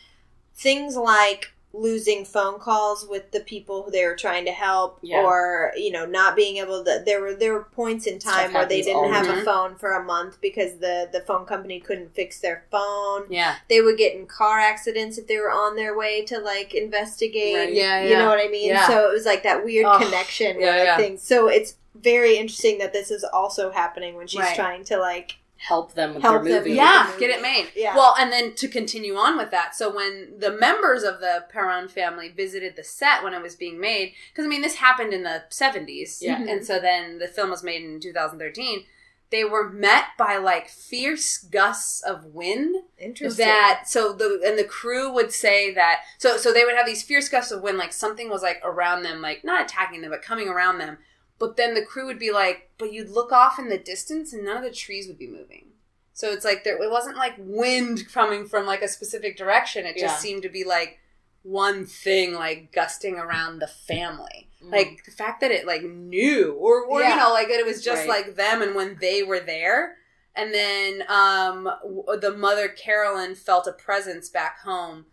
Things 0.55 0.97
like 0.97 1.53
losing 1.79 2.25
phone 2.25 2.59
calls 2.59 3.07
with 3.07 3.31
the 3.33 3.41
people 3.41 3.83
who 3.83 3.91
they 3.91 4.05
were 4.07 4.17
trying 4.17 4.45
to 4.47 4.51
help 4.53 4.99
Yeah. 5.03 5.23
or 5.23 5.73
you 5.77 5.91
know 5.93 6.07
not 6.07 6.35
being 6.35 6.57
able 6.57 6.83
to 6.85 7.03
there 7.05 7.21
were 7.21 7.35
there 7.35 7.53
were 7.53 7.65
points 7.65 8.07
in 8.07 8.19
Stuff 8.19 8.33
time 8.35 8.53
where 8.55 8.65
they 8.67 8.81
didn't 8.81 9.03
the 9.03 9.15
have 9.15 9.29
a 9.29 9.43
phone 9.43 9.75
for 9.77 9.93
a 9.93 10.03
month 10.03 10.41
because 10.41 10.79
the 10.79 11.09
the 11.13 11.21
phone 11.21 11.45
company 11.45 11.79
couldn't 11.79 12.15
fix 12.15 12.41
their 12.41 12.65
phone 12.71 13.27
yeah 13.29 13.57
they 13.69 13.81
would 13.83 13.99
get 13.99 14.15
in 14.15 14.27
car 14.27 14.59
accidents 14.59 15.19
if 15.19 15.27
they 15.27 15.37
were 15.39 15.51
on 15.51 15.77
their 15.77 15.97
way 15.97 16.25
to 16.25 16.39
like 16.39 16.73
investigate 16.75 17.55
Right. 17.57 17.73
Yeah, 17.75 18.05
you 18.05 18.17
know 18.17 18.29
what 18.29 18.39
i 18.45 18.49
mean 18.49 18.69
Yeah. 18.71 18.87
so 18.87 19.09
it 19.11 19.13
was 19.13 19.27
like 19.27 19.43
that 19.43 19.65
weird 19.65 19.85
Oh, 19.87 19.99
connection 19.99 20.59
yeah, 20.59 20.67
where 20.67 20.85
yeah. 20.85 20.97
things 20.97 21.23
so 21.23 21.49
it's 21.49 21.77
very 21.95 22.37
interesting 22.37 22.79
that 22.79 22.93
this 22.93 23.11
is 23.11 23.23
also 23.25 23.71
happening 23.71 24.15
when 24.17 24.27
she's 24.27 24.41
Right. 24.41 24.55
trying 24.57 24.85
to 24.85 24.97
like 24.99 25.37
Help 25.59 25.95
them 25.95 26.15
with 26.15 26.23
Help 26.23 26.45
their 26.45 26.59
movie. 26.59 26.71
with 26.71 26.77
yeah, 26.77 27.11
get 27.19 27.31
it 27.31 27.41
made. 27.41 27.69
Yeah. 27.75 27.95
Well, 27.97 28.15
and 28.19 28.31
then 28.31 28.55
to 28.57 28.69
continue 28.69 29.17
on 29.17 29.39
with 29.39 29.51
that, 29.53 29.75
so 29.75 29.95
when 29.95 30.35
the 30.39 30.51
members 30.53 31.03
of 31.03 31.21
the 31.21 31.45
Perron 31.49 31.89
family 31.89 32.29
visited 32.29 32.77
the 32.77 32.85
set 32.85 33.23
when 33.25 33.33
it 33.33 33.43
was 33.43 33.57
being 33.57 33.81
made, 33.81 34.13
because 34.31 34.45
I 34.45 34.49
mean 34.49 34.61
this 34.63 34.77
happened 34.77 35.13
in 35.15 35.23
the 35.23 35.45
seventies, 35.49 36.21
Yeah. 36.23 36.37
Mm-hmm. 36.39 36.49
and 36.49 36.67
so 36.67 36.79
then 36.79 37.19
the 37.19 37.27
film 37.29 37.51
was 37.51 37.63
made 37.65 37.83
in 37.83 38.01
2013. 38.01 38.85
They 39.31 39.43
were 39.45 39.69
met 39.69 40.05
by 40.17 40.37
like 40.37 40.69
fierce 40.69 41.39
gusts 41.39 42.01
of 42.03 42.27
wind 42.27 42.77
interesting 42.97 43.45
that 43.47 43.83
so 43.87 44.13
the 44.13 44.41
and 44.47 44.57
the 44.57 44.63
crew 44.63 45.13
would 45.13 45.33
say 45.33 45.75
that 45.75 46.03
so 46.19 46.37
so 46.37 46.53
they 46.53 46.65
would 46.65 46.77
have 46.77 46.87
these 46.87 47.03
fierce 47.03 47.29
gusts 47.29 47.51
of 47.51 47.61
wind 47.61 47.77
like 47.77 47.93
something 47.93 48.31
was 48.31 48.43
like 48.43 48.61
around 48.63 49.03
them 49.03 49.21
like 49.21 49.43
not 49.45 49.63
attacking 49.63 50.01
them 50.03 50.11
but 50.13 50.23
coming 50.23 50.47
around 50.49 50.79
them 50.79 50.99
but 51.39 51.57
then 51.57 51.75
the 51.75 51.85
crew 51.85 52.07
would 52.07 52.19
be 52.19 52.33
like 52.33 52.71
but 52.79 52.93
you'd 52.93 53.11
look 53.11 53.33
off 53.33 53.59
in 53.59 53.69
the 53.69 53.79
distance 53.79 54.33
and 54.33 54.45
none 54.45 54.57
of 54.57 54.63
the 54.63 54.71
trees 54.71 55.07
would 55.07 55.19
be 55.19 55.27
moving 55.29 55.67
so 56.13 56.31
it's 56.31 56.45
like 56.45 56.65
there 56.65 56.83
it 56.83 56.91
wasn't 56.91 57.17
like 57.17 57.35
wind 57.39 58.09
coming 58.13 58.47
from 58.47 58.67
like 58.67 58.83
a 58.83 58.89
specific 58.89 59.37
direction 59.37 59.85
it 59.87 59.97
just 59.97 60.17
Yeah. 60.17 60.19
seemed 60.19 60.43
to 60.43 60.49
be 60.49 60.65
like 60.65 60.99
one 61.43 61.87
thing 61.87 62.35
like 62.35 62.73
gusting 62.73 63.17
around 63.17 63.61
the 63.61 63.69
family 63.69 64.49
Mhm. 64.63 64.73
like 64.73 65.05
the 65.05 65.11
fact 65.13 65.41
that 65.43 65.51
it 65.51 65.67
like 65.67 65.83
knew 65.85 66.53
or, 66.55 66.83
or 66.85 67.01
Yeah. 67.03 67.11
you 67.11 67.17
know 67.17 67.33
like 67.33 67.49
it 67.49 67.65
was 67.67 67.83
just 67.85 68.01
Right. 68.09 68.27
like 68.27 68.35
them 68.37 68.63
and 68.63 68.75
when 68.75 68.97
they 69.01 69.23
were 69.23 69.41
there 69.41 69.97
and 70.35 70.53
then 70.53 71.05
um 71.09 71.65
w- 71.83 72.19
the 72.21 72.35
mother 72.37 72.69
carolyn 72.69 73.35
felt 73.35 73.67
a 73.67 73.73
presence 73.73 74.29
back 74.29 74.61
home 74.61 75.07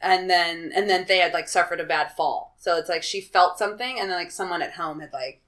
and 0.00 0.28
then 0.28 0.72
and 0.74 0.88
then 0.90 1.04
they 1.06 1.18
had 1.18 1.32
like 1.32 1.48
suffered 1.48 1.80
a 1.80 1.84
bad 1.84 2.10
fall 2.16 2.56
so 2.58 2.76
it's 2.76 2.88
like 2.88 3.02
she 3.02 3.20
felt 3.20 3.58
something 3.58 3.98
and 4.00 4.10
then 4.10 4.18
like 4.18 4.30
someone 4.32 4.62
at 4.62 4.72
home 4.72 5.00
had 5.00 5.12
like 5.12 5.40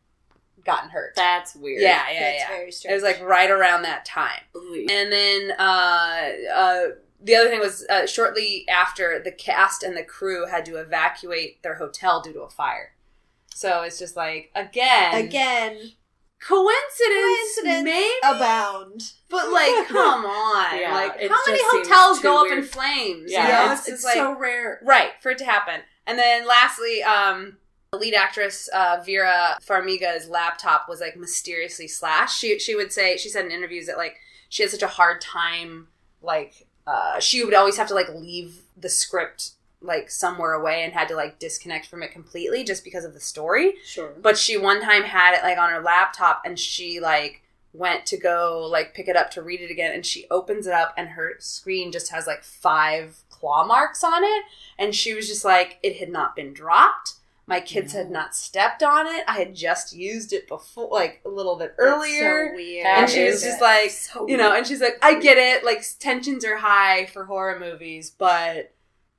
gotten 0.64 0.90
hurt 0.90 1.14
That's 1.16 1.55
weird. 1.55 1.82
yeah 1.82 2.05
yeah 2.12 2.20
that's 2.20 2.39
yeah 2.40 2.48
very 2.48 2.93
it 2.93 2.94
was 2.94 3.02
like 3.02 3.20
right 3.22 3.51
around 3.51 3.82
that 3.82 4.05
time 4.05 4.40
Ooh. 4.56 4.86
and 4.90 5.12
then 5.12 5.52
uh, 5.59 6.28
uh, 6.55 6.82
the 7.20 7.35
other 7.35 7.48
thing 7.51 7.60
was 7.60 7.85
uh, 7.90 8.06
shortly 8.06 8.64
after 8.68 9.20
the 9.22 9.32
cast 9.32 9.82
and 9.82 9.97
the 9.97 10.05
crew 10.05 10.47
had 10.47 10.64
to 10.66 10.76
evacuate 10.76 11.62
their 11.62 11.74
hotel 11.76 12.22
due 12.22 12.32
to 12.32 12.43
a 12.43 12.48
fire. 12.48 12.93
So 13.55 13.82
it's 13.82 13.98
just 13.98 14.16
like 14.16 14.51
again, 14.55 15.14
again 15.26 15.93
coincidence, 16.40 17.56
Coincidence 17.56 17.85
maybe, 17.85 18.06
abound. 18.22 19.12
but 19.28 19.51
like, 19.51 19.86
come 19.89 20.24
on, 20.24 20.78
Yeah, 20.78 20.94
like, 20.94 21.12
how 21.28 21.40
many 21.47 21.59
hotels 21.64 22.18
too 22.18 22.22
go 22.22 22.47
up 22.47 22.52
in 22.52 22.62
flames? 22.62 23.32
Yeah, 23.32 23.47
you 23.62 23.66
know? 23.66 23.72
it's, 23.72 23.80
it's, 23.82 23.89
it's 23.97 24.05
like 24.05 24.14
so 24.14 24.39
rare. 24.39 24.80
right 24.85 25.10
for 25.20 25.30
it 25.30 25.39
to 25.39 25.44
happen. 25.44 25.80
And 26.06 26.18
then 26.18 26.47
lastly, 26.47 27.02
um, 27.02 27.57
the 27.93 27.98
lead 27.98 28.15
actress 28.15 28.69
uh, 28.74 29.02
Vera 29.05 29.59
Farmiga's 29.62 30.28
laptop 30.28 30.89
was 30.89 31.01
like 31.01 31.16
mysteriously 31.16 31.89
slashed. 31.89 32.39
She 32.39 32.59
she 32.59 32.74
would 32.74 32.93
say 32.93 33.16
she 33.16 33.28
said 33.28 33.47
in 33.47 33.51
interviews 33.51 33.86
that 33.86 33.97
like 33.97 34.16
she 34.48 34.62
had 34.62 34.70
such 34.70 34.82
a 34.82 34.89
hard 34.89 35.20
time 35.20 35.89
like 36.20 36.66
uh, 36.86 37.19
she 37.20 37.44
would 37.44 37.55
always 37.55 37.77
have 37.77 37.89
to 37.89 37.94
like 37.94 38.09
leave 38.15 38.62
the 38.77 38.89
script 38.89 39.52
like 39.81 40.10
somewhere 40.10 40.55
away 40.55 40.82
and 40.82 40.93
had 40.93 41.09
to 41.09 41.15
like 41.15 41.39
disconnect 41.39 41.86
from 41.86 42.02
it 42.02 42.10
completely 42.10 42.65
just 42.65 42.85
because 42.85 43.05
of 43.05 43.15
the 43.15 43.20
story. 43.20 43.74
Sure. 43.85 44.12
But 44.20 44.36
she 44.36 44.56
one 44.56 44.82
time 44.82 45.05
had 45.05 45.35
it 45.35 45.43
like 45.43 45.59
on 45.59 45.70
her 45.70 45.81
laptop 45.81 46.43
and 46.44 46.59
she 46.59 47.01
like 47.01 47.43
went 47.73 48.05
to 48.06 48.16
go 48.16 48.66
like 48.70 48.94
pick 48.94 49.09
it 49.09 49.16
up 49.16 49.31
to 49.31 49.43
read 49.43 49.60
it 49.60 49.70
again 49.70 49.94
and 49.94 50.05
she 50.05 50.27
opens 50.31 50.66
it 50.66 50.73
up 50.73 50.93
and 50.97 51.10
her 51.10 51.35
screen 51.39 51.93
just 51.93 52.10
has 52.10 52.27
like 52.27 52.43
five 52.43 53.23
claw 53.28 53.65
marks 53.65 54.02
on 54.02 54.24
it 54.24 54.43
and 54.78 54.94
she 54.94 55.15
was 55.15 55.28
just 55.28 55.44
like 55.44 55.78
it 55.82 55.97
had 55.97 56.10
not 56.10 56.35
been 56.36 56.52
dropped. 56.52 57.15
My 57.49 57.61
kids 57.61 57.95
had 57.95 58.11
not 58.11 58.37
stepped 58.37 58.83
on 58.83 59.07
it. 59.07 59.25
I 59.27 59.39
had 59.39 59.55
just 59.55 59.95
used 59.95 60.35
it 60.35 60.47
before 60.47 60.91
like 60.91 61.23
a 61.25 61.29
little 61.31 61.57
bit 61.57 61.75
earlier. 61.79 62.51
so 62.51 62.55
weird. 62.55 62.87
And 62.87 63.11
she 63.11 63.25
was 63.25 63.43
just 63.43 63.61
like 63.61 63.91
So 63.91 64.29
you 64.29 64.37
know, 64.37 64.55
and 64.55 64.66
she's 64.66 64.83
like, 64.83 64.99
I 65.03 65.19
get 65.19 65.39
it, 65.39 65.65
like 65.65 65.83
tensions 65.99 66.45
are 66.45 66.59
high 66.59 67.07
for 67.07 67.25
horror 67.25 67.59
movies, 67.59 68.11
but 68.11 68.75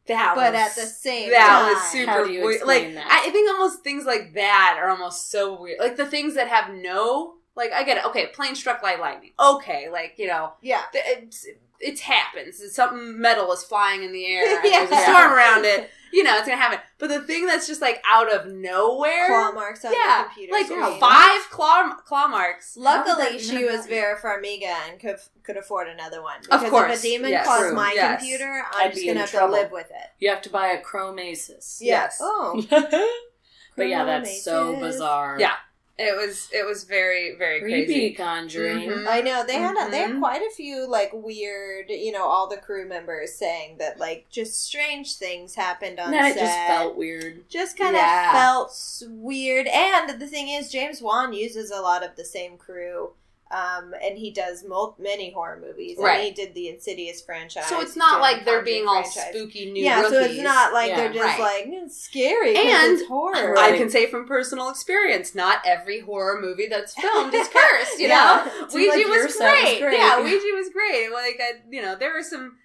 that 0.06 0.34
but 0.36 0.54
was 0.54 0.62
at 0.62 0.76
the 0.76 0.88
same 0.88 1.32
that 1.32 1.48
time, 1.48 1.74
was 1.74 1.92
super 1.92 2.12
How 2.12 2.24
do 2.24 2.32
you 2.32 2.46
weird. 2.46 2.68
Like 2.68 2.94
that? 2.94 3.24
I 3.26 3.32
think 3.32 3.50
almost 3.50 3.84
things 3.84 4.06
like 4.06 4.34
that 4.36 4.78
are 4.80 4.90
almost 4.90 5.32
so 5.32 5.60
weird. 5.60 5.80
Like 5.80 5.98
the 5.98 6.06
things 6.06 6.36
that 6.36 6.48
have 6.48 6.74
no 6.74 7.34
like 7.56 7.72
I 7.74 7.84
get 7.84 7.98
it. 7.98 8.06
Okay, 8.06 8.28
plane 8.28 8.56
struck 8.56 8.82
by 8.82 8.96
lightning. 8.96 9.32
Okay, 9.40 9.90
like 9.90 10.14
you 10.18 10.28
know, 10.28 10.54
yeah. 10.62 10.84
th- 10.92 11.04
it's 11.08 11.48
it 11.80 12.00
happens. 12.02 12.60
It's 12.62 12.76
something 12.76 13.20
metal 13.20 13.52
is 13.52 13.64
flying 13.64 14.04
in 14.04 14.12
the 14.12 14.26
air. 14.26 14.44
and 14.46 14.64
Yeah. 14.66 14.86
There's 14.88 14.92
a 15.00 15.04
storm 15.04 15.32
around 15.34 15.66
it. 15.66 15.90
You 16.12 16.24
know, 16.24 16.36
it's 16.38 16.48
gonna 16.48 16.60
happen. 16.60 16.80
But 16.98 17.10
the 17.10 17.22
thing 17.22 17.46
that's 17.46 17.68
just 17.68 17.82
like 17.82 18.02
out 18.04 18.34
of 18.34 18.52
nowhere, 18.52 19.28
Claw 19.28 19.52
marks 19.52 19.86
on 19.86 19.94
yeah, 19.94 20.24
the 20.24 20.30
computer. 20.30 20.52
like 20.54 20.66
screen. 20.66 21.00
five 21.00 21.42
claw 21.52 21.94
claw 22.04 22.28
marks. 22.28 22.76
Luckily, 22.76 23.26
How 23.26 23.30
did 23.32 23.40
that 23.40 23.46
she 23.46 23.64
was 23.64 23.76
happen? 23.76 23.90
Vera 23.90 24.20
Farmiga 24.20 24.76
and 24.90 25.00
could 25.00 25.18
could 25.44 25.56
afford 25.56 25.88
another 25.88 26.24
one. 26.24 26.38
Of 26.50 26.62
Because 26.62 26.70
course, 26.72 26.94
if 26.94 27.00
a 27.00 27.02
demon 27.04 27.30
yes. 27.30 27.46
calls 27.46 27.60
True, 27.68 27.76
my 27.76 27.92
yes. 27.94 28.20
computer, 28.20 28.64
I'm 28.74 28.88
I'd 28.88 28.90
just 28.90 29.02
be 29.02 29.08
gonna 29.08 29.12
in 29.12 29.18
have 29.22 29.30
trouble. 29.30 29.56
to 29.56 29.62
live 29.62 29.72
with 29.72 29.92
it. 29.92 30.08
You 30.18 30.30
have 30.32 30.42
to 30.42 30.50
buy 30.50 30.68
a 30.70 30.82
chromasis. 30.82 31.78
Yes. 31.80 32.18
Oh, 32.20 32.66
but 33.78 33.88
yeah, 33.88 34.04
that's 34.04 34.44
so 34.44 34.80
bizarre. 34.80 35.38
Yeah. 35.40 35.54
It 36.02 36.16
was 36.16 36.48
it 36.54 36.66
was 36.66 36.86
very 36.86 37.36
very 37.36 37.60
Creepy 37.60 37.86
crazy. 37.86 38.14
conjuring. 38.14 38.90
Mhm. 38.90 39.06
I 39.08 39.20
know 39.20 39.44
they 39.46 39.56
had 39.56 39.76
a, 39.76 39.92
they 39.92 39.98
had 39.98 40.12
Mhm. 40.12 40.20
quite 40.20 40.42
a 40.42 40.50
few 40.50 40.88
like 40.88 41.12
weird, 41.12 41.90
you 41.90 42.14
know, 42.14 42.24
all 42.26 42.48
the 42.48 42.56
crew 42.56 42.88
members 42.88 43.34
saying 43.34 43.80
that 43.80 44.00
like 44.00 44.30
just 44.30 44.64
strange 44.64 45.18
things 45.18 45.56
happened 45.56 46.00
on 46.00 46.06
And 46.06 46.14
then 46.14 46.34
set. 46.34 46.38
it 46.38 46.40
just 46.46 46.58
felt 46.68 46.96
weird. 46.96 47.50
just 47.50 47.78
kind 47.78 47.98
of 47.98 48.02
Yeah. 48.02 48.32
felt 48.32 49.04
weird. 49.10 49.68
And 49.68 50.22
the 50.22 50.28
thing 50.28 50.48
is, 50.48 50.72
James 50.72 51.02
Wan 51.02 51.34
uses 51.34 51.70
a 51.70 51.82
lot 51.82 52.02
of 52.02 52.16
the 52.16 52.24
same 52.24 52.58
crew, 52.58 53.12
um, 53.52 53.94
and 54.04 54.18
he 54.18 54.32
does 54.32 54.64
mul- 54.64 54.96
many 55.00 55.32
horror 55.32 55.60
movies. 55.60 55.98
Right. 56.00 56.16
And 56.20 56.24
he 56.26 56.32
did 56.32 56.54
the 56.54 56.70
Insidious 56.70 57.22
franchise. 57.22 57.66
So 57.66 57.82
it's 57.82 57.96
not 57.96 58.22
like 58.22 58.46
they're 58.46 58.60
Conjuring 58.60 58.86
being 58.86 58.88
all 58.88 59.04
spooky 59.04 59.72
new 59.72 59.84
Yeah, 59.84 60.08
so 60.08 60.20
it's 60.20 60.40
not 60.42 60.72
like 60.72 60.90
Yeah. 60.90 60.98
they're 60.98 61.14
just 61.14 61.26
Right. 61.26 61.40
like 61.40 61.66
"Mm, 61.66 61.86
it's 61.86 62.00
scary 62.00 62.56
And 62.56 62.68
and 62.70 62.94
it's 63.00 63.08
horror. 63.08 63.58
I 63.58 63.76
can 63.78 63.90
say 63.90 64.06
from 64.06 64.28
personal 64.28 64.70
experience, 64.70 65.34
not 65.34 65.62
every 65.66 66.00
horror 66.02 66.40
movie 66.40 66.68
that's 66.68 66.94
filmed 67.02 67.34
is 67.34 67.48
cursed. 67.48 68.00
You 68.00 68.08
Yeah. 68.10 68.48
know, 68.60 68.68
Seemed 68.70 68.88
like 68.90 68.98
Ouija 68.98 69.10
your 69.10 69.24
was 69.26 69.38
set 69.38 69.52
was 69.52 69.62
great. 69.64 69.82
great. 69.82 69.98
Yeah, 69.98 70.22
Ouija 70.22 70.56
was 70.56 70.70
great. 70.70 71.12
Like, 71.12 71.40
I, 71.42 71.52
you 71.72 71.82
know, 71.82 71.96
there 71.96 72.14
were 72.14 72.22
some, 72.24 72.58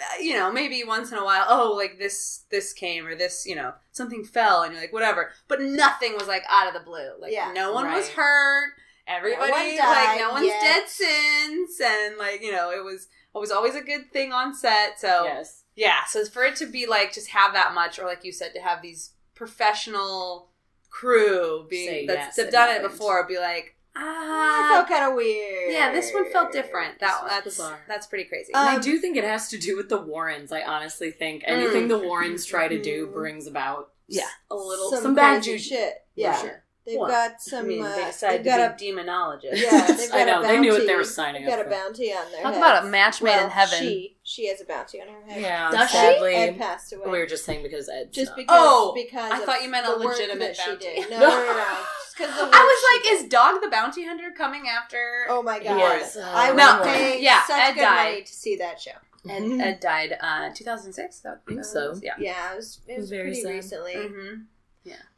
uh, 0.00 0.20
you 0.20 0.34
know, 0.34 0.50
maybe 0.50 0.82
once 0.84 1.12
in 1.12 1.18
a 1.18 1.24
while, 1.24 1.44
oh, 1.48 1.74
like 1.76 1.98
this, 2.00 2.44
this 2.50 2.72
came 2.72 3.06
or 3.06 3.14
this, 3.14 3.46
you 3.46 3.54
know, 3.54 3.72
something 3.92 4.24
fell, 4.24 4.62
and 4.62 4.72
you're 4.72 4.80
like, 4.82 4.92
whatever. 4.92 5.30
But 5.46 5.60
nothing 5.62 6.14
was 6.14 6.26
like 6.26 6.42
out 6.50 6.66
of 6.66 6.74
the 6.74 6.80
blue. 6.80 7.10
Like, 7.20 7.32
Yeah. 7.32 7.52
no 7.52 7.72
one 7.72 7.92
was 7.92 8.08
hurt. 8.08 8.72
Everybody, 9.08 9.50
one 9.50 9.76
like, 9.78 10.18
no 10.20 10.30
one's 10.32 10.46
yet. 10.46 10.60
dead 10.60 10.88
since, 10.88 11.80
and 11.80 12.16
like, 12.18 12.42
you 12.42 12.52
know, 12.52 12.70
it 12.70 12.84
was. 12.84 13.08
It 13.34 13.38
was 13.38 13.50
always 13.52 13.76
a 13.76 13.82
good 13.82 14.10
thing 14.12 14.32
on 14.32 14.52
set, 14.54 14.98
so 14.98 15.22
Yes. 15.24 15.62
yeah, 15.76 16.04
so 16.08 16.24
for 16.24 16.42
it 16.44 16.56
to 16.56 16.66
be 16.66 16.86
like 16.86 17.12
just 17.12 17.28
have 17.28 17.52
that 17.52 17.72
much, 17.72 17.98
or 18.00 18.04
like 18.04 18.24
you 18.24 18.32
said, 18.32 18.52
to 18.54 18.60
have 18.60 18.82
these 18.82 19.12
professional 19.34 20.48
crew 20.90 21.62
Say 21.64 21.68
being 21.68 22.08
yes, 22.08 22.34
that's 22.34 22.36
have 22.38 22.48
it 22.48 22.50
done 22.50 22.70
it 22.76 22.82
before, 22.82 23.26
be 23.28 23.38
like, 23.38 23.76
It 23.94 24.02
ah, 24.02 24.70
felt 24.72 24.88
kind 24.88 25.04
of 25.10 25.14
weird. 25.14 25.72
yeah, 25.72 25.92
this 25.92 26.12
one 26.12 26.32
felt 26.32 26.50
different. 26.52 26.98
That 27.00 27.22
that's 27.28 27.44
bizarre. 27.44 27.78
that's 27.86 28.06
pretty 28.06 28.24
crazy. 28.24 28.52
Um, 28.54 28.66
I 28.66 28.78
do 28.78 28.98
think 28.98 29.16
it 29.16 29.24
has 29.24 29.48
to 29.50 29.58
do 29.58 29.76
with 29.76 29.88
the 29.88 29.98
Warrens. 29.98 30.50
I 30.50 30.62
honestly 30.62 31.10
think 31.10 31.42
anything 31.46 31.84
Mm. 31.84 31.88
the 31.88 31.98
Warrens 31.98 32.44
try 32.46 32.66
to 32.66 32.80
do 32.80 33.06
Mhm. 33.06 33.12
brings 33.12 33.46
about 33.46 33.92
Yeah. 34.08 34.28
a 34.50 34.56
little 34.56 34.90
some, 34.90 35.02
some, 35.02 35.14
bad 35.14 35.42
juju. 35.42 35.58
shit. 35.58 35.92
for 35.94 36.00
Yeah, 36.22 36.40
sure. 36.40 36.64
They've 36.88 36.98
Well, 36.98 37.08
got 37.08 37.30
I 37.32 37.34
some. 37.38 37.68
mean, 37.68 37.84
uh, 37.84 37.94
they 37.94 38.04
decided 38.06 38.38
they've 38.44 38.44
got 38.56 38.78
to 38.78 38.84
be 38.84 38.90
a 38.90 38.94
demonologists. 38.94 39.62
yeah. 39.62 39.86
They've 39.86 40.10
got 40.10 40.20
I 40.20 40.24
know 40.24 40.42
a 40.42 40.46
they 40.46 40.58
knew 40.58 40.72
what 40.72 40.86
they 40.86 40.94
were 40.96 41.04
signing 41.04 41.44
up. 41.44 41.50
They've 41.50 41.56
got 41.58 41.60
up 41.60 41.66
a 41.66 41.70
bounty 41.70 42.12
on 42.12 42.30
their 42.32 42.42
Talk 42.42 42.54
heads. 42.54 42.56
about 42.56 42.84
a 42.84 42.86
match 42.88 43.22
made 43.22 43.30
Well, 43.30 43.44
in 43.44 43.50
heaven. 43.50 43.78
She 43.78 44.16
she 44.22 44.48
has 44.48 44.60
a 44.60 44.64
bounty 44.64 45.00
on 45.00 45.08
her 45.08 45.20
head. 45.30 45.40
Yeah, 45.42 45.70
Does 45.70 45.90
she? 45.90 45.96
Ed 45.98 46.58
passed 46.58 46.92
away. 46.92 47.10
we 47.10 47.18
were 47.18 47.26
just 47.26 47.44
saying 47.44 47.62
because 47.62 47.88
Ed's 47.88 48.14
just 48.14 48.30
not. 48.32 48.36
because 48.36 48.56
Oh, 48.58 48.92
because 48.94 49.30
I 49.32 49.38
thought 49.44 49.62
you 49.62 49.68
meant 49.70 49.86
a 49.86 49.92
legitimate 49.96 50.38
that 50.38 50.56
she 50.56 50.70
bounty. 50.70 50.84
did. 50.84 51.10
No, 51.10 51.18
no, 51.20 51.28
no, 51.28 51.52
no. 51.54 51.76
The 52.18 52.24
I 52.26 52.98
was 53.00 53.04
she 53.04 53.10
like, 53.12 53.20
is. 53.22 53.28
Dog 53.28 53.60
the 53.62 53.68
Bounty 53.68 54.04
Hunter 54.04 54.32
coming 54.36 54.64
after? 54.68 55.26
Oh 55.28 55.40
my 55.40 55.58
god! 55.60 55.78
Yes. 55.78 56.16
I 56.16 56.46
Uh, 56.46 56.54
would 56.54 56.56
No, 56.56 56.80
pay 56.82 57.22
yeah, 57.22 57.44
such 57.46 57.56
Ed 57.60 57.72
good 57.74 57.80
died. 57.82 58.10
money 58.10 58.22
to 58.22 58.32
see 58.32 58.56
that 58.56 58.80
show. 58.80 58.90
Ed. 59.30 59.60
Ed 59.60 59.80
died 59.80 60.16
uh 60.20 60.50
2006. 60.52 61.20
That 61.20 61.42
Think 61.46 61.64
so. 61.64 61.94
Yeah. 62.02 62.14
Yeah, 62.18 62.52
it 62.54 62.56
was, 62.56 62.80
it 62.88 62.92
It 62.92 62.94
was 62.96 63.02
was 63.02 63.10
very 63.10 63.22
pretty 63.28 63.42
sad. 63.42 63.50
recently. 63.52 63.94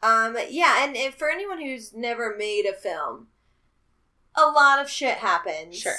Hmm 0.02 0.36
Um, 0.36 0.36
yeah, 0.50 0.84
and 0.84 0.96
if, 0.96 1.14
for 1.14 1.30
anyone 1.30 1.60
who's 1.60 1.92
never 1.92 2.36
made 2.36 2.66
a 2.66 2.72
film, 2.72 3.28
a 4.34 4.46
lot 4.46 4.80
of 4.80 4.88
shit 4.88 5.18
happens. 5.18 5.76
Sure. 5.76 5.92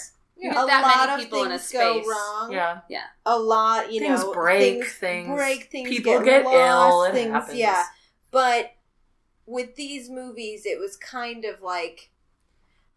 A 0.43 0.53
that 0.53 0.81
lot 0.81 1.07
many 1.10 1.11
of 1.23 1.30
people 1.30 1.43
in 1.43 1.52
a 1.52 1.60
things 1.60 1.72
go 1.72 2.02
wrong. 2.10 2.52
yeah, 2.52 2.80
Yeah. 2.89 3.03
A 3.27 3.38
lot, 3.38 3.91
you 3.91 3.99
things 3.99 4.23
know, 4.23 4.34
break, 4.34 4.81
things, 4.84 4.93
things 4.93 5.27
break, 5.27 5.69
things 5.72 5.88
people 5.89 6.18
get, 6.19 6.26
get, 6.26 6.45
lost, 6.45 6.91
ill. 6.91 7.03
It 7.03 7.11
things, 7.14 7.31
happens. 7.31 7.57
yeah. 7.60 7.84
But 8.31 8.72
with 9.45 9.76
these 9.76 10.10
movies, 10.10 10.65
it 10.65 10.80
was 10.80 10.98
kind 10.98 11.45
of 11.45 11.61
like 11.61 12.10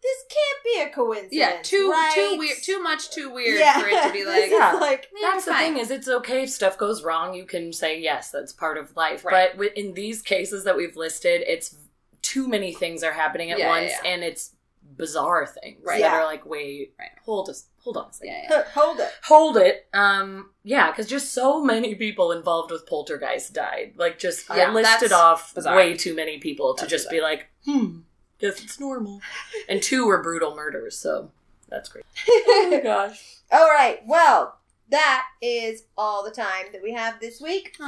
this 0.05 0.25
can't 0.29 0.63
be 0.63 0.81
a 0.81 0.93
coincidence. 0.93 1.33
Yeah, 1.33 1.61
too 1.63 1.89
right? 1.91 2.11
too 2.13 2.37
weird, 2.37 2.57
too 2.61 2.79
much, 2.83 3.09
too 3.09 3.29
weird 3.33 3.59
Yeah. 3.59 3.79
for 3.81 3.87
it 3.87 4.03
to 4.03 4.13
be 4.13 4.23
like. 4.25 4.51
Yeah. 4.51 4.73
like 4.79 5.07
Yeah, 5.19 5.31
That's 5.33 5.45
the 5.45 5.51
fine. 5.51 5.73
thing 5.73 5.77
is, 5.81 5.89
it's 5.91 6.07
okay 6.07 6.43
if 6.43 6.49
stuff 6.51 6.77
goes 6.77 7.03
wrong. 7.03 7.33
You 7.33 7.45
can 7.45 7.73
say 7.73 7.99
yes, 7.99 8.29
that's 8.31 8.53
part 8.53 8.77
of 8.77 8.95
life. 8.95 9.25
Right. 9.25 9.49
But 9.57 9.75
in 9.77 9.93
these 9.93 10.21
cases 10.21 10.63
that 10.65 10.77
we've 10.77 10.95
listed, 10.95 11.41
it's 11.47 11.75
too 12.21 12.47
many 12.47 12.73
things 12.73 13.03
are 13.03 13.13
happening 13.13 13.51
at 13.51 13.57
Yeah, 13.59 13.69
once, 13.69 13.91
yeah, 14.03 14.11
and 14.11 14.23
it's 14.23 14.51
bizarre 14.97 15.45
things 15.45 15.81
Right. 15.83 15.99
that 16.01 16.11
Yeah. 16.11 16.19
are 16.21 16.25
like, 16.25 16.45
wait, 16.45 16.93
Right. 16.99 17.09
hold 17.25 17.49
us, 17.49 17.65
hold 17.79 17.97
on 17.97 18.09
a 18.09 18.13
second. 18.13 18.33
Yeah, 18.33 18.47
yeah. 18.49 18.63
hold 18.73 18.99
it. 18.99 19.11
Hold 19.23 19.57
it. 19.57 19.87
Um, 19.93 20.51
yeah, 20.63 20.91
because 20.91 21.07
just 21.07 21.33
so 21.33 21.61
many 21.63 21.95
people 21.95 22.31
involved 22.31 22.71
with 22.71 22.85
Poltergeist 22.85 23.53
died. 23.53 23.93
Like, 23.97 24.19
just 24.19 24.47
Yeah, 24.49 24.69
I 24.69 24.71
listed 24.71 25.11
off 25.11 25.53
bizarre. 25.55 25.75
way 25.75 25.95
too 25.97 26.13
many 26.15 26.37
people 26.37 26.75
to 26.75 26.81
That's 26.81 26.91
just 26.91 27.09
be 27.09 27.19
like, 27.21 27.47
hmm, 27.65 27.99
guess 28.39 28.63
it's 28.63 28.79
normal. 28.79 29.21
and 29.69 29.81
two 29.81 30.05
were 30.05 30.21
brutal 30.21 30.55
murders, 30.55 30.97
so 30.97 31.31
that's 31.69 31.89
great. 31.89 32.05
Oh 32.47 32.67
my 32.71 32.79
gosh. 32.79 33.37
All 33.51 33.67
right. 33.67 34.01
Well, 34.07 34.57
that 34.89 35.25
is 35.41 35.83
all 35.97 36.23
the 36.23 36.29
time 36.31 36.65
that 36.71 36.83
we 36.83 36.93
have 36.93 37.19
this 37.19 37.41
week 37.41 37.75
for 37.77 37.85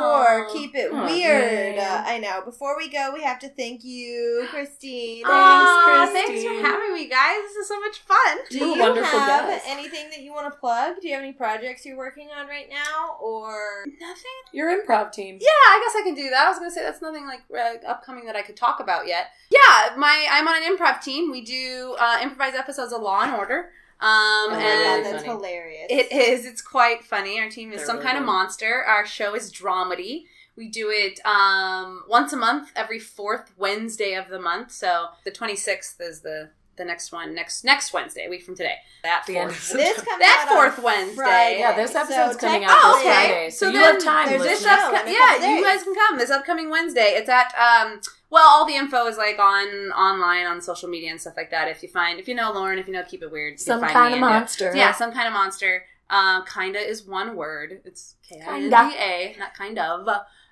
Aw. 0.48 0.50
Keep 0.52 0.76
It 0.76 0.92
Aw, 0.92 1.06
Weird. 1.06 1.78
Uh, 1.78 2.04
I 2.06 2.18
know. 2.18 2.42
Before 2.44 2.76
we 2.76 2.90
go, 2.90 3.12
we 3.14 3.22
have 3.22 3.38
to 3.40 3.50
thank 3.50 3.84
you, 3.84 4.48
Christine. 4.50 5.24
Aw, 5.26 6.08
Christine. 6.12 6.26
thanks 6.26 6.44
for 6.44 6.68
having 6.68 6.94
me, 6.94 7.08
guys. 7.08 7.38
This 7.44 7.58
is 7.58 7.68
so 7.68 7.80
much 7.80 8.00
fun. 8.00 8.38
Do 8.50 8.58
You're 8.58 8.68
you 8.76 8.80
wonderful 8.80 9.20
have 9.20 9.48
guest. 9.48 9.66
anything 9.68 10.10
that 10.10 10.22
you 10.22 10.34
want 10.34 10.52
to 10.52 10.60
plug? 10.60 10.96
Do 11.02 11.08
you 11.08 11.14
have 11.14 11.24
any 11.24 11.34
projects 11.34 11.86
you're 11.86 11.98
working 11.98 12.30
on 12.36 12.48
right 12.48 12.68
now, 12.70 13.18
or 13.22 13.86
Nothing. 14.00 14.24
Your 14.54 14.70
improv 14.76 15.12
team. 15.12 15.38
Yeah, 15.40 15.48
I 15.48 15.84
guess 15.86 16.02
I 16.02 16.04
can 16.04 16.16
do 16.16 16.30
that. 16.32 16.46
I 16.46 16.50
was 16.50 16.58
gonna 16.58 16.72
say 16.72 16.82
that's 16.82 17.02
nothing 17.02 17.26
like 17.28 17.42
uh, 17.56 17.88
upcoming 17.88 18.26
that 18.26 18.36
I 18.36 18.42
could 18.42 18.58
talk 18.58 18.80
about 18.80 19.08
yet. 19.08 19.28
Yeah, 19.52 19.96
my 19.98 20.26
I'm 20.32 20.48
on 20.48 20.64
an 20.64 20.76
improv 20.78 21.02
team. 21.02 21.32
We 21.32 21.42
do 21.42 21.96
uh, 22.00 22.20
improvised 22.22 22.56
episodes 22.56 22.92
of 22.92 23.02
Law 23.02 23.22
and 23.22 23.34
Order. 23.34 23.70
Um, 24.00 24.10
oh 24.10 24.48
my 24.52 24.58
and 24.62 25.04
god, 25.06 25.12
that's 25.14 25.26
funny. 25.26 25.38
hilarious. 25.38 25.88
It 25.90 26.12
is. 26.12 26.46
It's 26.46 26.62
quite 26.62 27.04
funny. 27.04 27.40
Our 27.40 27.50
team 27.50 27.72
is 27.72 27.78
They're 27.80 27.86
some 27.88 27.96
really 27.98 28.08
kind 28.08 28.18
of 28.20 28.26
monster. 28.26 28.84
Our 28.84 29.06
show 29.06 29.34
is 29.36 29.52
dramedy. 29.52 30.26
We 30.56 30.70
do 30.70 30.90
it 30.92 31.20
um, 31.26 32.04
once 32.08 32.34
a 32.34 32.38
month, 32.38 32.72
every 32.76 33.00
fourth 33.00 33.52
Wednesday 33.58 34.14
of 34.16 34.28
the 34.30 34.40
month. 34.40 34.72
So 34.72 35.08
the 35.24 35.32
twenty 35.32 35.56
sixth 35.56 36.00
is 36.00 36.22
the 36.22 36.50
the 36.78 36.86
next 36.86 37.12
one. 37.12 37.34
Next 37.34 37.64
next 37.64 37.92
Wednesday, 37.92 38.26
a 38.28 38.30
week 38.30 38.44
from 38.44 38.56
today. 38.56 38.76
That 39.02 39.24
The 39.26 39.34
fourth. 39.34 39.74
This 39.74 39.96
comes 40.02 40.20
That 40.20 40.46
out 40.48 40.56
fourth 40.56 40.84
Wednesday. 40.84 41.16
Friday, 41.16 41.60
Yeah, 41.60 41.76
this 41.76 41.96
episode's 41.96 42.34
so 42.34 42.40
coming 42.40 42.66
out 42.66 42.70
technically- 42.70 43.04
this 43.04 43.16
Friday, 43.16 43.50
so, 43.50 43.66
So 43.66 43.72
you 43.72 43.80
then 43.80 43.94
have 43.96 44.04
time. 44.04 44.30
there's 44.30 44.44
This 44.44 44.66
a 44.66 44.68
upco- 44.70 45.12
yeah, 45.12 45.56
you 45.56 45.64
guys 45.64 45.82
can 45.84 45.96
come 45.96 46.18
this 46.20 46.30
upcoming 46.30 46.70
Wednesday. 46.70 47.16
It's 47.18 47.30
at 47.30 47.52
um, 47.58 48.00
Well, 48.30 48.48
all 48.48 48.66
the 48.66 48.76
info 48.76 49.06
is 49.08 49.18
like 49.18 49.40
on 49.40 49.92
online 49.92 50.46
on 50.46 50.62
social 50.62 50.90
media 50.90 51.12
and 51.12 51.20
stuff 51.20 51.36
like 51.38 51.52
that. 51.52 51.70
If 51.70 51.82
you 51.82 51.90
find, 51.90 52.20
if 52.20 52.28
you 52.28 52.36
know 52.36 52.52
Lauren, 52.52 52.78
if 52.78 52.88
you 52.88 52.94
know 52.94 53.04
Keep 53.04 53.24
It 53.24 53.32
Weird, 53.32 53.54
you 53.54 53.58
Some 53.60 53.82
kind 53.82 54.14
of 54.14 54.18
in 54.18 54.18
it. 54.18 54.22
monster. 54.22 54.76
Yeah, 54.76 54.92
some 54.92 55.12
kind 55.14 55.28
of 55.28 55.34
monster. 55.34 55.86
Uh, 56.10 56.44
kinda 56.46 56.80
is 56.80 57.04
one 57.06 57.36
word. 57.36 57.82
It's 57.86 58.16
K 58.28 58.42
I 58.46 58.58
N 58.58 58.70
D. 58.70 58.76
A, 58.76 59.36
not 59.40 59.54
kind 59.54 59.78
of. 59.80 60.08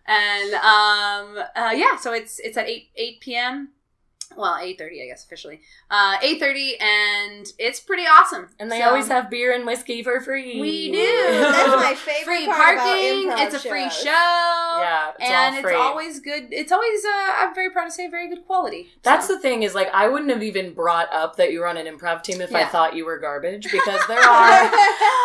And 0.06 0.54
um, 0.56 1.44
uh, 1.56 1.72
yeah, 1.76 1.96
so 1.98 2.14
it's 2.14 2.40
it's 2.40 2.58
at 2.58 2.68
eight 2.68 2.90
eight 2.96 3.20
p.m. 3.22 3.70
Well, 4.36 4.58
eight 4.62 4.78
thirty, 4.78 5.02
I 5.02 5.08
guess 5.08 5.24
officially. 5.26 5.62
Uh, 5.92 6.18
eight 6.22 6.40
thirty, 6.40 6.78
and 6.80 7.46
it's 7.60 7.80
pretty 7.80 8.04
awesome. 8.04 8.50
And 8.60 8.72
they 8.72 8.80
So- 8.80 8.86
always 8.88 9.08
have 9.08 9.30
beer 9.30 9.54
and 9.54 9.66
whiskey 9.66 10.04
for 10.04 10.20
free. 10.22 10.60
We 10.60 10.92
do. 10.92 11.06
That's 11.42 11.68
my 11.84 11.96
favorite 11.98 12.26
free 12.26 12.46
part 12.46 12.78
parking. 12.78 13.26
about 13.28 13.40
It's 13.40 13.56
a 13.56 13.60
free 13.70 13.84
shows. 13.84 13.98
show. 14.04 14.80
Yeah, 14.82 15.12
it's 15.20 15.30
and 15.30 15.56
all 15.56 15.62
free. 15.62 15.72
it's 15.74 15.80
always 15.82 16.20
good. 16.20 16.48
It's 16.52 16.72
always, 16.72 17.06
uh, 17.06 17.32
I'm 17.38 17.56
very 17.56 17.70
proud 17.70 17.86
to 17.86 17.92
say, 17.92 18.08
very 18.10 18.28
good 18.30 18.46
quality. 18.46 18.90
That's 19.04 19.28
So. 19.28 19.36
the 19.36 19.40
thing 19.40 19.64
is 19.64 19.74
like 19.76 19.90
I 19.94 20.08
wouldn't 20.08 20.30
have 20.32 20.44
even 20.44 20.74
brought 20.74 21.12
up 21.14 21.36
that 21.38 21.52
you 21.52 21.60
were 21.60 21.68
on 21.68 21.78
an 21.78 21.86
improv 21.88 22.24
team 22.24 22.42
if 22.42 22.54
I 22.54 22.66
thought 22.66 22.96
you 22.96 23.06
were 23.06 23.20
garbage 23.20 23.64
because 23.72 24.02
there 24.08 24.20
are 24.20 24.72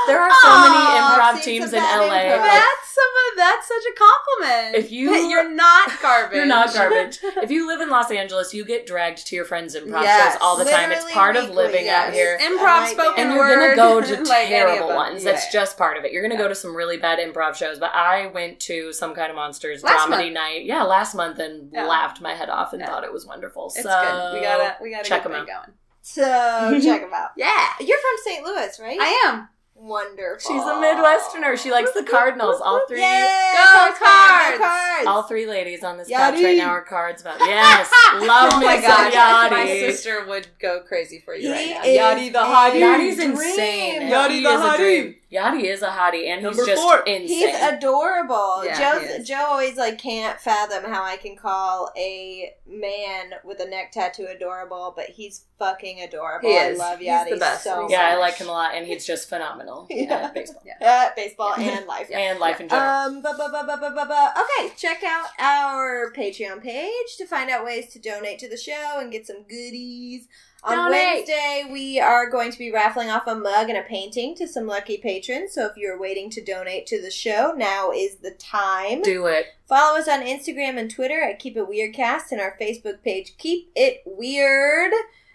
there 0.07 0.21
are 0.21 0.31
so 0.31 0.49
Aw, 0.49 0.63
many 0.67 1.41
improv 1.41 1.45
teams 1.45 1.73
in 1.73 1.81
LA. 1.83 1.87
improv. 1.87 2.09
like, 2.09 2.41
That's 2.41 2.95
some 2.95 3.05
of 3.33 3.37
that's 3.37 3.69
such 3.69 3.83
a 3.91 3.95
compliment. 3.97 4.77
If 4.85 4.93
you- 4.93 5.15
you're 5.31 5.51
not 5.51 5.91
garbage, 6.03 6.37
You're 6.37 6.47
not 6.47 6.73
garbage. 6.75 7.19
if 7.43 7.51
you 7.51 7.67
live 7.67 7.81
in 7.81 7.89
Los 7.89 8.11
Angeles, 8.11 8.53
you 8.55 8.65
get 8.65 8.87
dragged 8.91 9.27
to 9.29 9.37
your 9.37 9.45
friends' 9.45 9.77
improv 9.77 10.03
Yes. 10.03 10.33
shows 10.35 10.43
all 10.43 10.57
the 10.57 10.65
time. 10.65 10.91
It's 10.91 11.05
Literally 11.05 11.13
part 11.15 11.37
of 11.37 11.45
weekly, 11.49 11.57
living 11.65 11.89
out 11.89 12.13
here. 12.13 12.37
Improv, 12.41 12.61
I 12.67 12.93
spoken 12.93 13.15
And 13.23 13.31
Yeah. 13.31 13.37
you're 13.37 13.57
gonna 13.57 13.77
go 13.77 14.01
to 14.01 14.23
like 14.29 14.49
terrible 14.49 14.89
ones. 14.89 15.23
Yeah. 15.25 15.31
That's 15.33 15.53
just 15.53 15.79
part 15.79 15.97
of 15.97 16.05
it. 16.05 16.13
You're 16.13 16.23
gonna 16.23 16.35
Yeah. 16.35 16.41
go 16.41 16.49
to 16.49 16.55
some 16.57 16.75
really 16.77 16.97
bad 16.97 17.19
improv 17.21 17.55
shows. 17.55 17.79
But 17.79 17.93
I 17.95 18.27
went 18.27 18.59
to 18.61 18.93
some 18.93 19.15
kind 19.15 19.31
of 19.31 19.37
monsters 19.37 19.83
Last 19.85 20.09
dramedy 20.09 20.11
month. 20.25 20.33
night. 20.35 20.65
Yeah, 20.65 20.83
last 20.83 21.15
month 21.15 21.39
and 21.39 21.71
Yeah. 21.73 21.85
laughed 21.87 22.21
my 22.21 22.35
head 22.35 22.51
off 22.51 22.73
and 22.73 22.81
Yeah. 22.83 22.89
thought 22.89 23.05
it 23.05 23.13
was 23.13 23.25
wonderful. 23.27 23.67
It's 23.67 23.83
so 23.83 23.89
good. 23.89 24.35
We 24.35 24.41
gotta 24.45 24.77
we 24.83 24.91
gotta 24.91 25.09
check 25.09 25.23
get 25.23 25.27
'em 25.27 25.33
that 25.33 25.41
out. 25.41 25.47
going. 25.67 25.77
So 26.03 26.81
check 26.83 27.03
them 27.03 27.15
out. 27.15 27.31
Yeah, 27.37 27.67
You're 27.79 27.99
from 27.99 28.17
St. 28.25 28.45
Louis, 28.45 28.81
right? 28.81 28.99
I 29.01 29.23
am. 29.29 29.49
Wonderful. 29.83 30.39
She's 30.41 30.63
a 30.63 30.75
Midwesterner. 30.75 31.57
She 31.59 31.71
likes 31.71 31.91
the 31.93 32.03
Cardinals. 32.03 32.61
All 32.63 32.83
three. 32.87 33.01
Yay! 33.01 33.53
Go 33.57 33.65
Cards, 33.65 33.99
Cards! 33.99 34.59
Go 34.59 34.65
cards! 34.65 35.07
All 35.07 35.23
three 35.23 35.47
ladies 35.47 35.83
on 35.83 35.97
this 35.97 36.09
Yadi. 36.11 36.17
couch 36.35 36.43
right 36.43 36.57
now 36.59 36.69
are 36.69 36.83
cards 36.83 37.23
about. 37.23 37.39
Yes, 37.41 37.91
love 38.21 38.53
oh 38.55 38.61
my 38.61 38.79
god, 38.81 39.11
Yadi. 39.13 39.51
my 39.51 39.67
sister 39.67 40.27
would 40.27 40.49
go 40.61 40.81
crazy 40.87 41.23
for 41.25 41.35
you 41.35 41.53
He 41.55 41.73
right 41.73 41.83
now. 41.99 42.15
is 42.19 42.29
Yadi 42.29 42.33
the 42.33 42.41
a 42.41 42.45
hottie. 42.45 42.81
Yadi's 42.81 43.17
dream. 43.17 43.31
insane. 43.31 44.03
Yadi 44.03 44.43
the 44.43 44.49
is 44.51 44.61
a 44.61 44.65
hottie. 44.65 45.17
Dream. 45.31 45.43
Yadi 45.43 45.65
is 45.65 45.83
a 45.83 45.89
hottie, 45.89 46.27
and 46.27 46.45
he's 46.45 46.57
Number 46.57 46.67
just 46.67 46.83
four. 46.83 46.99
insane. 47.01 47.29
He's 47.29 47.55
adorable. 47.55 48.65
Yeah, 48.65 48.99
he 49.01 49.07
is. 49.07 49.29
Joe 49.29 49.47
always 49.49 49.77
like 49.77 49.99
can't 49.99 50.41
fathom 50.41 50.85
how 50.91 51.03
I 51.05 51.17
can 51.17 51.37
call 51.37 51.91
a 51.97 52.53
man 52.67 53.33
with 53.45 53.61
a 53.61 53.67
neck 53.69 53.93
tattoo 53.93 54.27
adorable, 54.27 54.93
but 54.97 55.07
he's 55.07 55.45
fucking 55.59 56.01
adorable. 56.01 56.49
He 56.49 56.57
I 56.59 56.69
is. 56.71 56.79
love 56.79 56.99
He's 56.99 57.09
Yadi 57.09 57.31
the 57.31 57.37
best. 57.37 57.65
so 57.65 57.89
yeah, 57.91 58.07
I 58.09 58.17
like 58.17 58.35
him 58.37 58.49
a 58.49 58.53
lot, 58.53 58.75
and 58.75 58.87
he's 58.87 59.07
just 59.07 59.29
phenomenal 59.29 59.87
Yeah. 59.91 60.27
at 60.27 60.35
baseball 60.35 60.63
Uh, 60.81 61.09
baseball 61.15 61.55
and 61.57 61.87
life. 61.87 62.11
and 62.13 62.39
life 62.41 62.61
in 62.61 62.69
general. 62.69 62.89
Um, 62.91 63.23
bu- 63.23 63.29
bu- 63.33 63.53
bu- 63.53 63.67
bu- 63.67 63.81
bu- 63.81 63.95
bu- 63.95 64.07
bu- 64.09 64.43
okay, 64.43 64.73
check 64.77 65.03
out 65.05 65.27
our 65.39 66.13
Patreon 66.17 66.63
page 66.63 67.17
to 67.19 67.27
find 67.27 67.51
out 67.51 67.65
ways 67.65 67.93
to 67.93 67.99
donate 67.99 68.39
to 68.41 68.49
the 68.49 68.57
show 68.57 68.97
and 68.99 69.13
get 69.13 69.27
some 69.27 69.43
goodies. 69.45 70.27
On 70.63 70.77
Donate. 70.77 71.27
Wednesday, 71.27 71.65
we 71.73 71.99
are 71.99 72.29
going 72.29 72.53
to 72.53 72.59
be 72.59 72.71
raffling 72.71 73.09
off 73.09 73.27
a 73.27 73.35
mug 73.35 73.71
and 73.71 73.79
a 73.79 73.83
painting 73.83 74.35
to 74.37 74.47
some 74.47 74.67
lucky 74.67 74.99
patrons. 74.99 75.55
So 75.55 75.67
if 75.67 75.77
you're 75.77 75.99
waiting 75.99 76.29
to 76.31 76.45
donate 76.45 76.87
to 76.89 77.01
the 77.01 77.11
show, 77.11 77.55
now 77.57 77.91
is 77.93 78.17
the 78.17 78.33
time. 78.33 79.01
Do 79.01 79.27
it. 79.27 79.47
Follow 79.67 79.99
us 79.99 80.07
on 80.09 80.21
Instagram 80.21 80.79
and 80.79 80.91
Twitter 80.91 81.23
at 81.23 81.39
Keep 81.39 81.57
It 81.57 81.67
Weirdcast 81.67 82.33
and 82.33 82.41
our 82.41 82.57
Facebook 82.61 83.03
page 83.03 83.35
Keep 83.39 83.71
It 83.75 84.03
Weird. 84.05 84.93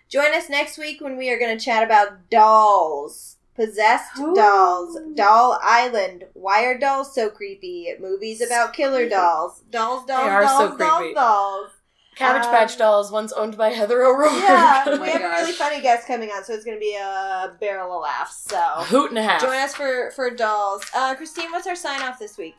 Join 0.09 0.33
us 0.35 0.47
next 0.49 0.77
week 0.77 1.01
when 1.01 1.17
we 1.17 1.31
are 1.31 1.39
going 1.39 1.57
to 1.57 1.63
chat 1.63 1.83
about 1.83 2.29
dolls. 2.29 3.37
Possessed 3.55 4.19
Ooh. 4.19 4.35
dolls. 4.35 4.97
Doll 5.15 5.57
Island. 5.63 6.25
Why 6.33 6.65
are 6.65 6.77
dolls 6.77 7.15
so 7.15 7.29
creepy? 7.29 7.93
Movies 7.99 8.41
about 8.41 8.73
killer 8.73 9.09
dolls. 9.09 9.63
Dolls, 9.71 10.05
dolls, 10.05 10.27
are 10.27 10.43
dolls, 10.43 10.71
so 10.71 10.77
dolls, 10.77 10.99
creepy. 10.99 11.13
dolls. 11.15 11.69
Cabbage 12.15 12.45
Um, 12.45 12.51
Patch 12.51 12.77
Dolls, 12.77 13.11
once 13.11 13.33
owned 13.33 13.57
by 13.57 13.69
Heather 13.69 14.03
O'Rourke. 14.05 14.31
Yeah, 14.33 14.83
Oh 14.87 14.91
we 14.93 14.99
my 14.99 15.07
have 15.09 15.21
a 15.21 15.29
really 15.29 15.51
funny 15.51 15.81
guest 15.81 16.07
coming 16.07 16.29
on, 16.29 16.43
so 16.45 16.53
it's 16.53 16.63
going 16.63 16.77
to 16.77 16.79
be 16.81 16.95
a 16.95 17.53
barrel 17.59 17.93
of 17.97 18.01
laughs. 18.03 18.37
So 18.49 18.57
a 18.57 18.83
hoot 18.85 19.09
and 19.09 19.17
a 19.19 19.23
half. 19.23 19.41
join 19.41 19.57
us 19.57 19.75
for 19.75 20.11
for 20.11 20.29
dolls. 20.29 20.83
Uh, 20.95 21.13
Christine, 21.15 21.51
what's 21.51 21.67
our 21.67 21.75
sign 21.75 22.01
off 22.01 22.17
this 22.19 22.37
week? 22.37 22.55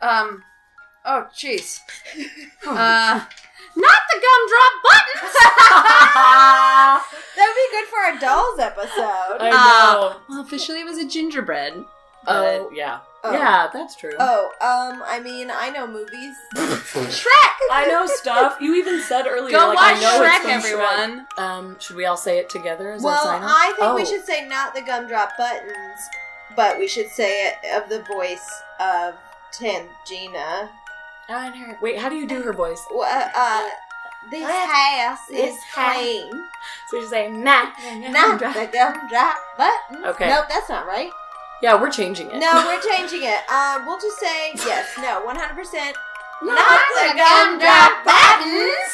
Um. 0.00 0.42
Oh, 1.04 1.26
jeez. 1.34 1.80
uh, 2.66 3.20
not 3.76 4.00
the 4.10 4.20
gumdrop 4.22 4.72
buttons. 4.84 5.34
That 7.34 7.46
would 7.48 7.54
be 7.56 7.76
good 7.76 7.86
for 7.88 7.98
our 7.98 8.18
dolls 8.18 8.58
episode. 8.60 9.38
I 9.40 9.48
Uh, 9.50 9.92
know. 10.10 10.16
well, 10.28 10.40
officially, 10.42 10.80
it 10.80 10.84
was 10.84 10.98
a 10.98 11.06
gingerbread. 11.06 11.74
oh 12.26 12.70
yeah, 12.74 13.00
Oh. 13.24 13.32
yeah, 13.32 13.68
that's 13.72 13.94
true. 13.94 14.14
Oh, 14.18 14.46
um, 14.60 15.02
I 15.06 15.20
mean, 15.20 15.48
I 15.52 15.70
know 15.70 15.86
movies. 15.86 16.34
Shrek. 16.54 17.56
I 17.70 17.86
know 17.88 18.04
stuff. 18.06 18.56
You 18.60 18.74
even 18.74 19.00
said 19.02 19.26
earlier. 19.28 19.56
Go 19.56 19.68
like, 19.68 19.76
watch 19.76 19.96
I 19.96 20.00
know 20.00 20.22
it's 20.24 20.38
from 20.38 20.50
everyone. 20.50 21.26
Um, 21.38 21.76
should 21.78 21.94
we 21.96 22.04
all 22.04 22.16
say 22.16 22.38
it 22.38 22.50
together 22.50 22.90
as 22.90 23.02
well, 23.02 23.22
sign 23.22 23.42
off? 23.42 23.50
I 23.52 23.72
think 23.78 23.94
we 23.94 24.02
Oh. 24.02 24.04
should 24.04 24.24
say 24.24 24.46
not 24.48 24.74
the 24.74 24.82
gumdrop 24.82 25.36
buttons, 25.38 26.00
but 26.56 26.78
we 26.80 26.88
should 26.88 27.08
say 27.10 27.46
it 27.48 27.58
of 27.80 27.88
the 27.88 28.02
voice 28.02 28.50
of 28.80 29.14
Tangina. 29.52 30.68
I 31.28 31.48
know. 31.50 31.76
Wait, 31.80 31.98
how 31.98 32.08
do 32.08 32.16
you 32.16 32.26
do 32.26 32.42
her 32.42 32.52
voice? 32.52 32.84
Well, 32.90 33.02
uh, 33.02 33.28
uh, 33.34 33.68
this 34.32 34.44
house 34.44 35.28
is 35.30 35.36
This 35.36 35.58
clean. 35.72 36.30
So 36.88 36.96
you 36.96 37.02
should 37.02 37.10
say 37.10 37.30
nah. 37.30 37.70
Not 38.10 38.40
the 38.40 38.68
gumdrop 38.72 39.36
buttons. 39.56 40.04
Okay. 40.06 40.28
Nope, 40.28 40.46
that's 40.48 40.68
not 40.68 40.86
right. 40.86 41.10
Yeah, 41.62 41.80
we're 41.80 41.90
changing 41.90 42.26
it. 42.30 42.38
No, 42.38 42.52
we're 42.66 42.82
changing 42.82 43.22
it. 43.22 43.40
Um, 43.48 43.86
we'll 43.86 44.00
just 44.00 44.18
say 44.18 44.50
yes, 44.66 44.90
no, 44.98 45.22
one 45.24 45.36
hundred 45.36 45.54
percent. 45.54 45.96
Not 46.42 46.58
the 46.58 47.14
gumdrop 47.14 48.02
buttons. 48.02 48.92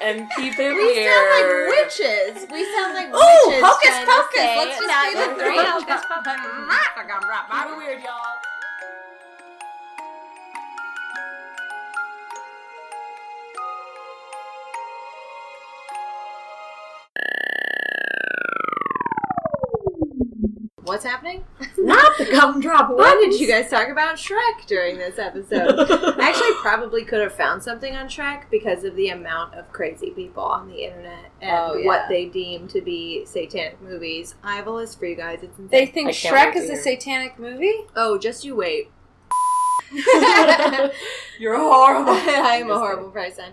and 0.00 0.30
keep 0.38 0.54
it 0.54 0.70
We 0.70 0.94
weird. 0.94 1.10
sound 1.10 1.26
like 1.34 1.48
witches. 1.74 2.46
We 2.54 2.62
sound 2.70 2.94
like 2.94 3.10
Ooh, 3.10 3.18
witches. 3.50 3.66
hocus 3.66 3.90
trying 3.90 4.06
to 4.06 4.12
pocus. 4.14 4.38
say 4.38 4.56
Let's 4.56 4.76
just 4.78 4.86
not 4.86 5.10
do 5.10 5.18
the 5.18 5.26
the 5.26 5.34
three. 5.42 5.58
three. 5.58 5.66
Hocus 5.74 6.02
pocus. 6.06 6.38
Not 6.70 6.90
the 6.94 7.02
gumdrop 7.10 7.50
Keep 7.50 7.50
it 7.50 7.66
buttons. 7.66 7.76
weird, 7.82 7.98
y'all. 8.06 8.38
What's 20.88 21.04
happening? 21.04 21.44
Not 21.76 22.16
the 22.18 22.24
gumdrop 22.24 22.88
Why 22.96 23.14
did 23.22 23.38
you 23.38 23.46
guys 23.46 23.68
talk 23.70 23.88
about 23.88 24.16
Shrek 24.16 24.66
during 24.66 24.96
this 24.96 25.18
episode? 25.18 25.78
I 26.18 26.28
actually 26.28 26.54
probably 26.62 27.04
could 27.04 27.20
have 27.20 27.34
found 27.34 27.62
something 27.62 27.94
on 27.94 28.08
Shrek 28.08 28.44
because 28.50 28.84
of 28.84 28.96
the 28.96 29.10
amount 29.10 29.54
of 29.54 29.70
crazy 29.72 30.10
people 30.10 30.42
on 30.42 30.68
the 30.68 30.84
internet 30.84 31.30
and 31.42 31.50
Oh, 31.50 31.74
yeah. 31.76 31.86
what 31.86 32.08
they 32.08 32.24
deem 32.26 32.68
to 32.68 32.80
be 32.80 33.24
satanic 33.26 33.80
movies. 33.82 34.34
I 34.42 34.56
have 34.56 34.66
a 34.66 34.70
list 34.72 34.98
for 34.98 35.04
you 35.06 35.14
guys. 35.14 35.40
It's 35.42 35.58
insane. 35.58 35.68
They 35.70 35.86
think 35.86 36.08
I 36.08 36.12
Shrek 36.12 36.56
is 36.56 36.70
a 36.70 36.76
satanic 36.76 37.38
movie? 37.38 37.74
oh, 37.94 38.16
just 38.18 38.44
you 38.44 38.56
wait. 38.56 38.90
You're 41.38 41.56
horrible. 41.56 42.12
I 42.12 42.58
am 42.60 42.70
a 42.70 42.78
horrible 42.78 43.10
person. 43.10 43.52